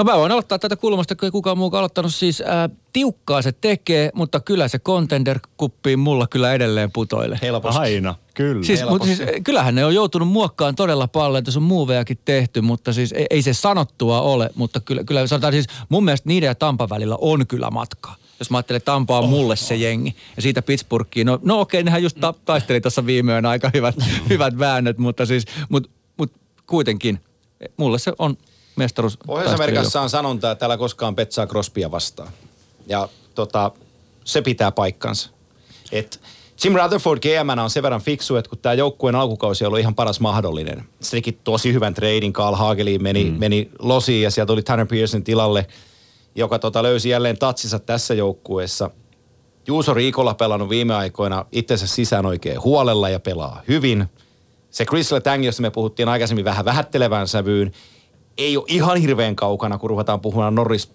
No 0.00 0.04
mä 0.04 0.16
voin 0.16 0.32
aloittaa 0.32 0.58
tätä 0.58 0.76
kulmasta, 0.76 1.16
kun 1.16 1.26
ei 1.26 1.30
kukaan 1.30 1.58
muukaan 1.58 1.78
aloittanut. 1.78 2.14
Siis 2.14 2.42
ää, 2.46 2.68
tiukkaa 2.92 3.42
se 3.42 3.52
tekee, 3.52 4.10
mutta 4.14 4.40
kyllä 4.40 4.68
se 4.68 4.78
contender-kuppiin 4.78 5.96
mulla 5.96 6.26
kyllä 6.26 6.52
edelleen 6.52 6.92
putoilee. 6.92 7.38
Helposti. 7.42 7.80
Aina, 7.80 8.14
kyllä. 8.34 8.64
Siis, 8.64 8.80
mutta 8.88 9.06
siis, 9.06 9.20
kyllähän 9.44 9.74
ne 9.74 9.84
on 9.84 9.94
joutunut 9.94 10.28
muokkaan 10.28 10.74
todella 10.74 11.08
paljon, 11.08 11.38
että 11.38 11.50
se 11.50 11.58
on 11.58 11.62
muuvejakin 11.62 12.18
tehty, 12.24 12.60
mutta 12.60 12.92
siis 12.92 13.12
ei, 13.12 13.26
ei 13.30 13.42
se 13.42 13.52
sanottua 13.52 14.20
ole. 14.20 14.50
Mutta 14.54 14.80
kyllä, 14.80 15.04
kyllä 15.04 15.26
sanotaan 15.26 15.52
siis, 15.52 15.66
mun 15.88 16.04
mielestä 16.04 16.28
niiden 16.28 16.46
ja 16.46 16.54
Tampan 16.54 16.88
välillä 16.88 17.16
on 17.20 17.46
kyllä 17.46 17.70
matkaa. 17.70 18.16
Jos 18.38 18.50
mä 18.50 18.56
ajattelen, 18.56 18.76
että 18.76 18.92
Tampa 18.92 19.18
on 19.18 19.28
mulle 19.28 19.56
se 19.56 19.76
jengi. 19.76 20.16
Ja 20.36 20.42
siitä 20.42 20.62
Pittsburghiin, 20.62 21.26
no, 21.26 21.38
no 21.42 21.60
okei, 21.60 21.82
nehän 21.82 22.02
just 22.02 22.16
ta- 22.20 22.34
taisteli 22.44 22.80
tuossa 22.80 23.06
viime 23.06 23.32
yönä 23.32 23.48
aika 23.48 23.70
hyvät, 23.74 23.94
hyvät 24.30 24.58
väännöt, 24.58 24.98
mutta 24.98 25.26
siis, 25.26 25.44
mut, 25.68 25.90
mut 26.16 26.32
kuitenkin, 26.66 27.20
mulle 27.76 27.98
se 27.98 28.12
on 28.18 28.36
mestaruus. 28.80 29.18
Pohjois-Amerikassa 29.26 30.00
on 30.00 30.10
sanonta, 30.10 30.50
että 30.50 30.66
älä 30.66 30.76
koskaan 30.76 31.14
petsaa 31.14 31.46
Crosbya 31.46 31.90
vastaan. 31.90 32.28
Ja 32.86 33.08
tota, 33.34 33.70
se 34.24 34.42
pitää 34.42 34.72
paikkansa. 34.72 35.30
Et 35.92 36.20
Jim 36.64 36.74
Rutherford 36.74 37.20
GM 37.20 37.58
on 37.58 37.70
sen 37.70 37.82
verran 37.82 38.00
fiksu, 38.00 38.36
että 38.36 38.48
kun 38.48 38.58
tämä 38.58 38.74
joukkueen 38.74 39.14
alkukausi 39.14 39.64
on 39.64 39.68
ollut 39.68 39.80
ihan 39.80 39.94
paras 39.94 40.20
mahdollinen. 40.20 40.84
Se 41.00 41.10
teki 41.10 41.32
tosi 41.32 41.72
hyvän 41.72 41.94
treidin, 41.94 42.32
Carl 42.32 42.54
Hageliin 42.54 43.02
meni, 43.02 43.24
mm. 43.24 43.36
meni 43.38 43.70
losiin 43.78 44.22
ja 44.22 44.30
sieltä 44.30 44.46
tuli 44.46 44.62
Tanner 44.62 44.86
Pearson 44.86 45.24
tilalle, 45.24 45.66
joka 46.34 46.58
tota 46.58 46.82
löysi 46.82 47.08
jälleen 47.08 47.38
tatsinsa 47.38 47.78
tässä 47.78 48.14
joukkueessa. 48.14 48.90
Juuso 49.66 49.94
Riikola 49.94 50.34
pelannut 50.34 50.68
viime 50.68 50.94
aikoina 50.94 51.44
itsensä 51.52 51.86
sisään 51.86 52.26
oikein 52.26 52.62
huolella 52.62 53.08
ja 53.08 53.20
pelaa 53.20 53.62
hyvin. 53.68 54.06
Se 54.70 54.84
Chris 54.84 55.12
Letang, 55.12 55.44
josta 55.44 55.62
me 55.62 55.70
puhuttiin 55.70 56.08
aikaisemmin 56.08 56.44
vähän 56.44 56.64
vähättelevään 56.64 57.28
sävyyn, 57.28 57.72
ei 58.40 58.56
ole 58.56 58.64
ihan 58.68 58.96
hirveän 58.96 59.36
kaukana, 59.36 59.78
kun 59.78 59.90
ruvetaan 59.90 60.20
puhumaan 60.20 60.54
Norris 60.54 60.90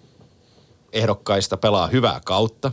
ehdokkaista 0.92 1.56
pelaa 1.56 1.86
hyvää 1.86 2.20
kautta. 2.24 2.72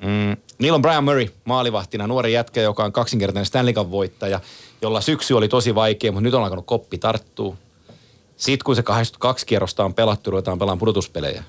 Mm. 0.00 0.36
Niillä 0.58 0.76
on 0.76 0.82
Brian 0.82 1.04
Murray 1.04 1.26
maalivahtina, 1.44 2.06
nuori 2.06 2.32
jätkä, 2.32 2.60
joka 2.60 2.84
on 2.84 2.92
kaksinkertainen 2.92 3.46
Stanley 3.46 3.74
Cup 3.74 3.90
voittaja, 3.90 4.40
jolla 4.82 5.00
syksy 5.00 5.34
oli 5.34 5.48
tosi 5.48 5.74
vaikea, 5.74 6.12
mutta 6.12 6.22
nyt 6.24 6.34
on 6.34 6.42
alkanut 6.42 6.66
koppi 6.66 6.98
tarttuu. 6.98 7.56
Sitten 8.36 8.64
kun 8.64 8.76
se 8.76 8.82
82 8.82 9.46
kierrosta 9.46 9.84
on 9.84 9.94
pelattu, 9.94 10.30
ruvetaan 10.30 10.58
pelaamaan 10.58 10.78
pudotuspelejä, 10.78 11.44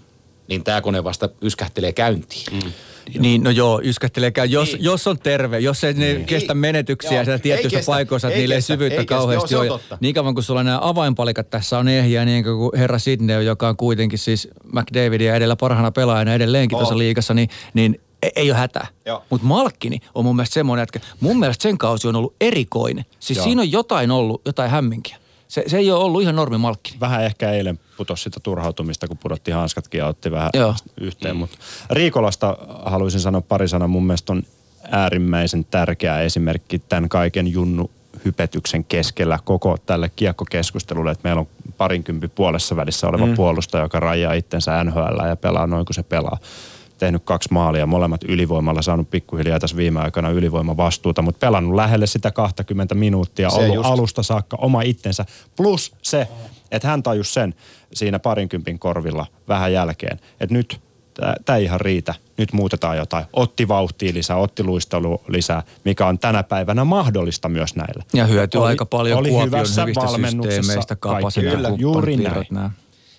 niin 0.47 0.63
tämä 0.63 0.81
kone 0.81 1.03
vasta 1.03 1.29
yskähtelee 1.41 1.93
käyntiin. 1.93 2.45
Mm. 2.51 2.71
Niin, 3.19 3.43
no 3.43 3.49
joo, 3.49 3.81
yskähtelee 3.83 4.31
käy. 4.31 4.45
Jos, 4.45 4.73
Niin. 4.73 4.83
jos 4.83 5.07
on 5.07 5.19
terve, 5.19 5.59
jos 5.59 5.83
ei 5.83 5.93
ne 5.93 6.15
kestä 6.25 6.53
menetyksiä 6.53 7.13
Joo, 7.13 7.23
siellä 7.23 7.39
tietyissä 7.39 7.77
kestä, 7.77 7.91
paikoissa, 7.91 8.27
että 8.27 8.35
ei 8.35 8.41
niillä 8.41 8.55
ei 8.55 8.61
syvyyttä 8.61 8.93
ei 9.01 9.05
kestä. 9.05 9.15
kauheasti 9.15 9.53
Joo, 9.53 9.61
ole. 9.63 9.79
Niin 9.99 10.15
kauan 10.15 10.33
kuin 10.33 10.43
sulla 10.43 10.63
nämä 10.63 10.79
avainpalikat 10.81 11.49
tässä 11.49 11.77
on 11.77 11.87
ehjiä, 11.87 12.25
niin 12.25 12.43
kuin 12.43 12.71
herra 12.77 12.99
Sidney, 12.99 13.43
joka 13.43 13.67
on 13.69 13.77
kuitenkin 13.77 14.19
siis 14.19 14.47
McDavidia 14.73 15.35
edellä 15.35 15.55
parhaana 15.55 15.91
pelaajana 15.91 16.33
edelleenkin 16.33 16.75
Oo. 16.75 16.79
tuossa 16.81 16.97
liigassa, 16.97 17.33
niin, 17.33 17.49
niin 17.73 18.01
ei, 18.23 18.31
ei 18.35 18.51
ole 18.51 18.57
hätää. 18.59 18.87
Mutta 19.29 19.47
Malkkini 19.47 19.99
on 20.15 20.25
mun 20.25 20.35
mielestä 20.35 20.53
semmoinen, 20.53 20.83
että 20.83 20.99
mun 21.19 21.39
mielestä 21.39 21.63
sen 21.63 21.77
kausi 21.77 22.07
on 22.07 22.15
ollut 22.15 22.35
erikoinen. 22.41 23.05
Siis 23.19 23.37
Joo. 23.37 23.43
siinä 23.43 23.61
on 23.61 23.71
jotain 23.71 24.11
ollut, 24.11 24.41
jotain 24.45 24.71
hämminkiä. 24.71 25.17
Se, 25.53 25.63
se 25.67 25.77
ei 25.77 25.91
ole 25.91 26.03
ollut 26.03 26.21
ihan 26.21 26.35
normi 26.35 26.57
Malkkini. 26.57 26.99
Vähän 26.99 27.23
ehkä 27.23 27.51
eilen 27.51 27.79
putosi 27.97 28.23
sitä 28.23 28.39
turhautumista, 28.39 29.07
kun 29.07 29.17
pudotti 29.17 29.51
hanskatkin 29.51 29.99
ja 29.99 30.07
otti 30.07 30.31
vähän 30.31 30.49
Joo. 30.53 30.75
yhteen. 31.01 31.35
Mutta 31.35 31.57
Riikolasta 31.89 32.57
haluaisin 32.85 33.19
sanoa 33.19 33.41
pari 33.41 33.67
sanaa. 33.67 33.87
Mun 33.87 34.05
mielestä 34.05 34.33
on 34.33 34.43
äärimmäisen 34.91 35.65
tärkeä 35.65 36.19
esimerkki 36.21 36.79
tämän 36.79 37.09
kaiken 37.09 37.47
junnu 37.47 37.91
hypetyksen 38.25 38.85
keskellä 38.85 39.39
koko 39.43 39.77
tälle 39.85 40.11
kiekkokeskustelulle, 40.15 41.11
että 41.11 41.27
meillä 41.27 41.39
on 41.39 41.47
parinkympi 41.77 42.27
puolessa 42.27 42.75
välissä 42.75 43.07
oleva 43.07 43.25
mm. 43.25 43.35
puolustaja, 43.35 43.83
joka 43.83 43.99
rajaa 43.99 44.33
itsensä 44.33 44.83
NHL 44.83 45.27
ja 45.27 45.35
pelaa 45.35 45.67
noin 45.67 45.85
kuin 45.85 45.95
se 45.95 46.03
pelaa. 46.03 46.37
Tehnyt 47.03 47.23
kaksi 47.23 47.49
maalia, 47.51 47.85
molemmat 47.85 48.23
ylivoimalla, 48.23 48.81
saanut 48.81 49.09
pikkuhiljaa 49.09 49.59
tässä 49.59 49.77
viime 49.77 49.99
aikana 49.99 50.29
ylivoimavastuuta, 50.29 51.21
mutta 51.21 51.39
pelannut 51.39 51.75
lähelle 51.75 52.07
sitä 52.07 52.31
20 52.31 52.95
minuuttia, 52.95 53.49
Se 53.49 53.55
ollut 53.55 53.75
just. 53.75 53.89
alusta 53.89 54.23
saakka 54.23 54.57
oma 54.61 54.81
itsensä. 54.81 55.25
Plus 55.55 55.95
se, 56.01 56.27
että 56.71 56.87
hän 56.87 57.03
tajus 57.03 57.33
sen 57.33 57.55
siinä 57.93 58.19
parinkympin 58.19 58.79
korvilla 58.79 59.25
vähän 59.47 59.73
jälkeen, 59.73 60.19
että 60.39 60.53
nyt 60.55 60.81
tämä 61.45 61.57
ei 61.57 61.63
ihan 61.63 61.81
riitä, 61.81 62.13
nyt 62.37 62.53
muutetaan 62.53 62.97
jotain. 62.97 63.25
Otti 63.33 63.67
vauhtia 63.67 64.13
lisää, 64.13 64.37
otti 64.37 64.63
luistelu 64.63 65.21
lisää, 65.27 65.63
mikä 65.85 66.07
on 66.07 66.19
tänä 66.19 66.43
päivänä 66.43 66.83
mahdollista 66.83 67.49
myös 67.49 67.75
näillä. 67.75 68.03
Ja 68.13 68.25
hyötyy 68.25 68.67
aika 68.67 68.85
paljon 68.85 69.19
oli 69.19 69.29
Kuopion 69.29 69.47
hyvässä 69.47 69.81
hyvistä 69.81 70.01
valmennuksessa 70.01 70.95
kapasiteetin 70.95 71.57
Kyllä, 71.57 71.75
juuri 71.77 72.17
näin. 72.17 72.45
nämä. 72.51 72.69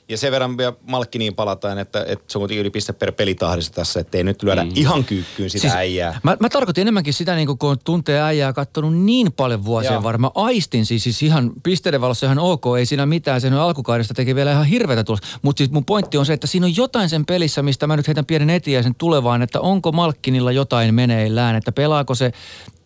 Ja 0.09 0.19
sen 0.19 0.33
verran 0.33 0.57
vielä 0.57 0.73
Malkkiniin 0.87 1.35
palataan, 1.35 1.79
että, 1.79 2.05
että 2.09 2.25
se 2.29 2.39
on 2.39 2.41
kuitenkin 2.41 2.61
yli 2.61 2.71
piste 2.71 2.93
per 2.93 3.13
pelitahdissa 3.13 3.73
tässä, 3.73 4.01
ettei 4.01 4.25
nyt 4.25 4.43
lyödä 4.43 4.65
mm. 4.65 4.71
ihan 4.75 5.05
kyykkyyn 5.05 5.51
sitä 5.51 5.61
siis, 5.61 5.75
äijää. 5.75 6.21
Mä, 6.23 6.37
mä 6.41 6.49
tarkoitin 6.49 6.83
enemmänkin 6.83 7.15
sitä, 7.15 7.35
niin 7.35 7.59
kun 7.59 7.79
tuntee 7.85 8.23
äijää 8.23 8.53
katsonut 8.53 8.97
niin 8.97 9.33
paljon 9.33 9.65
vuosia 9.65 10.03
varmaan. 10.03 10.33
Aistin 10.35 10.87
siis, 10.87 11.03
siis 11.05 11.23
ihan 11.23 11.53
pisteiden 11.63 12.01
valossa 12.01 12.27
ihan 12.27 12.39
ok, 12.39 12.65
ei 12.79 12.87
siinä 12.87 13.07
mitään. 13.07 13.41
Sen 13.41 13.53
alkukaudesta 13.53 14.15
teki 14.15 14.35
vielä 14.35 14.53
ihan 14.53 14.67
hirveätä 14.67 15.05
tulosta. 15.05 15.27
Mutta 15.43 15.59
siis 15.59 15.71
mun 15.71 15.85
pointti 15.85 16.19
on 16.19 16.27
se, 16.27 16.33
että 16.33 16.47
siinä 16.47 16.67
on 16.67 16.77
jotain 16.77 17.09
sen 17.09 17.27
pelissä, 17.27 17.63
mistä 17.63 17.87
mä 17.87 17.97
nyt 17.97 18.07
heitän 18.07 18.27
pienen 18.27 18.51
etiäisen 18.51 18.95
tulevaan, 18.95 19.43
että 19.43 19.61
onko 19.61 19.93
Malkkinilla 19.93 20.53
jotain 20.53 20.95
meneillään, 20.95 21.57
että 21.57 21.73
pelaako 21.73 22.15
se 22.15 22.33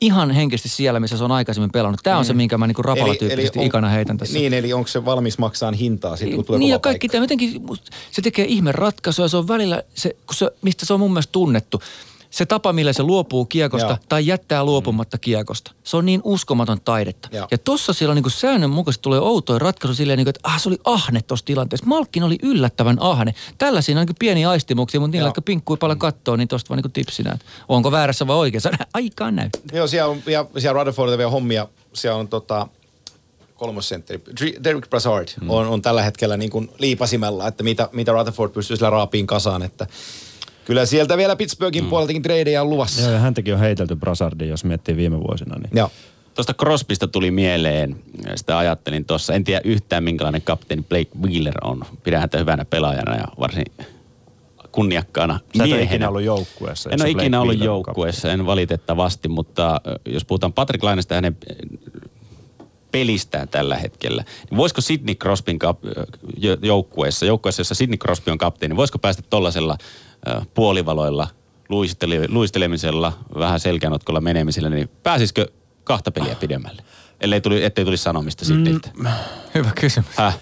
ihan 0.00 0.30
henkisesti 0.30 0.68
siellä, 0.68 1.00
missä 1.00 1.16
se 1.16 1.24
on 1.24 1.32
aikaisemmin 1.32 1.70
pelannut. 1.70 2.00
Tämä 2.02 2.18
on 2.18 2.24
se, 2.24 2.34
minkä 2.34 2.58
mä 2.58 2.66
niin 2.66 2.84
rapalatyyppisesti 2.84 3.66
ikana 3.66 3.88
heitän 3.88 4.16
tässä. 4.16 4.38
Niin, 4.38 4.54
eli 4.54 4.72
onko 4.72 4.88
se 4.88 5.04
valmis 5.04 5.38
maksaa 5.38 5.72
hintaa 5.72 6.16
sitten, 6.16 6.36
kun 6.36 6.44
tulee 6.44 6.58
Niin 6.58 6.70
ja 6.70 6.78
kaikki 6.78 7.08
tämä 7.08 7.24
jotenkin, 7.24 7.62
se 8.10 8.22
tekee 8.22 8.44
ihme 8.44 8.72
ratkaisuja. 8.72 9.28
Se 9.28 9.36
on 9.36 9.48
välillä, 9.48 9.82
se, 9.94 10.16
kun 10.26 10.34
se, 10.34 10.50
mistä 10.62 10.86
se 10.86 10.94
on 10.94 11.00
mun 11.00 11.10
mielestä 11.10 11.32
tunnettu. 11.32 11.82
Se 12.30 12.46
tapa, 12.46 12.72
millä 12.72 12.92
se 12.92 13.02
luopuu 13.02 13.44
kiekosta 13.44 13.88
Joo. 13.88 13.98
tai 14.08 14.26
jättää 14.26 14.64
luopumatta 14.64 15.18
kiekosta. 15.18 15.72
Se 15.84 15.96
on 15.96 16.06
niin 16.06 16.20
uskomaton 16.24 16.80
taidetta. 16.80 17.28
Joo. 17.32 17.48
Ja 17.50 17.58
tossa 17.58 17.92
siellä 17.92 18.14
niin 18.14 18.30
säännönmukaisesti 18.30 19.02
tulee 19.02 19.20
outoja 19.20 19.58
ratkaisu 19.58 19.94
silleen, 19.94 20.16
niin 20.16 20.24
kuin, 20.24 20.30
että 20.30 20.48
ah, 20.48 20.60
se 20.60 20.68
oli 20.68 20.78
ahne 20.84 21.22
tuossa 21.22 21.46
tilanteessa. 21.46 21.86
Malkin 21.86 22.22
oli 22.22 22.38
yllättävän 22.42 22.96
ahne. 23.00 23.34
Tällä 23.58 23.82
siinä 23.82 24.00
on 24.00 24.06
niin 24.06 24.16
pieni 24.18 24.44
aistimuksia, 24.44 25.00
mutta 25.00 25.12
niillä 25.12 25.24
Joo. 25.24 25.28
jotka 25.28 25.42
pinkkui 25.42 25.76
paljon 25.76 25.98
kattoo, 25.98 26.36
niin 26.36 26.48
tosta 26.48 26.68
vaan 26.68 26.82
niin 26.82 26.92
tipsinä, 26.92 27.32
että 27.32 27.46
onko 27.68 27.92
väärässä 27.92 28.26
vai 28.26 28.36
oikeassa. 28.36 28.70
Aikaan 28.94 29.36
näyttää. 29.36 29.62
Joo, 29.72 29.86
siellä 29.86 30.10
on, 30.10 30.22
ja 30.26 30.46
siellä 30.58 30.78
Rutherfordilla 30.78 31.18
vielä 31.18 31.30
hommia. 31.30 31.68
Siellä 31.92 32.18
on 32.18 32.28
tota, 32.28 32.68
kolmosentteri. 33.54 34.22
Derek 34.64 34.90
Brassard 34.90 35.28
mm. 35.40 35.50
on, 35.50 35.66
on 35.66 35.82
tällä 35.82 36.02
hetkellä 36.02 36.36
niin 36.36 36.50
kuin 36.50 36.70
liipasimella, 36.78 37.48
että 37.48 37.64
mitä, 37.64 37.88
mitä 37.92 38.12
Rutherford 38.12 38.52
pystyy 38.52 38.76
sillä 38.76 38.90
raapiin 38.90 39.26
kasaan, 39.26 39.62
että 39.62 39.86
kyllä 40.68 40.86
sieltä 40.86 41.16
vielä 41.16 41.36
Pittsburghin 41.36 41.84
mm. 41.84 41.90
puoleltakin 41.90 42.22
tradeja 42.22 42.62
on 42.62 42.70
luvassa. 42.70 43.02
Joo, 43.02 43.12
ja 43.12 43.18
häntäkin 43.18 43.54
on 43.54 43.60
heitelty 43.60 43.96
Brassardin, 43.96 44.48
jos 44.48 44.64
miettii 44.64 44.96
viime 44.96 45.20
vuosina. 45.20 45.58
Niin. 45.58 45.70
Joo. 45.74 45.90
Tuosta 46.34 46.54
Crosbysta 46.54 47.08
tuli 47.08 47.30
mieleen, 47.30 47.96
sitä 48.34 48.58
ajattelin 48.58 49.04
tuossa. 49.04 49.34
En 49.34 49.44
tiedä 49.44 49.60
yhtään 49.64 50.04
minkälainen 50.04 50.42
kapteeni 50.42 50.82
Blake 50.88 51.10
Wheeler 51.22 51.54
on. 51.64 51.82
Pidän 52.04 52.20
häntä 52.20 52.38
hyvänä 52.38 52.64
pelaajana 52.64 53.16
ja 53.16 53.24
varsin 53.40 53.64
kunniakkaana 54.72 55.40
Sä 55.56 55.62
miehenä. 55.62 55.84
ikinä 55.84 56.08
ollut 56.08 56.22
joukkueessa. 56.22 56.90
En 56.90 56.94
ole 56.94 57.08
se 57.08 57.12
Blake 57.12 57.26
ikinä 57.26 57.40
ollut 57.40 57.58
joukkueessa, 57.58 58.32
en 58.32 58.46
valitettavasti, 58.46 59.28
mutta 59.28 59.80
jos 60.06 60.24
puhutaan 60.24 60.52
Patrick 60.52 60.84
Lainesta 60.84 61.14
hänen 61.14 61.36
pelistään 62.92 63.48
tällä 63.48 63.76
hetkellä, 63.76 64.24
niin 64.50 64.58
voisiko 64.58 64.80
Sidney 64.80 65.14
Crosbyn 65.14 65.58
kap, 65.58 65.78
jo- 66.36 66.56
joukkueessa, 66.62 67.26
joukkueessa, 67.26 67.60
jossa 67.60 67.74
Sidney 67.74 67.98
Crosby 67.98 68.30
on 68.30 68.38
kapteeni, 68.38 68.76
voisiko 68.76 68.98
päästä 68.98 69.22
tuollaisella 69.30 69.78
puolivaloilla, 70.54 71.28
luistele, 71.68 72.26
luistelemisella, 72.28 73.12
vähän 73.38 73.60
selkänotkolla 73.60 74.20
menemisellä, 74.20 74.70
niin 74.70 74.90
pääsisikö 75.02 75.46
kahta 75.84 76.10
peliä 76.10 76.34
pidemmälle? 76.34 76.82
Ellei 77.20 77.40
tuli, 77.40 77.64
ettei 77.64 77.84
tulisi 77.84 78.02
sanomista. 78.02 78.44
Mm. 78.54 79.06
Hyvä 79.54 79.70
kysymys. 79.80 80.10
Häh? 80.16 80.38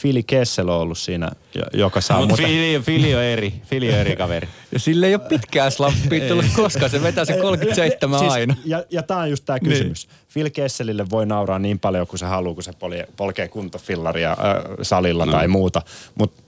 Philly 0.00 0.22
Kessel 0.22 0.68
on 0.68 0.80
ollut 0.80 0.98
siinä, 0.98 1.30
jo- 1.54 1.62
joka 1.72 2.00
saa 2.00 2.20
Mutta. 2.20 2.36
Fili, 2.36 2.80
Fili 2.82 3.14
on 3.14 3.22
eri, 3.22 3.54
Fili 3.64 3.88
on 3.88 3.98
eri 3.98 4.16
kaveri. 4.16 4.48
Ja 4.72 4.78
sille 4.78 5.06
ei 5.06 5.14
ole 5.14 5.28
pitkää 5.28 5.70
slappia 5.70 6.28
tullut 6.28 6.44
koskaan. 6.56 6.90
Se 6.90 7.02
vetää 7.02 7.24
se 7.24 7.32
37 7.32 8.18
siis, 8.18 8.32
aina. 8.32 8.56
Ja, 8.64 8.84
ja 8.90 9.02
tämä 9.02 9.20
on 9.20 9.30
just 9.30 9.44
tämä 9.44 9.60
kysymys. 9.60 10.08
Niin. 10.08 10.16
Phil 10.32 10.50
Kesselille 10.50 11.10
voi 11.10 11.26
nauraa 11.26 11.58
niin 11.58 11.78
paljon 11.78 12.06
kuin 12.06 12.18
se 12.18 12.26
haluaa, 12.26 12.54
kun 12.54 12.62
se 12.62 12.72
polkee 13.16 13.48
kuntofillaria 13.48 14.30
äh, 14.30 14.36
salilla 14.82 15.26
no. 15.26 15.32
tai 15.32 15.48
muuta, 15.48 15.82
mutta 16.14 16.42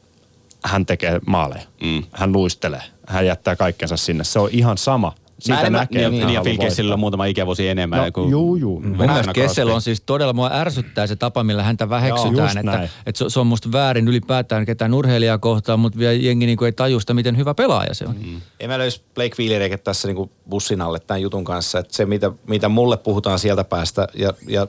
hän 0.65 0.87
tekee 0.87 1.21
maaleja. 1.27 1.63
Mm. 1.83 2.03
Hän 2.13 2.33
luistelee. 2.33 2.83
Hän 3.07 3.27
jättää 3.27 3.57
kaikkensa 3.57 3.97
sinne. 3.97 4.25
Se 4.25 4.39
on 4.39 4.49
ihan 4.53 4.79
sama. 4.79 5.13
Siitä 5.39 5.61
en 5.61 5.73
mä- 5.73 5.79
näkee, 5.79 5.99
Niin, 6.11 6.15
että 6.15 6.27
niin, 6.27 6.35
ja 6.35 6.43
Phil 6.43 6.57
Kessillä 6.59 6.89
voittaa. 6.89 6.95
on 6.95 7.01
muutama 7.01 7.25
ikävuosi 7.25 7.69
enemmän. 7.69 8.05
No, 8.05 8.13
kuin 8.13 8.31
juu, 8.31 8.57
juu. 8.57 8.73
Mun 8.81 8.83
Verrattuna 8.83 9.07
mielestä 9.13 9.33
Kessel 9.33 9.69
on 9.69 9.83
siis 9.83 10.01
todella, 10.01 10.33
mua 10.33 10.51
ärsyttää 10.53 11.07
se 11.07 11.17
tapa, 11.17 11.43
millä 11.45 11.63
häntä 11.63 11.89
väheksytään. 11.89 12.37
Joo, 12.37 12.47
että, 12.47 12.89
että 13.07 13.19
se, 13.19 13.25
se, 13.29 13.41
on 13.41 13.47
musta 13.47 13.73
väärin 13.73 14.09
ylipäätään 14.09 14.67
ketään 14.67 14.95
urheilijaa 14.95 15.39
kohtaan, 15.39 15.81
mutta 15.81 15.99
vielä 15.99 16.13
jengi 16.13 16.47
niinku 16.47 16.65
ei 16.65 16.73
tajusta, 16.73 17.15
miten 17.15 17.37
hyvä 17.37 17.55
pelaaja 17.55 17.95
se 17.95 18.05
on. 18.07 18.17
Mm. 18.27 18.41
En 18.61 18.71
mä 18.71 18.79
löys 18.79 19.03
Blake 19.15 19.35
Wheeleriä 19.39 19.79
tässä 19.79 20.09
niinku 20.09 20.31
bussin 20.49 20.81
alle 20.81 21.01
tämän 21.01 21.23
jutun 21.23 21.45
kanssa. 21.45 21.79
Että 21.79 21.97
se, 21.97 22.07
mitä, 22.07 22.33
mitä 22.47 22.69
mulle 22.69 22.97
puhutaan 22.97 23.39
sieltä 23.39 23.65
päästä 23.65 24.09
ja, 24.15 24.33
ja 24.49 24.67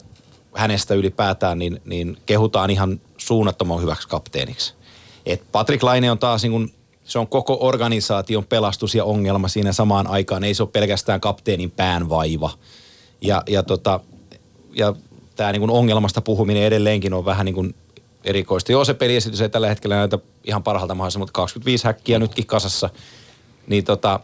hänestä 0.56 0.94
ylipäätään, 0.94 1.60
niin, 1.60 1.82
niin 1.86 2.18
kehutaan 2.26 2.70
ihan 2.70 3.02
suunnattoman 3.18 3.82
hyväksi 3.82 4.08
kapteeniksi. 4.08 4.74
Et 5.26 5.44
Patrick 5.52 5.84
Laine 5.84 6.12
on 6.12 6.20
taas 6.20 6.44
niin 6.44 6.52
kuin, 6.52 6.74
se 7.04 7.20
on 7.20 7.28
koko 7.28 7.58
organisaation 7.62 8.46
pelastus 8.46 8.96
ja 8.96 9.06
ongelma 9.06 9.48
siinä 9.48 9.74
samaan 9.74 10.08
aikaan. 10.08 10.44
Ei 10.44 10.54
se 10.54 10.64
ole 10.64 10.70
pelkästään 10.74 11.22
kapteenin 11.22 11.72
pään 11.72 12.10
vaiva. 12.10 12.52
Ja, 13.22 13.44
ja, 13.48 13.64
tota, 13.64 14.00
ja 14.74 14.94
tämä 15.36 15.52
niin 15.52 15.70
ongelmasta 15.70 16.22
puhuminen 16.22 16.64
edelleenkin 16.64 17.14
on 17.14 17.26
vähän 17.26 17.46
niin 17.46 17.56
kuin 17.56 17.76
erikoista. 18.24 18.72
Joo, 18.72 18.86
se 18.86 18.94
peliesitys 18.94 19.42
ei 19.42 19.50
tällä 19.50 19.68
hetkellä 19.68 19.96
näytä 19.96 20.20
ihan 20.44 20.64
parhaalta 20.64 20.96
mahdollista, 20.96 21.20
mutta 21.20 21.32
25 21.34 21.86
häkkiä 21.86 22.20
nytkin 22.20 22.46
kasassa. 22.46 22.90
Niin 23.68 23.84
tota, 23.84 24.20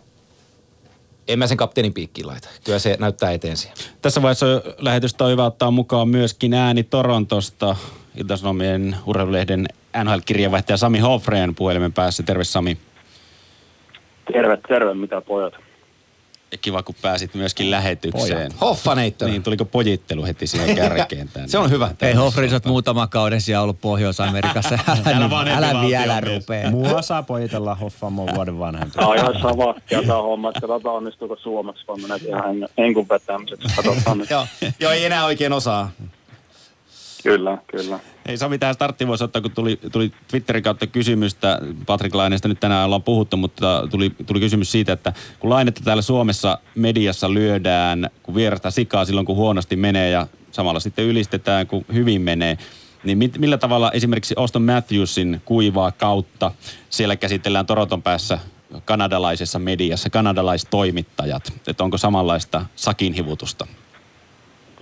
en 1.28 1.40
mä 1.40 1.48
sen 1.48 1.58
kapteenin 1.58 1.94
piikkiin 1.94 2.28
laita. 2.28 2.50
Kyllä 2.64 2.80
se 2.80 2.98
näyttää 3.00 3.32
eteen 3.32 3.58
siihen. 3.58 3.78
Tässä 4.02 4.22
vaiheessa 4.22 4.46
lähetystä 4.78 5.26
on 5.26 5.32
hyvä 5.32 5.46
ottaa 5.46 5.72
mukaan 5.72 6.10
myöskin 6.10 6.54
ääni 6.54 6.84
Torontosta. 6.84 7.76
Ilta-Sanomien 8.16 8.96
urheilulehden 9.06 9.66
NHL-kirjeenvaihtaja 10.04 10.78
Sami 10.78 11.00
Hofreen 11.00 11.56
puhelimen 11.56 11.94
päässä. 11.94 12.24
Terve 12.24 12.44
Sami. 12.44 12.78
Terve, 14.34 14.58
terve, 14.68 14.94
mitä 14.94 15.22
pojat. 15.22 15.54
Ja 16.52 16.58
kiva, 16.58 16.84
kun 16.84 16.96
pääsit 17.02 17.34
myöskin 17.34 17.72
lähetykseen. 17.72 18.52
Hoffaneittona. 18.62 19.32
Niin, 19.32 19.44
tuliko 19.44 19.66
pojittelu 19.66 20.26
heti 20.26 20.48
siihen 20.48 20.76
kärkeen 20.76 21.30
tänne? 21.34 21.48
Se 21.48 21.58
on 21.58 21.70
hyvä. 21.70 21.92
Ei 22.02 22.14
Hofri, 22.14 22.50
sä 22.50 22.56
oot 22.56 22.66
muutama 22.66 23.08
kauden 23.08 23.42
siellä 23.42 23.64
ollut 23.64 23.82
Pohjois-Amerikassa. 23.82 24.76
Älä, 24.88 25.18
Älä 25.18 25.30
vaan 25.30 25.48
älä 25.48 25.70
epi 25.70 25.88
vielä 25.88 26.22
rupee. 26.22 26.70
Mua 26.70 27.02
saa 27.02 27.24
pojitella 27.24 27.76
Hoffamon 27.76 28.30
vuoden 28.36 28.60
vanhempi. 28.60 28.96
Tämä 28.96 29.08
on 29.08 29.18
ihan 29.18 29.42
sama 29.42 29.76
tämä 29.90 30.22
homma, 30.22 30.50
että 30.50 30.62
katsotaan 30.62 30.96
onnistuuko 30.96 31.36
suomeksi, 31.36 31.84
vaan 31.88 32.02
menee 32.02 32.18
ihan 32.18 32.68
henkun 32.78 33.10
vetämiseksi. 33.10 33.76
Katsotaan 33.76 34.18
nyt. 34.18 34.30
Joo, 34.30 34.46
joo, 34.80 34.92
ei 34.92 35.06
enää 35.06 35.26
oikein 35.26 35.54
osaa. 35.54 35.92
Kyllä, 37.24 37.58
kyllä. 37.68 38.00
Ei 38.26 38.38
Sami 38.38 38.58
tähän 38.58 38.76
starttiin 38.76 39.08
voisi 39.08 39.24
ottaa, 39.24 39.42
kun 39.42 39.52
tuli, 39.52 39.80
tuli 39.92 40.12
Twitterin 40.28 40.64
kautta 40.64 40.88
kysymystä, 40.88 41.60
Patrick 41.86 42.16
Laineesta 42.16 42.48
nyt 42.48 42.60
tänään 42.60 42.86
ollaan 42.86 43.04
puhuttu, 43.04 43.38
mutta 43.38 43.88
tuli, 43.92 44.10
tuli 44.26 44.40
kysymys 44.40 44.72
siitä, 44.72 44.94
että 44.94 45.14
kun 45.40 45.50
Lainetta 45.50 45.82
täällä 45.84 46.02
Suomessa 46.02 46.60
mediassa 46.76 47.34
lyödään, 47.34 48.10
kun 48.24 48.36
vierasta 48.36 48.72
sikaa 48.72 49.06
silloin, 49.06 49.26
kun 49.26 49.36
huonosti 49.36 49.76
menee 49.76 50.10
ja 50.10 50.28
samalla 50.52 50.80
sitten 50.80 51.06
ylistetään, 51.06 51.68
kun 51.68 51.86
hyvin 51.94 52.22
menee, 52.22 52.58
niin 53.04 53.18
mit, 53.18 53.38
millä 53.38 53.58
tavalla 53.58 53.92
esimerkiksi 53.92 54.36
Auston 54.38 54.64
Matthewsin 54.64 55.42
kuivaa 55.46 55.92
kautta 55.92 56.52
siellä 56.90 57.16
käsitellään 57.16 57.66
Toronton 57.66 58.02
päässä 58.02 58.40
kanadalaisessa 58.86 59.60
mediassa, 59.60 60.10
kanadalaistoimittajat, 60.10 61.54
että 61.68 61.84
onko 61.84 61.98
samanlaista 61.98 62.66
sakinhivutusta? 62.76 63.68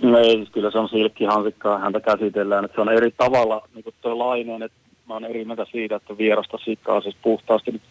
Ei, 0.02 0.46
kyllä 0.52 0.70
se 0.70 0.78
on 0.78 0.88
silkkihansikkaa, 0.88 1.78
häntä 1.78 2.00
käsitellään. 2.00 2.64
Että 2.64 2.74
se 2.74 2.80
on 2.80 2.92
eri 2.92 3.10
tavalla, 3.16 3.68
niin 3.74 3.84
kuin 3.84 3.94
tuo 4.00 4.18
Laineen, 4.18 4.62
että 4.62 4.78
mä 5.08 5.14
oon 5.14 5.24
eri 5.24 5.44
mieltä 5.44 5.66
siitä, 5.72 5.96
että 5.96 6.18
vierasta 6.18 6.58
sikkaa 6.64 7.00
siis 7.00 7.16
puhtaasti 7.22 7.70
nyt 7.70 7.82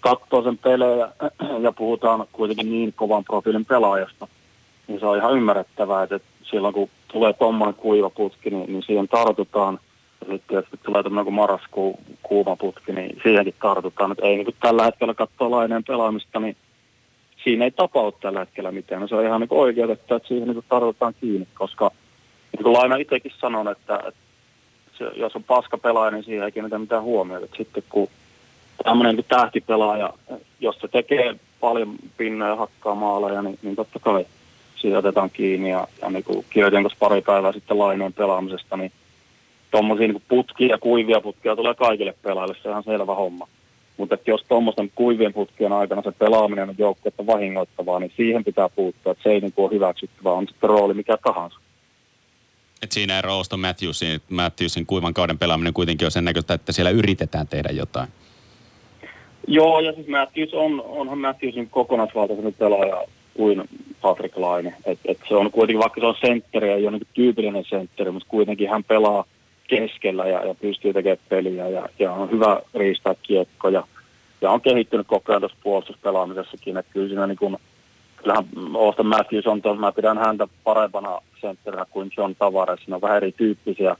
katsoo 0.00 0.42
sen 0.42 0.58
pelejä 0.58 1.08
ja 1.60 1.72
puhutaan 1.72 2.26
kuitenkin 2.32 2.70
niin 2.70 2.92
kovan 2.92 3.24
profiilin 3.24 3.64
pelaajasta. 3.64 4.28
Niin 4.88 5.00
se 5.00 5.06
on 5.06 5.16
ihan 5.16 5.36
ymmärrettävää, 5.36 6.02
että 6.02 6.20
silloin 6.42 6.74
kun 6.74 6.88
tulee 7.12 7.32
tuommoinen 7.32 7.74
kuiva 7.74 8.10
putki, 8.10 8.50
niin, 8.50 8.72
niin 8.72 8.82
siihen 8.82 9.08
tartutaan. 9.08 9.78
Ja 10.20 10.32
sitten 10.32 10.54
jos 10.54 10.64
tulee 10.82 11.02
tämmöinen 11.02 11.24
kuin 11.24 11.34
marraskuun 11.34 11.98
kuuma 12.22 12.56
putki, 12.56 12.92
niin 12.92 13.20
siihenkin 13.22 13.54
tartutaan. 13.62 14.12
Että 14.12 14.26
ei 14.26 14.36
niin 14.36 14.54
tällä 14.60 14.84
hetkellä 14.84 15.14
katsoa 15.14 15.50
Laineen 15.50 15.84
pelaamista, 15.84 16.40
niin 16.40 16.56
siinä 17.44 17.64
ei 17.64 17.70
tapaudu 17.70 18.16
tällä 18.20 18.40
hetkellä 18.40 18.72
mitään. 18.72 19.00
No 19.00 19.08
se 19.08 19.14
on 19.14 19.24
ihan 19.24 19.40
niin 19.40 19.48
oikeutettu, 19.50 20.14
että 20.14 20.28
siihen 20.28 20.48
niin 20.48 20.64
tarvitaan 20.68 21.14
kiinni, 21.20 21.48
koska 21.54 21.90
niin 22.52 22.62
kuin 22.62 22.72
Laina 22.72 22.96
itsekin 22.96 23.32
sanon, 23.40 23.68
että, 23.68 23.96
että 24.08 24.20
se, 24.98 25.04
jos 25.16 25.36
on 25.36 25.44
paska 25.44 25.78
pelaaja, 25.78 26.10
niin 26.10 26.24
siihen 26.24 26.44
ei 26.44 26.52
kiinnitä 26.52 26.78
mitään 26.78 27.02
huomiota. 27.02 27.44
Että 27.44 27.56
sitten 27.56 27.82
kun 27.88 28.08
tämmöinen 28.84 29.16
niin 29.16 29.26
tähtipelaaja, 29.28 30.12
jos 30.60 30.78
se 30.78 30.88
tekee 30.88 31.34
paljon 31.60 31.94
pinnoja 32.16 32.50
ja 32.50 32.56
hakkaa 32.56 32.94
maaleja, 32.94 33.42
niin, 33.42 33.58
niin 33.62 33.76
totta 33.76 33.98
kai 33.98 34.26
siitä 34.76 34.98
otetaan 34.98 35.30
kiinni. 35.30 35.70
Ja, 35.70 35.88
ja 36.02 36.10
niin 36.10 36.24
kuin 36.24 36.44
kirjoitin 36.50 36.82
tuossa 36.82 36.98
pari 37.00 37.20
päivää 37.20 37.52
sitten 37.52 37.78
Laineen 37.78 38.12
pelaamisesta, 38.12 38.76
niin 38.76 38.92
tuommoisia 39.70 40.08
niin 40.08 40.22
putkia, 40.28 40.78
kuivia 40.78 41.20
putkia 41.20 41.56
tulee 41.56 41.74
kaikille 41.74 42.14
pelaajille, 42.22 42.56
se 42.62 42.68
on 42.68 42.72
ihan 42.72 42.84
selvä 42.84 43.14
homma. 43.14 43.48
Mutta 43.98 44.14
että 44.14 44.30
jos 44.30 44.44
tuommoisten 44.48 44.90
kuivien 44.94 45.32
putkien 45.32 45.72
aikana 45.72 46.02
se 46.02 46.12
pelaaminen 46.12 46.68
on 46.68 46.74
joukkuetta 46.78 47.26
vahingoittavaa, 47.26 48.00
niin 48.00 48.12
siihen 48.16 48.44
pitää 48.44 48.68
puuttua, 48.68 49.12
että 49.12 49.22
se 49.22 49.30
ei 49.30 49.40
niin 49.40 49.52
kuin 49.52 49.64
ole 49.64 49.74
hyväksyttävää, 49.74 50.32
on 50.32 50.46
sitten 50.48 50.70
rooli 50.70 50.94
mikä 50.94 51.16
tahansa. 51.22 51.58
Et 52.82 52.92
siinä 52.92 53.18
ero 53.18 53.32
Auston 53.32 53.60
Matthewsin, 53.60 54.20
Matthewsin 54.30 54.86
kuivan 54.86 55.14
kauden 55.14 55.38
pelaaminen 55.38 55.74
kuitenkin 55.74 56.06
on 56.06 56.10
sen 56.10 56.24
näköistä, 56.24 56.54
että 56.54 56.72
siellä 56.72 56.90
yritetään 56.90 57.48
tehdä 57.48 57.68
jotain. 57.72 58.08
Joo, 59.46 59.80
ja 59.80 59.92
siis 59.92 60.08
Matthews 60.08 60.54
on, 60.54 60.82
onhan 60.86 61.18
Matthewsin 61.18 61.70
kokonaisvaltaisempi 61.70 62.52
pelaaja 62.52 63.04
kuin 63.34 63.68
Patrick 64.00 64.36
Laine. 64.36 64.74
Et, 64.84 64.98
et 65.04 65.18
se 65.28 65.34
on 65.34 65.50
kuitenkin, 65.50 65.80
vaikka 65.80 66.00
se 66.00 66.06
on 66.06 66.14
sentteri, 66.20 66.68
ei 66.68 66.86
ole 66.86 66.98
niin 66.98 67.06
tyypillinen 67.14 67.64
sentteri, 67.68 68.10
mutta 68.10 68.28
kuitenkin 68.28 68.70
hän 68.70 68.84
pelaa 68.84 69.24
keskellä 69.68 70.26
ja, 70.26 70.46
ja 70.46 70.54
pystyy 70.54 70.92
tekemään 70.92 71.24
peliä 71.28 71.68
ja, 71.68 71.88
ja 71.98 72.12
on 72.12 72.30
hyvä 72.30 72.60
riistää 72.74 73.14
kiekko 73.22 73.68
ja, 73.68 73.84
ja 74.40 74.50
on 74.50 74.60
kehittynyt 74.60 75.06
koko 75.06 75.32
ajan 75.32 75.42
tuossa 75.42 75.58
puolustuspelaamisessakin. 75.62 76.76
Että 76.76 76.92
kyllä 76.92 77.08
siinä 77.08 77.26
niin 77.26 77.38
kuin, 77.38 77.56
kyllähän 78.16 78.44
Auston 78.78 79.06
Matthews 79.06 79.46
on 79.46 79.62
tuossa, 79.62 79.80
mä 79.80 79.92
pidän 79.92 80.18
häntä 80.18 80.48
parempana 80.64 81.18
sentterinä 81.40 81.86
kuin 81.90 82.10
John 82.16 82.34
Tavares. 82.38 82.80
Ne 82.86 82.94
on 82.94 83.00
vähän 83.00 83.16
erityyppisiä, 83.16 83.96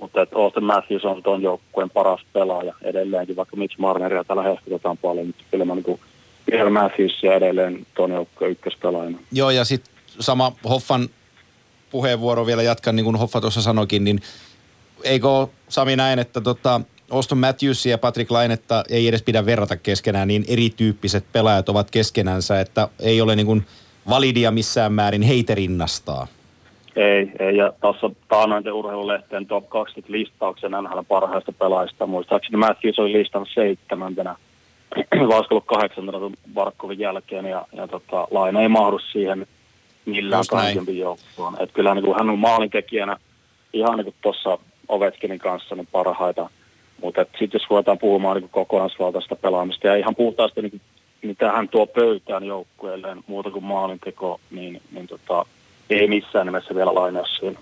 mutta 0.00 0.22
että 0.22 0.36
Auston 0.36 0.64
Matthews 0.64 1.04
on 1.04 1.22
tuon 1.22 1.42
joukkueen 1.42 1.90
paras 1.90 2.20
pelaaja 2.32 2.74
edelleenkin, 2.82 3.36
vaikka 3.36 3.56
Mitch 3.56 3.78
Marneria 3.78 4.24
täällä 4.24 4.42
hehkutetaan 4.42 4.98
paljon, 4.98 5.26
mutta 5.26 5.44
kyllä 5.50 5.64
mä 5.64 5.74
niin 5.74 6.00
pidän 6.46 6.72
Matthewsia 6.72 7.34
edelleen 7.34 7.86
tuon 7.94 8.10
joukkueen 8.10 8.52
ykköspelaajana. 8.52 9.18
Joo, 9.32 9.50
ja 9.50 9.64
sitten 9.64 9.94
sama 10.18 10.52
Hoffan 10.68 11.08
puheenvuoro 11.90 12.46
vielä 12.46 12.62
jatkan, 12.62 12.96
niin 12.96 13.04
kuin 13.04 13.16
Hoffa 13.16 13.40
tuossa 13.40 13.62
sanoikin, 13.62 14.04
niin 14.04 14.20
eikö 15.04 15.28
Sami 15.68 15.96
näin, 15.96 16.18
että 16.18 16.40
tota, 16.40 16.80
Auston 17.10 17.38
Matthews 17.38 17.86
ja 17.86 17.98
Patrick 17.98 18.30
Lainetta 18.30 18.84
ei 18.90 19.08
edes 19.08 19.22
pidä 19.22 19.46
verrata 19.46 19.76
keskenään, 19.76 20.28
niin 20.28 20.44
erityyppiset 20.48 21.24
pelaajat 21.32 21.68
ovat 21.68 21.90
keskenänsä, 21.90 22.60
että 22.60 22.88
ei 23.00 23.20
ole 23.20 23.36
niin 23.36 23.46
kuin 23.46 23.66
validia 24.08 24.50
missään 24.50 24.92
määrin 24.92 25.22
heitä 25.22 25.54
rinnastaa. 25.54 26.26
Ei, 26.96 27.32
ei. 27.38 27.56
Ja 27.56 27.72
tuossa 27.80 28.10
taannointen 28.28 28.72
urheilulehteen 28.72 29.46
top 29.46 29.68
20 29.68 30.12
listauksen 30.12 30.70
NHL 30.70 31.00
parhaista 31.08 31.52
pelaajista. 31.52 32.06
Muistaakseni 32.06 32.56
Matthews 32.56 32.98
oli 32.98 33.12
listannut 33.12 33.48
seitsemäntenä. 33.54 34.36
Ollut 35.50 35.64
kahdeksantena 35.66 36.18
Barkovin 36.54 36.98
jälkeen 36.98 37.44
ja, 37.44 37.66
ja 37.72 37.88
tota, 37.88 38.28
Laina 38.30 38.60
ei 38.60 38.68
mahdu 38.68 38.98
siihen 38.98 39.46
millään 40.06 40.44
kaikempi 40.50 40.98
joukkoon. 40.98 41.56
Et 41.60 41.72
kyllä 41.72 41.94
niin 41.94 42.14
hän 42.16 42.30
on 42.30 42.38
maalintekijänä 42.38 43.16
ihan 43.72 43.96
niin 43.96 44.04
kuin 44.04 44.16
tuossa 44.22 44.58
Ovechkinin 44.88 45.38
kanssa 45.38 45.74
niin 45.74 45.88
parhaita. 45.92 46.50
Mutta 47.02 47.20
sitten 47.22 47.58
jos 47.60 47.70
ruvetaan 47.70 47.98
puhumaan 47.98 48.36
niin 48.36 48.50
kokonaisvaltaista 48.50 49.36
pelaamista 49.36 49.86
ja 49.86 49.96
ihan 49.96 50.14
puhtaasti 50.14 50.62
niin 50.62 50.80
mitä 51.22 51.52
hän 51.52 51.68
tuo 51.68 51.86
pöytään 51.86 52.44
joukkueelleen 52.44 53.24
muuta 53.26 53.50
kuin 53.50 53.64
maalinteko, 53.64 54.40
niin, 54.50 54.82
niin 54.92 55.06
tota, 55.06 55.46
ei 55.90 56.08
missään 56.08 56.46
nimessä 56.46 56.74
vielä 56.74 56.94
lainaa 56.94 57.26
siinä. 57.26 57.58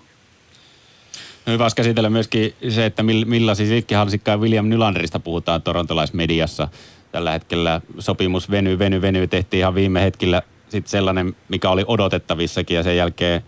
Hyvä 1.47 1.63
olisi 1.65 1.75
käsitellä 1.75 2.09
myöskin 2.09 2.53
se, 2.69 2.85
että 2.85 3.03
mill- 3.03 3.25
millaisia 3.25 3.81
ja 3.87 4.37
William 4.37 4.65
Nylanderista 4.65 5.19
puhutaan 5.19 5.61
torontolaismediassa. 5.61 6.67
Tällä 7.11 7.31
hetkellä 7.31 7.81
sopimus 7.99 8.51
venyy, 8.51 8.79
venyy, 8.79 9.01
venyy. 9.01 9.27
Tehtiin 9.27 9.59
ihan 9.59 9.75
viime 9.75 10.01
hetkillä 10.01 10.41
sit 10.69 10.87
sellainen, 10.87 11.35
mikä 11.49 11.69
oli 11.69 11.83
odotettavissakin 11.87 12.77
ja 12.77 12.83
sen 12.83 12.97
jälkeen 12.97 13.41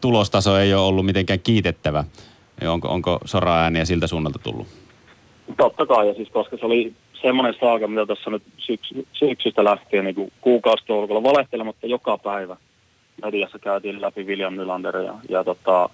tulostaso 0.00 0.58
ei 0.58 0.74
ole 0.74 0.86
ollut 0.86 1.06
mitenkään 1.06 1.40
kiitettävä. 1.40 2.04
Ja 2.60 2.72
Onko, 2.72 2.88
onko 2.88 3.18
sora-ääniä 3.24 3.84
siltä 3.84 4.06
suunnalta 4.06 4.38
tullut? 4.38 4.66
Totta 5.56 5.86
kai, 5.86 6.08
ja 6.08 6.14
siis 6.14 6.28
koska 6.28 6.56
se 6.56 6.66
oli 6.66 6.92
semmoinen 7.22 7.54
saaka, 7.60 7.88
mitä 7.88 8.06
tässä 8.06 8.30
nyt 8.30 8.42
syksy, 8.58 9.06
syksystä 9.12 9.64
lähtien 9.64 10.04
niin 10.04 10.32
kuukausitolkulla 10.40 11.22
valehtelematta 11.22 11.86
joka 11.86 12.18
päivä 12.18 12.56
mediassa 13.22 13.58
käytiin 13.58 14.00
läpi 14.00 14.24
William 14.24 14.54
Nylander 14.54 14.96
ja, 14.96 15.14
ja 15.28 15.44
tota, 15.44 15.88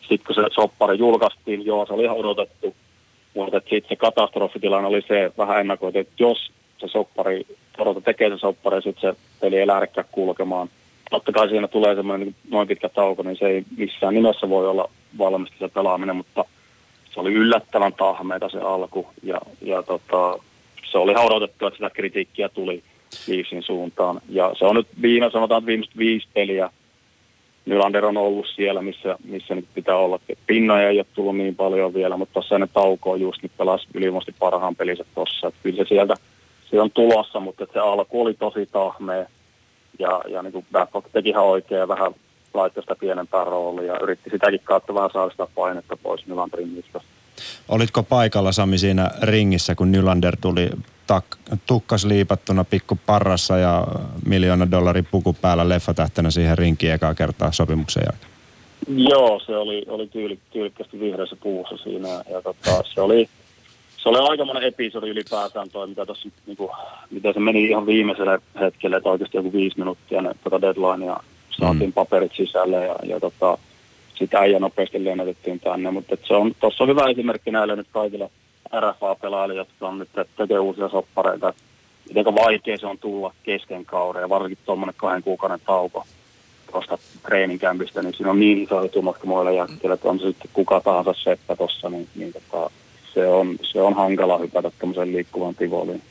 sitten 0.00 0.26
kun 0.26 0.34
se 0.34 0.42
soppari 0.54 0.98
julkaistiin, 0.98 1.66
joo, 1.66 1.86
se 1.86 1.92
oli 1.92 2.04
ihan 2.04 2.16
odotettu, 2.16 2.74
mutta 3.34 3.58
sitten 3.58 3.88
se 3.88 3.96
katastrofitilanne 3.96 4.88
oli 4.88 5.02
se 5.08 5.32
vähän 5.38 5.60
ennakoitu, 5.60 5.98
että 5.98 6.14
jos 6.18 6.52
se 6.78 6.88
soppari, 6.88 7.46
Toronto 7.76 8.00
tekee 8.00 8.30
se 8.30 8.38
soppari 8.38 8.76
ja 8.76 8.80
sitten 8.80 9.10
se 9.14 9.20
peli 9.40 9.58
ei 9.58 9.66
lähdekään 9.66 10.06
kulkemaan. 10.12 10.68
Totta 11.10 11.32
kai 11.32 11.48
siinä 11.48 11.68
tulee 11.68 11.94
semmoinen 11.94 12.26
niin 12.26 12.36
noin 12.50 12.68
pitkä 12.68 12.88
tauko, 12.88 13.22
niin 13.22 13.36
se 13.36 13.46
ei 13.46 13.64
missään 13.76 14.14
nimessä 14.14 14.48
voi 14.48 14.68
olla 14.68 14.90
valmista 15.18 15.56
se 15.58 15.68
pelaaminen, 15.68 16.16
mutta 16.16 16.44
se 17.14 17.20
oli 17.20 17.32
yllättävän 17.32 17.92
tahmeita 17.92 18.48
se 18.48 18.58
alku 18.58 19.06
ja, 19.22 19.40
ja 19.60 19.82
tota, 19.82 20.38
se 20.92 20.98
oli 20.98 21.14
odotettu, 21.16 21.66
että 21.66 21.76
sitä 21.76 21.90
kritiikkiä 21.90 22.48
tuli 22.48 22.82
Leafsin 23.26 23.62
suuntaan. 23.62 24.20
Ja 24.28 24.54
se 24.58 24.64
on 24.64 24.76
nyt 24.76 24.88
viime, 25.02 25.30
sanotaan, 25.30 25.58
että 25.58 25.66
viimeiset 25.66 25.98
viisi 25.98 26.28
peliä 26.34 26.70
Nylander 27.66 28.04
on 28.04 28.16
ollut 28.16 28.46
siellä, 28.54 28.82
missä, 28.82 29.16
missä 29.24 29.54
nyt 29.54 29.64
pitää 29.74 29.96
olla. 29.96 30.20
Pinnoja 30.46 30.88
ei 30.88 30.98
ole 30.98 31.06
tullut 31.14 31.36
niin 31.36 31.54
paljon 31.54 31.94
vielä, 31.94 32.16
mutta 32.16 32.32
tuossa 32.32 32.54
ennen 32.54 32.68
taukoa 32.72 33.16
just 33.16 33.42
nyt 33.42 33.52
pelasi 33.58 33.86
ylivoimaisesti 33.94 34.34
parhaan 34.38 34.76
pelinsä 34.76 35.04
tuossa. 35.14 35.52
Kyllä 35.62 35.84
se 35.84 35.88
sieltä 35.88 36.14
se 36.70 36.80
on 36.80 36.90
tulossa, 36.90 37.40
mutta 37.40 37.66
se 37.72 37.78
alku 37.78 38.22
oli 38.22 38.34
tosi 38.34 38.66
tahmea. 38.66 39.26
Ja, 39.98 40.22
ja 40.28 40.42
niin 40.42 40.52
kuin 40.52 40.66
teki 41.12 41.28
ihan 41.28 41.44
oikein 41.44 41.88
vähän 41.88 42.14
laittoi 42.54 42.82
sitä 42.82 42.94
pienempää 42.94 43.44
roolia 43.44 43.92
ja 43.92 44.00
yritti 44.02 44.30
sitäkin 44.30 44.60
kautta 44.64 44.94
vähän 44.94 45.10
saada 45.12 45.30
sitä 45.30 45.46
painetta 45.54 45.96
pois 45.96 46.26
Nylanderin 46.26 46.74
niskasta. 46.74 47.08
Olitko 47.68 48.02
paikalla 48.02 48.52
Sami 48.52 48.78
siinä 48.78 49.10
ringissä, 49.22 49.74
kun 49.74 49.92
Nylander 49.92 50.36
tuli 50.40 50.70
tak- 51.12 51.56
tukkas 51.66 52.04
liipattuna 52.04 52.64
pikku 52.64 52.98
parrassa 53.06 53.58
ja 53.58 53.86
miljoona 54.26 54.70
dollarin 54.70 55.08
puku 55.10 55.32
päällä 55.32 55.68
leffatähtenä 55.68 56.30
siihen 56.30 56.58
rinkiin 56.58 56.92
ekaa 56.92 57.14
kertaa 57.14 57.52
sopimuksen 57.52 58.02
jälkeen? 58.06 58.32
Joo, 58.88 59.40
se 59.46 59.56
oli, 59.56 59.84
oli 59.88 60.06
tyyli, 60.06 60.38
tyylikkästi 60.50 61.00
vihreässä 61.00 61.36
puussa 61.36 61.76
siinä 61.76 62.08
ja 62.08 62.42
tota, 62.42 62.82
se 62.94 63.00
oli, 63.00 63.28
se 63.96 64.08
oli 64.08 64.18
aikamoinen 64.18 64.62
episodi 64.62 65.08
ylipäätään 65.08 65.70
toi, 65.70 65.86
mitä 65.86 66.06
tossa, 66.06 66.28
niinku, 66.46 66.70
mitä 67.10 67.32
se 67.32 67.40
meni 67.40 67.64
ihan 67.64 67.86
viimeiselle 67.86 68.38
hetkelle, 68.60 68.96
että 68.96 69.08
oikeasti 69.08 69.36
joku 69.36 69.52
viisi 69.52 69.78
minuuttia 69.78 70.22
ne, 70.22 70.34
tota 70.44 70.60
deadline 70.60 71.06
ja 71.06 71.20
saatiin 71.60 71.90
mm. 71.90 71.92
paperit 71.92 72.32
sisälle 72.36 72.86
ja, 72.86 72.96
ja 73.02 73.20
tota, 73.20 73.58
sitä 74.14 74.38
ei 74.38 74.60
nopeasti 74.60 75.04
lennätettiin 75.04 75.60
tänne, 75.60 75.90
mutta 75.90 76.16
se 76.24 76.34
on, 76.34 76.52
tuossa 76.60 76.84
on 76.84 76.90
hyvä 76.90 77.10
esimerkki 77.10 77.50
näille 77.50 77.76
nyt 77.76 77.86
kaikille 77.92 78.30
RFA-pelaajille, 78.80 79.54
jotka 79.54 79.88
on 79.88 79.98
nyt 79.98 80.08
tekee 80.36 80.58
uusia 80.58 80.88
soppareita, 80.88 81.54
miten 82.08 82.24
vaikea 82.24 82.78
se 82.78 82.86
on 82.86 82.98
tulla 82.98 83.34
kesken 83.42 83.84
kauden 83.84 84.20
ja 84.20 84.28
varsinkin 84.28 84.58
tuommoinen 84.64 84.94
kahden 84.98 85.22
kuukauden 85.22 85.60
tauko 85.66 86.06
tuosta 86.72 86.98
treeninkämpistä, 87.22 88.02
niin 88.02 88.14
siinä 88.14 88.30
on 88.30 88.40
niin 88.40 88.62
iso 88.62 88.84
etumatka 88.84 89.26
muille 89.26 89.54
jätkille, 89.54 89.94
että 89.94 90.08
on 90.08 90.18
se 90.18 90.26
sitten 90.26 90.50
kuka 90.52 90.80
tahansa 90.80 91.14
seppä 91.24 91.56
tuossa, 91.56 91.90
niin, 91.90 92.08
niin 92.14 92.32
tota, 92.32 92.70
se, 93.14 93.26
on, 93.26 93.56
se 93.62 93.80
on 93.80 93.94
hankala 93.94 94.38
hypätä 94.38 94.70
tämmöiseen 94.78 95.12
liikkuvan 95.12 95.54
tivoliin. 95.54 96.02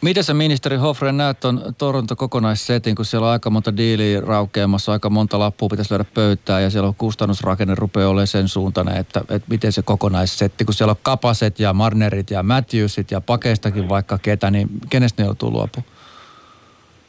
Miten 0.00 0.24
sä 0.24 0.34
ministeri 0.34 0.76
Hoffren 0.76 1.16
näet 1.16 1.44
on 1.44 1.60
Toronto 1.78 2.16
kokonaissetin, 2.16 2.94
kun 2.94 3.04
siellä 3.04 3.26
on 3.26 3.32
aika 3.32 3.50
monta 3.50 3.76
diiliä 3.76 4.20
raukeamassa, 4.20 4.92
aika 4.92 5.10
monta 5.10 5.38
lappua 5.38 5.68
pitäisi 5.68 5.92
löydä 5.92 6.04
pöytään 6.14 6.62
ja 6.62 6.70
siellä 6.70 6.88
on 6.88 6.94
kustannusrakenne 6.94 7.74
rupeaa 7.74 8.08
olemaan 8.08 8.26
sen 8.26 8.48
suuntainen, 8.48 8.96
että, 8.96 9.20
että 9.20 9.48
miten 9.50 9.72
se 9.72 9.82
kokonaissetti, 9.82 10.64
kun 10.64 10.74
siellä 10.74 10.90
on 10.90 10.96
Kapaset 11.02 11.60
ja 11.60 11.72
Marnerit 11.72 12.30
ja 12.30 12.42
Matthewsit 12.42 13.10
ja 13.10 13.20
pakeistakin 13.20 13.88
vaikka 13.88 14.18
ketä, 14.18 14.50
niin 14.50 14.68
kenestä 14.90 15.22
ne 15.22 15.26
joutuu 15.26 15.50
luopumaan? 15.50 15.92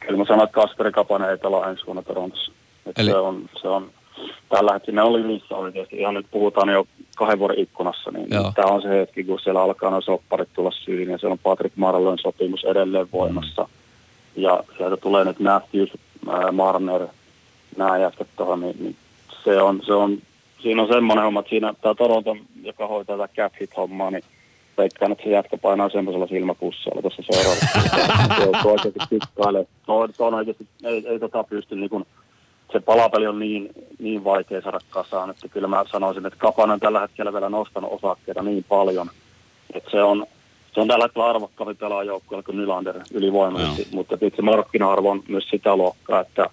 Kyllä 0.00 0.18
mä 0.18 0.24
sanon, 0.24 0.44
että 0.44 0.54
Kasperi 0.54 0.92
Kapanen 0.92 1.30
ei 1.30 1.38
pelaa 1.38 1.70
ensi 1.70 1.86
vuonna 1.86 2.02
Torontossa. 2.02 2.52
Että 2.86 3.02
Eli- 3.02 3.10
Se 3.10 3.16
on, 3.16 3.48
se 3.62 3.68
on, 3.68 3.90
tällä 4.48 4.72
hetkellä 4.72 5.00
ne 5.00 5.08
oli 5.08 5.22
niissä 5.26 5.54
oikeasti. 5.54 5.96
Ihan 5.96 6.14
nyt 6.14 6.26
puhutaan 6.30 6.68
jo 6.68 6.86
kahden 7.20 7.38
vuoden 7.38 7.58
ikkunassa, 7.58 8.10
niin 8.10 8.26
Joo. 8.30 8.52
tämä 8.54 8.68
on 8.68 8.82
se 8.82 8.88
hetki, 8.88 9.24
kun 9.24 9.40
siellä 9.40 9.62
alkaa 9.62 9.90
nuo 9.90 10.00
sopparit 10.00 10.48
tulla 10.52 10.70
syyn 10.70 11.10
ja 11.10 11.18
siellä 11.18 11.32
on 11.32 11.38
Patrick 11.38 11.76
Marloin 11.76 12.18
sopimus 12.18 12.64
edelleen 12.64 13.08
voimassa. 13.12 13.68
Ja 14.36 14.64
sieltä 14.76 14.96
tulee 14.96 15.24
nyt 15.24 15.38
Matthews, 15.40 15.90
ää, 16.28 16.52
Marner, 16.52 17.06
nämä 17.76 17.98
jätkät 17.98 18.26
tuohon, 18.36 18.60
niin, 18.60 18.76
niin 18.80 18.96
se 19.44 19.62
on, 19.62 19.80
se 19.86 19.92
on, 19.92 20.18
siinä 20.62 20.82
on 20.82 20.88
semmoinen 20.88 21.24
homma, 21.24 21.40
että 21.40 21.50
siinä 21.50 21.74
tämä 21.82 21.94
Toronto, 21.94 22.36
joka 22.62 22.86
hoitaa 22.86 23.18
tätä 23.18 23.34
cap 23.34 23.52
hit 23.60 23.76
hommaa, 23.76 24.10
niin 24.10 24.24
veikkaan, 24.78 25.12
että 25.12 25.24
se 25.24 25.30
jätkä 25.30 25.58
painaa 25.58 25.88
semmoisella 25.88 26.26
silmäpussilla 26.26 27.02
tuossa 27.02 27.22
seuraavassa. 27.30 27.80
se 28.36 28.48
on 28.48 28.70
oikeasti 28.72 29.00
kikkailee. 29.10 29.66
No, 29.88 30.08
se 30.12 30.22
on 30.22 30.34
oikeasti, 30.34 30.66
ei, 30.84 31.06
ei 31.06 31.18
tota 31.18 31.44
pysty 31.44 31.76
niin 31.76 31.90
kuin, 31.90 32.06
se 32.72 32.80
palapeli 32.80 33.26
on 33.26 33.38
niin, 33.38 33.68
niin 33.98 34.24
vaikea 34.24 34.62
saada 34.62 34.78
kasaan, 34.90 35.30
että 35.30 35.48
kyllä 35.48 35.68
mä 35.68 35.84
sanoisin, 35.92 36.26
että 36.26 36.38
Kapanen 36.38 36.74
on 36.74 36.80
tällä 36.80 37.00
hetkellä 37.00 37.32
vielä 37.32 37.48
nostanut 37.48 37.92
osakkeita 37.92 38.42
niin 38.42 38.64
paljon, 38.68 39.10
että 39.74 39.90
se 39.90 40.02
on, 40.02 40.26
se 40.74 40.80
on 40.80 40.88
tällä 40.88 41.04
hetkellä 41.04 41.26
arvokkaampi 41.26 41.74
pelaajoukkueella 41.74 42.42
kuin 42.42 42.56
Nylander 42.56 43.00
ylivoimaisesti, 43.14 43.88
mutta 43.96 44.14
että 44.14 44.36
se 44.36 44.42
markkina-arvo 44.42 45.10
on 45.10 45.22
myös 45.28 45.48
sitä 45.48 45.76
luokkaa, 45.76 46.20
että, 46.20 46.46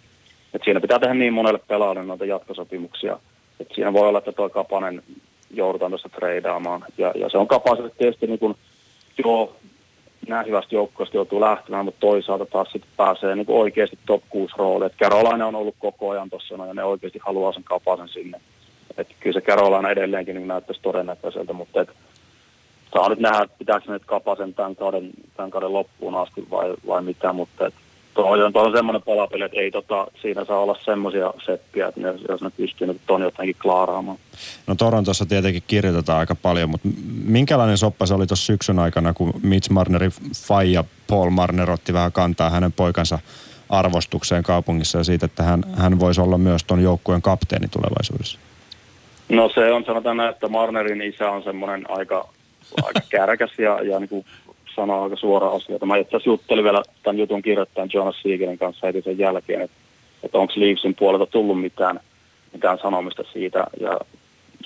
että 0.53 0.65
siinä 0.65 0.79
pitää 0.79 0.99
tehdä 0.99 1.13
niin 1.13 1.33
monelle 1.33 1.59
pelaajalle 1.67 2.03
noita 2.03 2.25
jatkosopimuksia, 2.25 3.19
että 3.59 3.75
siinä 3.75 3.93
voi 3.93 4.07
olla, 4.07 4.19
että 4.19 4.31
tuo 4.31 4.49
Kapanen 4.49 5.03
joudutaan 5.51 5.91
tuosta 5.91 6.09
treidaamaan, 6.09 6.85
ja, 6.97 7.13
ja 7.15 7.29
se 7.29 7.37
on 7.37 7.47
Kapaselle 7.47 7.91
tietysti 7.97 8.27
niin 8.27 8.39
kuin, 8.39 8.55
joo, 9.17 9.55
nämä 10.27 10.43
hyvästä 10.43 10.75
joukkueesta 10.75 11.17
joutuu 11.17 11.41
lähtemään, 11.41 11.85
mutta 11.85 11.99
toisaalta 11.99 12.45
taas 12.45 12.71
sitten 12.71 12.91
pääsee 12.97 13.35
niin 13.35 13.45
oikeasti 13.49 13.99
top 14.05 14.23
6 14.29 14.53
rooliin. 14.57 14.91
Carolina 14.99 15.47
on 15.47 15.55
ollut 15.55 15.75
koko 15.79 16.09
ajan 16.09 16.29
tuossa 16.29 16.55
ja 16.55 16.73
ne 16.73 16.83
oikeasti 16.83 17.19
haluaa 17.25 17.53
sen 17.53 17.63
kapasen 17.63 18.09
sinne. 18.09 18.41
Et 18.97 19.07
kyllä 19.19 19.33
se 19.39 19.45
Carolina 19.45 19.89
edelleenkin 19.89 20.35
niin 20.35 20.47
näyttäisi 20.47 20.81
todennäköiseltä, 20.81 21.53
mutta 21.53 21.81
et, 21.81 21.89
saa 22.93 23.09
nyt 23.09 23.19
nähdä, 23.19 23.45
pitääkö 23.59 23.85
ne 23.87 23.93
nyt 23.93 24.05
kapasen 24.05 24.53
tämän 24.53 24.75
kauden, 24.75 25.09
tämän 25.37 25.51
kauden 25.51 25.73
loppuun 25.73 26.15
asti 26.15 26.47
vai, 26.49 26.73
vai 26.87 27.01
mitä, 27.01 27.33
mutta 27.33 27.67
et, 27.67 27.73
toi 28.17 28.43
on, 28.43 28.53
toi 28.53 28.65
on 28.65 28.71
semmoinen 28.71 29.01
palapeli, 29.01 29.43
että 29.43 29.59
ei 29.59 29.71
tota, 29.71 30.07
siinä 30.21 30.45
saa 30.45 30.59
olla 30.59 30.77
semmoisia 30.85 31.33
seppiä, 31.45 31.87
että 31.87 32.01
ne, 32.01 32.13
jos 32.29 32.41
ne 32.41 32.49
pystyy 32.57 32.87
nyt 32.87 33.01
ton 33.07 33.21
jotenkin 33.21 33.55
klaaraamaan. 33.61 34.17
No 34.67 34.75
Torontossa 34.75 35.25
tietenkin 35.25 35.63
kirjoitetaan 35.67 36.19
aika 36.19 36.35
paljon, 36.35 36.69
mutta 36.69 36.87
minkälainen 37.23 37.77
soppa 37.77 38.05
se 38.05 38.13
oli 38.13 38.27
tuossa 38.27 38.45
syksyn 38.45 38.79
aikana, 38.79 39.13
kun 39.13 39.33
Mitch 39.43 39.69
Marnerin 39.69 40.11
faija 40.35 40.83
Paul 41.07 41.29
Marner 41.29 41.71
otti 41.71 41.93
vähän 41.93 42.11
kantaa 42.11 42.49
hänen 42.49 42.71
poikansa 42.71 43.19
arvostukseen 43.69 44.43
kaupungissa 44.43 44.97
ja 44.97 45.03
siitä, 45.03 45.25
että 45.25 45.43
hän, 45.43 45.63
hän 45.75 45.99
voisi 45.99 46.21
olla 46.21 46.37
myös 46.37 46.63
tuon 46.63 46.83
joukkueen 46.83 47.21
kapteeni 47.21 47.67
tulevaisuudessa. 47.67 48.39
No 49.29 49.49
se 49.53 49.73
on, 49.73 49.83
sanotaan 49.85 50.17
näin, 50.17 50.29
että 50.29 50.47
Marnerin 50.47 51.01
isä 51.01 51.29
on 51.29 51.43
semmoinen 51.43 51.89
aika, 51.89 52.29
aika 52.83 52.99
kärkäs 53.09 53.51
ja, 53.57 53.81
ja 53.83 53.99
niin 53.99 54.09
kuin 54.09 54.25
sanoo 54.77 55.03
aika 55.03 55.15
suora 55.15 55.49
asioita. 55.49 55.85
Mä 55.85 55.97
itse 55.97 56.09
asiassa 56.09 56.29
juttelin 56.29 56.63
vielä 56.63 56.81
tämän 57.03 57.17
jutun 57.17 57.41
kirjoittajan 57.41 57.89
Jonas 57.93 58.21
Siegelin 58.21 58.57
kanssa 58.57 58.87
heti 58.87 59.01
sen 59.01 59.17
jälkeen, 59.17 59.61
että, 59.61 59.77
että 60.23 60.37
onko 60.37 60.53
Leafsin 60.55 60.95
puolelta 60.95 61.25
tullut 61.25 61.61
mitään, 61.61 61.99
mitään 62.53 62.77
sanomista 62.81 63.23
siitä. 63.33 63.63
Ja 63.79 63.99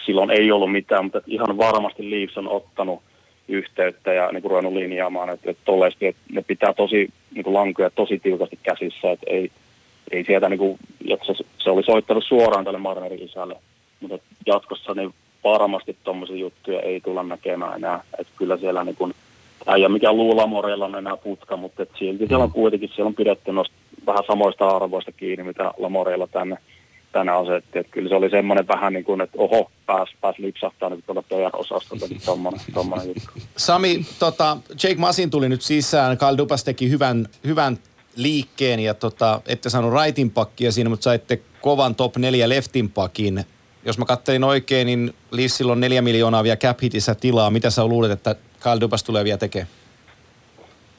silloin 0.05 0.31
ei 0.31 0.51
ollut 0.51 0.71
mitään, 0.71 1.03
mutta 1.05 1.21
ihan 1.27 1.57
varmasti 1.57 2.11
Leafs 2.11 2.37
on 2.37 2.47
ottanut 2.47 3.01
yhteyttä 3.47 4.13
ja 4.13 4.29
niin 4.31 4.41
kuin 4.41 4.49
ruvennut 4.49 4.73
linjaamaan, 4.73 5.29
että, 5.29 5.51
että, 5.51 5.61
tollaisesti, 5.65 6.07
että 6.07 6.21
ne 6.31 6.41
pitää 6.41 6.73
tosi 6.73 7.09
niin 7.33 7.43
kuin 7.43 7.53
lankoja 7.53 7.89
tosi 7.89 8.19
tiukasti 8.19 8.59
käsissä, 8.63 9.11
että 9.11 9.25
ei, 9.29 9.51
ei 10.11 10.23
sieltä 10.25 10.49
niinku, 10.49 10.79
että 11.09 11.25
se, 11.25 11.33
se 11.57 11.69
oli 11.69 11.83
soittanut 11.83 12.23
suoraan 12.23 12.65
tälle 12.65 12.79
Marnerin 12.79 13.23
isälle, 13.23 13.55
mutta 13.99 14.17
jatkossa 14.45 14.93
niin 14.93 15.13
varmasti 15.43 15.97
tuommoisia 16.03 16.35
juttuja 16.35 16.81
ei 16.81 17.01
tulla 17.01 17.23
näkemään 17.23 17.75
enää, 17.75 18.03
että 18.19 18.33
kyllä 18.37 18.57
siellä 18.57 18.83
niin 18.83 18.95
kuin, 18.95 19.13
ei 19.67 19.85
ole 19.85 19.93
mikään 19.93 20.17
luulamoreilla 20.17 20.85
on 20.85 20.95
enää 20.95 21.17
putka, 21.17 21.57
mutta 21.57 21.83
et 21.83 21.89
silti 21.99 22.27
siellä 22.27 22.43
on 22.43 22.51
kuitenkin, 22.51 22.89
siellä 22.95 23.07
on 23.07 23.15
pidetty 23.15 23.51
noista 23.51 23.75
vähän 24.05 24.23
samoista 24.27 24.67
arvoista 24.67 25.11
kiinni, 25.11 25.43
mitä 25.43 25.73
Lamoreilla 25.77 26.27
tänne, 26.27 26.57
tänne 27.11 27.31
asetti. 27.31 27.79
Että 27.79 27.91
kyllä 27.91 28.09
se 28.09 28.15
oli 28.15 28.29
semmoinen 28.29 28.67
vähän 28.67 28.93
niin 28.93 29.05
kuin, 29.05 29.21
että 29.21 29.37
oho, 29.37 29.71
pääs, 29.85 30.09
pääs 30.21 30.39
lipsahtaa 30.39 30.89
nyt 30.89 31.05
tuolla 31.05 31.23
teidän 31.29 31.51
osastolta 31.53 32.07
niin 32.07 32.21
tommonen, 32.25 32.59
tommonen 32.73 33.07
juttu. 33.07 33.31
Sami, 33.57 34.05
tota, 34.19 34.57
Jake 34.83 34.95
Masin 34.99 35.29
tuli 35.29 35.49
nyt 35.49 35.61
sisään. 35.61 36.17
Kyle 36.17 36.37
Dupas 36.37 36.63
teki 36.63 36.89
hyvän, 36.89 37.27
hyvän 37.45 37.77
liikkeen 38.15 38.79
ja 38.79 38.93
tota, 38.93 39.41
ette 39.47 39.69
saanut 39.69 39.93
rightin 40.03 40.31
pakkia 40.31 40.71
siinä, 40.71 40.89
mutta 40.89 41.03
saitte 41.03 41.41
kovan 41.61 41.95
top 41.95 42.17
4 42.17 42.49
leftin 42.49 42.89
pakin. 42.89 43.45
Jos 43.85 43.97
mä 43.97 44.05
kattelin 44.05 44.43
oikein, 44.43 44.85
niin 44.85 45.13
Leafsillä 45.31 45.71
on 45.71 45.79
neljä 45.79 46.01
miljoonaa 46.01 46.43
vielä 46.43 46.55
cap 46.55 46.81
hitissä 46.81 47.15
tilaa. 47.15 47.49
Mitä 47.49 47.69
sä 47.69 47.85
luulet, 47.85 48.11
että 48.11 48.35
Kyle 48.63 48.81
Dupas 48.81 49.03
tulee 49.03 49.23
vielä 49.23 49.37
tekemään? 49.37 49.67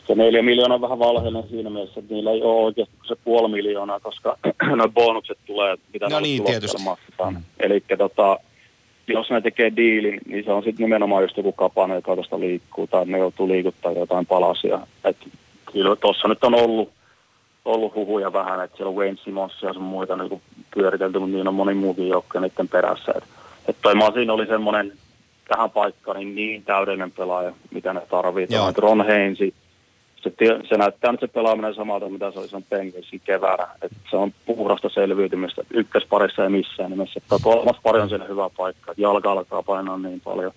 Se 0.06 0.14
neljä 0.14 0.43
miljoonaa 0.43 0.74
on 0.74 0.80
vähän 0.80 0.98
valheellinen 0.98 1.48
siinä 1.51 1.70
mielessä, 1.70 2.01
että 2.01 2.14
niillä 2.14 2.30
ei 2.30 2.43
ole 2.43 2.64
oikeasti 2.64 2.94
se 3.09 3.16
puoli 3.24 3.48
miljoonaa, 3.48 4.01
koska 4.01 4.36
nuo 4.76 4.89
bonukset 4.89 5.39
tulee, 5.47 5.76
mitä 5.93 6.09
No 6.09 6.20
niin, 6.20 6.44
tietysti. 6.44 6.82
maksetaan. 6.82 7.34
Mm. 7.34 7.43
Eli 7.60 7.84
tota, 7.98 8.39
jos 9.06 9.30
ne 9.30 9.40
tekee 9.40 9.72
diilin, 9.76 10.20
niin 10.26 10.44
se 10.44 10.52
on 10.52 10.62
sitten 10.62 10.84
nimenomaan 10.84 11.22
just 11.22 11.36
joku 11.36 11.52
kapana, 11.52 11.94
joka 11.94 12.14
tuosta 12.14 12.40
liikkuu, 12.40 12.86
tai 12.86 13.06
ne 13.06 13.18
joutuu 13.18 13.48
liikuttaa 13.48 13.93
jotain 13.93 14.26
palasia. 14.26 14.80
Et 15.05 15.16
kyllä 15.72 15.97
tuossa 15.97 16.28
nyt 16.28 16.44
on 16.44 16.55
ollut, 16.55 16.90
ollut 17.64 17.94
huhuja 17.94 18.32
vähän, 18.32 18.64
että 18.64 18.76
siellä 18.76 18.90
on 18.90 18.97
Wayne 18.97 19.18
Simmons 19.24 19.62
ja 19.62 19.72
sun 19.72 19.82
muita 19.82 20.16
niin 20.16 20.43
pyöritelty, 20.74 21.18
mutta 21.18 21.36
niin 21.36 21.48
on 21.48 21.55
moni 21.55 21.74
muukin 21.74 22.09
joukko 22.09 22.40
niiden 22.40 22.68
perässä. 22.68 23.12
Että 23.16 23.28
et 23.68 23.76
toi 23.82 23.94
Masin 23.94 24.30
oli 24.30 24.47
semmoinen 24.47 24.93
tähän 25.48 25.70
paikkaan 25.70 26.16
niin, 26.16 26.35
niin 26.35 26.64
täydellinen 26.64 27.10
pelaaja, 27.12 27.52
mitä 27.70 27.93
ne 27.93 28.01
tarvitsee. 28.10 28.56
Joo. 28.59 28.73
Ron 28.77 29.06
Heinsi, 29.06 29.55
se, 30.23 30.32
se 30.69 30.77
näyttää 30.77 31.12
nyt 31.12 31.20
se 31.20 31.27
pelaaminen 31.28 31.74
samalta, 31.74 32.09
mitä 32.09 32.31
se 32.32 32.39
oli 32.39 32.48
sen 32.48 32.62
Penguinsin 32.70 33.20
keväänä. 33.24 33.69
Et 33.82 33.93
se 34.10 34.16
on 34.16 34.32
puhdasta 34.47 34.89
selviytymistä. 34.89 35.62
Ykkösparissa 35.74 36.43
ei 36.44 36.51
missään 36.51 36.90
nimessä. 36.90 37.20
Tuo 37.28 37.39
kolmas 37.43 37.77
pari 37.82 38.01
on 38.01 38.09
siellä 38.09 38.27
hyvä 38.27 38.51
paikka. 38.56 38.93
Jalka 38.97 39.32
alkaa 39.32 39.62
painaa 39.62 39.98
niin 39.98 40.20
paljon. 40.20 40.52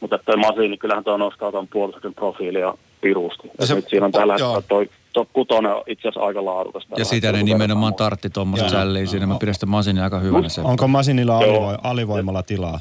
Mutta 0.00 0.18
toi 0.18 0.36
Masi, 0.36 0.68
niin 0.68 0.78
kyllähän 0.78 1.04
tuo 1.04 1.16
nostaa 1.16 1.50
tuon 1.52 1.68
puolustuksen 1.68 2.14
profiilia 2.14 2.74
pirusti. 3.00 3.50
Ja 3.60 3.66
se- 3.66 3.74
nyt 3.74 3.88
siinä 3.88 4.06
on 4.06 4.12
tällä 4.12 4.32
hetkellä 4.32 4.62
toi 4.68 4.90
top 5.12 5.28
kutonen 5.32 5.72
on 5.74 5.82
itse 5.86 6.08
asiassa 6.08 6.26
aika 6.26 6.44
laadukas. 6.44 6.86
Ja 6.96 7.04
sitä 7.04 7.32
ne 7.32 7.42
nimenomaan 7.42 7.94
tartti 7.94 8.30
tuommoista 8.30 8.68
sälliä 8.68 9.06
siinä. 9.06 9.26
Mä 9.26 9.36
pidän 9.40 9.54
sitä 9.54 9.66
Masinia 9.66 10.04
aika 10.04 10.18
hyvänä. 10.18 10.48
Se. 10.48 10.60
Onko 10.60 10.88
Masinilla 10.88 11.38
alivo- 11.38 11.78
alivoimalla 11.82 12.42
tilaa? 12.42 12.80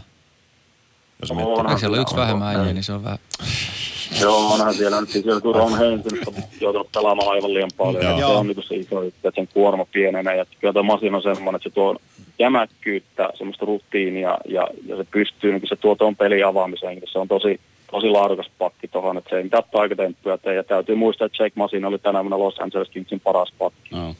Jos 1.21 1.33
miettii. 1.33 1.55
Onhan 1.55 1.79
siellä 1.79 1.95
ole 1.95 2.01
yksi 2.01 2.11
siellä, 2.11 2.25
vähemmän 2.25 2.55
on. 2.55 2.61
äijä, 2.61 2.73
niin 2.73 2.83
se 2.83 2.93
on 2.93 3.03
vähän... 3.03 3.19
Joo, 4.21 4.53
onhan 4.53 4.73
siellä 4.73 5.01
nyt 5.01 5.09
siis 5.09 5.25
joku 5.25 5.53
Ron 5.53 5.77
Hensin 5.77 6.19
on 6.27 6.33
joutunut 6.61 6.91
pelaamaan 6.91 7.29
aivan 7.31 7.53
liian 7.53 7.69
paljon. 7.77 8.03
Joo. 8.03 8.19
Ja 8.19 8.27
se 8.27 8.33
on 8.33 8.47
niin 8.47 8.63
se 8.63 8.75
iso 8.75 9.03
juttu, 9.03 9.27
että 9.27 9.41
sen 9.41 9.49
kuorma 9.53 9.85
pienenee. 9.85 10.35
Ja 10.35 10.45
kyllä 10.59 10.73
tuo 10.73 10.83
Masin 10.83 11.15
on 11.15 11.21
semmoinen, 11.21 11.55
että 11.55 11.69
se 11.69 11.75
tuo 11.75 11.95
jämäkkyyttä, 12.39 13.29
semmoista 13.33 13.65
rutiinia 13.65 14.37
ja, 14.47 14.67
ja 14.85 14.97
se 14.97 15.05
pystyy, 15.11 15.51
niin 15.51 15.61
se 15.69 15.75
tuo 15.75 15.95
tuon 15.95 16.15
pelin 16.15 16.45
avaamiseen. 16.45 17.01
Se 17.11 17.19
on 17.19 17.27
tosi, 17.27 17.59
tosi 17.91 18.09
laadukas 18.09 18.51
pakki 18.57 18.87
tuohon, 18.87 19.17
että 19.17 19.29
se 19.29 19.37
ei 19.37 19.43
mitään 19.43 19.63
taikatemppuja 19.71 20.37
tee. 20.37 20.55
Ja 20.55 20.63
täytyy 20.63 20.95
muistaa, 20.95 21.25
että 21.25 21.43
Jake 21.43 21.53
Masin 21.55 21.85
oli 21.85 21.99
tänä 21.99 22.23
vuonna 22.23 22.39
Los 22.39 22.59
Angeles 22.59 22.89
Kingsin 22.89 23.19
paras 23.19 23.53
pakki. 23.57 23.95
No. 23.95 24.15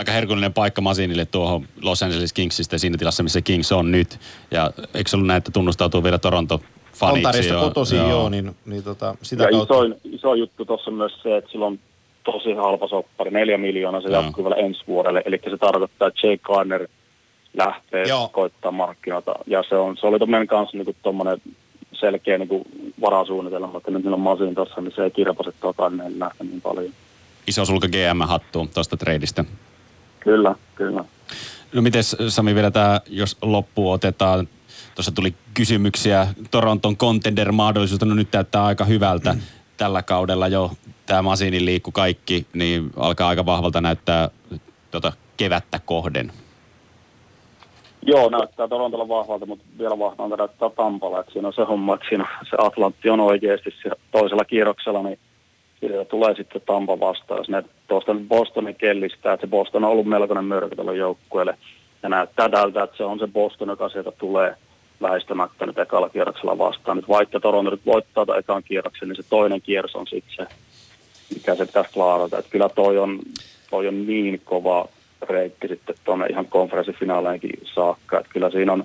Aika 0.00 0.12
herkullinen 0.12 0.52
paikka 0.52 0.80
Masinille 0.80 1.24
tuohon 1.24 1.64
Los 1.82 2.02
Angeles 2.02 2.32
Kingsistä 2.32 2.78
siinä 2.78 2.98
tilassa, 2.98 3.22
missä 3.22 3.40
Kings 3.40 3.72
on 3.72 3.92
nyt. 3.92 4.18
Ja 4.50 4.70
eikö 4.94 5.10
se 5.10 5.16
ollut 5.16 5.26
näin, 5.26 5.38
että 5.38 5.50
tunnustautuu 5.50 6.04
vielä 6.04 6.18
Toronto 6.18 6.60
faniksi? 6.92 7.26
Ontarista 7.26 7.54
kotoisin, 7.54 7.98
joo, 7.98 8.08
joo 8.08 8.28
niin, 8.28 8.56
niin 8.66 8.82
tota, 8.82 9.16
sitä 9.22 9.44
ja 9.44 9.50
kautta. 9.50 9.74
isoin, 9.74 9.94
iso 10.04 10.34
juttu 10.34 10.64
tuossa 10.64 10.90
on 10.90 10.96
myös 10.96 11.22
se, 11.22 11.36
että 11.36 11.50
sillä 11.50 11.66
on 11.66 11.78
tosi 12.24 12.52
halpa 12.52 12.88
soppari, 12.88 13.30
neljä 13.30 13.58
miljoonaa, 13.58 14.00
se 14.00 14.08
Joo. 14.08 14.22
jatkuu 14.22 14.44
vielä 14.44 14.56
ensi 14.56 14.80
vuodelle. 14.88 15.22
Eli 15.24 15.40
se 15.50 15.56
tarkoittaa, 15.56 16.08
että 16.08 16.26
Jake 16.26 16.42
Garner 16.42 16.88
lähtee 17.54 18.04
Joo. 18.08 18.28
Koittaa 18.28 18.72
markkinoita. 18.72 19.34
Ja 19.46 19.64
se, 19.68 19.74
on, 19.74 19.96
se 19.96 20.06
oli 20.06 20.26
meidän 20.26 20.46
kanssa 20.46 20.76
niinku 20.76 20.96
tommonen 21.02 21.38
selkeä 21.92 22.38
niinku 22.38 22.62
varasuunnitelma, 23.00 23.78
että 23.78 23.90
nyt 23.90 24.02
niillä 24.02 24.14
on 24.14 24.20
masin 24.20 24.54
tuossa, 24.54 24.80
niin 24.80 24.92
se 24.96 25.04
ei 25.04 25.10
kirpase 25.10 25.52
tuo 25.60 25.74
Garnerin 25.74 26.18
lähteä 26.18 26.46
niin 26.46 26.60
paljon. 26.60 26.92
Iso 27.46 27.64
sulka 27.64 27.88
GM-hattuun 27.88 28.68
tuosta 28.68 28.96
treidistä. 28.96 29.44
Kyllä, 30.20 30.54
kyllä. 30.74 31.04
No 31.72 31.82
miten 31.82 32.04
Sami 32.04 32.54
vielä 32.54 32.70
tämä, 32.70 33.00
jos 33.06 33.36
loppu 33.42 33.90
otetaan, 33.90 34.48
tuossa 34.94 35.12
tuli 35.12 35.34
kysymyksiä, 35.54 36.26
Toronton 36.50 36.96
contender-mahdollisuus, 36.96 38.00
no 38.04 38.14
nyt 38.14 38.28
näyttää 38.32 38.64
aika 38.64 38.84
hyvältä 38.84 39.34
tällä 39.76 40.02
kaudella 40.02 40.48
jo. 40.48 40.72
Tämä 41.06 41.22
Masinin 41.22 41.64
liikku 41.64 41.92
kaikki, 41.92 42.46
niin 42.52 42.90
alkaa 42.96 43.28
aika 43.28 43.46
vahvalta 43.46 43.80
näyttää 43.80 44.28
tota 44.90 45.12
kevättä 45.36 45.80
kohden. 45.84 46.32
Joo, 48.06 48.28
näyttää 48.28 48.68
Torontolla 48.68 49.08
vahvalta, 49.08 49.46
mutta 49.46 49.64
vielä 49.78 49.98
vahvalta 49.98 50.36
näyttää 50.36 50.70
Tampalla. 50.70 51.20
Että 51.20 51.32
siinä 51.32 51.48
on 51.48 51.54
se 51.54 51.62
homma, 51.62 51.94
että 51.94 52.06
siinä 52.08 52.26
se 52.50 52.56
Atlantti 52.58 53.10
on 53.10 53.20
oikeasti 53.20 53.70
toisella 54.12 54.44
kierroksella, 54.44 55.02
niin 55.02 55.18
siitä 55.80 56.04
tulee 56.04 56.34
sitten 56.34 56.62
Tampa 56.66 57.00
vastaan. 57.00 57.38
Jos 57.38 57.48
ne 57.48 57.64
tuosta 57.88 58.14
nyt 58.14 58.28
Bostonin 58.28 58.74
kellistää, 58.74 59.32
että 59.32 59.46
se 59.46 59.50
Boston 59.50 59.84
on 59.84 59.90
ollut 59.90 60.06
melkoinen 60.06 60.44
mörkö 60.44 60.76
tälle 60.76 60.96
joukkueelle. 60.96 61.58
Ja 62.02 62.08
näyttää 62.08 62.48
tältä, 62.48 62.82
että 62.82 62.96
se 62.96 63.04
on 63.04 63.18
se 63.18 63.26
Boston, 63.26 63.68
joka 63.68 63.88
sieltä 63.88 64.10
tulee 64.10 64.54
väistämättä 65.02 65.66
nyt 65.66 65.78
ekalla 65.78 66.08
kierroksella 66.08 66.58
vastaan. 66.58 66.96
Nyt 66.96 67.08
vaikka 67.08 67.40
Toronto 67.40 67.70
nyt 67.70 67.86
voittaa 67.86 68.26
tämän 68.26 68.38
ekan 68.38 68.62
kierroksen, 68.62 69.08
niin 69.08 69.16
se 69.16 69.22
toinen 69.30 69.62
kierros 69.62 69.96
on 69.96 70.06
sitten 70.06 70.34
se, 70.36 70.54
mikä 71.34 71.54
se 71.54 71.66
pitäisi 71.66 71.92
klaarata. 71.92 72.38
Että 72.38 72.50
kyllä 72.50 72.68
toi 72.68 72.98
on, 72.98 73.18
toi 73.70 73.88
on 73.88 74.06
niin 74.06 74.40
kova 74.44 74.88
reitti 75.28 75.68
sitten 75.68 75.94
tuonne 76.04 76.26
ihan 76.26 76.46
konferenssifinaaleenkin 76.46 77.50
saakka. 77.74 78.18
Että 78.18 78.32
kyllä 78.32 78.50
siinä 78.50 78.72
on, 78.72 78.84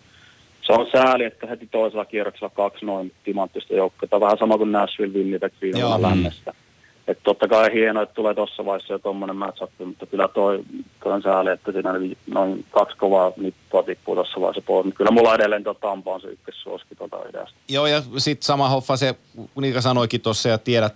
se 0.62 0.74
on 0.74 0.88
sääli, 0.92 1.24
että 1.24 1.48
heti 1.48 1.68
toisella 1.72 2.06
kierroksella 2.06 2.52
kaksi 2.56 2.86
noin 2.86 3.12
timanttista 3.24 3.74
joukkoa. 3.74 4.20
Vähän 4.20 4.38
sama 4.38 4.58
kuin 4.58 4.72
Nashville 4.72 5.14
Winnipeg 5.14 5.54
viime 5.62 5.82
vuonna 5.82 6.16
Mm. 6.16 6.65
Että 7.08 7.24
totta 7.24 7.48
kai 7.48 7.74
hienoa, 7.74 8.04
että 8.04 8.16
tulee 8.16 8.34
tuossa 8.34 8.66
vaiheessa 8.66 8.94
jo 8.94 9.00
tuommoinen 9.00 9.36
matchup, 9.36 9.70
mutta 9.86 10.06
kyllä 10.06 10.28
toi, 10.28 10.64
toi 11.04 11.14
on 11.14 11.22
sääli, 11.22 11.50
että 11.50 11.72
siinä 11.72 11.90
noin 12.28 12.66
kaksi 12.72 12.98
kovaa 12.98 13.32
nippua 13.38 13.84
tippuu 13.84 14.16
tuossa 14.16 14.42
vaiheessa 14.42 14.62
pois. 14.68 14.86
Mutta 14.86 14.98
kyllä 14.98 15.12
mulla 15.12 15.36
edelleen 15.36 15.64
tuo 15.64 15.74
Tampa 15.74 16.14
on 16.14 16.22
se 16.22 16.28
ykkössuoski 16.28 16.96
tuota 16.96 17.18
idästä. 17.30 17.58
Joo, 17.70 17.88
ja 17.88 18.02
sitten 18.18 18.46
sama 18.46 18.70
hoffa 18.70 18.98
se, 18.98 19.16
Niika 19.62 19.82
sanoikin 19.82 20.22
tuossa 20.22 20.50
ja 20.50 20.58
tiedät 20.58 20.96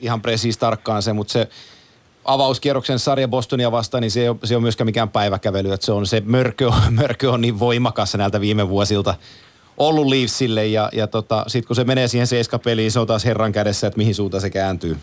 ihan 0.00 0.22
presiis 0.22 0.58
tarkkaan 0.58 1.02
se, 1.02 1.12
mutta 1.12 1.32
se 1.32 1.48
avauskierroksen 2.24 2.98
sarja 2.98 3.28
Bostonia 3.28 3.72
vastaan, 3.72 4.00
niin 4.00 4.10
se 4.10 4.20
ei 4.20 4.28
ole, 4.28 4.36
se 4.44 4.54
ei 4.54 4.56
ole 4.56 4.62
myöskään 4.62 4.86
mikään 4.86 5.08
päiväkävely, 5.08 5.72
että 5.72 5.86
se 5.86 5.92
on 5.92 6.06
se 6.06 6.22
mörkö, 6.24 6.70
mörkö 7.00 7.30
on 7.30 7.40
niin 7.40 7.58
voimakas 7.58 8.14
näiltä 8.14 8.40
viime 8.40 8.68
vuosilta 8.68 9.14
ollut 9.76 10.06
Leafsille 10.06 10.66
ja, 10.66 10.88
ja 10.92 11.06
tota, 11.06 11.44
sitten 11.46 11.66
kun 11.66 11.76
se 11.76 11.84
menee 11.84 12.08
siihen 12.08 12.26
seiskapeliin, 12.26 12.92
se 12.92 13.00
on 13.00 13.06
taas 13.06 13.24
herran 13.24 13.52
kädessä, 13.52 13.86
että 13.86 13.98
mihin 13.98 14.14
suuntaan 14.14 14.40
se 14.40 14.50
kääntyy. 14.50 14.96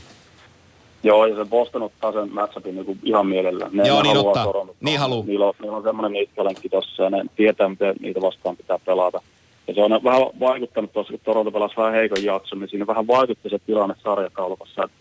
Joo, 1.05 1.25
ja 1.25 1.35
se 1.35 1.45
Boston 1.45 1.83
ottaa 1.83 2.11
sen 2.11 2.33
matchupin 2.33 2.75
niin 2.75 2.99
ihan 3.03 3.27
mielellään. 3.27 3.71
Ne, 3.73 3.87
Joo, 3.87 3.97
ne 3.97 4.03
niin 4.03 4.15
haluaa 4.15 4.31
ottaa. 4.31 4.45
Torontoa. 4.45 4.75
Niin 4.81 4.99
haluu. 4.99 5.23
Niillä 5.27 5.45
on, 5.45 5.53
niillä 5.61 5.77
on 5.77 5.83
semmoinen 5.83 6.11
niitkalenkki 6.11 6.69
tossa 6.69 7.03
ja 7.03 7.09
ne 7.09 7.23
tietää, 7.35 7.69
miten 7.69 7.95
niitä 7.99 8.21
vastaan 8.21 8.57
pitää 8.57 8.79
pelata. 8.85 9.21
Ja 9.67 9.73
se 9.73 9.81
on 9.81 10.03
vähän 10.03 10.21
vaikuttanut 10.39 10.93
tuossa, 10.93 11.13
kun 11.13 11.19
Toronto 11.23 11.51
pelasi 11.51 11.77
vähän 11.77 11.93
heikon 11.93 12.23
jakson, 12.23 12.59
niin 12.59 12.69
siinä 12.69 12.87
vähän 12.87 13.07
vaikutti 13.07 13.49
se 13.49 13.59
tilanne 13.59 13.95
sarjakaulukassa. 14.03 14.83
että 14.83 14.95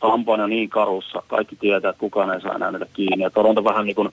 on 0.00 0.24
niin 0.50 0.68
karussa, 0.68 1.22
kaikki 1.26 1.56
tietää, 1.56 1.90
että 1.90 2.00
kukaan 2.00 2.34
ei 2.34 2.40
saa 2.40 2.54
enää 2.54 2.72
niitä 2.72 2.86
kiinni. 2.92 3.22
Ja 3.24 3.30
Toronto 3.30 3.64
vähän 3.64 3.86
niin 3.86 3.96
kuin, 3.96 4.08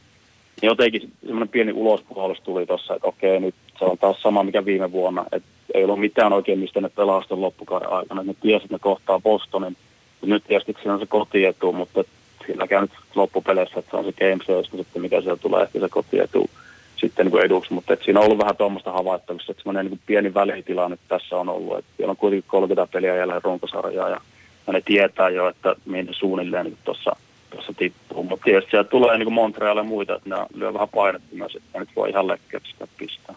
niin 0.61 0.67
jotenkin 0.67 1.11
semmoinen 1.21 1.49
pieni 1.49 1.73
ulospuhallus 1.73 2.41
tuli 2.41 2.65
tuossa, 2.65 2.95
että 2.95 3.07
okei, 3.07 3.39
nyt 3.39 3.55
se 3.79 3.85
on 3.85 3.97
taas 3.97 4.21
sama 4.21 4.43
mikä 4.43 4.65
viime 4.65 4.91
vuonna. 4.91 5.25
Että 5.31 5.49
ei 5.73 5.83
ollut 5.83 5.99
mitään 5.99 6.33
oikein, 6.33 6.59
mistä 6.59 6.81
ne 6.81 6.89
pelaa 6.89 7.21
sitten 7.21 7.41
loppukauden 7.41 7.89
aikana. 7.89 8.23
Ne 8.23 8.35
tiesi, 8.41 8.65
että 8.65 8.75
ne 8.75 8.79
kohtaa 8.79 9.19
Bostonin. 9.19 9.77
Nyt 10.21 10.43
tietysti 10.47 10.73
siinä 10.73 10.93
on 10.93 10.99
se 10.99 11.05
kotietu, 11.05 11.71
mutta 11.71 12.03
sillä 12.47 12.67
käy 12.67 12.81
nyt 12.81 12.91
loppupeleissä, 13.15 13.79
että 13.79 13.91
se 13.91 13.97
on 13.97 14.05
se 14.05 14.11
game 14.11 14.43
search, 14.45 14.71
sitten 14.77 15.01
mikä 15.01 15.21
sieltä 15.21 15.41
tulee 15.41 15.63
ehkä 15.63 15.79
se 15.79 15.89
kotietu 15.89 16.49
sitten 16.97 17.25
niin 17.25 17.31
kuin 17.31 17.45
eduksi, 17.45 17.73
mutta 17.73 17.93
et 17.93 18.03
siinä 18.03 18.19
on 18.19 18.25
ollut 18.25 18.39
vähän 18.39 18.57
tuommoista 18.57 18.91
havaittavissa, 18.91 19.51
että 19.51 19.63
semmoinen 19.63 19.91
niin 19.91 20.01
pieni 20.05 20.33
välitila 20.33 20.89
nyt 20.89 20.99
tässä 21.07 21.37
on 21.37 21.49
ollut, 21.49 21.77
että 21.77 21.91
siellä 21.97 22.11
on 22.11 22.17
kuitenkin 22.17 22.49
30 22.49 22.91
peliä 22.93 23.09
jäljellä 23.09 23.41
runkosarjaa 23.43 24.09
ja, 24.09 24.21
ja 24.67 24.73
ne 24.73 24.81
tietää 24.81 25.29
jo, 25.29 25.49
että 25.49 25.75
mihin 25.85 26.05
ne 26.05 26.13
suunnilleen 26.13 26.65
niin 26.65 26.77
tuossa 26.83 27.15
tuossa 27.49 27.73
tippuu, 27.73 28.23
mutta 28.23 28.43
tietysti 28.43 28.71
sieltä 28.71 28.89
tulee 28.89 29.17
niin 29.17 29.33
Montreal 29.33 29.77
ja 29.77 29.83
muita, 29.83 30.15
että 30.15 30.29
ne 30.29 30.35
lyö 30.53 30.73
vähän 30.73 30.89
painetta 30.89 31.27
myös, 31.31 31.55
että 31.55 31.79
nyt 31.79 31.89
voi 31.95 32.09
ihan 32.09 32.27
lekkeä 32.27 32.61
sitä 32.71 32.87
pistää. 32.97 33.35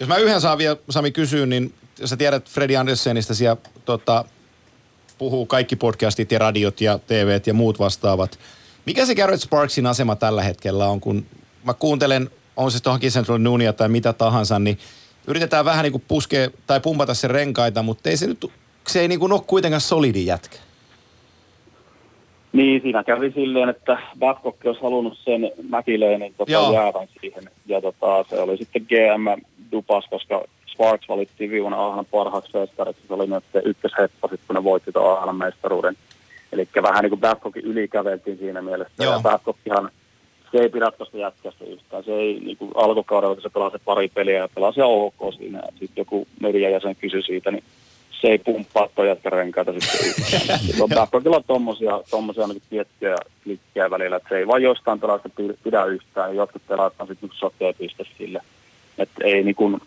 Jos 0.00 0.08
mä 0.08 0.16
yhden 0.16 0.40
saan 0.40 0.58
vielä, 0.58 0.76
Sami, 0.90 1.10
kysyä, 1.10 1.46
niin 1.46 1.74
sä 2.04 2.16
tiedät 2.16 2.50
Freddy 2.50 2.76
Andersenista, 2.76 3.34
siellä 3.34 3.56
tota, 3.84 4.24
puhuu 5.18 5.46
kaikki 5.46 5.76
podcastit 5.76 6.32
ja 6.32 6.38
radiot 6.38 6.80
ja 6.80 6.98
TVt 6.98 7.46
ja 7.46 7.54
muut 7.54 7.78
vastaavat. 7.78 8.38
Mikä 8.86 9.06
se 9.06 9.14
Garrett 9.14 9.42
Sparksin 9.42 9.86
asema 9.86 10.16
tällä 10.16 10.42
hetkellä 10.42 10.86
on, 10.86 11.00
kun 11.00 11.26
mä 11.64 11.74
kuuntelen, 11.74 12.30
on 12.56 12.70
se 12.70 12.82
tuohon 12.82 13.00
Central 13.00 13.38
Noonia 13.38 13.72
tai 13.72 13.88
mitä 13.88 14.12
tahansa, 14.12 14.58
niin 14.58 14.78
yritetään 15.26 15.64
vähän 15.64 15.82
niin 15.82 15.92
kuin 15.92 16.04
puskea 16.08 16.48
tai 16.66 16.80
pumpata 16.80 17.14
se 17.14 17.28
renkaita, 17.28 17.82
mutta 17.82 18.10
ei 18.10 18.16
se 18.16 18.26
nyt, 18.26 18.50
se 18.86 19.00
ei 19.00 19.08
niin 19.08 19.20
kuin 19.20 19.32
ole 19.32 19.40
kuitenkaan 19.46 19.80
solidi 19.80 20.26
jätkä. 20.26 20.58
Niin, 22.52 22.82
siinä 22.82 23.04
kävi 23.04 23.32
silleen, 23.32 23.68
että 23.68 23.98
Babcock 24.18 24.66
olisi 24.66 24.82
halunnut 24.82 25.18
sen 25.24 25.50
Mäkileenin 25.68 26.34
tota, 26.34 26.52
jäävän 26.52 27.08
siihen. 27.20 27.44
Ja 27.66 27.80
tota, 27.80 28.24
se 28.30 28.40
oli 28.40 28.56
sitten 28.56 28.86
GM 28.88 29.42
Dupas, 29.72 30.04
koska 30.10 30.44
Sparks 30.74 31.08
valittiin 31.08 31.50
viime 31.50 31.76
ahana 31.76 32.04
parhaaksi 32.04 32.52
festariksi. 32.52 33.02
Se 33.08 33.14
oli 33.14 33.26
nyt 33.26 33.64
ykkösheppa 33.64 34.28
sitten, 34.28 34.46
kun 34.46 34.54
ne 34.56 34.64
voitti 34.64 34.92
tuon 34.92 35.18
ahana 35.18 35.32
mestaruuden. 35.32 35.96
Eli 36.52 36.68
vähän 36.82 37.02
niin 37.02 37.10
kuin 37.10 37.20
Babcockin 37.20 37.64
ylikäveltiin 37.64 38.38
siinä 38.38 38.62
mielessä. 38.62 39.04
Joo. 39.04 39.12
Ja 39.12 39.20
Babcockhan, 39.22 39.90
se 40.52 40.58
ei 40.58 40.68
pidä 40.68 40.90
tuosta 40.90 41.18
jätkästä 41.18 41.64
yhtään. 41.64 42.04
Se 42.04 42.12
ei 42.12 42.40
niin 42.40 42.56
kuin 42.56 42.70
alkukaudella, 42.74 43.34
kun 43.34 43.42
se 43.42 43.48
pelasi 43.48 43.76
pari 43.84 44.08
peliä 44.08 44.38
ja 44.38 44.48
pelasi 44.54 44.80
ok 44.82 45.34
siinä. 45.38 45.62
Sitten 45.70 46.00
joku 46.02 46.26
median 46.40 46.72
jäsen 46.72 46.96
kysyi 46.96 47.22
siitä, 47.22 47.50
niin 47.50 47.64
se 48.10 48.28
ei 48.28 48.38
pumppaa 48.38 48.88
toi 48.94 49.08
jätkä 49.08 49.30
renkaita 49.30 49.72
sitten 49.72 50.06
yhtään. 50.06 50.58
Se 50.76 50.82
on 50.82 50.88
Babcockilla 50.94 51.36
on 51.36 51.44
tommosia, 51.46 52.00
tommosia 52.10 52.46
niin 52.46 52.62
tiettyjä 52.70 53.16
klikkejä 53.44 53.90
välillä, 53.90 54.16
että 54.16 54.28
se 54.28 54.38
ei 54.38 54.46
vaan 54.46 54.62
jostain 54.62 55.00
pelaasta 55.00 55.28
pi- 55.28 55.58
pidä 55.64 55.84
yhtään. 55.84 56.30
Ja 56.30 56.34
jotkut 56.34 56.62
pelaat 56.68 56.94
on 56.98 57.06
sitten 57.06 57.28
niin 57.28 57.38
sokea 57.38 57.72
piste 57.72 58.04
sille. 58.18 58.40
Että 58.98 59.24
ei 59.24 59.42
niin 59.42 59.54
kuin, 59.54 59.80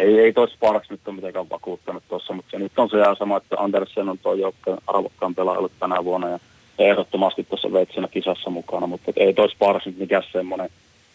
ei, 0.00 0.18
ei 0.18 0.32
toi 0.32 0.50
Sparks 0.50 0.90
nyt 0.90 1.08
ole 1.08 1.16
mitenkään 1.16 1.50
vakuuttanut 1.50 2.02
tuossa, 2.08 2.32
mutta 2.32 2.50
se 2.50 2.58
nyt 2.58 2.78
on 2.78 2.90
se 2.90 2.96
ja 2.96 3.16
sama, 3.18 3.36
että 3.36 3.56
Andersen 3.58 4.08
on 4.08 4.18
tuo 4.18 4.34
joukkojen 4.34 4.78
arvokkaan 4.86 5.34
pelaaja 5.34 5.58
ollut 5.58 5.72
tänä 5.80 6.04
vuonna 6.04 6.28
ja 6.28 6.38
ehdottomasti 6.78 7.44
tuossa 7.44 7.72
veitsenä 7.72 8.08
kisassa 8.08 8.50
mukana, 8.50 8.86
mutta 8.86 9.12
ei 9.16 9.34
toi 9.34 9.50
Sparks 9.50 9.86
nyt 9.86 9.98
mikään 9.98 10.22
semmoinen 10.32 10.70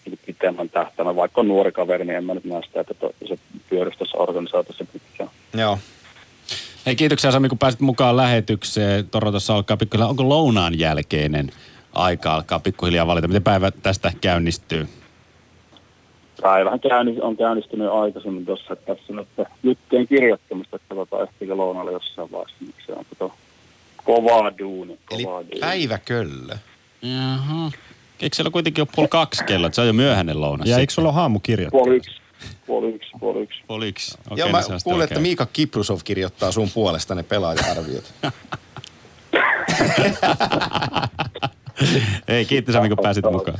niin 0.05 0.19
pitemmän 0.25 0.69
tähtäimä, 0.69 1.15
vaikka 1.15 1.41
on 1.41 1.47
nuori 1.47 1.71
kaveri, 1.71 2.05
niin 2.05 2.17
en 2.17 2.23
mä 2.23 2.33
nyt 2.33 2.45
näe 2.45 2.61
sitä, 2.65 2.81
että 2.81 2.93
to, 2.93 3.11
se 3.27 3.37
pyörisi 3.69 3.99
tässä 3.99 4.17
organisaatiossa 4.17 4.85
pitkään. 4.93 5.29
Joo. 5.53 5.79
Hei, 6.85 6.95
kiitoksia 6.95 7.31
Sami, 7.31 7.49
kun 7.49 7.57
pääsit 7.57 7.79
mukaan 7.79 8.17
lähetykseen. 8.17 9.09
Torontossa 9.09 9.55
alkaa 9.55 9.77
pikkuhiljaa, 9.77 10.09
onko 10.09 10.29
lounaan 10.29 10.79
jälkeinen 10.79 11.51
aika 11.93 12.35
alkaa 12.35 12.59
pikkuhiljaa 12.59 13.07
valita? 13.07 13.27
Miten 13.27 13.43
päivä 13.43 13.71
tästä 13.71 14.11
käynnistyy? 14.21 14.87
Päivähän 16.41 16.79
käynni, 16.79 17.17
on 17.21 17.37
käynnistynyt 17.37 17.89
aikaisemmin 17.91 18.45
tuossa, 18.45 18.73
että 18.73 18.95
tässä 18.95 19.13
on 19.13 19.19
että 19.19 19.45
juttujen 19.63 20.07
kirjoittamista, 20.07 20.75
että 20.75 20.95
katsotaan 20.95 21.23
ehtiikö 21.23 21.55
lounalle 21.57 21.91
jossain 21.91 22.31
vaiheessa, 22.31 22.57
niin 22.59 22.73
se 22.85 22.91
on 22.91 23.05
kato, 23.09 23.33
kovaa 24.03 24.57
duuni, 24.57 24.99
Eli 25.11 25.23
kovaa 25.23 25.41
duuni. 25.41 25.59
päiväköllö. 25.59 26.55
Jaha. 27.01 27.71
Eikö 28.21 28.35
siellä 28.35 28.51
kuitenkin 28.51 28.81
ole 28.81 28.87
puoli 28.95 29.07
kaksi 29.07 29.43
kello, 29.43 29.67
että 29.67 29.75
se 29.75 29.81
on 29.81 29.87
jo 29.87 29.93
myöhäinen 29.93 30.41
lounas? 30.41 30.69
Ja 30.69 30.77
eikö 30.77 30.93
sulla 30.93 31.09
ole 31.09 31.15
haamukirjat? 31.15 31.71
Puoli 31.71 31.95
yksi, 31.95 32.11
puoli 32.67 32.89
yksi, 32.89 33.09
puoli 33.19 33.41
yksi. 33.43 33.59
Puoli 33.67 33.87
yksi. 33.87 34.17
Okei, 34.31 34.41
Joo, 34.41 34.47
no 34.47 34.51
mä 34.51 34.61
sitten 34.61 34.79
kuulin, 34.83 35.03
että. 35.03 35.19
Miika 35.19 35.47
Kiprusov 35.53 35.99
kirjoittaa 36.03 36.51
sun 36.51 36.69
puolesta 36.73 37.15
ne 37.15 37.23
pelaaja-arviot. 37.23 38.13
Hei, 42.27 42.45
kiitos 42.45 42.73
Sami, 42.73 42.89
kun 42.89 42.97
pääsit 43.01 43.25
mukaan. 43.31 43.57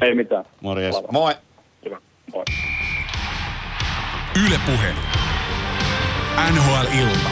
Ei 0.00 0.14
mitään. 0.14 0.44
Morjes. 0.60 0.96
Moi. 1.12 1.34
Moi. 2.38 2.44
Yle 4.46 4.60
Puhe. 4.66 4.94
NHL-ilta. 6.50 7.30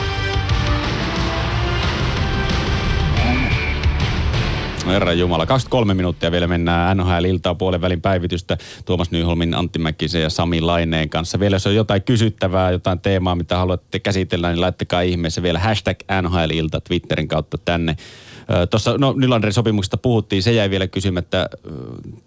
Herra 4.86 5.12
Jumala, 5.12 5.46
23 5.46 5.94
minuuttia 5.94 6.30
vielä 6.30 6.46
mennään 6.46 6.96
NHL-iltaa 6.96 7.54
puolen 7.54 7.80
välin 7.80 8.00
päivitystä 8.00 8.58
Tuomas 8.84 9.10
Nyholmin, 9.10 9.54
Antti 9.54 9.78
Mäkisen 9.78 10.22
ja 10.22 10.30
Sami 10.30 10.60
Laineen 10.60 11.08
kanssa. 11.08 11.40
Vielä 11.40 11.56
jos 11.56 11.66
on 11.66 11.74
jotain 11.74 12.02
kysyttävää, 12.02 12.70
jotain 12.70 13.00
teemaa, 13.00 13.36
mitä 13.36 13.56
haluatte 13.56 13.98
käsitellä, 13.98 14.48
niin 14.48 14.60
laittakaa 14.60 15.00
ihmeessä 15.00 15.42
vielä 15.42 15.58
hashtag 15.58 15.98
NHL-ilta 16.22 16.80
Twitterin 16.80 17.28
kautta 17.28 17.58
tänne. 17.58 17.96
Tuossa 18.70 18.98
no, 18.98 19.12
Nylanderin 19.16 19.52
sopimuksesta 19.52 19.96
puhuttiin, 19.96 20.42
se 20.42 20.52
jäi 20.52 20.70
vielä 20.70 20.86
kysymättä. 20.86 21.48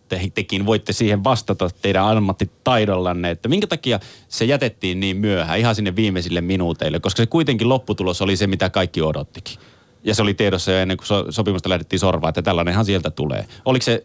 Te, 0.10 0.22
tekin 0.34 0.66
voitte 0.66 0.94
siihen 0.94 1.24
vastata 1.24 1.70
teidän 1.82 2.06
ammattitaidollanne, 2.06 3.32
että 3.32 3.50
minkä 3.50 3.68
takia 3.68 4.00
se 4.28 4.46
jätettiin 4.46 5.00
niin 5.00 5.18
myöhään, 5.18 5.60
ihan 5.60 5.76
sinne 5.76 5.96
viimeisille 5.96 6.42
minuuteille, 6.42 7.00
koska 7.00 7.18
se 7.18 7.26
kuitenkin 7.26 7.70
lopputulos 7.70 8.22
oli 8.22 8.36
se, 8.38 8.48
mitä 8.48 8.70
kaikki 8.70 9.02
odottikin. 9.02 9.58
Ja 10.04 10.16
se 10.16 10.22
oli 10.22 10.34
tiedossa 10.34 10.72
jo 10.72 10.78
ennen 10.78 10.98
kuin 10.98 11.08
so- 11.08 11.26
sopimusta 11.30 11.70
lähdettiin 11.70 12.00
sorvaa, 12.00 12.30
että 12.30 12.42
tällainenhan 12.42 12.86
sieltä 12.86 13.12
tulee. 13.12 13.46
Oliko 13.66 13.84
se, 13.84 14.04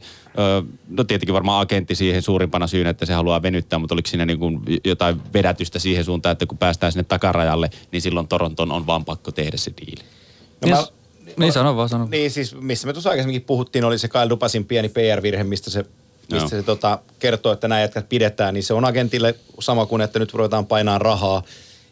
no 0.89 1.05
tietenkin 1.05 1.35
varmaan 1.35 1.61
agentti 1.61 1.95
siihen 1.95 2.23
suurimpana 2.23 2.66
syynä, 2.66 2.91
että 2.91 3.07
se 3.07 3.12
haluaa 3.12 3.43
venyttää, 3.43 3.78
mutta 3.78 3.95
oliko 3.95 4.09
siinä 4.09 4.27
niin 4.27 4.39
kuin 4.39 4.61
jotain 4.85 5.20
vedätystä 5.35 5.78
siihen 5.78 6.05
suuntaan, 6.05 6.32
että 6.32 6.47
kun 6.47 6.59
päästään 6.59 6.93
sinne 6.93 7.05
takarajalle, 7.05 7.70
niin 7.93 8.03
silloin 8.03 8.28
Toronton 8.28 8.73
on 8.73 8.86
vaan 8.86 9.05
pakko 9.05 9.32
tehdä 9.32 9.57
se 9.57 9.73
diili. 9.81 10.03
No 10.62 10.69
mä- 10.69 10.77
Yes. 10.77 10.93
Niin 11.36 11.52
sano 11.52 11.77
vaan, 11.77 11.89
sano. 11.89 12.09
Niin 12.11 12.31
siis, 12.31 12.55
missä 12.55 12.86
me 12.86 12.93
tuossa 12.93 13.11
aikaisemminkin 13.11 13.47
puhuttiin, 13.47 13.85
oli 13.85 13.98
se 13.98 14.09
Kyle 14.09 14.28
Dupasin 14.28 14.65
pieni 14.65 14.89
PR-virhe, 14.89 15.44
mistä 15.44 15.70
se, 15.70 15.85
mistä 16.20 16.36
Joo. 16.36 16.48
se 16.48 16.62
tota, 16.62 16.98
kertoo, 17.19 17.52
että 17.52 17.69
nämä 17.69 17.81
jätkät 17.81 18.09
pidetään, 18.09 18.55
niin 18.55 18.65
se 18.65 18.74
on 18.74 18.85
agentille 18.85 19.35
sama 19.61 19.86
kuin, 19.86 20.02
että 20.02 20.19
nyt 20.19 20.35
ruvetaan 20.35 20.66
painaa 20.66 20.98
rahaa. 20.98 21.43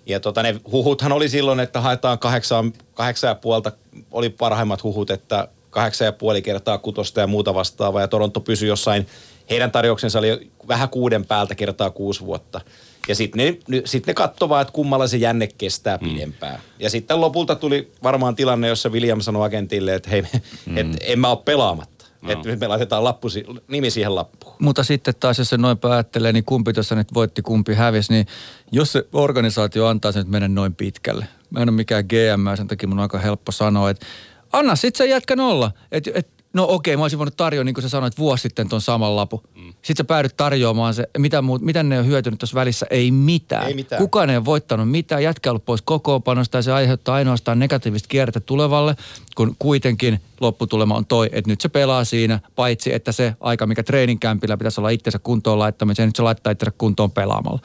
Ja 0.06 0.20
tota, 0.20 0.42
ne 0.42 0.60
huhuthan 0.72 1.12
oli 1.12 1.28
silloin, 1.28 1.60
että 1.60 1.80
haetaan 1.80 2.18
kahdeksan, 2.18 2.72
kahdeksan 2.94 3.28
ja 3.28 3.34
puolta, 3.34 3.72
oli 4.10 4.30
parhaimmat 4.30 4.82
huhut, 4.82 5.10
että 5.10 5.48
kahdeksan 5.70 6.04
ja 6.04 6.12
puoli 6.12 6.42
kertaa 6.42 6.78
kutosta 6.78 7.20
ja 7.20 7.26
muuta 7.26 7.54
vastaavaa. 7.54 8.00
Ja 8.00 8.08
Toronto 8.08 8.40
pysyi 8.40 8.68
jossain, 8.68 9.06
heidän 9.52 9.72
tarjouksensa 9.72 10.18
oli 10.18 10.50
vähän 10.68 10.88
kuuden 10.88 11.26
päältä 11.26 11.54
kertaa 11.54 11.90
kuusi 11.90 12.20
vuotta. 12.20 12.60
Ja 13.08 13.14
sitten 13.14 13.60
ne, 13.68 13.82
sit 13.84 14.06
ne 14.06 14.14
katsoi 14.14 14.48
vaan, 14.48 14.62
että 14.62 14.72
kummalla 14.72 15.06
se 15.06 15.16
jänne 15.16 15.46
kestää 15.58 15.98
pidempään. 15.98 16.58
Ja 16.78 16.90
sitten 16.90 17.20
lopulta 17.20 17.54
tuli 17.54 17.92
varmaan 18.02 18.34
tilanne, 18.34 18.68
jossa 18.68 18.88
William 18.88 19.20
sanoi 19.20 19.46
agentille, 19.46 19.94
että 19.94 20.10
hei, 20.10 20.22
mm. 20.66 20.76
et 20.76 20.86
en 21.00 21.18
mä 21.18 21.30
ole 21.30 21.38
pelaamatta. 21.44 21.92
No. 22.22 22.32
Että 22.32 22.48
nyt 22.48 22.60
me 22.60 22.66
laitetaan 22.66 23.04
lappu, 23.04 23.28
si- 23.28 23.44
nimi 23.68 23.90
siihen 23.90 24.14
lappuun. 24.14 24.54
Mutta 24.58 24.84
sitten 24.84 25.14
taas, 25.20 25.38
jos 25.38 25.48
se 25.48 25.56
noin 25.56 25.78
päättelee, 25.78 26.32
niin 26.32 26.44
kumpi 26.44 26.72
tuossa 26.72 26.94
nyt 26.94 27.14
voitti, 27.14 27.42
kumpi 27.42 27.74
hävisi, 27.74 28.12
niin 28.12 28.26
jos 28.72 28.92
se 28.92 29.04
organisaatio 29.12 29.86
antaa 29.86 30.12
sen 30.12 30.20
nyt 30.20 30.28
mennä 30.28 30.48
noin 30.48 30.74
pitkälle. 30.74 31.26
Mä 31.50 31.60
en 31.60 31.68
ole 31.68 31.76
mikään 31.76 32.04
GM, 32.04 32.56
sen 32.56 32.66
takia 32.66 32.88
mun 32.88 32.98
on 32.98 33.02
aika 33.02 33.18
helppo 33.18 33.52
sanoa, 33.52 33.90
että 33.90 34.06
anna 34.52 34.76
sit 34.76 34.96
sen 34.96 35.10
jätkän 35.10 35.40
olla. 35.40 35.70
Et, 35.92 36.10
et, 36.14 36.28
no 36.52 36.66
okei, 36.68 36.96
mä 36.96 37.02
olisin 37.02 37.18
voinut 37.18 37.36
tarjoa, 37.36 37.64
niin 37.64 37.74
kuin 37.74 37.82
sä 37.82 37.88
sanoit, 37.88 38.18
vuosi 38.18 38.42
sitten 38.42 38.68
ton 38.68 38.80
saman 38.80 39.16
lapu. 39.16 39.42
Mm. 39.54 39.68
Sitten 39.68 39.96
sä 39.96 40.04
päädyt 40.04 40.36
tarjoamaan 40.36 40.94
se, 40.94 41.08
mitä, 41.18 41.42
muut, 41.42 41.62
mitä 41.62 41.82
ne 41.82 41.98
on 41.98 42.06
hyötynyt 42.06 42.38
tuossa 42.38 42.54
välissä? 42.54 42.86
Ei 42.90 43.10
mitään. 43.10 43.66
Ei 43.66 43.74
mitään. 43.74 44.02
Kukaan 44.02 44.30
ei 44.30 44.36
ole 44.36 44.44
voittanut 44.44 44.90
mitään, 44.90 45.22
jätkä 45.22 45.50
ollut 45.50 45.64
pois 45.64 45.82
kokoopanosta 45.82 46.58
ja 46.58 46.62
se 46.62 46.72
aiheuttaa 46.72 47.14
ainoastaan 47.14 47.58
negatiivista 47.58 48.08
kierrettä 48.08 48.40
tulevalle, 48.40 48.96
kun 49.36 49.56
kuitenkin 49.58 50.20
lopputulema 50.40 50.94
on 50.94 51.06
toi, 51.06 51.28
että 51.32 51.50
nyt 51.50 51.60
se 51.60 51.68
pelaa 51.68 52.04
siinä, 52.04 52.40
paitsi 52.56 52.94
että 52.94 53.12
se 53.12 53.34
aika, 53.40 53.66
mikä 53.66 53.82
treeninkämpillä 53.82 54.56
pitäisi 54.56 54.80
olla 54.80 54.90
itsensä 54.90 55.18
kuntoon 55.18 55.58
laittamiseen, 55.58 56.08
nyt 56.08 56.16
se 56.16 56.22
laittaa 56.22 56.50
itsensä 56.50 56.72
kuntoon 56.78 57.10
pelaamalla. 57.10 57.60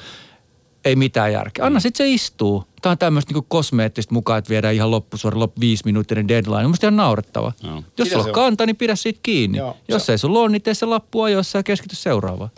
Ei 0.86 0.96
mitään 0.96 1.34
järkeä. 1.34 1.66
Anna 1.66 1.80
sitten 1.80 2.06
se 2.08 2.14
istuu. 2.14 2.64
Tämä 2.82 2.92
on 2.92 2.98
tämmöistä 2.98 3.30
niinku 3.34 3.46
kosmeettista 3.50 4.14
mukaan, 4.14 4.40
että 4.40 4.50
viedään 4.50 4.74
ihan 4.76 4.92
loppusuora 4.92 5.40
loppu 5.40 5.62
viisi 5.62 5.86
minuuttinen 5.86 6.28
deadline. 6.28 6.58
On 6.64 6.70
musta 6.70 6.86
ihan 6.86 6.96
naurettava. 6.96 7.52
Joo. 7.64 7.84
Jos 7.98 8.10
sulla 8.10 8.24
se 8.24 8.30
on 8.30 8.34
kanta, 8.36 8.66
niin 8.66 8.76
pidä 8.76 8.96
siitä 8.96 9.20
kiinni. 9.24 9.58
Joo, 9.58 9.78
Jos 9.88 10.06
se- 10.06 10.12
ei 10.12 10.18
sulla 10.18 10.40
ole, 10.40 10.50
niin 10.50 10.62
tee 10.62 10.74
se 10.74 10.86
lappu 10.86 11.22
ajoissa 11.22 11.58
ja 11.60 11.64
keskity 11.64 11.96
seuraavaan. 11.96 12.50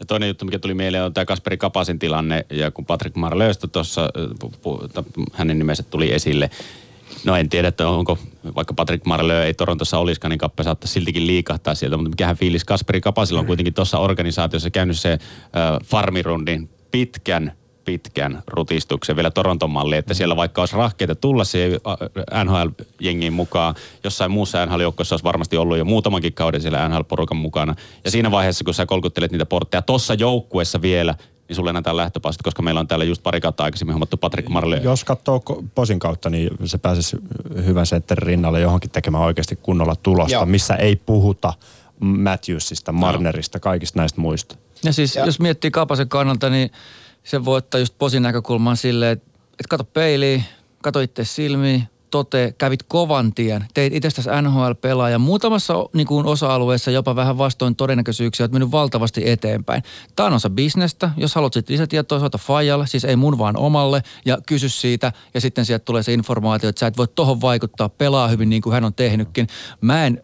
Ja 0.00 0.06
toinen 0.06 0.28
juttu, 0.28 0.44
mikä 0.44 0.58
tuli 0.58 0.74
mieleen, 0.74 1.04
on 1.04 1.14
tämä 1.14 1.24
Kasperi 1.24 1.56
Kapasin 1.56 1.98
tilanne. 1.98 2.46
Ja 2.50 2.70
kun 2.70 2.86
Patrick 2.86 3.16
Marlöystö 3.16 3.66
tuossa, 3.66 4.02
äh, 4.02 4.08
pu- 4.44 4.56
pu- 4.56 4.88
ta- 4.88 5.04
hänen 5.32 5.58
nimensä 5.58 5.82
tuli 5.82 6.12
esille, 6.12 6.50
No 7.24 7.36
en 7.36 7.48
tiedä, 7.48 7.68
että 7.68 7.88
onko, 7.88 8.18
vaikka 8.56 8.74
Patrick 8.74 9.06
Marlö 9.06 9.44
ei 9.44 9.54
Torontossa 9.54 9.98
olisikaan, 9.98 10.30
niin 10.30 10.38
Kappe 10.38 10.62
saattaa 10.62 10.88
siltikin 10.88 11.26
liikahtaa 11.26 11.74
sieltä. 11.74 11.96
Mutta 11.96 12.10
mikähän 12.10 12.36
fiilis 12.36 12.64
Kasperi 12.64 13.00
Kapasilla 13.00 13.40
on 13.40 13.46
kuitenkin 13.46 13.74
tuossa 13.74 13.98
organisaatiossa 13.98 14.70
käynyt 14.70 14.98
se 15.00 15.12
äh, 15.12 15.18
farmirundin 15.84 16.70
pitkän 16.90 17.52
pitkän 17.84 18.42
rutistuksen 18.46 19.16
vielä 19.16 19.30
Toronton 19.30 19.70
malli, 19.70 19.96
että 19.96 20.14
siellä 20.14 20.36
vaikka 20.36 20.62
olisi 20.62 20.76
rahkeita 20.76 21.14
tulla 21.14 21.44
siihen 21.44 21.80
äh, 21.86 22.44
NHL-jengiin 22.44 23.32
mukaan, 23.32 23.74
jossain 24.04 24.30
muussa 24.30 24.66
NHL-joukkoissa 24.66 25.12
olisi 25.12 25.24
varmasti 25.24 25.56
ollut 25.56 25.78
jo 25.78 25.84
muutamankin 25.84 26.32
kauden 26.32 26.60
siellä 26.60 26.88
NHL-porukan 26.88 27.36
mukana. 27.36 27.74
Ja 28.04 28.10
siinä 28.10 28.30
vaiheessa, 28.30 28.64
kun 28.64 28.74
sä 28.74 28.86
kolkuttelet 28.86 29.32
niitä 29.32 29.46
portteja 29.46 29.82
tuossa 29.82 30.14
joukkuessa 30.14 30.82
vielä, 30.82 31.14
niin 31.48 31.56
sulle 31.56 31.70
annetaan 31.70 31.96
lähtöpassit, 31.96 32.42
koska 32.42 32.62
meillä 32.62 32.80
on 32.80 32.88
täällä 32.88 33.04
just 33.04 33.22
pari 33.22 33.40
kautta 33.40 33.64
aikaisemmin 33.64 33.92
hommattu 33.92 34.16
Patrick 34.16 34.48
Marley. 34.48 34.80
Jos 34.82 35.04
katsoo 35.04 35.42
posin 35.74 35.98
kautta, 35.98 36.30
niin 36.30 36.50
se 36.64 36.78
pääsisi 36.78 37.16
hyvän 37.66 37.86
setterin 37.86 38.26
rinnalle 38.26 38.60
johonkin 38.60 38.90
tekemään 38.90 39.24
oikeasti 39.24 39.56
kunnolla 39.56 39.96
tulosta, 39.96 40.34
Joo. 40.34 40.46
missä 40.46 40.74
ei 40.74 40.96
puhuta 40.96 41.52
Matthewsista, 42.00 42.92
Marnerista, 42.92 43.60
kaikista 43.60 43.98
näistä 43.98 44.20
muista. 44.20 44.56
Ja 44.84 44.92
siis 44.92 45.16
Ja- 45.16 45.26
jos 45.26 45.40
miettii 45.40 45.70
Kapasen 45.70 46.08
kannalta, 46.08 46.50
niin 46.50 46.70
se 47.24 47.44
voi 47.44 47.56
ottaa 47.58 47.80
just 47.80 47.94
posin 47.98 48.22
näkökulman 48.22 48.76
silleen, 48.76 49.12
että, 49.12 49.30
että 49.52 49.68
kato 49.68 49.84
peiliin, 49.84 50.44
kato 50.82 51.00
itse 51.00 51.24
silmiin, 51.24 51.82
tote, 52.10 52.54
kävit 52.58 52.82
kovan 52.82 53.34
tien, 53.34 53.64
teit 53.74 53.94
itsestäsi 53.94 54.28
NHL-pelaaja. 54.42 55.18
Muutamassa 55.18 55.74
niin 55.92 56.06
kuin 56.06 56.26
osa-alueessa 56.26 56.90
jopa 56.90 57.16
vähän 57.16 57.38
vastoin 57.38 57.76
todennäköisyyksiä, 57.76 58.44
olet 58.44 58.52
mennyt 58.52 58.70
valtavasti 58.70 59.30
eteenpäin. 59.30 59.82
Tämä 60.16 60.26
on 60.26 60.32
osa 60.32 60.50
bisnestä. 60.50 61.10
Jos 61.16 61.34
haluat 61.34 61.52
sitten 61.52 61.74
lisätietoa, 61.74 62.20
soita 62.20 62.38
Fajalle, 62.38 62.86
siis 62.86 63.04
ei 63.04 63.16
mun 63.16 63.38
vaan 63.38 63.56
omalle, 63.56 64.02
ja 64.24 64.38
kysy 64.46 64.68
siitä. 64.68 65.12
Ja 65.34 65.40
sitten 65.40 65.64
sieltä 65.64 65.84
tulee 65.84 66.02
se 66.02 66.12
informaatio, 66.12 66.68
että 66.68 66.80
sä 66.80 66.86
et 66.86 66.96
voi 66.96 67.08
tohon 67.14 67.40
vaikuttaa, 67.40 67.88
pelaa 67.88 68.28
hyvin 68.28 68.50
niin 68.50 68.62
kuin 68.62 68.72
hän 68.72 68.84
on 68.84 68.94
tehnytkin. 68.94 69.46
Mä 69.80 70.06
en 70.06 70.22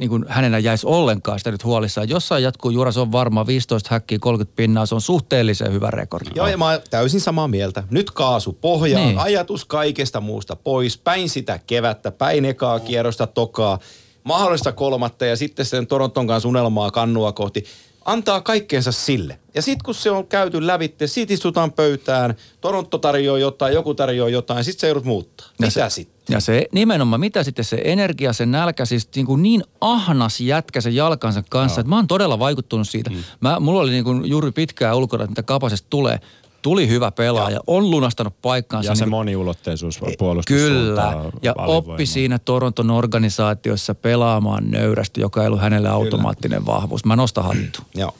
niin 0.00 0.10
kuin 0.10 0.24
hänenä 0.28 0.58
jäisi 0.58 0.86
ollenkaan 0.86 1.38
sitä 1.38 1.50
nyt 1.50 1.64
huolissaan. 1.64 2.08
Jossain 2.08 2.42
jatkuu 2.42 2.70
Juras 2.70 2.96
on 2.96 3.12
varma 3.12 3.46
15 3.46 3.88
häkkiä, 3.92 4.18
30 4.18 4.56
pinnaa, 4.56 4.86
se 4.86 4.94
on 4.94 5.00
suhteellisen 5.00 5.72
hyvä 5.72 5.90
rekordi. 5.90 6.30
Joo, 6.34 6.46
ja 6.46 6.56
mä 6.56 6.70
oon 6.70 6.80
täysin 6.90 7.20
samaa 7.20 7.48
mieltä. 7.48 7.82
Nyt 7.90 8.10
kaasu 8.10 8.52
pohjaan, 8.52 9.06
niin. 9.06 9.18
ajatus 9.18 9.64
kaikesta 9.64 10.20
muusta 10.20 10.56
pois, 10.56 10.98
päin 10.98 11.28
sitä 11.28 11.60
kevättä, 11.66 12.10
päin 12.10 12.44
ekaa 12.44 12.80
kierrosta 12.80 13.26
tokaa, 13.26 13.78
mahdollista 14.24 14.72
kolmatta 14.72 15.26
ja 15.26 15.36
sitten 15.36 15.66
sen 15.66 15.86
Toronton 15.86 16.26
kanssa 16.26 16.48
unelmaa 16.48 16.90
kannua 16.90 17.32
kohti. 17.32 17.64
Antaa 18.04 18.40
kaikkeensa 18.40 18.92
sille. 18.92 19.38
Ja 19.54 19.62
sitten 19.62 19.84
kun 19.84 19.94
se 19.94 20.10
on 20.10 20.26
käyty 20.26 20.66
lävitte, 20.66 21.06
sit 21.06 21.30
istutaan 21.30 21.72
pöytään, 21.72 22.34
Toronto 22.60 22.98
tarjoaa 22.98 23.38
jotain, 23.38 23.74
joku 23.74 23.94
tarjoaa 23.94 24.28
jotain, 24.28 24.64
sitten 24.64 24.80
se 24.80 24.86
joudut 24.86 25.04
muuttaa. 25.04 25.46
Ja 25.46 25.66
Mitä 25.66 25.88
se- 25.88 25.94
sitten? 25.94 26.34
Ja 26.34 26.40
se 26.40 26.66
nimenomaan, 26.72 27.20
mitä 27.20 27.44
sitten 27.44 27.64
se 27.64 27.80
energia, 27.84 28.32
se 28.32 28.46
nälkä, 28.46 28.84
siis 28.84 29.08
niin, 29.16 29.26
kuin 29.26 29.42
niin 29.42 29.64
ahnas 29.80 30.40
jätkä 30.40 30.80
sen 30.80 30.94
jalkansa 30.94 31.42
kanssa, 31.48 31.80
että 31.80 31.88
mä 31.88 31.96
oon 31.96 32.06
todella 32.06 32.38
vaikuttunut 32.38 32.88
siitä. 32.88 33.10
Mm. 33.10 33.16
Mä, 33.40 33.60
mulla 33.60 33.80
oli 33.80 33.90
niin 33.90 34.04
kuin 34.04 34.28
juuri 34.28 34.52
pitkään 34.52 34.96
ulkona, 34.96 35.24
että 35.24 35.30
mitä 35.30 35.42
kapasesta 35.42 35.86
tulee. 35.90 36.18
Tuli 36.62 36.88
hyvä 36.88 37.10
pelaaja, 37.10 37.60
on 37.66 37.90
lunastanut 37.90 38.34
paikkaansa. 38.42 38.90
Ja 38.90 38.94
se 38.94 39.04
niin 39.04 39.10
moniulotteisuus 39.10 39.98
Kyllä, 39.98 40.12
puolustussuuntaan 40.18 41.32
ja 41.42 41.54
alivoimaa. 41.58 41.92
oppi 41.92 42.06
siinä 42.06 42.38
Toronton 42.38 42.90
organisaatiossa 42.90 43.94
pelaamaan 43.94 44.70
nöyrästi, 44.70 45.20
joka 45.20 45.40
ei 45.40 45.46
ollut 45.46 45.60
hänelle 45.60 45.88
automaattinen 45.88 46.66
vahvuus. 46.66 47.04
Mä 47.04 47.16
nostan 47.16 47.44
hattu. 47.44 47.80
Joo. 47.94 48.14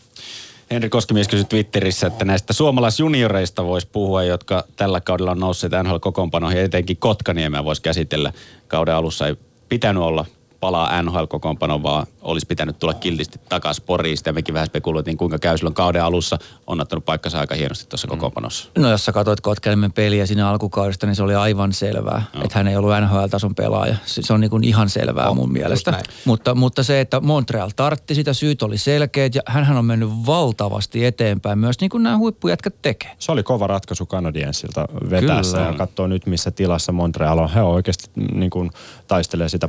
Henri 0.71 0.89
Koskimies 0.89 1.29
kysyi 1.29 1.45
Twitterissä, 1.45 2.07
että 2.07 2.25
näistä 2.25 2.53
suomalaisjunioreista 2.53 3.65
voisi 3.65 3.89
puhua, 3.93 4.23
jotka 4.23 4.65
tällä 4.77 5.01
kaudella 5.01 5.31
on 5.31 5.41
nousseet 5.41 5.73
NHL-kokoonpanoihin 5.73 6.59
ja 6.59 6.65
etenkin 6.65 6.97
Kotkaniemeä 6.97 7.65
voisi 7.65 7.83
käsitellä. 7.83 8.33
Kauden 8.69 8.95
alussa 8.95 9.27
ei 9.27 9.37
pitänyt 9.69 10.03
olla 10.03 10.25
palaa 10.61 11.03
NHL-kokoonpano, 11.03 11.83
vaan 11.83 12.07
olisi 12.23 12.47
pitänyt 12.47 12.79
tulla 12.79 12.95
kiltisti 12.95 13.41
takaisin 13.49 13.85
Poriin. 13.87 14.17
Sitä 14.17 14.33
mekin 14.33 14.55
vähän 14.55 14.67
spekuloitiin, 14.67 15.17
kuinka 15.17 15.39
käy 15.39 15.59
silloin 15.59 15.75
kauden 15.75 16.05
alussa. 16.05 16.39
On 16.67 16.81
ottanut 16.81 17.05
paikkansa 17.05 17.41
aika 17.41 17.55
hienosti 17.55 17.87
tuossa 17.89 18.07
Mm. 18.07 18.11
kokoonpanossa. 18.11 18.69
No 18.79 18.91
jos 18.91 19.05
sä 19.05 19.13
katsoit 19.13 19.41
Kotkelmen 19.41 19.93
peliä 19.93 20.27
siinä 20.27 20.49
alkukaudesta, 20.49 21.07
niin 21.07 21.17
se 21.17 21.23
oli 21.23 21.35
aivan 21.35 21.73
selvää, 21.73 22.23
no. 22.35 22.41
että 22.45 22.59
hän 22.59 22.69
ei 22.69 22.77
ollut 22.77 22.91
NHL-tason 23.01 23.55
pelaaja. 23.55 23.97
Se 24.07 24.23
se 24.23 24.33
on 24.33 24.41
niin 24.41 24.51
kuin 24.51 24.65
ihan 24.65 24.89
selvää 24.89 25.29
On, 25.31 25.37
mun 25.37 25.45
just 25.45 25.53
mielestä. 25.53 26.03
Mutta, 26.25 26.55
mutta 26.55 26.83
se, 26.83 27.01
että 27.01 27.21
Montreal 27.21 27.71
tartti 27.77 28.15
sitä, 28.15 28.33
syyt 28.33 28.63
oli 28.63 28.79
selkeät 28.79 29.35
ja 29.35 29.43
hän 29.47 29.77
on 29.77 29.85
mennyt 29.85 30.11
valtavasti 30.27 31.05
eteenpäin. 31.05 31.59
Myös 31.59 31.81
niin 31.81 31.91
kuin 31.91 32.03
nämä 32.03 32.19
huippujätkät 32.19 32.75
tekee. 32.83 33.11
Se 33.19 33.33
oli 33.33 33.43
kova 33.43 33.67
ratkaisu 33.67 34.07
Canadiensilta 34.07 34.85
vetäessä 35.11 35.57
Kyllä. 35.57 35.71
ja 35.71 35.77
katsoo 35.79 36.07
nyt 36.07 36.27
missä 36.27 36.51
tilassa 36.51 36.93
Montreal 36.93 37.39
on. 37.39 37.51
He 37.51 37.63
on 37.63 37.71
oikeasti 37.75 38.11
niin 38.33 38.51
kuin, 38.51 38.71
taistelee 39.09 39.49
sitä 39.49 39.69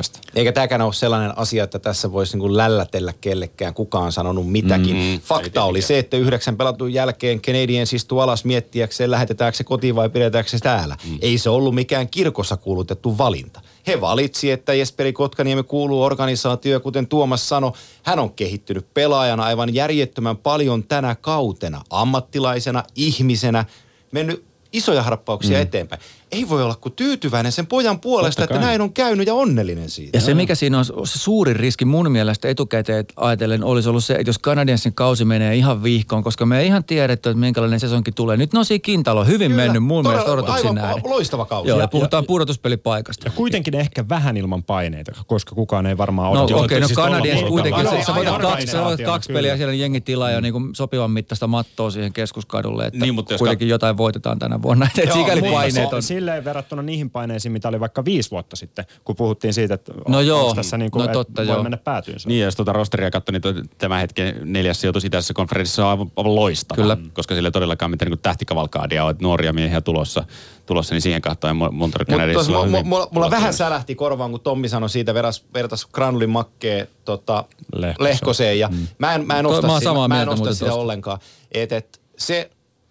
pudotuspelipaikasta. 0.00 0.20
Eikä 0.34 0.52
tämäkään 0.52 0.82
ole 0.82 0.92
sellainen 0.92 1.38
asia, 1.38 1.64
että 1.64 1.78
tässä 1.78 2.12
voisi 2.12 2.38
niin 2.38 2.56
lällätellä 2.56 3.12
kellekään, 3.20 3.74
kukaan 3.74 4.04
on 4.04 4.12
sanonut 4.12 4.50
mitäkin. 4.50 4.96
Mm, 4.96 5.20
Fakta 5.20 5.64
oli 5.64 5.82
se, 5.82 5.98
että 5.98 6.16
yhdeksän 6.16 6.56
pelatun 6.56 6.92
jälkeen 6.92 7.40
Canadiens 7.40 7.92
istuu 7.92 8.20
alas 8.20 8.44
miettiäkseen, 8.44 9.10
lähetetäänkö 9.10 9.56
se 9.56 9.64
kotiin 9.64 9.94
vai 9.94 10.08
pidetäänkö 10.08 10.50
se 10.50 10.58
täällä. 10.58 10.96
Mm. 11.04 11.18
Ei 11.22 11.38
se 11.38 11.50
ollut 11.50 11.74
mikään 11.74 12.08
kirkossa 12.08 12.56
kuulutettu 12.56 13.18
valinta. 13.18 13.60
He 13.86 14.00
valitsi, 14.00 14.50
että 14.50 14.74
Jesperi 14.74 15.12
Kotkaniemi 15.12 15.62
kuuluu 15.62 16.02
organisaatioon, 16.02 16.72
ja 16.72 16.80
kuten 16.80 17.06
Tuomas 17.06 17.48
sanoi, 17.48 17.72
hän 18.02 18.18
on 18.18 18.32
kehittynyt 18.32 18.94
pelaajana 18.94 19.44
aivan 19.44 19.74
järjettömän 19.74 20.36
paljon 20.36 20.84
tänä 20.84 21.14
kautena, 21.14 21.82
ammattilaisena, 21.90 22.84
ihmisenä, 22.96 23.64
mennyt 24.12 24.44
isoja 24.72 25.02
harppauksia 25.02 25.56
mm. 25.56 25.62
eteenpäin. 25.62 26.02
Ei 26.32 26.48
voi 26.48 26.62
olla 26.62 26.74
kuin 26.74 26.92
tyytyväinen 26.92 27.52
sen 27.52 27.66
pojan 27.66 28.00
puolesta, 28.00 28.44
että 28.44 28.58
näin 28.58 28.80
on 28.80 28.92
käynyt 28.92 29.26
ja 29.26 29.34
onnellinen 29.34 29.90
siitä. 29.90 30.16
Ja 30.16 30.20
se, 30.20 30.34
mikä 30.34 30.54
siinä 30.54 30.78
on 30.78 30.84
se 30.84 31.18
suurin 31.18 31.56
riski 31.56 31.84
mun 31.84 32.12
mielestä 32.12 32.48
etukäteen 32.48 33.04
ajatellen, 33.16 33.64
olisi 33.64 33.88
ollut 33.88 34.04
se, 34.04 34.14
että 34.14 34.28
jos 34.28 34.38
Canadiensin 34.38 34.94
kausi 34.94 35.24
menee 35.24 35.56
ihan 35.56 35.82
vihkoon, 35.82 36.22
koska 36.22 36.46
me 36.46 36.60
ei 36.60 36.66
ihan 36.66 36.84
tiedetty, 36.84 37.28
että 37.30 37.40
minkälainen 37.40 37.80
sesonkin 37.80 38.14
tulee. 38.14 38.36
Nyt 38.36 38.52
ne 38.52 38.58
on 38.58 38.64
siinä 38.64 38.82
kintalo 38.82 39.24
hyvin 39.24 39.50
Kyllä, 39.50 39.62
mennyt 39.62 39.82
mun 39.82 40.04
todella- 40.04 40.08
mielestä 40.10 40.32
odotuksiin 40.32 40.66
aivan 40.66 40.74
nähden. 40.74 41.10
loistava 41.10 41.44
kausi. 41.44 41.68
Joo, 41.68 41.78
ja, 41.78 41.84
Ja- 41.84 41.88
puhutaan 41.88 42.24
pudotuspelipaikasta. 42.26 43.26
Ja 43.26 43.32
kuitenkin 43.36 43.74
ehkä 43.74 44.08
vähän 44.08 44.36
ilman 44.36 44.62
paineita, 44.62 45.12
koska 45.26 45.54
kukaan 45.54 45.86
ei 45.86 45.98
varmaan 45.98 46.34
No 46.34 46.40
odota. 46.44 46.54
okei, 46.56 46.64
okay, 46.64 46.80
no 46.80 46.86
siis 46.86 46.96
porukalla. 46.96 47.48
kuitenkin, 47.48 47.84
Joo, 47.84 48.04
sä, 48.04 48.14
voitat 48.14 48.40
kaksi, 48.42 48.66
sä 48.66 48.78
voitat 48.78 48.84
organisaationa, 48.84 49.12
kaksi 49.12 49.32
peliä 49.32 49.56
siellä 49.56 49.74
jengi 49.74 50.00
tilaa 50.00 50.30
ja 50.30 50.40
niin 50.40 50.52
kuin 50.52 50.74
sopivan 50.74 51.10
mittaista 51.10 51.46
mattoa 51.46 51.90
siihen 51.90 52.12
keskuskadulle, 52.12 52.86
että 52.86 52.98
Niin, 52.98 53.14
kuitenkin 53.38 53.68
jotain 53.68 53.96
voitetaan 53.96 54.38
tänä 54.38 54.62
vuonna. 54.62 54.88
Sikäli 55.14 55.40
niin, 55.40 55.52
paineet 55.54 55.90
Se- 55.90 55.96
on. 55.96 56.02
Silleen 56.20 56.44
verrattuna 56.44 56.82
niihin 56.82 57.10
paineisiin, 57.10 57.52
mitä 57.52 57.68
oli 57.68 57.80
vaikka 57.80 58.04
viisi 58.04 58.30
vuotta 58.30 58.56
sitten, 58.56 58.84
kun 59.04 59.16
puhuttiin 59.16 59.54
siitä, 59.54 59.74
että 59.74 59.92
No 60.08 60.18
on- 60.18 60.26
joo, 60.26 60.44
onks 60.44 60.56
tässä 60.56 60.78
niin 60.78 60.90
kuin, 60.90 61.06
no 61.06 61.12
totta, 61.12 61.42
voi 61.46 61.54
joo. 61.54 61.62
mennä 61.62 61.76
päätyynsä. 61.76 62.28
Niin, 62.28 62.40
ja 62.40 62.44
jos 62.44 62.56
tuota 62.56 62.72
rosteria 62.72 63.10
katsoo, 63.10 63.32
niin 63.32 63.68
tämän 63.78 64.00
hetken 64.00 64.40
neljäs 64.44 64.80
sijoitus 64.80 65.04
itäisessä 65.04 65.34
konferenssissa 65.34 65.84
on 65.84 65.90
aivan, 65.90 66.10
aivan 66.16 66.34
loistava. 66.34 66.82
Kyllä. 66.82 66.96
Koska 67.12 67.34
sillä 67.34 67.46
ei 67.46 67.52
todellakaan 67.52 67.90
mitään 67.90 68.10
niin 68.10 68.18
tähtikavalkaadia 68.18 69.04
on, 69.04 69.10
että 69.10 69.22
nuoria 69.22 69.52
miehiä 69.52 69.80
tulossa, 69.80 70.24
tulossa 70.66 70.94
niin 70.94 71.02
siihen 71.02 71.22
kahtaan 71.22 71.56
Montreal 71.56 71.78
Mutta 71.78 72.04
Canadiensilla 72.04 72.58
on 72.58 72.64
mulla, 72.68 72.78
hyvin 72.78 72.88
mulla, 72.88 73.08
mulla 73.10 73.30
vähän 73.30 73.54
sälähti 73.54 73.94
korvaan, 73.94 74.30
kun 74.30 74.40
Tommi 74.40 74.68
sanoi 74.68 74.90
siitä, 74.90 75.14
veras, 75.14 75.44
vertas 75.54 75.86
Granulin 75.86 76.30
makkeen 76.30 76.88
tota, 77.04 77.44
Lehkoseen. 77.74 78.10
Lehkoseen. 78.10 78.58
Ja 78.58 78.68
mm. 78.68 78.86
mä 78.98 79.14
en, 79.14 79.26
mä 79.26 79.38
en 79.38 79.46
osta, 79.46 79.66
mä 79.66 79.78
sitä, 79.78 80.08
mä 80.08 80.22
en 80.22 80.28
osta 80.28 80.54
sitä 80.54 80.74
ollenkaan. 80.74 81.18
Et, 81.52 81.72
et, 81.72 82.00
se, 82.18 82.50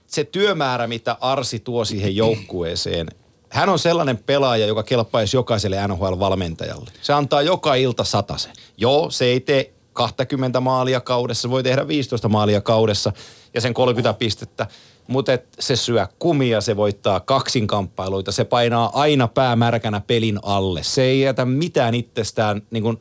se 0.09 0.23
työmäärä, 0.23 0.87
mitä 0.87 1.17
Arsi 1.21 1.59
tuo 1.59 1.85
siihen 1.85 2.15
joukkueeseen, 2.15 3.07
hän 3.49 3.69
on 3.69 3.79
sellainen 3.79 4.17
pelaaja, 4.17 4.65
joka 4.65 4.83
kelpaisi 4.83 5.37
jokaiselle 5.37 5.87
NHL-valmentajalle. 5.87 6.91
Se 7.01 7.13
antaa 7.13 7.41
joka 7.41 7.75
ilta 7.75 8.03
satase. 8.03 8.49
Joo, 8.77 9.09
se 9.09 9.25
ei 9.25 9.39
tee 9.39 9.73
20 9.93 10.59
maalia 10.59 11.01
kaudessa, 11.01 11.41
se 11.41 11.49
voi 11.49 11.63
tehdä 11.63 11.87
15 11.87 12.29
maalia 12.29 12.61
kaudessa 12.61 13.11
ja 13.53 13.61
sen 13.61 13.73
30 13.73 14.13
pistettä. 14.13 14.67
Mutta 15.07 15.31
se 15.59 15.75
syö 15.75 16.07
kumia, 16.19 16.61
se 16.61 16.75
voittaa 16.75 17.19
kaksinkamppailuita, 17.19 18.31
se 18.31 18.43
painaa 18.43 18.91
aina 18.93 19.27
päämärkänä 19.27 20.01
pelin 20.01 20.39
alle. 20.41 20.83
Se 20.83 21.01
ei 21.01 21.21
jätä 21.21 21.45
mitään 21.45 21.95
itsestään 21.95 22.61
niin 22.71 22.83
kuin 22.83 22.99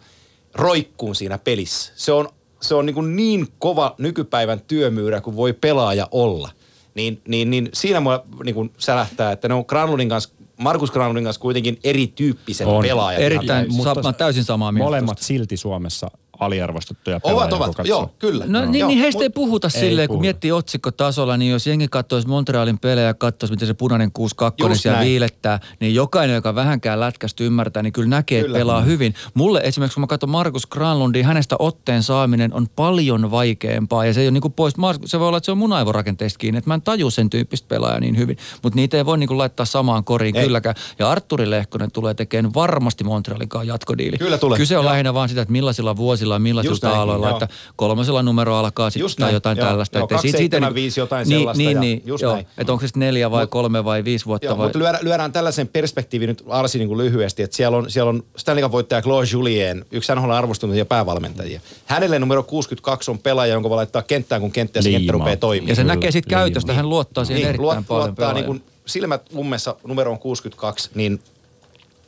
roikkuun 0.55 1.15
siinä 1.15 1.39
pelissä. 1.39 1.93
Se 1.97 2.13
on, 2.13 2.29
se 2.63 2.75
on 2.75 2.87
niin, 2.87 3.17
niin 3.17 3.49
kova 3.59 3.95
nykypäivän 3.99 4.61
työmyyrä 4.61 5.21
kuin 5.21 5.37
voi 5.37 5.53
pelaaja 5.53 6.09
olla. 6.11 6.51
Niin, 6.94 7.23
niin, 7.28 7.51
niin 7.51 7.69
siinä 7.74 8.01
mua 8.01 8.24
niin 8.44 8.55
kuin 8.55 8.73
sälähtää, 8.78 9.32
että 9.32 9.48
ne 9.48 9.55
on 9.55 9.65
Granlundin 9.69 10.09
kanssa, 10.09 10.31
Markus 10.56 10.90
Granlundin 10.90 11.24
kanssa 11.24 11.40
kuitenkin 11.40 11.78
erityyppiset 11.85 12.66
On. 12.66 12.82
pelaajat. 12.82 13.23
Erittäin, 13.23 13.66
mä 13.77 13.82
oon 14.05 14.15
täysin 14.15 14.44
samaa 14.44 14.73
mieltä. 14.73 14.85
Molemmat 14.85 15.16
tosta. 15.16 15.27
silti 15.27 15.56
Suomessa 15.56 16.10
aliarvostettuja 16.40 17.16
Ovat, 17.16 17.23
pelaajia. 17.23 17.56
ovat. 17.56 17.66
kun 17.66 17.74
katsoo. 17.74 17.98
Joo, 17.98 18.10
kyllä. 18.19 18.44
No 18.48 18.65
niin, 18.65 18.81
Joo, 18.81 18.89
niin 18.89 18.98
heistä 19.01 19.16
mut- 19.19 19.23
ei 19.23 19.31
puhuta 19.31 19.66
Ei 19.74 19.81
silleen, 19.81 20.09
kun 20.09 20.15
puhuta. 20.15 20.20
miettii 20.24 20.52
otsikkotasolla, 20.52 21.36
niin 21.36 21.52
jos 21.52 21.66
jengi 21.66 21.89
katsoisi 21.89 22.28
Montrealin 22.28 22.78
pelejä 22.78 23.06
ja 23.06 23.15
katsoisi, 23.15 23.52
miten 23.52 23.69
se 23.69 23.74
punainen 23.74 24.10
6-2 24.19 24.69
Just 24.69 24.81
siellä 24.82 24.98
näin. 24.98 25.09
viilettää, 25.09 25.60
niin 25.81 25.94
jokainen, 25.94 26.35
joka 26.35 26.55
vähänkään 26.55 27.01
lätkästä 27.01 27.44
ymmärtää, 27.44 27.82
niin 27.82 27.93
kyllä 27.93 28.09
näkee, 28.09 28.40
Kyllä. 28.43 28.52
että 28.56 28.60
pelaa 28.60 28.81
hyvin. 28.81 29.15
Mulle 29.35 29.60
esimerkiksi, 29.65 29.94
kun 29.94 30.01
mä 30.02 30.06
katson 30.06 30.31
Markus 30.31 30.66
Granlundia, 30.66 31.27
hänestä 31.27 31.56
otteen 31.59 32.02
saaminen 32.02 32.55
on 32.55 32.66
paljon 32.77 33.31
vaikeampaa 33.31 34.05
ja 34.06 34.15
se 34.15 34.20
ei 34.20 34.27
ole 34.27 34.31
niin 34.32 34.43
kuin 34.43 34.52
pois, 34.52 34.74
se 35.05 35.20
voi 35.20 35.28
olla, 35.28 35.36
että 35.39 35.44
se 35.44 35.52
on 35.52 35.59
mun 35.59 35.73
aivorakenteesta 35.73 36.39
kiinni, 36.39 36.59
että 36.59 36.70
mä 36.70 36.74
en 36.74 36.82
taju 36.82 37.10
sen 37.10 37.31
tyyppistä 37.31 37.69
pelaajaa 37.69 38.01
niin 38.01 38.16
hyvin, 38.19 38.36
mutta 38.62 38.77
niitä 38.77 38.97
ei 38.97 39.06
voi 39.06 39.19
niin 39.19 39.28
kuin 39.28 39.39
laittaa 39.39 39.66
samaan 39.66 40.05
koriin 40.05 40.36
Ei. 40.36 40.44
kylläkään. 40.44 40.74
Ja 40.98 41.10
Arturi 41.10 41.51
Lehkonen 41.51 41.90
tulee 41.93 42.15
tekemään 42.15 42.55
varmasti 42.55 43.05
Montrealin 43.05 43.48
kanssa 43.48 43.73
jatkodiili. 43.73 44.19
Kyllä 44.19 44.39
tulee. 44.39 44.59
Kyse 44.59 44.78
on 44.78 44.85
Joo. 44.85 44.90
lähinnä 44.90 45.15
vaan 45.15 45.28
sitä, 45.28 45.43
että 45.43 45.52
millaisilla 45.52 45.97
vuosilla 45.97 46.28
ja 46.35 46.39
millaisilla 46.39 47.07
näin, 47.07 47.09
joo. 47.09 47.31
että 47.31 47.49
kolmosella 47.77 48.23
numero 48.23 48.57
alkaa 48.57 48.91
sitten 48.91 49.11
tai 49.17 49.25
näin, 49.25 49.35
jotain 49.35 49.59
joo. 49.59 49.67
tällaista. 49.67 49.99
Joo, 49.99 50.05
Että 50.05 50.19
siitä- 50.19 50.39
275 50.39 51.01
jotain 51.01 51.29
niin, 51.29 51.39
sellaista 51.39 51.59
Niin, 51.59 51.75
ja 51.75 51.81
niin, 51.81 52.03
just 52.07 52.23
joo. 52.23 52.33
näin. 52.33 52.47
Että 52.59 52.73
onko 52.73 52.81
se 52.81 52.87
sitten 52.87 53.01
neljä 53.01 53.31
vai 53.31 53.47
kolme 53.47 53.85
vai 53.85 54.05
viisi 54.05 54.27
vuotta 54.27 54.47
Joo, 54.47 54.59
vai... 54.59 54.67
mutta 54.67 54.79
lyödään, 54.79 55.05
lyödään 55.05 55.33
tällaisen 55.33 55.69
perspektiivin 55.69 56.29
nyt 56.29 56.45
Arsi 56.49 56.79
niin 56.79 56.89
kuin 56.89 56.99
lyhyesti, 56.99 57.43
että 57.43 57.57
siellä 57.57 57.77
on, 57.77 57.91
siellä 57.91 58.09
on 58.09 58.23
Stanley 58.37 58.63
Cup 58.63 58.73
voittaja 58.73 59.03
Claude 59.03 59.29
Julien, 59.33 59.85
yksi 59.91 60.13
NHL 60.15 60.31
arvostuneita 60.31 60.85
päävalmentajia. 60.85 61.61
Hänelle 61.87 62.19
numero 62.19 62.43
62 62.43 63.11
on 63.11 63.19
pelaaja, 63.19 63.53
jonka 63.53 63.71
voi 63.71 63.77
laittaa 63.77 64.03
kenttään, 64.03 64.41
kun 64.41 64.51
kenttä 64.51 64.79
ja 64.79 64.83
se 64.83 64.91
kenttä 64.91 65.13
rupeaa 65.13 65.37
toimimaan. 65.37 65.69
ja 65.69 65.75
se 65.75 65.85
näkee 65.85 66.11
siitä 66.11 66.29
liima. 66.29 66.41
käytöstä, 66.43 66.73
hän 66.73 66.89
luottaa 66.89 67.25
siihen 67.25 67.41
niin, 67.41 67.49
erittäin 67.49 67.77
luot, 67.77 67.87
paljon 67.89 68.07
luottaa 68.07 68.33
niin 68.33 68.45
kuin 68.47 68.63
silmät 68.87 69.23
ummessa 69.37 69.77
numeroon 69.87 70.19
62, 70.19 70.91
niin 70.95 71.21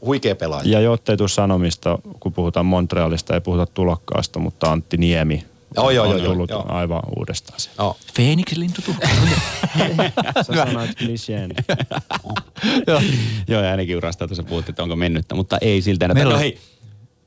huikea 0.04 0.36
pelaaja. 0.36 0.68
Ja 0.70 0.80
jottei 0.80 1.16
tuu 1.16 1.28
sanomista, 1.28 1.98
kun 2.20 2.32
puhutaan 2.32 2.66
Montrealista, 2.66 3.34
ei 3.34 3.40
puhuta 3.40 3.66
tulokkaasta, 3.66 4.38
mutta 4.38 4.72
Antti 4.72 4.96
Niemi 4.96 5.44
Joo, 5.76 5.90
joo, 5.90 6.04
on 6.04 6.10
joo, 6.10 6.18
joo, 6.18 6.32
tullut 6.32 6.50
joo. 6.50 6.64
aivan 6.68 7.02
uudestaan 7.16 7.60
sieltä. 7.60 7.82
Joo. 7.82 7.96
Phoenix-lintu 8.14 8.82
tuu. 8.84 8.94
Sä 10.46 10.54
sanoit 10.54 10.90
klicheen. 10.98 11.50
Joo, 13.48 13.62
ja 13.62 13.70
ainakin 13.70 13.96
urasta 13.96 14.28
tuossa 14.28 14.42
puhuttiin, 14.42 14.72
että 14.72 14.82
onko 14.82 14.96
mennyttä, 14.96 15.34
mutta 15.34 15.58
ei 15.60 15.82
siltä. 15.82 16.04
enää. 16.04 16.14
Meillä 16.14 16.32
No 16.32 16.38
hei, 16.38 16.58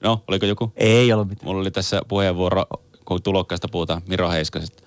no 0.03 0.23
oliko 0.27 0.45
joku? 0.45 0.73
Ei 0.75 1.13
ole 1.13 1.25
mitään. 1.25 1.45
Mulla 1.45 1.61
oli 1.61 1.71
tässä 1.71 2.01
puheenvuoro, 2.07 2.65
kun 3.05 3.23
tulokkaasta 3.23 3.67
puhutaan, 3.71 4.01
Miro 4.07 4.29
Heiskasesta. 4.29 4.83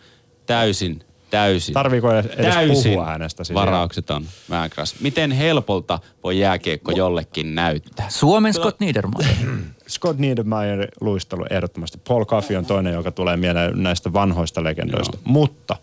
Täysin, 0.47 1.05
täysin. 1.37 1.73
Tarviiko 1.73 2.13
edes 2.13 2.27
täysin 2.37 2.91
puhua 2.91 3.07
hänestä 3.07 3.45
siis 3.45 3.55
varaukseton 3.55 4.25
Mägras. 4.49 5.01
Miten 5.01 5.33
helpolta 5.33 5.99
voi 6.25 6.39
jääkiekko 6.39 6.93
jollekin 6.93 7.55
näyttää? 7.55 8.07
Suomen 8.09 8.55
Scott 8.55 8.81
Niedermayer. 8.81 9.35
Scott 9.89 10.19
Niedermayer 10.19 10.89
luistelu 11.01 11.47
ehdottomasti. 11.51 11.99
Paul 12.09 12.25
Coffey 12.25 12.57
on 12.57 12.67
toinen, 12.67 12.93
joka 12.93 13.11
tulee 13.11 13.37
mieleen 13.37 13.83
näistä 13.83 14.13
vanhoista 14.13 14.65
legendoista. 14.65 15.17
Joo. 15.17 15.33
Mutta 15.33 15.77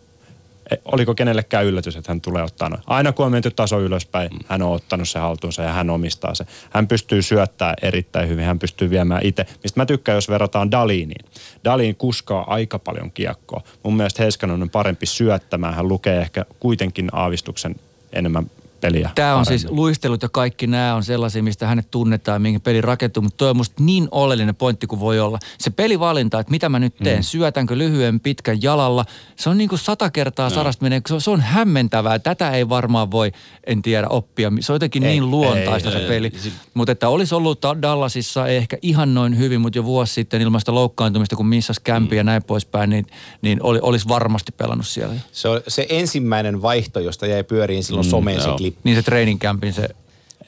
oliko 0.86 1.16
kenellekään 1.16 1.66
yllätys, 1.66 1.96
että 1.96 2.12
hän 2.12 2.22
tulee 2.22 2.44
ottaa 2.44 2.70
noin. 2.70 2.82
Aina 2.88 3.12
kun 3.12 3.26
on 3.26 3.32
menty 3.32 3.52
taso 3.52 3.80
ylöspäin, 3.80 4.30
mm. 4.32 4.40
hän 4.48 4.62
on 4.62 4.72
ottanut 4.72 5.10
se 5.10 5.20
haltuunsa 5.20 5.64
ja 5.64 5.72
hän 5.72 5.90
omistaa 5.90 6.36
se. 6.36 6.46
Hän 6.70 6.88
pystyy 6.88 7.22
syöttämään 7.22 7.76
erittäin 7.82 8.30
hyvin, 8.30 8.46
hän 8.46 8.60
pystyy 8.60 8.90
viemään 8.90 9.22
itse. 9.24 9.46
Mistä 9.64 9.80
mä 9.80 9.86
tykkään, 9.86 10.16
jos 10.16 10.30
verrataan 10.30 10.72
Daliiniin. 10.72 11.26
Daliin 11.64 11.96
kuskaa 11.96 12.54
aika 12.54 12.80
paljon 12.80 13.12
kiekkoa. 13.12 13.62
Mun 13.84 13.98
mielestä 13.98 14.24
Heiskanen 14.24 14.62
on 14.62 14.70
parempi 14.70 15.06
syöttämään. 15.06 15.74
Hän 15.74 15.88
lukee 15.88 16.22
ehkä 16.22 16.46
kuitenkin 16.60 17.10
aavistuksen 17.12 17.76
enemmän 18.14 18.52
peliä. 18.84 19.10
Tämä 19.16 19.36
on 19.36 19.46
paremmin. 19.46 19.60
siis 19.60 19.72
luistelut 19.72 20.22
ja 20.22 20.30
kaikki 20.30 20.68
nämä 20.68 20.96
on 20.96 21.04
sellaisia, 21.04 21.44
mistä 21.44 21.68
hänet 21.68 21.92
tunnetaan, 21.92 22.42
minkä 22.42 22.60
peli 22.60 22.82
rakentuu, 22.82 23.24
mutta 23.24 23.38
toi 23.38 23.50
on 23.50 23.58
musta 23.58 23.84
niin 23.84 24.08
oleellinen 24.12 24.56
pointti 24.56 24.88
kuin 24.88 25.00
voi 25.00 25.20
olla. 25.20 25.40
Se 25.58 25.70
pelivalinta, 25.70 26.40
että 26.40 26.52
mitä 26.52 26.70
mä 26.70 26.80
nyt 26.80 26.96
teen, 27.04 27.20
mm. 27.20 27.24
syötänkö 27.24 27.78
lyhyen 27.78 28.20
pitkän 28.20 28.62
jalalla, 28.62 29.06
se 29.36 29.50
on 29.50 29.58
niin 29.58 29.70
kuin 29.70 29.80
sata 29.80 30.10
kertaa 30.10 30.50
no. 30.50 30.56
sarasta 30.56 30.84
menee, 30.84 31.02
se 31.08 31.14
on, 31.14 31.22
se 31.22 31.32
on 31.32 31.42
hämmentävää. 31.42 32.20
Tätä 32.20 32.52
ei 32.52 32.70
varmaan 32.70 33.12
voi, 33.12 33.32
en 33.68 33.82
tiedä, 33.82 34.08
oppia. 34.08 34.52
Se 34.60 34.72
on 34.72 34.76
jotenkin 34.76 35.04
Ei, 35.04 35.12
niin 35.12 35.32
luontaista 35.32 35.90
ei, 35.90 35.96
se 35.96 36.02
ei, 36.02 36.08
peli. 36.08 36.32
ei, 36.46 36.52
Mutta 36.74 36.92
että 36.92 37.10
olisi 37.10 37.36
ollut 37.36 37.62
Ta- 37.62 37.82
Dallasissa 37.82 38.48
ehkä 38.48 38.78
ihan 38.82 39.14
noin 39.14 39.38
hyvin, 39.38 39.62
mutta 39.62 39.80
jo 39.80 39.84
vuosi 39.84 40.14
sitten 40.14 40.42
ilmaista 40.42 40.74
loukkaantumista, 40.76 41.36
kun 41.36 41.48
missas 41.48 41.80
kämpi 41.80 42.16
mm. 42.16 42.18
ja 42.18 42.24
näin 42.24 42.44
poispäin, 42.44 42.90
niin, 42.90 43.08
niin 43.42 43.64
oli, 43.64 43.80
olisi 43.82 44.08
varmasti 44.08 44.52
pelannut 44.52 44.88
siellä. 44.88 45.16
Se, 45.32 45.48
on 45.48 45.62
se 45.68 45.86
ensimmäinen 45.90 46.62
vaihto, 46.62 47.00
josta 47.00 47.28
jäi 47.28 47.44
pyöriin 47.44 47.84
silloin 47.84 48.06
mm, 48.08 48.10
someen 48.10 48.42
se 48.42 48.50
klippi. 48.58 48.82
Niin 48.84 48.96
se 48.96 49.02
training 49.04 49.40
campin 49.40 49.74
se... 49.74 49.90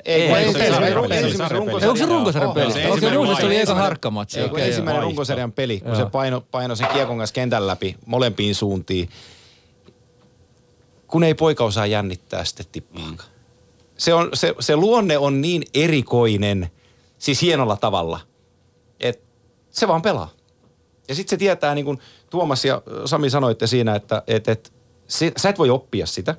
Ei, 0.06 0.22
Ei, 0.22 0.54
se 0.54 0.60
se. 0.60 0.86
Ei, 0.86 0.96
onko 0.96 1.18
se 1.18 2.06
runkosarjan- 2.06 2.08
runkosarjan 2.08 2.54
peli? 2.54 2.74
se 2.74 2.80
Okei, 2.80 2.92
ensimmäinen 2.92 3.14
runkosarja 3.14 3.48
oli 3.48 3.60
eka 3.60 3.76
harkkamatsi. 3.76 4.40
Ei, 4.40 4.50
ensimmäinen 4.58 5.04
runkosarjan 5.04 5.52
peli, 5.52 5.80
kun 5.80 5.96
se 5.96 6.06
paino, 6.06 6.42
paino 6.52 6.76
sen 6.76 6.88
kiekon 6.94 7.18
kanssa 7.18 7.34
kentän 7.34 7.68
läpi 7.68 7.96
molempiin 8.06 8.56
suuntiin. 8.56 9.10
Kun 11.08 11.24
ei 11.24 11.34
poika 11.34 11.64
osaa 11.64 11.86
jännittää 11.86 12.46
sitten 12.46 12.66
tippaakaan. 12.72 13.35
Se, 13.98 14.14
on, 14.14 14.30
se, 14.34 14.56
se 14.60 14.76
luonne 14.76 15.18
on 15.18 15.42
niin 15.42 15.64
erikoinen, 15.74 16.72
siis 17.18 17.42
hienolla 17.42 17.78
tavalla, 17.78 18.20
että 19.00 19.26
se 19.70 19.88
vaan 19.88 20.02
pelaa. 20.02 20.30
Ja 21.08 21.16
sitten 21.16 21.30
se 21.30 21.38
tietää, 21.38 21.76
niin 21.76 21.86
kuin 21.86 22.00
Tuomas 22.30 22.66
ja 22.66 22.82
Sami 23.06 23.30
sanoitte 23.30 23.68
siinä, 23.68 23.96
että 23.96 24.24
et, 24.28 24.48
et, 24.48 24.74
se, 25.08 25.32
sä 25.38 25.50
et 25.50 25.60
voi 25.60 25.70
oppia 25.70 26.06
sitä. 26.06 26.36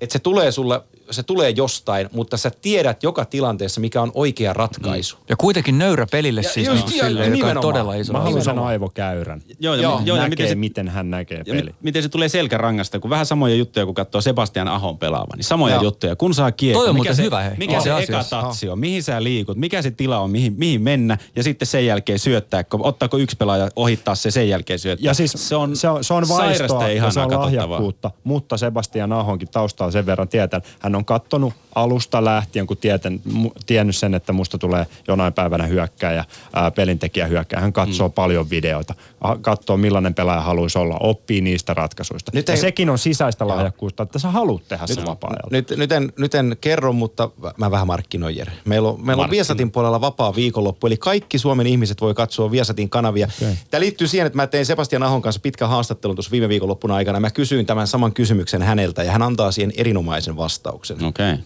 Että 0.00 0.12
se 0.12 0.18
tulee 0.18 0.52
sulle, 0.52 0.80
se 1.10 1.22
tulee 1.22 1.50
jostain, 1.50 2.08
mutta 2.12 2.36
sä 2.36 2.50
tiedät 2.62 3.02
joka 3.02 3.24
tilanteessa, 3.24 3.80
mikä 3.80 4.02
on 4.02 4.10
oikea 4.14 4.52
ratkaisu. 4.52 5.16
Ja 5.28 5.36
kuitenkin 5.36 5.78
nöyrä 5.78 6.06
pelille 6.10 6.40
Ja 6.40 6.48
siis 6.50 6.68
just- 6.68 6.88
niin 6.88 6.98
ja- 6.98 7.04
silleen, 7.04 7.38
joka 7.38 7.50
on 7.50 7.60
todella 7.60 7.94
iso. 7.94 8.12
Mä 8.12 8.18
haluan 8.18 8.32
sen 8.42 8.50
Nimenomaan. 8.50 8.68
aivokäyrän. 8.72 9.42
Joo, 9.60 9.74
ja, 9.74 9.82
Joo, 9.82 10.00
joo, 10.04 10.16
ja 10.16 10.22
näkee, 10.22 10.28
miten 10.30 10.48
se, 10.48 10.54
miten 10.54 10.88
hän 10.88 11.10
näkee 11.10 11.38
ja 11.38 11.44
peli. 11.54 11.62
mi- 11.62 11.74
miten 11.82 12.02
se 12.02 12.08
tulee 12.08 12.28
selkärangasta, 12.28 13.00
kun 13.00 13.10
vähän 13.10 13.26
samoja 13.26 13.54
juttuja, 13.54 13.86
kun 13.86 13.94
katsoo 13.94 14.20
Sebastian 14.20 14.68
Ahon 14.68 14.98
pelaavan, 14.98 15.36
niin 15.36 15.44
samoja 15.44 15.74
Joo. 15.74 15.82
juttuja. 15.82 16.16
Kun 16.16 16.34
saa 16.34 16.52
kiekko, 16.52 16.80
Toi 16.80 16.88
on 16.88 16.94
mikä 16.94 17.14
se, 17.14 17.22
hyvä, 17.22 17.40
hei. 17.42 17.52
mikä 17.58 17.76
On. 17.76 17.82
se 17.82 17.88
eka 17.90 17.96
Asiassa. 17.98 18.40
tatsi 18.42 18.68
on, 18.68 18.78
mihin 18.78 19.02
sä 19.02 19.22
liikut, 19.22 19.56
mikä 19.56 19.82
se 19.82 19.90
tila 19.90 20.18
on, 20.18 20.30
mihin, 20.30 20.54
mihin 20.56 20.82
mennä, 20.82 21.18
ja 21.36 21.42
sitten 21.42 21.66
sen 21.66 21.86
jälkeen 21.86 22.18
syöttää, 22.18 22.64
ottaako 22.78 23.18
yksi 23.18 23.36
pelaaja 23.36 23.68
ohittaa 23.76 24.14
se 24.14 24.30
sen 24.30 24.48
jälkeen 24.48 24.78
syöttää. 24.78 25.04
Ja 25.10 25.14
siis 25.14 25.32
se 25.36 25.56
on, 25.56 25.76
se 25.76 25.88
on, 25.88 26.04
se 26.04 26.14
on 26.14 26.28
vaistoa 26.28 26.82
ja 26.82 26.88
ja 26.88 26.94
ihanaa 26.94 27.10
se 27.10 27.20
on 27.20 27.30
lahjakkuutta, 27.40 28.10
mutta 28.24 28.56
Sebastian 28.56 29.12
Ahonkin 29.12 29.48
taustaa 29.48 29.90
sen 29.90 30.06
verran 30.06 30.28
tietän. 30.28 30.62
Hän 30.80 30.94
on 30.96 31.04
kattonut 31.04 31.54
alusta 31.76 32.24
lähtien, 32.24 32.66
kun 32.66 32.76
tieten, 32.76 33.20
mu, 33.32 33.50
tiennyt 33.66 33.96
sen, 33.96 34.14
että 34.14 34.32
musta 34.32 34.58
tulee 34.58 34.86
jonain 35.08 35.32
päivänä 35.32 35.66
hyökkääjä, 35.66 36.24
ää, 36.52 36.70
pelintekijä 36.70 37.26
hyökkääjä. 37.26 37.60
Hän 37.60 37.72
katsoo 37.72 38.08
mm. 38.08 38.12
paljon 38.12 38.50
videoita, 38.50 38.94
a- 39.20 39.36
katsoo 39.36 39.76
millainen 39.76 40.14
pelaaja 40.14 40.40
haluaisi 40.40 40.78
olla, 40.78 40.96
oppii 41.00 41.40
niistä 41.40 41.74
ratkaisuista. 41.74 42.30
Nyt 42.34 42.48
ja 42.48 42.54
ei- 42.54 42.60
sekin 42.60 42.90
on 42.90 42.98
sisäistä 42.98 43.48
lahjakkuutta, 43.48 44.02
että 44.02 44.18
sä 44.18 44.30
haluat 44.30 44.68
tehdä 44.68 44.86
sen 44.86 45.06
vapaa-ajalla. 45.06 45.48
Nyt, 45.50 45.70
nyt, 45.76 45.92
en, 45.92 46.12
nyt 46.18 46.34
en 46.34 46.56
kerro, 46.60 46.92
mutta 46.92 47.30
mä 47.56 47.70
vähän 47.70 47.86
markkinoin 47.86 48.36
Jere. 48.36 48.52
Meillä 48.64 48.88
on, 48.88 49.06
meillä 49.06 49.24
on 49.24 49.30
Viasatin 49.30 49.70
puolella 49.70 50.00
vapaa 50.00 50.34
viikonloppu, 50.34 50.86
eli 50.86 50.96
kaikki 50.96 51.38
Suomen 51.38 51.66
ihmiset 51.66 52.00
voi 52.00 52.14
katsoa 52.14 52.50
Viasatin 52.50 52.90
kanavia. 52.90 53.28
Okay. 53.42 53.54
Tämä 53.70 53.80
liittyy 53.80 54.08
siihen, 54.08 54.26
että 54.26 54.36
mä 54.36 54.46
tein 54.46 54.66
Sebastian 54.66 55.02
Ahon 55.02 55.22
kanssa 55.22 55.40
pitkän 55.40 55.68
haastattelun 55.68 56.16
tuossa 56.16 56.30
viime 56.30 56.48
viikonloppuna 56.48 56.94
aikana. 56.94 57.20
Mä 57.20 57.30
kysyin 57.30 57.66
tämän 57.66 57.86
saman 57.86 58.12
kysymyksen 58.12 58.62
häneltä 58.62 59.02
ja 59.02 59.12
hän 59.12 59.22
antaa 59.22 59.52
siihen 59.52 59.72
erinomaisen 59.76 60.36
vastauksen. 60.36 61.04
Okei. 61.04 61.32
Okay. 61.32 61.44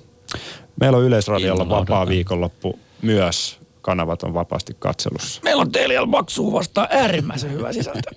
Meillä 0.80 0.98
on 0.98 1.04
Yleisradiolla 1.04 1.62
Innolla 1.62 1.80
vapaa 1.80 2.08
viikonloppu 2.08 2.78
myös. 3.02 3.60
Kanavat 3.82 4.22
on 4.22 4.34
vapaasti 4.34 4.76
katselussa. 4.78 5.40
Meillä 5.44 5.60
on 5.60 5.72
Telial 5.72 6.06
maksuu 6.06 6.52
vastaan 6.52 6.88
äärimmäisen 6.90 7.52
hyvä 7.52 7.72
sisältö. 7.72 8.10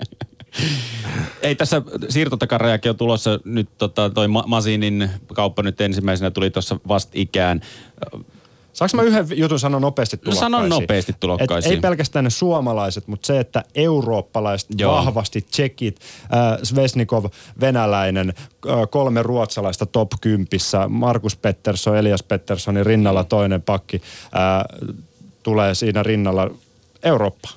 Ei 1.41 1.55
tässä 1.55 1.81
siirtotakarajakin 2.09 2.89
on 2.89 2.95
tulossa 2.95 3.39
nyt 3.45 3.69
tota, 3.77 4.09
toi 4.09 4.27
Ma- 4.27 4.43
Masinin 4.47 5.09
kauppa 5.33 5.63
nyt 5.63 5.81
ensimmäisenä 5.81 6.31
tuli 6.31 6.49
tuossa 6.49 6.79
vastikään. 6.87 7.61
Saanko 8.73 8.97
mä 8.97 9.03
yhden 9.03 9.27
jutun 9.35 9.59
sanoa 9.59 9.79
nopeasti 9.79 10.17
No 10.17 10.19
tulokkaisiin? 10.23 10.51
sano 10.51 10.67
nopeasti 10.67 11.15
tulokkaisiin. 11.19 11.73
Et 11.73 11.77
ei 11.77 11.81
pelkästään 11.81 12.23
ne 12.23 12.29
suomalaiset, 12.29 13.07
mutta 13.07 13.27
se, 13.27 13.39
että 13.39 13.63
eurooppalaiset 13.75 14.69
Joo. 14.77 14.95
vahvasti, 14.95 15.41
tsekit, 15.41 15.99
äh, 16.23 16.59
Svesnikov, 16.63 17.25
venäläinen, 17.61 18.29
äh, 18.69 18.75
kolme 18.89 19.23
ruotsalaista 19.23 19.85
top 19.85 20.11
10, 20.21 20.47
Markus 20.89 21.35
Pettersson, 21.35 21.97
Elias 21.97 22.23
Petterssonin 22.23 22.85
rinnalla 22.85 23.23
toinen 23.23 23.61
pakki, 23.61 24.01
äh, 24.25 24.93
tulee 25.43 25.75
siinä 25.75 26.03
rinnalla 26.03 26.49
Eurooppa. 27.03 27.49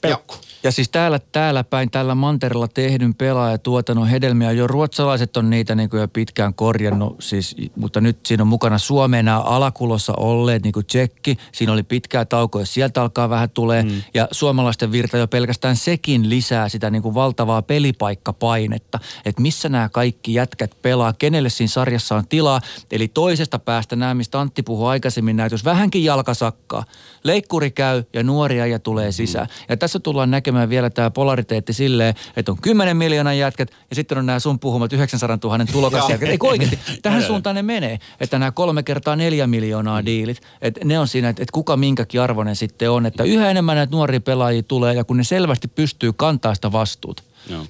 Peukku. 0.00 0.34
Ja 0.64 0.72
siis 0.72 0.88
täällä, 0.88 1.20
täällä 1.32 1.64
päin, 1.64 1.90
tällä 1.90 2.14
mantereella 2.14 2.68
tehdyn 2.68 3.14
pelaajatuotannon 3.14 4.08
hedelmiä, 4.08 4.52
jo 4.52 4.66
ruotsalaiset 4.66 5.36
on 5.36 5.50
niitä 5.50 5.74
niin 5.74 5.90
kuin 5.90 6.00
jo 6.00 6.08
pitkään 6.08 6.54
korjannut, 6.54 7.16
siis, 7.20 7.56
mutta 7.76 8.00
nyt 8.00 8.26
siinä 8.26 8.42
on 8.42 8.48
mukana 8.48 8.78
Suomeen 8.78 9.24
nämä 9.24 9.40
alakulossa 9.40 10.12
olleet, 10.16 10.62
niin 10.62 10.72
kuin 10.72 10.86
Tsekki, 10.86 11.36
siinä 11.52 11.72
oli 11.72 11.82
pitkää 11.82 12.24
taukoa, 12.24 12.62
ja 12.62 12.66
sieltä 12.66 13.02
alkaa 13.02 13.30
vähän 13.30 13.50
tulee, 13.50 13.82
mm. 13.82 14.02
ja 14.14 14.28
suomalaisten 14.30 14.92
virta 14.92 15.16
jo 15.16 15.28
pelkästään 15.28 15.76
sekin 15.76 16.30
lisää 16.30 16.68
sitä 16.68 16.90
niin 16.90 17.02
kuin 17.02 17.14
valtavaa 17.14 17.62
pelipaikkapainetta, 17.62 18.98
että 19.24 19.42
missä 19.42 19.68
nämä 19.68 19.88
kaikki 19.88 20.34
jätkät 20.34 20.82
pelaa, 20.82 21.12
kenelle 21.12 21.50
siinä 21.50 21.68
sarjassa 21.68 22.16
on 22.16 22.28
tilaa, 22.28 22.60
eli 22.90 23.08
toisesta 23.08 23.58
päästä 23.58 23.96
nämä, 23.96 24.14
mistä 24.14 24.40
Antti 24.40 24.62
puhui 24.62 24.88
aikaisemmin, 24.88 25.36
näitä, 25.36 25.54
jos 25.54 25.64
vähänkin 25.64 26.04
jalkasakkaa, 26.04 26.84
leikkuri 27.24 27.70
käy 27.70 28.04
ja 28.12 28.22
nuoria 28.22 28.66
ja 28.66 28.78
tulee 28.78 29.12
sisään. 29.12 29.46
Ja 29.68 29.76
tässä 29.76 29.98
tullaan 29.98 30.30
näkemään 30.30 30.51
vielä 30.68 30.90
tämä 30.90 31.10
polariteetti 31.10 31.72
silleen, 31.72 32.14
että 32.36 32.52
on 32.52 32.58
10 32.60 32.96
miljoonan 32.96 33.38
jätkät 33.38 33.70
ja 33.90 33.96
sitten 33.96 34.18
on 34.18 34.26
nämä 34.26 34.38
sun 34.38 34.58
puhumat 34.58 34.92
900 34.92 35.38
000 35.44 35.66
tulokasjätkät. 35.72 36.28
Eikö 36.28 36.46
oikeasti? 36.46 36.78
Tähän 37.02 37.22
suuntaan 37.22 37.56
ne 37.56 37.62
menee, 37.62 37.98
että 38.20 38.38
nämä 38.38 38.50
kolme 38.50 38.82
kertaa 38.82 39.16
neljä 39.16 39.46
miljoonaa 39.46 40.04
diilit, 40.04 40.40
että 40.62 40.80
ne 40.84 40.98
on 40.98 41.08
siinä, 41.08 41.28
että, 41.28 41.42
että 41.42 41.52
kuka 41.52 41.76
minkäkin 41.76 42.20
arvoinen 42.20 42.56
sitten 42.56 42.90
on. 42.90 43.06
Että 43.06 43.24
yhä 43.24 43.50
enemmän 43.50 43.76
näitä 43.76 43.92
nuoria 43.92 44.20
pelaajia 44.20 44.62
tulee 44.62 44.94
ja 44.94 45.04
kun 45.04 45.16
ne 45.16 45.24
selvästi 45.24 45.68
pystyy 45.68 46.12
kantaa 46.12 46.54
sitä 46.54 46.72
vastuuta. 46.72 47.22
Joo. 47.50 47.66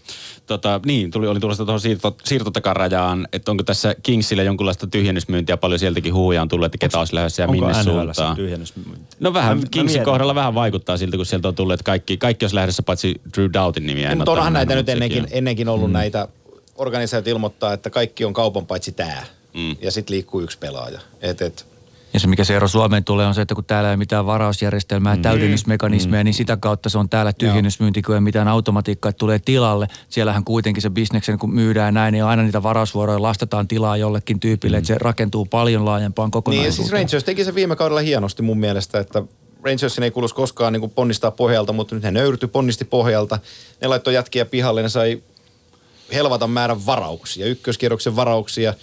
Tota, 0.47 0.81
niin, 0.86 1.11
tuli, 1.11 1.27
oli 1.27 1.40
tulossa 1.40 1.65
tuohon 1.65 1.81
siirto, 1.81 2.16
siirtotakarajaan, 2.24 3.28
että 3.32 3.51
onko 3.51 3.62
tässä 3.62 3.94
Kingsille 4.03 4.44
jonkunlaista 4.44 4.86
tyhjennysmyyntiä, 4.86 5.57
paljon 5.57 5.78
sieltäkin 5.78 6.15
huhuja 6.15 6.43
on 6.43 6.49
tullut, 6.49 6.66
että 6.66 6.78
ketä 6.78 6.99
olisi 6.99 7.15
lähdössä 7.15 7.43
ja 7.43 7.49
Onko 7.49 7.66
minne 7.66 7.82
suuntaan. 7.82 8.36
No 9.20 9.35
vähän, 9.35 9.57
Mä- 9.57 9.62
mä 9.62 9.69
Kingsin 9.70 9.99
mietin. 9.99 10.05
kohdalla 10.05 10.35
vähän 10.35 10.55
vaikuttaa 10.55 10.97
siltä, 10.97 11.16
kun 11.16 11.27
sieltä 11.27 11.49
on 11.49 11.55
tullut, 11.55 11.74
että 11.74 11.85
kaikki, 11.85 12.16
kaikki 12.16 12.44
olisi 12.44 12.57
lähdössä 12.57 12.82
paitsi 12.82 13.20
Drew 13.36 13.51
Doughtin 13.53 13.86
nimiä. 13.86 14.11
En 14.11 14.19
Mutta 14.19 14.32
onhan 14.32 14.53
näitä 14.53 14.74
nyt 14.74 14.89
ennenkin, 14.89 15.27
ennenkin 15.31 15.69
ollut 15.69 15.89
mm. 15.89 15.93
näitä, 15.93 16.28
organisaatiot 16.77 17.35
ilmoittaa, 17.35 17.73
että 17.73 17.90
kaikki 17.90 18.24
on 18.24 18.32
kaupan 18.32 18.66
paitsi 18.66 18.93
tämä. 18.93 19.23
Mm. 19.55 19.77
Ja 19.81 19.90
sitten 19.90 20.15
liikkuu 20.15 20.40
yksi 20.40 20.59
pelaaja. 20.59 21.01
Et, 21.20 21.43
et, 21.43 21.66
Ja 22.15 22.21
se, 22.21 22.27
mikä 22.27 22.45
se 22.45 22.57
ero 22.57 22.69
Suomeen 22.69 23.05
tulee, 23.05 23.27
on 23.27 23.35
se, 23.35 23.43
että 23.43 23.55
kun 23.55 23.65
täällä 23.65 23.89
ei 23.89 23.93
ole 23.93 23.97
mitään 23.97 24.27
varausjärjestelmää, 24.27 25.17
mm. 25.17 25.23
täydennysmekanismeja, 25.23 26.23
mm. 26.23 26.25
niin 26.25 26.35
sitä 26.35 26.57
kautta 26.57 26.89
se 26.89 26.99
on 26.99 27.09
täällä 27.09 27.33
tyhjennysmyynti, 27.33 28.03
kun 28.03 28.15
ei 28.15 28.21
mitään 28.21 28.49
automatiikkaa, 28.49 29.13
tulee 29.13 29.39
tilalle. 29.39 29.89
Siellähän 30.09 30.45
kuitenkin 30.45 30.83
se 30.83 30.91
bisneksen, 30.91 31.39
kun 31.39 31.55
myydään 31.55 31.95
näin, 31.95 32.13
niin 32.13 32.25
aina 32.25 32.43
niitä 32.43 32.63
varausvuoroja 32.63 33.23
lastataan 33.23 33.69
tilaa 33.69 33.97
jollekin 33.97 34.41
tyypille, 34.41 34.77
mm. 34.77 34.79
että 34.79 34.89
se 34.89 34.99
rakentuu 34.99 35.47
paljon 35.47 35.85
laajempaan 35.85 36.27
niin 36.27 36.31
ja 36.31 36.33
kokonaisuuteen. 36.33 36.75
siis 36.75 36.93
Rangers 36.93 37.25
teki 37.25 37.45
se 37.45 37.55
viime 37.55 37.77
kaudella 37.77 38.01
hienosti 38.01 38.43
mun 38.43 38.59
mielestä, 38.59 39.01
että 39.01 39.23
Rangersin 39.63 40.05
ei 40.05 40.11
kuuluisi 40.11 40.35
koskaan 40.35 40.73
niin 40.73 40.81
kuin 40.81 40.93
ponnistaa 40.93 41.31
pohjalta, 41.31 41.73
mutta 41.73 41.95
nyt 41.95 42.05
he 42.05 42.11
nöyrtyi, 42.11 42.49
ponnisti 42.49 42.85
pohjalta. 42.85 43.39
Ne 43.81 43.89
laittoi 43.89 44.15
jätkiä 44.15 44.45
pihalle, 44.45 44.83
ne 44.83 44.89
sai 44.89 45.23
helvatan 46.15 46.51
määrän 46.51 46.87
varauksia, 46.87 47.47
ykköskierroksen 47.47 48.17
varauksia. 48.17 48.75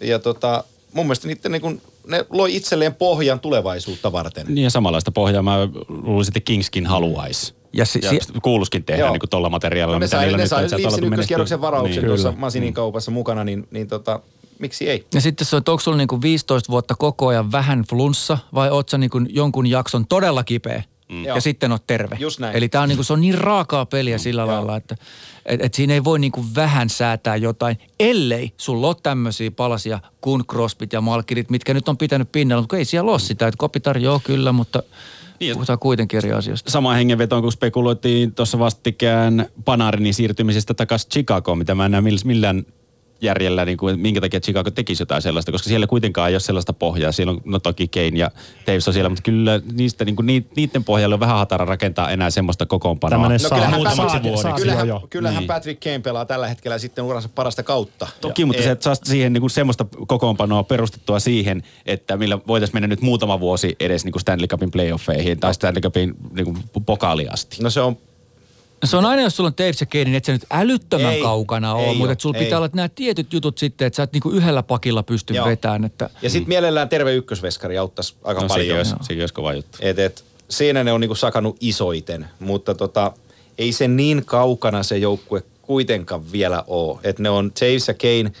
Ja 0.00 0.18
tota, 0.18 0.64
mun 0.92 1.06
mielestä 1.06 1.28
niiden 1.28 1.52
niin 1.52 1.62
kuin, 1.62 1.82
ne 2.06 2.24
loi 2.30 2.56
itselleen 2.56 2.94
pohjan 2.94 3.40
tulevaisuutta 3.40 4.12
varten. 4.12 4.46
Niin 4.48 4.64
ja 4.64 4.70
samanlaista 4.70 5.12
pohjaa 5.12 5.42
mä 5.42 5.68
luulisin, 5.88 6.30
että 6.30 6.40
Kingskin 6.40 6.86
haluaisi. 6.86 7.54
Ja, 7.72 7.84
si- 7.84 8.00
Ja 8.02 8.10
si- 8.10 8.18
kuuluisikin 8.42 8.84
tehdä 8.84 9.00
Joo. 9.02 9.10
niin 9.12 9.20
kuin 9.20 9.30
tuolla 9.30 9.50
materiaalilla, 9.50 9.96
No 9.96 9.98
ne 9.98 10.04
mitä 10.04 10.10
sai, 10.10 10.20
niillä 10.24 10.36
ne 10.36 10.42
nyt 10.42 10.50
sai 10.50 10.64
on. 10.64 10.70
Leafsin 10.70 10.86
aloita 10.88 11.06
ykköskierroksen 11.06 11.56
menestyä. 11.60 11.66
varauksen 11.70 11.96
Niin. 12.02 12.06
tuossa 12.06 12.28
Kyllä. 12.28 12.40
Masinin 12.40 12.74
kaupassa 12.74 13.10
mukana, 13.10 13.44
niin, 13.44 13.68
niin 13.70 13.88
tota, 13.88 14.20
miksi 14.58 14.88
ei? 14.90 15.06
Ja 15.14 15.20
sitten 15.20 15.46
se 15.46 15.56
on, 15.56 15.58
että 15.58 15.70
onko 15.72 15.80
sulla 15.80 15.96
niinku 15.96 16.22
15 16.22 16.70
vuotta 16.72 16.94
koko 16.98 17.26
ajan 17.28 17.52
vähän 17.52 17.84
flunssa 17.90 18.38
vai 18.54 18.70
oot 18.70 18.88
sä 18.88 18.98
niinku 18.98 19.20
jonkun 19.28 19.66
jakson 19.66 20.06
todella 20.06 20.44
kipeä 20.44 20.82
mm. 21.10 21.24
ja 21.24 21.28
Joo. 21.28 21.40
sitten 21.40 21.72
oot 21.72 21.86
terve. 21.86 22.16
Just 22.20 22.40
näin. 22.40 22.56
Eli 22.56 22.68
tää 22.68 22.82
on, 22.82 22.88
niinku, 22.88 23.04
se 23.04 23.12
on 23.12 23.20
niin 23.20 23.38
raakaa 23.38 23.86
peliä 23.86 24.18
sillä 24.18 24.46
lailla, 24.46 24.76
että 24.76 24.96
et, 25.46 25.64
et 25.64 25.74
siinä 25.74 25.94
ei 25.94 26.04
voi 26.04 26.18
niinku 26.18 26.44
vähän 26.54 26.88
säätää 26.88 27.36
jotain, 27.36 27.78
ellei 28.00 28.52
sulla 28.56 28.86
ole 28.86 28.96
tämmöisiä 29.02 29.50
palasia 29.50 29.98
kuin 30.20 30.46
Crosbyt 30.46 30.92
ja 30.92 31.00
Malkirit, 31.00 31.50
mitkä 31.50 31.74
nyt 31.74 31.88
on 31.88 31.96
pitänyt 31.96 32.32
pinnalla, 32.32 32.62
mutta 32.62 32.76
ei 32.76 32.84
siellä 32.84 33.10
ole 33.10 33.18
sitä. 33.18 33.46
Että 33.46 33.58
Kopitar 33.58 33.98
joo 33.98 34.20
kyllä, 34.24 34.52
mutta 34.52 34.82
Niin, 35.40 35.54
puhutaan 35.54 35.78
kuitenkin 35.78 36.16
eri 36.16 36.32
asioista. 36.32 36.70
Sama 36.70 36.94
hengenvetoon, 36.94 37.42
kun 37.42 37.52
spekuloitiin 37.52 38.34
tuossa 38.34 38.58
vastikään 38.58 39.46
Panarinin 39.64 40.14
siirtymisestä 40.14 40.74
takaisin 40.74 41.10
Chicagoon, 41.10 41.58
mitä 41.58 41.74
mä 41.74 41.84
en 41.84 41.90
näe 41.90 42.00
mill- 42.00 42.24
millään 42.24 42.64
järjellä, 43.20 43.64
niin 43.64 43.78
kuin, 43.78 44.00
minkä 44.00 44.20
takia 44.20 44.40
Chicago 44.40 44.70
tekisi 44.70 45.02
jotain 45.02 45.22
sellaista, 45.22 45.52
koska 45.52 45.68
siellä 45.68 45.86
kuitenkaan 45.86 46.28
ei 46.28 46.34
ole 46.34 46.40
sellaista 46.40 46.72
pohjaa. 46.72 47.12
Siellä 47.12 47.30
on 47.30 47.40
no 47.44 47.58
toki 47.58 47.88
Kane 47.88 48.18
ja 48.18 48.30
Davis 48.66 48.88
on 48.88 48.94
siellä, 48.94 49.08
mutta 49.08 49.22
kyllä 49.22 49.60
niistä, 49.72 50.04
niin 50.04 50.16
kuin, 50.16 50.26
niiden 50.56 50.84
pohjalle 50.84 51.14
on 51.14 51.20
vähän 51.20 51.36
hatara 51.36 51.64
rakentaa 51.64 52.10
enää 52.10 52.30
semmoista 52.30 52.66
kokoonpanoa. 52.66 53.10
Tämmönen 53.10 53.40
No 53.42 53.48
saa- 53.48 53.58
kyllähän, 53.58 53.74
muutamaksi 53.74 54.02
Patrick, 54.02 54.24
vuodeksi 54.34 54.62
kyllähän, 54.62 54.88
jo 54.88 54.94
jo. 54.94 55.06
kyllähän 55.10 55.38
Niin. 55.38 55.46
Patrick 55.46 55.80
Kane 55.80 55.98
pelaa 55.98 56.24
tällä 56.24 56.48
hetkellä 56.48 56.78
sitten 56.78 57.04
uransa 57.04 57.28
parasta 57.34 57.62
kautta. 57.62 58.08
Toki, 58.20 58.44
mutta 58.44 58.62
se, 58.62 58.70
että 58.70 58.82
saa 58.84 58.94
siihen 58.94 59.32
niin 59.32 59.40
kuin 59.40 59.50
semmoista 59.50 59.86
kokoonpanoa 60.06 60.62
perustettua 60.62 61.20
siihen, 61.20 61.62
että 61.86 62.16
millä 62.16 62.38
voitaisiin 62.46 62.76
mennä 62.76 62.86
nyt 62.88 63.00
muutama 63.00 63.40
vuosi 63.40 63.76
edes 63.80 64.04
niin 64.04 64.12
kuin 64.12 64.20
Stanley 64.20 64.46
Cupin 64.46 64.70
playoffeihin 64.70 65.40
tai 65.40 65.54
Stanley 65.54 65.80
Cupin 65.80 66.14
niin 66.32 66.44
kuin 66.44 66.56
pokaaliin 66.86 67.32
asti. 67.32 67.56
No 67.62 67.70
se 67.70 67.80
on 67.80 67.96
se 68.84 68.96
on 68.96 69.04
aina, 69.04 69.22
jos 69.22 69.36
sulla 69.36 69.48
on 69.48 69.54
ja 69.80 69.86
Kane, 69.86 70.04
niin 70.04 70.14
et 70.14 70.24
sä 70.24 70.32
nyt 70.32 70.46
älyttömän 70.50 71.12
Ei, 71.12 71.22
kaukana 71.22 71.74
ole, 71.74 71.94
mutta 71.96 72.14
sulla 72.18 72.38
ei. 72.38 72.44
pitää 72.44 72.58
olla 72.58 72.70
nämä 72.72 72.88
tietyt 72.88 73.32
jutut 73.32 73.58
sitten, 73.58 73.86
että 73.86 73.96
sä 73.96 74.02
et 74.02 74.12
niinku 74.12 74.30
yhdellä 74.30 74.62
pakilla 74.62 75.02
pysty 75.02 75.34
Joo. 75.34 75.46
vetämään. 75.46 75.84
Että 75.84 76.10
Ja 76.22 76.30
sitten 76.30 76.48
mielellään 76.48 76.88
terve 76.88 77.14
ykkösveskari 77.14 77.78
auttaisi 77.78 78.14
aika 78.24 78.40
No, 78.40 78.48
sekin, 78.48 78.62
paljon. 78.62 78.76
olisi, 78.78 78.94
sekin 79.00 79.22
olisi 79.22 79.34
kova 79.34 79.52
juttu. 79.54 79.78
Et, 79.80 79.98
et, 79.98 80.24
siinä 80.48 80.84
ne 80.84 80.92
on 80.92 81.00
niinku 81.00 81.14
sakannut 81.14 81.56
isoiten, 81.60 82.26
mutta 82.40 82.74
tota, 82.74 83.12
ei 83.58 83.72
se 83.72 83.88
niin 83.88 84.24
kaukana 84.24 84.82
se 84.82 84.98
joukkue 84.98 85.42
kuitenkaan 85.62 86.32
vielä 86.32 86.64
ole. 86.66 86.98
Et 87.02 87.18
ne 87.18 87.30
on 87.30 87.52
Taves 87.52 87.88
ja 87.88 87.94
Kane, 87.94 88.32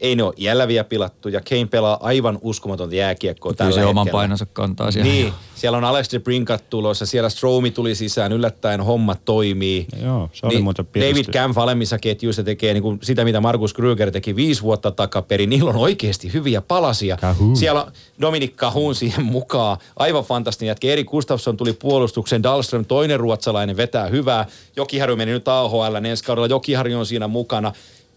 ei 0.00 0.16
ne 0.16 0.22
ole 0.22 0.34
iällä 0.38 0.68
vielä 0.68 0.84
pilattu 0.84 1.28
ja 1.28 1.40
Kane 1.48 1.66
pelaa 1.66 1.98
aivan 2.02 2.38
uskomatonta 2.42 2.94
jääkiekkoa 2.94 3.52
kyllä 3.52 3.70
tällä 3.70 3.82
se 3.82 3.86
oman 3.86 4.08
painonsa 4.12 4.46
kantaa 4.46 4.90
siellä. 4.90 5.12
Niin, 5.12 5.32
siellä 5.54 5.78
on 5.78 5.84
Alex 5.84 6.12
de 6.12 6.18
Brinkat 6.18 6.70
tulossa, 6.70 7.06
siellä 7.06 7.28
Stromi 7.28 7.70
tuli 7.70 7.94
sisään, 7.94 8.32
yllättäen 8.32 8.80
homma 8.80 9.14
toimii. 9.14 9.86
Joo, 10.02 10.30
se 10.32 10.46
oli 10.46 10.62
muuten 10.62 10.86
David. 10.94 11.24
Camp 11.24 11.58
alemmissa 11.58 11.98
ketjuissa 11.98 12.42
tekee 12.42 12.74
niin 12.74 12.82
kuin 12.82 12.98
sitä, 13.02 13.24
mitä 13.24 13.40
Markus 13.40 13.74
Krüger 13.74 14.10
teki 14.10 14.36
viisi 14.36 14.62
vuotta 14.62 14.90
takaperin. 14.90 15.50
Niillä 15.50 15.70
on 15.70 15.76
oikeasti 15.76 16.32
hyviä 16.32 16.60
palasia. 16.60 17.16
Cahoon. 17.16 17.56
Siellä 17.56 17.82
on 17.82 17.92
Dominic 18.20 18.54
Cahoon 18.54 18.94
siihen 18.94 19.24
mukaan. 19.24 19.76
Aivan 19.96 20.24
fantastinen 20.24 20.68
jätkä. 20.68 20.88
Eri 20.88 21.04
Gustafsson 21.04 21.56
tuli 21.56 21.72
puolustukseen. 21.72 22.42
Dahlström, 22.42 22.84
toinen 22.84 23.20
ruotsalainen, 23.20 23.76
vetää 23.76 24.06
hyvää. 24.06 24.46
Jokiharju 24.76 25.16
meni 25.16 25.32
nyt 25.32 25.48
AHL 25.48 25.94
ensi 26.04 26.24
kaudella. 26.24 26.46
Jokiharju 26.46 26.98
on 26.98 27.06
siinä 27.06 27.28
mukana. 27.28 27.72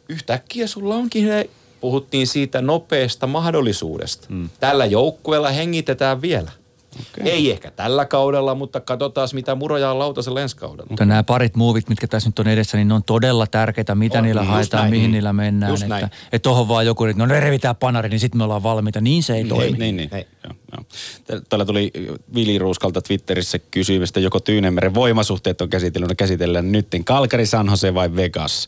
Yhtäkkiä 0.09 0.67
sulla 0.67 0.95
onkin 0.95 1.27
he, 1.27 1.49
puhuttiin 1.83 2.27
siitä 2.27 2.61
nopeasta 2.61 3.27
mahdollisuudesta. 3.27 4.27
Mm. 4.29 4.49
Tällä 4.59 4.85
joukkueella 4.85 5.49
hengitetään 5.49 6.21
vielä. 6.21 6.51
Okay. 6.93 7.31
Ei 7.31 7.51
ehkä 7.51 7.71
tällä 7.71 8.05
kaudella, 8.05 8.55
mutta 8.55 8.79
katsotaan 8.79 9.27
mitä 9.33 9.55
muroja 9.55 9.91
on 9.91 9.99
lautasella 9.99 10.41
ensi 10.41 10.55
kaudella. 10.57 10.89
Mutta 10.89 11.05
nämä 11.05 11.23
parit 11.23 11.55
muuvit, 11.55 11.89
mitkä 11.89 12.07
tässä 12.07 12.29
nyt 12.29 12.39
on 12.39 12.47
edessä, 12.47 12.77
niin 12.77 12.87
ne 12.87 12.93
on 12.93 13.03
todella 13.03 13.47
tärkeitä, 13.47 13.95
mitä 13.95 14.17
On, 14.17 14.23
niillä 14.23 14.43
haetaan, 14.43 14.81
näin. 14.81 14.91
mihin 14.93 15.09
Mm. 15.09 15.13
niillä 15.13 15.33
mennään. 15.33 15.69
Just 15.71 15.83
että, 15.83 15.95
näin. 15.95 16.05
että 16.05 16.43
tohon 16.43 16.67
vaan 16.67 16.85
joku, 16.85 17.05
että 17.05 17.17
no 17.19 17.25
ne 17.25 17.39
revitään 17.39 17.75
panari, 17.75 18.09
niin 18.09 18.19
sitten 18.19 18.37
me 18.37 18.43
ollaan 18.43 18.63
valmiita. 18.63 19.01
Niin 19.01 19.23
se 19.23 19.35
ei 19.35 19.45
toimi. 19.45 19.77
Niin, 19.77 19.97
niin. 19.97 20.09
Ei. 20.15 20.27
Joo, 20.43 20.53
joo. 20.71 20.85
Tä- 21.25 21.41
Täällä 21.49 21.65
tuli 21.65 21.91
Vili 22.35 22.57
Ruuskalta 22.59 23.01
Twitterissä 23.01 23.59
kysymystä, 23.59 24.19
joko 24.19 24.39
Tyynemeren 24.39 24.93
voimasuhteet 24.93 25.61
on 25.61 25.69
käsitellyt, 25.69 26.09
no 26.09 26.15
käsitellään 26.17 26.71
nyt 26.71 26.87
Kalkari, 27.05 27.45
San 27.45 27.67
Jose 27.67 27.93
vai 27.93 28.15
Vegas. 28.15 28.67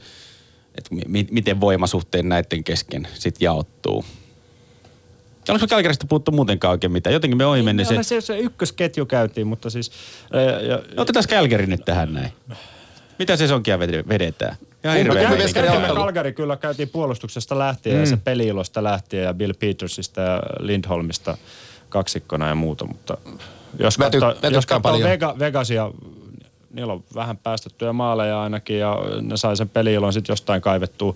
Et 0.78 0.92
mi- 1.08 1.28
miten 1.32 1.60
voimasuhteet 1.62 2.26
näiden 2.26 2.64
kesken 2.64 3.08
sitten 3.14 3.46
jaottuu. 3.46 4.06
Oliko 5.50 5.68
Kalkarista 5.68 6.08
puhuttu 6.10 6.32
muutenkaan 6.32 6.72
oikein 6.72 6.92
mitään? 6.92 7.14
Jotenkin 7.14 7.38
me 7.38 7.46
ohi 7.46 7.62
mennä 7.62 7.84
se. 7.84 8.04
se, 8.04 8.22
se, 8.22 8.40
ykkösketju 8.40 9.06
käytiin, 9.06 9.48
mutta 9.48 9.70
siis... 9.70 9.92
Ja, 10.34 10.42
ja, 10.62 10.80
Otetaan 10.98 11.26
Kälkäri 11.30 11.68
nyt 11.68 11.86
tähän 11.86 12.14
näin. 12.14 12.32
Mitä 13.20 13.36
se 13.38 13.48
sonkia 13.48 13.78
ved- 13.78 14.10
vedetään? 14.10 14.56
Kalgari 15.96 16.34
kyllä 16.34 16.58
käytiin 16.58 16.90
puolustuksesta 16.90 17.60
lähtien 17.60 17.96
mm. 17.96 18.00
ja 18.02 18.06
se 18.06 18.18
peliilosta 18.18 18.84
lähtien 18.84 19.24
ja 19.24 19.34
Bill 19.34 19.54
Petersista 19.60 20.22
ja 20.22 20.44
Lindholmista 20.60 21.38
kaksikkona 21.90 22.48
ja 22.48 22.56
muuta, 22.56 22.86
mutta 22.86 23.18
jos 23.80 23.98
Mä 23.98 24.06
katsoo, 24.06 24.36
jos 24.52 24.66
katsoo 24.66 24.80
paljon. 24.80 25.10
Vega, 25.10 25.36
Vegasia, 25.40 25.92
niillä 26.76 26.94
on 26.94 27.04
vähän 27.16 27.38
päästettyjä 27.38 27.94
maaleja 27.94 28.42
ainakin 28.42 28.80
ja 28.80 28.98
ne 29.22 29.38
sai 29.38 29.58
sen 29.58 29.70
peliilon 29.70 30.14
sitten 30.14 30.34
jostain 30.34 30.62
kaivettua 30.62 31.16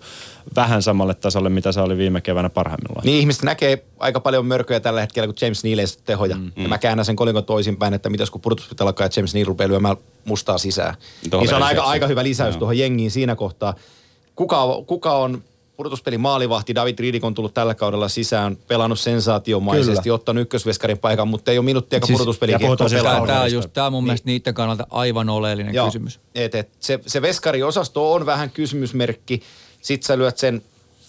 vähän 0.56 0.82
samalle 0.82 1.14
tasolle, 1.14 1.50
mitä 1.50 1.72
se 1.72 1.82
oli 1.82 1.98
viime 1.98 2.22
keväänä 2.22 2.50
parhaimmillaan. 2.50 3.06
Niin 3.06 3.20
ihmiset 3.20 3.44
näkee 3.44 3.86
aika 4.00 4.20
paljon 4.20 4.46
mörköjä 4.46 4.80
tällä 4.80 5.02
hetkellä, 5.02 5.28
kun 5.28 5.36
James 5.42 5.64
Neal 5.64 5.80
ei 5.80 5.86
tehoja. 6.06 6.36
Mm, 6.36 6.52
ja 6.58 6.68
mä 6.70 6.78
käännän 6.78 7.06
sen 7.06 7.16
kolikon 7.16 7.46
toisinpäin, 7.46 7.94
että 7.94 8.10
mitäs 8.10 8.32
kun 8.32 8.42
pudotuspita 8.42 8.84
alkaa 8.84 9.06
ja 9.06 9.12
James 9.16 9.34
Neal 9.34 9.46
rupeaa 9.46 9.68
lyömään 9.68 9.98
mustaa 10.26 10.58
sisään. 10.58 10.96
Tuohon 11.30 11.44
niin 11.44 11.50
se 11.50 11.56
on 11.56 11.64
aika, 11.64 11.84
aika 11.84 12.08
hyvä 12.08 12.24
lisäys 12.24 12.54
Joo. 12.54 12.60
tuohon 12.60 12.78
jengiin 12.78 13.12
siinä 13.12 13.36
kohtaa. 13.36 13.74
Kuka, 14.36 14.84
kuka 14.88 15.18
on 15.18 15.44
pudotuspelin 15.80 16.20
maalivahti? 16.20 16.76
David 16.76 17.00
Riidik 17.00 17.24
on 17.24 17.34
tullut 17.34 17.54
tällä 17.54 17.76
kaudella 17.76 18.10
sisään, 18.10 18.58
pelannut 18.68 19.00
sensaatiomaisesti, 19.00 20.04
Kyllä. 20.04 20.16
ottanut 20.16 20.42
ykkösveskarin 20.42 20.98
paikan, 20.98 21.28
mutta 21.28 21.52
ei 21.52 21.58
ole 21.58 21.66
minuuttiakaan 21.66 22.08
Siis- 22.08 22.20
siis 22.90 23.04
Tämä, 23.04 23.42
on 23.42 23.52
just, 23.52 23.70
tämä 23.74 23.90
mun 23.90 24.04
mielestä 24.04 24.26
niiden 24.26 24.54
kannalta 24.54 24.88
aivan 24.90 25.30
oleellinen 25.30 25.74
Joo, 25.76 25.86
kysymys. 25.86 26.20
Et, 26.36 26.56
et, 26.56 26.70
se, 26.80 27.00
se 27.08 27.22
veskariosasto 27.22 28.14
on 28.14 28.26
vähän 28.26 28.50
kysymysmerkki. 28.50 29.42
Sitten 29.82 30.08
sä 30.08 30.18
lyöt 30.18 30.38
sen 30.38 30.62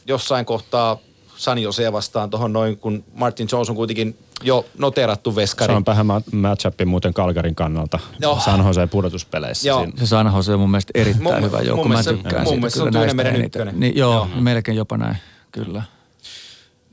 jossain 0.07 0.45
kohtaa 0.45 0.99
San 1.41 1.59
Jose 1.59 1.93
vastaan 1.93 2.31
tuohon 2.31 2.53
noin, 2.53 2.77
kun 2.77 3.05
Martin 3.15 3.49
Jones 3.53 3.71
on 3.71 3.77
kuitenkin 3.77 4.19
jo 4.43 4.67
noterattu 4.79 5.37
veskari. 5.37 5.73
Se 5.73 5.77
on 5.77 5.87
vähän 5.87 6.07
ma- 6.07 6.21
matchupi 6.33 6.85
muuten 6.85 7.15
Kalgarin 7.15 7.55
kannalta 7.55 7.99
Joo. 8.21 8.41
San 8.41 8.67
Jose 8.67 8.87
pudotuspeleissä. 8.87 9.69
Joo. 9.69 9.83
Siinä. 9.85 9.99
Se 9.99 10.07
San 10.07 10.33
Jose 10.37 10.53
on 10.55 10.61
mun 10.61 10.71
mielestä 10.71 10.91
erittäin 10.95 11.23
Mun- 11.25 11.43
hyvä 11.45 11.57
mun 11.57 11.67
joukko. 11.67 11.89
Mä 11.89 11.95
mielestä- 11.95 12.12
tykkään 12.12 12.35
mun 12.35 12.47
siitä 12.47 12.61
mielestä 12.61 12.77
se 12.77 12.83
on 12.83 12.91
kyllä 12.93 13.07
näistä 13.25 13.45
ykkönen. 13.47 13.81
Niin, 13.81 13.97
joo, 13.97 14.29
melkein 14.41 14.77
jopa 14.77 14.97
näin, 14.97 15.17
kyllä. 15.53 15.83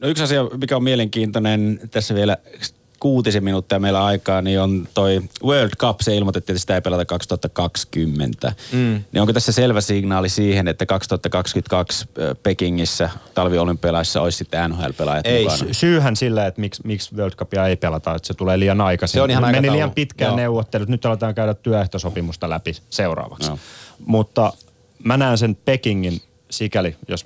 No 0.01 0.07
yksi 0.07 0.23
asia, 0.23 0.43
mikä 0.61 0.75
on 0.75 0.83
mielenkiintoinen 0.83 1.79
tässä 1.91 2.15
vielä 2.15 2.37
kuutisen 2.99 3.43
minuuttia 3.43 3.79
meillä 3.79 4.05
aikaa, 4.05 4.41
niin 4.41 4.59
on 4.61 4.87
toi 4.93 5.21
World 5.43 5.71
Cup. 5.77 5.99
Se 6.01 6.17
ilmoitettiin, 6.17 6.53
että 6.53 6.61
sitä 6.61 6.75
ei 6.75 6.81
pelata 6.81 7.05
2020. 7.05 8.53
Mm. 8.71 8.77
Niin 9.11 9.21
onko 9.21 9.33
tässä 9.33 9.51
selvä 9.51 9.81
signaali 9.81 10.29
siihen, 10.29 10.67
että 10.67 10.85
2022 10.85 12.05
ö, 12.17 12.35
Pekingissä 12.43 13.09
talviolympialaissa 13.33 14.21
olisi 14.21 14.37
sitten 14.37 14.71
NHL-pelaajat 14.71 15.27
Ei, 15.27 15.43
mukana? 15.43 15.57
Sy- 15.57 15.73
Syyhän 15.73 16.15
sille, 16.15 16.47
että 16.47 16.61
miksi, 16.61 16.81
miksi 16.85 17.15
World 17.15 17.35
Cupia 17.35 17.67
ei 17.67 17.75
pelata, 17.75 18.15
että 18.15 18.27
se 18.27 18.33
tulee 18.33 18.59
liian 18.59 18.81
aikaisin. 18.81 19.13
Se 19.13 19.21
on 19.21 19.29
ihan 19.31 19.51
Meni 19.51 19.71
liian 19.71 19.91
pitkään 19.91 20.29
Joo. 20.29 20.37
neuvottelut. 20.37 20.89
Nyt 20.89 21.05
aletaan 21.05 21.35
käydä 21.35 21.53
työehtosopimusta 21.53 22.49
läpi 22.49 22.75
seuraavaksi. 22.89 23.49
Joo. 23.49 23.59
Mutta 24.05 24.53
mä 25.03 25.17
näen 25.17 25.37
sen 25.37 25.55
Pekingin 25.65 26.21
sikäli, 26.49 26.95
jos 27.07 27.25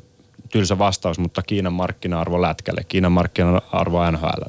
tylsä 0.52 0.78
vastaus, 0.78 1.20
mutta 1.20 1.42
Kiinan 1.42 1.74
markkina-arvo 1.74 2.42
lätkälle, 2.42 2.84
Kiinan 2.88 3.12
markkina-arvo 3.12 4.12
NHL. 4.12 4.42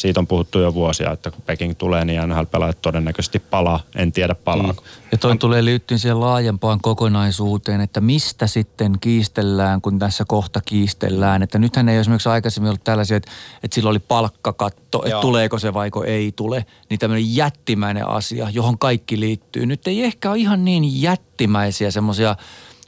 Siitä 0.00 0.20
on 0.20 0.26
puhuttu 0.26 0.58
jo 0.58 0.74
vuosia, 0.74 1.10
että 1.12 1.30
kun 1.30 1.42
Peking 1.46 1.74
tulee, 1.78 2.04
niin 2.04 2.20
NHL-pelaajat 2.28 2.82
todennäköisesti 2.82 3.38
palaa. 3.38 3.80
En 3.94 4.12
tiedä 4.12 4.34
palaako. 4.34 4.82
Mm. 4.82 5.08
Ja 5.12 5.18
toi 5.18 5.36
tulee 5.36 5.64
liittyen 5.64 5.98
siihen 5.98 6.20
laajempaan 6.20 6.80
kokonaisuuteen, 6.80 7.80
että 7.80 8.00
mistä 8.00 8.46
sitten 8.46 8.92
kiistellään, 9.00 9.80
kun 9.80 9.98
tässä 9.98 10.24
kohta 10.28 10.60
kiistellään. 10.60 11.42
Että 11.42 11.58
nythän 11.58 11.88
ei 11.88 11.96
esimerkiksi 11.96 12.28
aikaisemmin 12.28 12.68
ollut 12.68 12.84
tällaisia, 12.84 13.16
että, 13.16 13.30
että 13.62 13.74
sillä 13.74 13.90
oli 13.90 13.98
palkkakatto, 13.98 14.98
että 14.98 15.10
Joo. 15.10 15.20
tuleeko 15.20 15.58
se 15.58 15.74
vaiko 15.74 16.04
ei 16.04 16.32
tule. 16.36 16.66
Niin 16.90 16.98
tämmöinen 16.98 17.36
jättimäinen 17.36 18.08
asia, 18.08 18.50
johon 18.50 18.78
kaikki 18.78 19.20
liittyy. 19.20 19.66
Nyt 19.66 19.86
ei 19.86 20.02
ehkä 20.02 20.30
ole 20.30 20.38
ihan 20.38 20.64
niin 20.64 21.02
jättimäisiä 21.02 21.90
semmoisia 21.90 22.36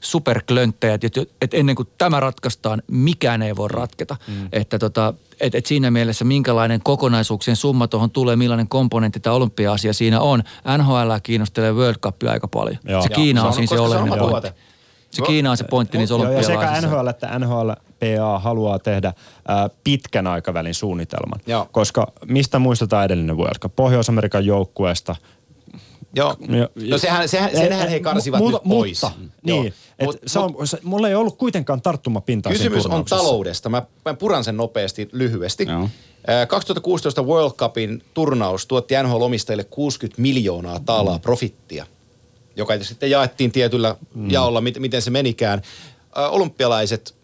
superklönttejä, 0.03 0.95
että, 0.95 1.09
että 1.43 1.57
ennen 1.57 1.77
kuin 1.77 1.89
tämä 1.99 2.20
ratkaistaan, 2.20 2.83
mikään 2.91 3.43
ei 3.43 3.57
voi 3.57 3.69
ratketa. 3.69 4.16
Mm. 4.27 4.49
Että 4.53 4.79
tota, 4.79 5.15
et, 5.41 5.55
et 5.55 5.66
siinä 5.66 5.91
mielessä 5.91 6.24
minkälainen 6.24 6.81
kokonaisuuksien 6.85 7.57
summa 7.57 7.89
tuohon 7.89 8.11
tulee, 8.11 8.37
millainen 8.37 8.69
komponentti 8.69 9.20
tämä 9.20 9.37
olympia-asia 9.37 9.93
siinä 9.93 10.20
on. 10.20 10.43
NHL 10.79 11.12
kiinnostelee 11.23 11.73
World 11.73 11.99
Cupia 11.99 12.31
aika 12.31 12.49
paljon. 12.49 12.79
Joo. 12.85 13.03
Se 13.03 13.09
Kiina 13.09 13.41
se 13.41 13.43
on, 13.43 13.49
on- 13.49 13.55
siinä 13.55 13.66
se 13.66 13.81
oleellinen 13.81 14.19
pointti. 14.19 14.51
Se 15.11 15.23
Kiina 15.23 15.51
on 15.51 15.57
se 15.57 15.65
pointti 15.65 15.99
niissä 15.99 16.15
Joo, 16.15 16.31
ja 16.31 16.43
sekä 16.43 16.59
olympialaisissa. 16.59 16.97
NHL 16.97 17.07
että 17.09 17.39
NHLPA 17.39 18.39
haluaa 18.39 18.79
tehdä 18.79 19.12
ää, 19.49 19.70
pitkän 19.85 20.27
aikavälin 20.27 20.74
suunnitelman. 20.74 21.41
Joo. 21.47 21.69
Koska 21.73 22.12
mistä 22.27 22.59
muistetaan 22.59 23.05
edellinen 23.05 23.37
World 23.37 23.59
Cup? 23.59 23.77
Pohjois-Amerikan 23.77 24.47
joukkueesta. 24.47 25.16
Joo. 26.15 26.37
Jo- 26.49 26.69
No 26.91 26.99
sehän, 26.99 27.29
sehän, 27.29 27.51
senhän 27.51 27.89
he 27.89 28.01
karsivat 28.01 28.41
Mu- 28.41 28.53
nyt 28.53 28.63
pois. 28.69 29.03
Mutta, 29.03 29.19
Joo. 29.45 29.63
niin, 29.63 29.75
et 29.99 30.07
Mut- 30.09 30.19
se 30.27 30.39
on, 30.39 30.67
se, 30.67 30.79
mulla 30.83 31.09
ei 31.09 31.15
ollut 31.15 31.37
kuitenkaan 31.39 31.83
tarttumapintaa 31.83 32.53
Kysymys 32.53 32.87
on 32.87 33.05
taloudesta. 33.05 33.69
Mä, 33.69 33.83
mä 34.05 34.15
puran 34.15 34.45
sen 34.45 34.57
nopeasti, 34.57 35.09
lyhyesti. 35.13 35.67
Joo. 35.69 35.89
Ää, 36.27 36.47
2016 36.47 37.23
World 37.23 37.53
Cupin 37.53 38.03
turnaus 38.15 38.67
tuotti 38.67 38.95
NHL-omistajille 38.95 39.65
60 39.71 40.23
miljoonaa 40.23 40.81
taalaa 40.81 41.19
profittia, 41.19 41.87
joka 42.57 42.79
sitten 42.83 43.11
jaettiin 43.11 43.53
tietyllä 43.53 43.97
jaolla, 44.29 44.61
mit, 44.61 44.79
miten 44.79 45.03
se 45.03 45.11
menikään. 45.11 45.63
Ää, 46.15 46.29
Olympialaiset 46.29 47.15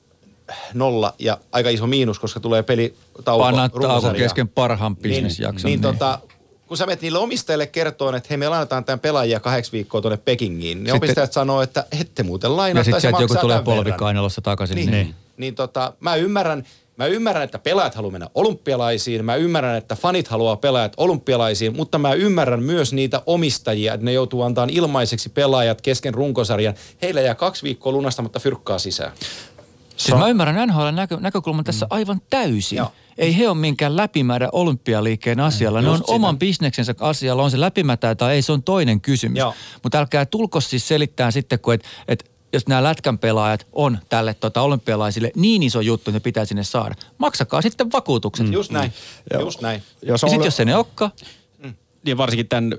nolla 0.74 1.14
ja 1.18 1.38
aika 1.52 1.70
iso 1.70 1.86
miinus, 1.86 2.18
koska 2.18 2.40
tulee 2.40 2.62
pelitauko 2.62 3.44
Pannaan 3.44 3.70
tauko 3.70 3.86
runkosarjaan. 3.86 4.16
kesken 4.24 4.48
parhaan 4.48 4.96
bisnesjakson. 4.96 5.54
Niin, 5.56 5.64
niin, 5.64 5.80
tota, 5.80 6.18
kun 6.68 6.76
sä 6.76 6.86
menet 6.86 7.00
niille 7.02 7.18
omistajille 7.18 7.66
kertoon, 7.66 8.14
että 8.14 8.26
hei 8.30 8.36
me 8.36 8.48
lainataan 8.48 8.84
tämän 8.84 9.00
pelaajia 9.00 9.40
kahdeksi 9.40 9.72
viikkoa 9.72 10.00
tuonne 10.00 10.16
Pekingiin, 10.16 10.78
niin 10.78 10.86
Sitten- 10.86 10.96
omistajat 10.96 11.32
sanoo, 11.32 11.62
että 11.62 11.84
ette 12.00 12.22
muuten 12.22 12.56
lainaa. 12.56 12.80
ja 12.80 12.84
sitten 12.84 13.00
sieltä 13.00 13.22
joku 13.22 13.34
tulee 13.34 13.62
polvikainalossa 13.62 14.40
takaisin. 14.40 14.74
Niin, 14.76 14.90
niin. 14.90 15.14
niin 15.36 15.54
tota, 15.54 15.92
mä 16.00 16.14
ymmärrän, 16.16 16.64
mä 16.96 17.06
ymmärrän, 17.06 17.44
että 17.44 17.58
pelaajat 17.58 17.94
haluaa 17.94 18.12
mennä 18.12 18.28
olympialaisiin, 18.34 19.24
mä 19.24 19.34
ymmärrän, 19.36 19.76
että 19.76 19.96
fanit 19.96 20.28
haluaa 20.28 20.56
pelaajat 20.56 20.92
olympialaisiin, 20.96 21.76
mutta 21.76 21.98
mä 21.98 22.12
ymmärrän 22.12 22.62
myös 22.62 22.92
niitä 22.92 23.22
omistajia, 23.26 23.94
että 23.94 24.04
ne 24.04 24.12
joutuu 24.12 24.42
antamaan 24.42 24.70
ilmaiseksi 24.70 25.28
pelaajat 25.28 25.80
kesken 25.80 26.14
runkosarjan. 26.14 26.74
Heillä 27.02 27.20
jää 27.20 27.34
kaksi 27.34 27.62
viikkoa 27.62 27.92
lunastamatta 27.92 28.40
fyrkkaa 28.40 28.78
sisään. 28.78 29.12
Siis 29.96 30.18
mä 30.18 30.28
ymmärrän 30.28 30.68
NHL 30.68 30.88
näkö, 30.92 31.16
näkökulman 31.20 31.64
tässä 31.64 31.86
aivan 31.90 32.20
täysin. 32.30 32.76
Joo. 32.76 32.92
Ei 33.18 33.38
he 33.38 33.48
ole 33.48 33.56
minkään 33.56 33.96
läpimäärä 33.96 34.48
olympialiikkeen 34.52 35.40
asialla. 35.40 35.82
Ne 35.82 35.88
on 35.88 35.98
sitä. 35.98 36.12
oman 36.12 36.38
bisneksensä 36.38 36.94
asialla. 37.00 37.42
On 37.42 37.50
se 37.50 37.60
läpimätä 37.60 38.14
tai 38.14 38.34
ei, 38.34 38.42
se 38.42 38.52
on 38.52 38.62
toinen 38.62 39.00
kysymys. 39.00 39.38
Joo. 39.38 39.54
Mutta 39.82 39.98
älkää 39.98 40.26
tulko 40.26 40.60
siis 40.60 40.88
selittää 40.88 41.30
sitten, 41.30 41.58
kun 41.58 41.74
et, 41.74 41.84
et 42.08 42.30
jos 42.52 42.66
nämä 42.66 42.82
lätkän 42.82 43.18
pelaajat 43.18 43.66
on 43.72 43.98
tälle 44.08 44.34
tota, 44.34 44.62
olympialaisille 44.62 45.30
niin 45.36 45.62
iso 45.62 45.80
juttu, 45.80 46.10
että 46.10 46.16
ne 46.16 46.20
pitää 46.20 46.44
sinne 46.44 46.64
saada. 46.64 46.94
Maksakaa 47.18 47.62
sitten 47.62 47.92
vakuutukset. 47.92 48.46
Mm. 48.46 48.52
Just 48.52 48.70
näin, 48.72 48.92
Joo. 49.32 49.42
just 49.42 49.60
näin. 49.60 49.82
Jos 50.02 50.22
Ja 50.22 50.28
sitten 50.28 50.40
Ol- 50.40 50.44
jos 50.44 50.56
se 50.56 50.64
ne 50.64 50.76
olekaan, 50.76 51.10
Ja 52.06 52.16
varsinkin 52.16 52.48
tämän, 52.48 52.74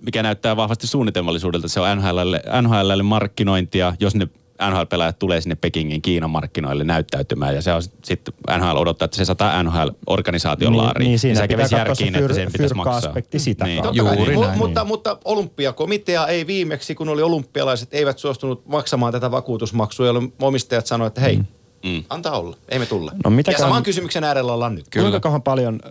mikä 0.00 0.22
näyttää 0.22 0.56
vahvasti 0.56 0.86
suunnitelmallisuudelta, 0.86 1.68
se 1.68 1.80
on 1.80 1.98
NHLlle, 1.98 2.42
NHLlle 2.62 3.02
markkinointia, 3.02 3.94
jos 4.00 4.14
ne 4.14 4.28
NHL-pelaajat 4.70 5.18
tulee 5.18 5.40
sinne 5.40 5.54
Pekingin 5.54 6.02
Kiinan 6.02 6.30
markkinoille 6.30 6.84
näyttäytymään 6.84 7.54
ja 7.54 7.62
se 7.62 7.72
on 7.72 7.82
sitten 7.82 8.34
NHL 8.58 8.76
odottaa, 8.76 9.04
että 9.04 9.16
se 9.16 9.24
sataa 9.24 9.62
NHL-organisaation 9.62 10.72
niin, 10.72 10.76
laariin. 10.76 11.06
niin 11.08 11.18
siinä 11.18 11.40
se 11.40 11.48
kävisi 11.48 11.68
pitää 11.68 11.84
katsoa 11.84 12.06
järkiin, 12.06 12.24
että 12.24 12.32
fyr- 12.32 12.36
sen 12.36 12.52
pitäisi 12.52 12.74
maksaa. 12.74 13.14
sitä 13.36 13.64
Niin. 13.64 13.82
kautta. 13.82 13.98
Juuri 13.98 14.14
niin. 14.16 14.26
näin, 14.26 14.36
Mu- 14.40 14.46
niin. 14.48 14.58
mutta, 14.58 14.84
mutta 14.84 15.18
olympiakomitea 15.24 16.26
ei 16.26 16.46
viimeksi, 16.46 16.94
kun 16.94 17.08
oli 17.08 17.22
olympialaiset, 17.22 17.88
eivät 17.94 18.18
suostunut 18.18 18.66
maksamaan 18.66 19.12
tätä 19.12 19.30
vakuutusmaksua, 19.30 20.06
jolloin 20.06 20.32
omistajat 20.40 20.86
sanoivat, 20.86 21.10
että 21.10 21.20
hei, 21.20 21.36
mm. 21.84 22.04
antaa 22.10 22.38
olla, 22.38 22.56
ei 22.68 22.78
me 22.78 22.86
tulla. 22.86 23.12
No 23.24 23.30
mitäkään- 23.30 23.60
ja 23.62 23.66
saman 23.66 23.82
kysymyksen 23.82 24.24
äärellä 24.24 24.52
ollaan 24.52 24.74
nyt. 24.74 24.86
Kyllä. 24.90 25.04
Kuinka 25.04 25.20
kohan 25.20 25.42
paljon 25.42 25.80
ö, 25.86 25.90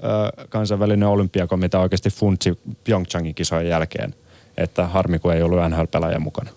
kansainvälinen 0.50 1.08
olympiakomitea 1.10 1.80
oikeasti 1.80 2.10
funtsi 2.10 2.60
Pyeongchangin 2.84 3.36
kisojen 3.36 3.68
jälkeen, 3.70 4.16
että 4.58 4.88
harmi 4.88 5.20
kun 5.20 5.34
ei 5.34 5.42
ollut 5.44 5.60
NHL-pelaajia 5.70 6.20
mukana. 6.20 6.50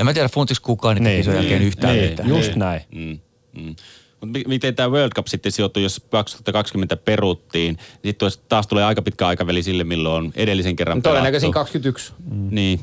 En 0.00 0.04
mä 0.06 0.12
tiedä 0.14 0.28
funtiksi 0.28 0.62
kukaan 0.62 0.96
niitä 0.96 1.08
Niin. 1.08 1.20
kisojen 1.20 1.36
jälkeen 1.42 1.62
yhtään 1.62 1.96
niin, 1.96 2.10
mitään. 2.10 2.28
just 2.28 2.54
näin. 2.56 2.80
Mm, 2.94 3.18
mm. 3.62 3.76
Mut 4.20 4.30
mi- 4.32 4.44
miten 4.46 4.74
tämä 4.74 4.88
World 4.88 5.12
Cup 5.12 5.26
sitten 5.26 5.52
sijoittui, 5.52 5.82
jos 5.82 6.00
2020 6.10 6.96
peruttiin, 6.96 7.78
niin 8.02 8.10
sitten 8.10 8.28
taas 8.48 8.66
tulee 8.66 8.84
aika 8.84 9.02
pitkä 9.02 9.26
aikaväli 9.26 9.62
sille, 9.62 9.84
milloin 9.84 10.24
on 10.24 10.32
edellisen 10.36 10.76
kerran 10.76 11.02
Todennäköisin 11.02 11.46
pelattu. 11.52 11.58
21. 11.58 12.12
Niin, 12.50 12.80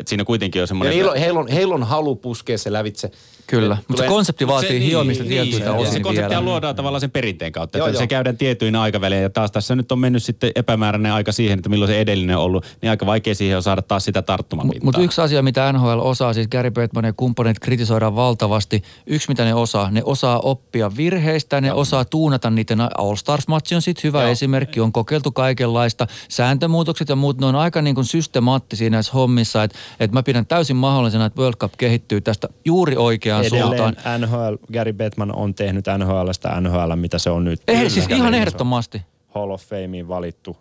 että 0.00 0.08
siinä 0.08 0.24
kuitenkin 0.24 0.62
on 0.62 0.68
semmoinen... 0.68 0.94
heillä, 0.94 1.10
on, 1.12 1.18
heillä, 1.18 1.40
on, 1.40 1.48
heillä 1.48 1.74
on 1.74 1.82
halu 1.82 2.16
puskea 2.16 2.58
se 2.58 2.72
lävitse. 2.72 3.10
Kyllä, 3.50 3.74
Et 3.74 3.88
mutta 3.88 3.92
se 3.92 3.96
tulee- 3.96 4.08
konsepti 4.08 4.44
Mut 4.44 4.54
vaatii 4.54 4.84
hiomista 4.84 5.24
tietyiltä 5.24 5.64
ja 5.64 5.72
osin 5.72 5.92
se 5.92 6.00
konsepti 6.00 6.28
vielä. 6.30 6.44
luodaan 6.44 6.76
tavallaan 6.76 7.00
sen 7.00 7.10
perinteen 7.10 7.52
kautta, 7.52 7.78
Joo, 7.78 7.86
että 7.86 7.98
se 7.98 8.02
joo. 8.04 8.08
käydään 8.08 8.36
tietyin 8.36 8.76
aikavälein. 8.76 9.22
Ja 9.22 9.30
taas 9.30 9.50
tässä 9.50 9.76
nyt 9.76 9.92
on 9.92 9.98
mennyt 9.98 10.22
sitten 10.22 10.52
epämääräinen 10.54 11.12
aika 11.12 11.32
siihen, 11.32 11.58
että 11.58 11.68
milloin 11.68 11.90
se 11.90 12.00
edellinen 12.00 12.36
on 12.36 12.42
ollut, 12.42 12.66
niin 12.82 12.90
aika 12.90 13.06
vaikea 13.06 13.34
siihen 13.34 13.56
on 13.56 13.62
saada 13.62 13.82
taas 13.82 14.04
sitä 14.04 14.22
tarttumapintaa. 14.22 14.84
Mutta 14.84 15.00
yksi 15.00 15.20
asia, 15.20 15.42
mitä 15.42 15.72
NHL 15.72 15.98
osaa, 16.00 16.32
siis 16.32 16.48
Gary 16.48 16.70
Bettman 16.70 17.04
ja 17.04 17.12
kumppanit 17.12 17.58
kritisoidaan 17.58 18.16
valtavasti. 18.16 18.82
Yksi, 19.06 19.28
mitä 19.28 19.44
ne 19.44 19.54
osaa, 19.54 19.90
ne 19.90 20.02
osaa 20.04 20.40
oppia 20.40 20.90
virheistä, 20.96 21.60
ne 21.60 21.72
osaa 21.72 22.04
tuunata 22.04 22.50
niiden. 22.50 22.80
All-Stars-matsi 22.80 23.74
on 23.74 23.82
sitten 23.82 24.02
hyvä 24.02 24.22
Joo. 24.22 24.30
esimerkki, 24.30 24.80
on 24.80 24.92
kokeiltu 24.92 25.32
kaikenlaista. 25.32 26.06
Sääntömuutokset 26.28 27.08
ja 27.08 27.16
muut, 27.16 27.40
ne 27.40 27.46
on 27.46 27.54
aika 27.56 27.82
niin 27.82 27.94
kuin 27.94 28.04
systemaattisia 28.04 28.90
näissä 28.90 29.12
hommissa, 29.12 29.62
että 29.62 29.78
et 30.00 30.12
mä 30.12 30.22
pidän 30.22 30.46
täysin 30.46 30.76
mahdollisena, 30.76 31.24
että 31.24 31.40
World 31.40 31.56
Cup 31.56 31.72
kehittyy 31.78 32.20
tästä 32.20 32.48
juuri 32.64 32.96
oikeaan 32.96 33.39
suuntaan. 33.48 33.96
Edelleen 33.98 34.20
NHL, 34.20 34.54
Gary 34.72 34.92
Bettman 34.92 35.34
on 35.36 35.54
tehnyt 35.54 35.84
NHLstä 35.98 36.60
NHL, 36.60 36.94
mitä 36.96 37.18
se 37.18 37.30
on 37.30 37.44
nyt. 37.44 37.60
Eh, 37.68 37.90
siis 37.90 38.06
ihan 38.08 38.34
ehdottomasti. 38.34 39.02
Hall 39.34 39.50
of 39.50 39.62
Fameen 39.62 40.08
valittu. 40.08 40.56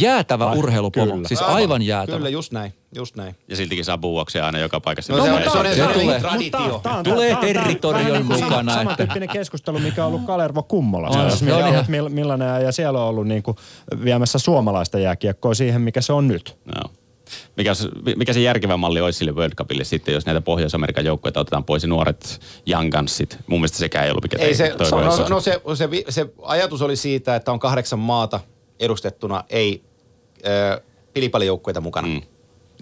Jäätävä 0.00 0.46
Ai, 0.50 0.58
urheilupomo, 0.58 1.12
kyllä. 1.12 1.28
siis 1.28 1.42
aivan 1.42 1.82
jäätävä. 1.82 2.16
Kyllä, 2.16 2.30
just 2.30 2.52
näin, 2.52 2.74
just 2.94 3.16
näin. 3.16 3.36
Ja 3.48 3.56
siltikin 3.56 3.84
saa 3.84 3.98
buuakseen 3.98 4.44
aina 4.44 4.58
joka 4.58 4.80
paikassa. 4.80 5.12
No, 5.12 5.24
se 5.24 5.32
on, 5.32 5.42
se 5.42 5.58
on, 5.58 5.66
se 5.66 5.86
tulee. 6.00 6.04
niin 6.04 6.20
traditio. 6.22 6.82
Tulee 7.04 7.36
territorion 7.36 8.26
mukana, 8.26 8.74
samantyyppinen 8.74 9.28
keskustelu, 9.28 9.78
mikä 9.78 10.04
on 10.04 10.08
ollut 10.12 10.26
Kalervo 10.26 10.62
Kummolassa. 10.62 11.20
On, 11.20 11.30
se 11.30 11.54
on 11.54 11.68
ihan- 11.68 11.84
millainen, 12.08 12.62
ja 12.62 12.72
siellä 12.72 13.02
on 13.02 13.08
ollut 13.08 13.26
niinku 13.26 13.56
viemässä 14.04 14.38
suomalaista 14.38 14.98
jääkiekkoa 14.98 15.54
siihen, 15.54 15.80
mikä 15.80 16.00
se 16.00 16.12
on 16.12 16.28
nyt. 16.28 16.56
Joo. 16.74 16.92
Mikä, 17.56 17.74
se- 17.74 17.88
mikä 18.16 18.32
se 18.32 18.40
järkevä 18.40 18.76
malli 18.76 19.00
olisi 19.00 19.18
sille 19.18 19.32
World 19.32 19.54
Cupille 19.54 19.84
sitten, 19.84 20.14
jos 20.14 20.26
näitä 20.26 20.40
Pohjois-Amerikan 20.40 21.04
joukkueita 21.04 21.40
otetaan 21.40 21.64
pois 21.64 21.82
ja 21.82 21.88
nuoret 21.88 22.40
Young 22.70 22.92
Gunsit? 22.92 23.38
Mun 23.46 23.60
mielestä 23.60 23.78
sekään 23.78 24.04
ei 24.04 24.10
ollut 24.10 24.24
mikä 24.24 24.36
Ei 24.38 24.54
se, 24.54 24.74
toivo, 24.78 25.00
no, 25.00 25.28
no 25.28 25.40
se, 25.40 25.60
se, 25.74 25.88
se 26.08 26.26
ajatus 26.42 26.82
oli 26.82 26.96
siitä, 26.96 27.36
että 27.36 27.52
on 27.52 27.58
kahdeksan 27.58 27.98
maata 27.98 28.40
edustettuna, 28.80 29.44
ei 29.50 29.82
äh, 30.46 30.80
pilipallijoukkueita 31.14 31.80
mukana. 31.80 32.08
Mm. 32.08 32.22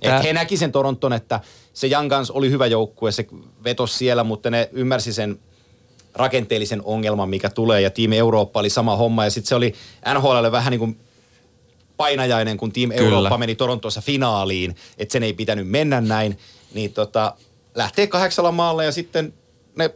Tää- 0.02 0.18
Et 0.18 0.24
he 0.24 0.32
näki 0.32 0.56
sen 0.56 0.72
Toronton, 0.72 1.12
että 1.12 1.40
se 1.72 1.86
Young 1.86 2.08
Guns 2.08 2.30
oli 2.30 2.50
hyvä 2.50 2.66
joukkue, 2.66 3.12
se 3.12 3.26
vetosi 3.64 3.96
siellä, 3.96 4.24
mutta 4.24 4.50
ne 4.50 4.68
ymmärsi 4.72 5.12
sen 5.12 5.38
rakenteellisen 6.14 6.82
ongelman, 6.84 7.28
mikä 7.28 7.50
tulee, 7.50 7.80
ja 7.80 7.90
Team 7.90 8.12
Eurooppa 8.12 8.60
oli 8.60 8.70
sama 8.70 8.96
homma, 8.96 9.24
ja 9.24 9.30
sitten 9.30 9.48
se 9.48 9.54
oli 9.54 9.74
NHLlle 10.14 10.52
vähän 10.52 10.70
niin 10.70 10.78
kuin 10.78 10.98
painajainen, 12.00 12.56
kun 12.56 12.72
Team 12.72 12.90
Kyllä. 12.90 13.02
Eurooppa 13.02 13.38
meni 13.38 13.54
Torontossa 13.54 14.00
finaaliin, 14.00 14.74
että 14.98 15.12
sen 15.12 15.22
ei 15.22 15.32
pitänyt 15.32 15.68
mennä 15.68 16.00
näin, 16.00 16.38
niin 16.74 16.92
tota, 16.92 17.34
lähtee 17.74 18.06
kahdeksalla 18.06 18.52
maalla, 18.52 18.84
ja 18.84 18.92
sitten 18.92 19.34
ne 19.76 19.90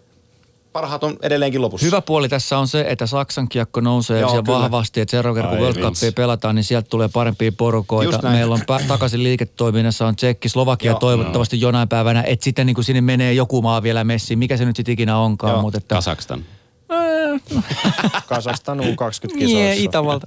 parhaat 0.73 1.05
on 1.05 1.17
edelleenkin 1.23 1.63
lopussa. 1.63 1.87
Hyvä 1.87 2.01
puoli 2.01 2.29
tässä 2.29 2.59
on 2.59 2.69
se, 2.69 2.85
että 2.89 3.07
Saksan 3.07 3.49
kiekko 3.49 3.81
nousee 3.81 4.21
Joo, 4.21 4.31
siellä 4.31 4.43
kyllä. 4.43 4.59
vahvasti, 4.59 5.01
että 5.01 5.11
seuraava 5.11 5.35
kerran 5.35 5.57
kun 5.57 5.63
World. 5.65 5.83
Cupia 5.83 6.13
pelataan, 6.13 6.55
niin 6.55 6.65
sieltä 6.65 6.89
tulee 6.89 7.09
parempia 7.09 7.53
porukoita. 7.53 8.31
Meillä 8.31 8.55
on 8.55 8.61
pä- 8.61 8.85
takaisin 8.89 9.23
liiketoiminnassa 9.23 10.07
on 10.07 10.17
Tsekki, 10.17 10.49
Slovakia 10.49 10.91
Joo. 10.91 10.99
toivottavasti 10.99 11.61
jonain 11.61 11.89
päivänä, 11.89 12.23
että 12.27 12.45
sitten 12.45 12.67
niin 12.67 12.75
kuin 12.75 12.85
sinne 12.85 13.01
menee 13.01 13.33
joku 13.33 13.63
maa 13.63 13.83
vielä 13.83 14.05
messiin, 14.05 14.39
mikä 14.39 14.57
se 14.57 14.65
nyt 14.65 14.77
sitten 14.77 14.93
ikinä 14.93 15.19
onkaan. 15.19 15.53
Joo. 15.53 15.63
Mutta 15.63 15.79
että, 15.79 15.95
Kasakstan. 15.95 16.45
Kasastan 18.29 18.81
U20 18.81 18.85
Niin, 18.85 19.39
kisoissa. 19.39 19.85
Itävalta. 19.85 20.27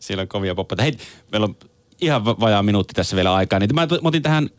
Siellä 0.00 0.22
on 0.22 0.28
kovia 0.28 0.54
poppeita. 0.54 0.82
Hei, 0.82 0.92
meillä 1.32 1.44
on 1.44 1.56
ihan 2.00 2.24
va- 2.24 2.36
vajaa 2.40 2.62
minuutti 2.62 2.94
tässä 2.94 3.16
vielä 3.16 3.34
aikaa. 3.34 3.58
Niin 3.58 3.74
mä 3.74 3.86
otin 4.04 4.22
tähän 4.22 4.50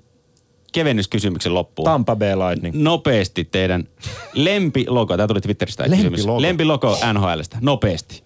kevennyskysymyksen 0.73 1.53
loppuun. 1.53 1.85
Tampa 1.85 2.15
Bay 2.15 2.35
Lightning. 2.35 2.75
Nopeasti 2.83 3.45
teidän 3.45 3.87
lempilogo. 4.33 5.17
Tämä 5.17 5.27
tuli 5.27 5.41
Twitteristä 5.41 5.83
tämä 5.83 5.95
kysymys. 5.95 6.19
Lempilogo. 6.19 6.41
Lempilogo 6.41 6.97
NHLstä. 7.13 7.57
Nopeasti. 7.61 8.23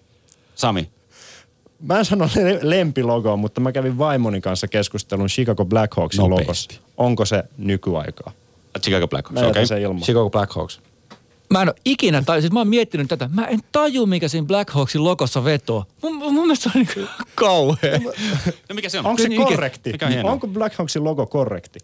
Sami. 0.54 0.90
Mä 1.80 1.98
en 1.98 2.04
sano 2.04 2.28
le- 2.36 2.58
lempilogoa, 2.62 3.36
mutta 3.36 3.60
mä 3.60 3.72
kävin 3.72 3.98
vaimoni 3.98 4.40
kanssa 4.40 4.68
keskustelun 4.68 5.26
Chicago 5.26 5.64
Blackhawksin 5.64 6.30
logosta. 6.30 6.74
Onko 6.96 7.24
se 7.24 7.44
nykyaikaa? 7.58 8.32
Chicago 8.82 9.08
Blackhawks. 9.08 9.42
Okei. 9.42 9.82
ilman. 9.82 10.02
Chicago 10.02 10.30
Blackhawks. 10.30 10.80
Mä 11.50 11.62
en 11.62 11.68
ole 11.68 11.74
ikinä, 11.84 12.22
tai 12.22 12.40
siis 12.40 12.52
mä 12.52 12.60
oon 12.60 12.68
miettinyt 12.68 13.08
tätä, 13.08 13.28
mä 13.32 13.44
en 13.46 13.60
taju 13.72 14.06
mikä 14.06 14.28
siinä 14.28 14.46
Blackhawksin 14.46 15.04
logossa 15.04 15.44
vetoo. 15.44 15.84
Mun, 16.02 16.14
mun 16.16 16.34
mielestä 16.34 16.70
se 16.72 16.78
on 16.78 16.86
niin 16.96 17.08
kauhea. 17.34 17.98
No 18.68 18.74
mikä 18.74 18.88
se 18.88 18.98
on? 18.98 19.06
Onko 19.06 19.22
se 19.22 19.28
Niin, 19.28 19.42
korrekti? 19.46 19.92
mikä 19.92 20.06
on 20.06 20.12
hienoa? 20.12 20.32
Onko 20.32 20.46
Blackhawksin 20.46 21.04
logo 21.04 21.26
korrekti? 21.26 21.78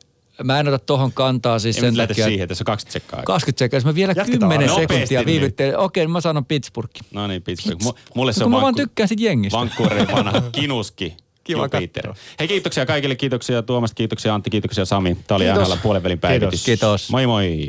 Mä 0.45 0.61
en 0.61 0.69
ota 0.69 0.79
tohon 0.79 1.13
kantaa 1.13 1.59
siis 1.59 1.77
Ei 1.77 1.81
sen 1.81 1.97
takia, 1.97 2.25
siihen, 2.25 2.49
tässä 2.49 2.63
on 2.63 2.67
20 2.67 2.93
sekkaa. 2.93 3.21
aikaa. 3.21 3.35
20 3.35 3.59
sekuntia, 3.59 3.77
jos 3.77 3.85
mä 3.85 3.95
vielä 3.95 4.15
Jatketaan 4.17 4.51
10 4.53 4.69
nopeasti 4.69 4.95
sekuntia 4.95 5.27
viivyttelen. 5.27 5.79
Okei, 5.79 6.07
mä 6.07 6.21
sanon 6.21 6.45
Pittsburgh. 6.45 6.93
No 7.15 7.27
niin, 7.27 7.43
Pittsburgh. 7.43 7.83
Mu- 7.85 7.99
Mulle 8.15 8.33
se 8.33 8.39
Kun 8.45 8.55
on 8.55 8.59
mä 8.59 8.63
vaan 8.63 8.75
tykkään 8.75 9.09
sit 9.09 9.21
jengistä. 9.21 9.59
Vancouverin 9.59 10.09
vanha 10.13 10.43
kinuski. 10.53 11.17
Kiva 11.45 11.63
Jupiter. 11.73 12.07
katsoa. 12.07 12.25
Hei 12.39 12.49
kiitoksia 12.49 12.87
kaikille, 12.87 13.15
kiitoksia 13.15 13.63
Tuomas, 13.63 13.95
kiitoksia 13.95 14.35
Antti, 14.35 14.51
kiitoksia 14.51 14.85
Sami. 14.85 15.17
Tämä 15.27 15.37
oli 15.37 15.45
Kiitos. 15.45 15.69
NHL 15.69 15.79
puolen 15.83 16.03
välin 16.03 16.19
päivitys. 16.19 16.65
Kiitos. 16.65 17.11
Moi 17.11 17.27
moi. 17.27 17.69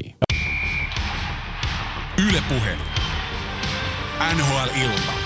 Yle 2.18 2.42
Puhe. 2.48 2.78
NHL 4.20 4.70
Ilta. 4.76 5.23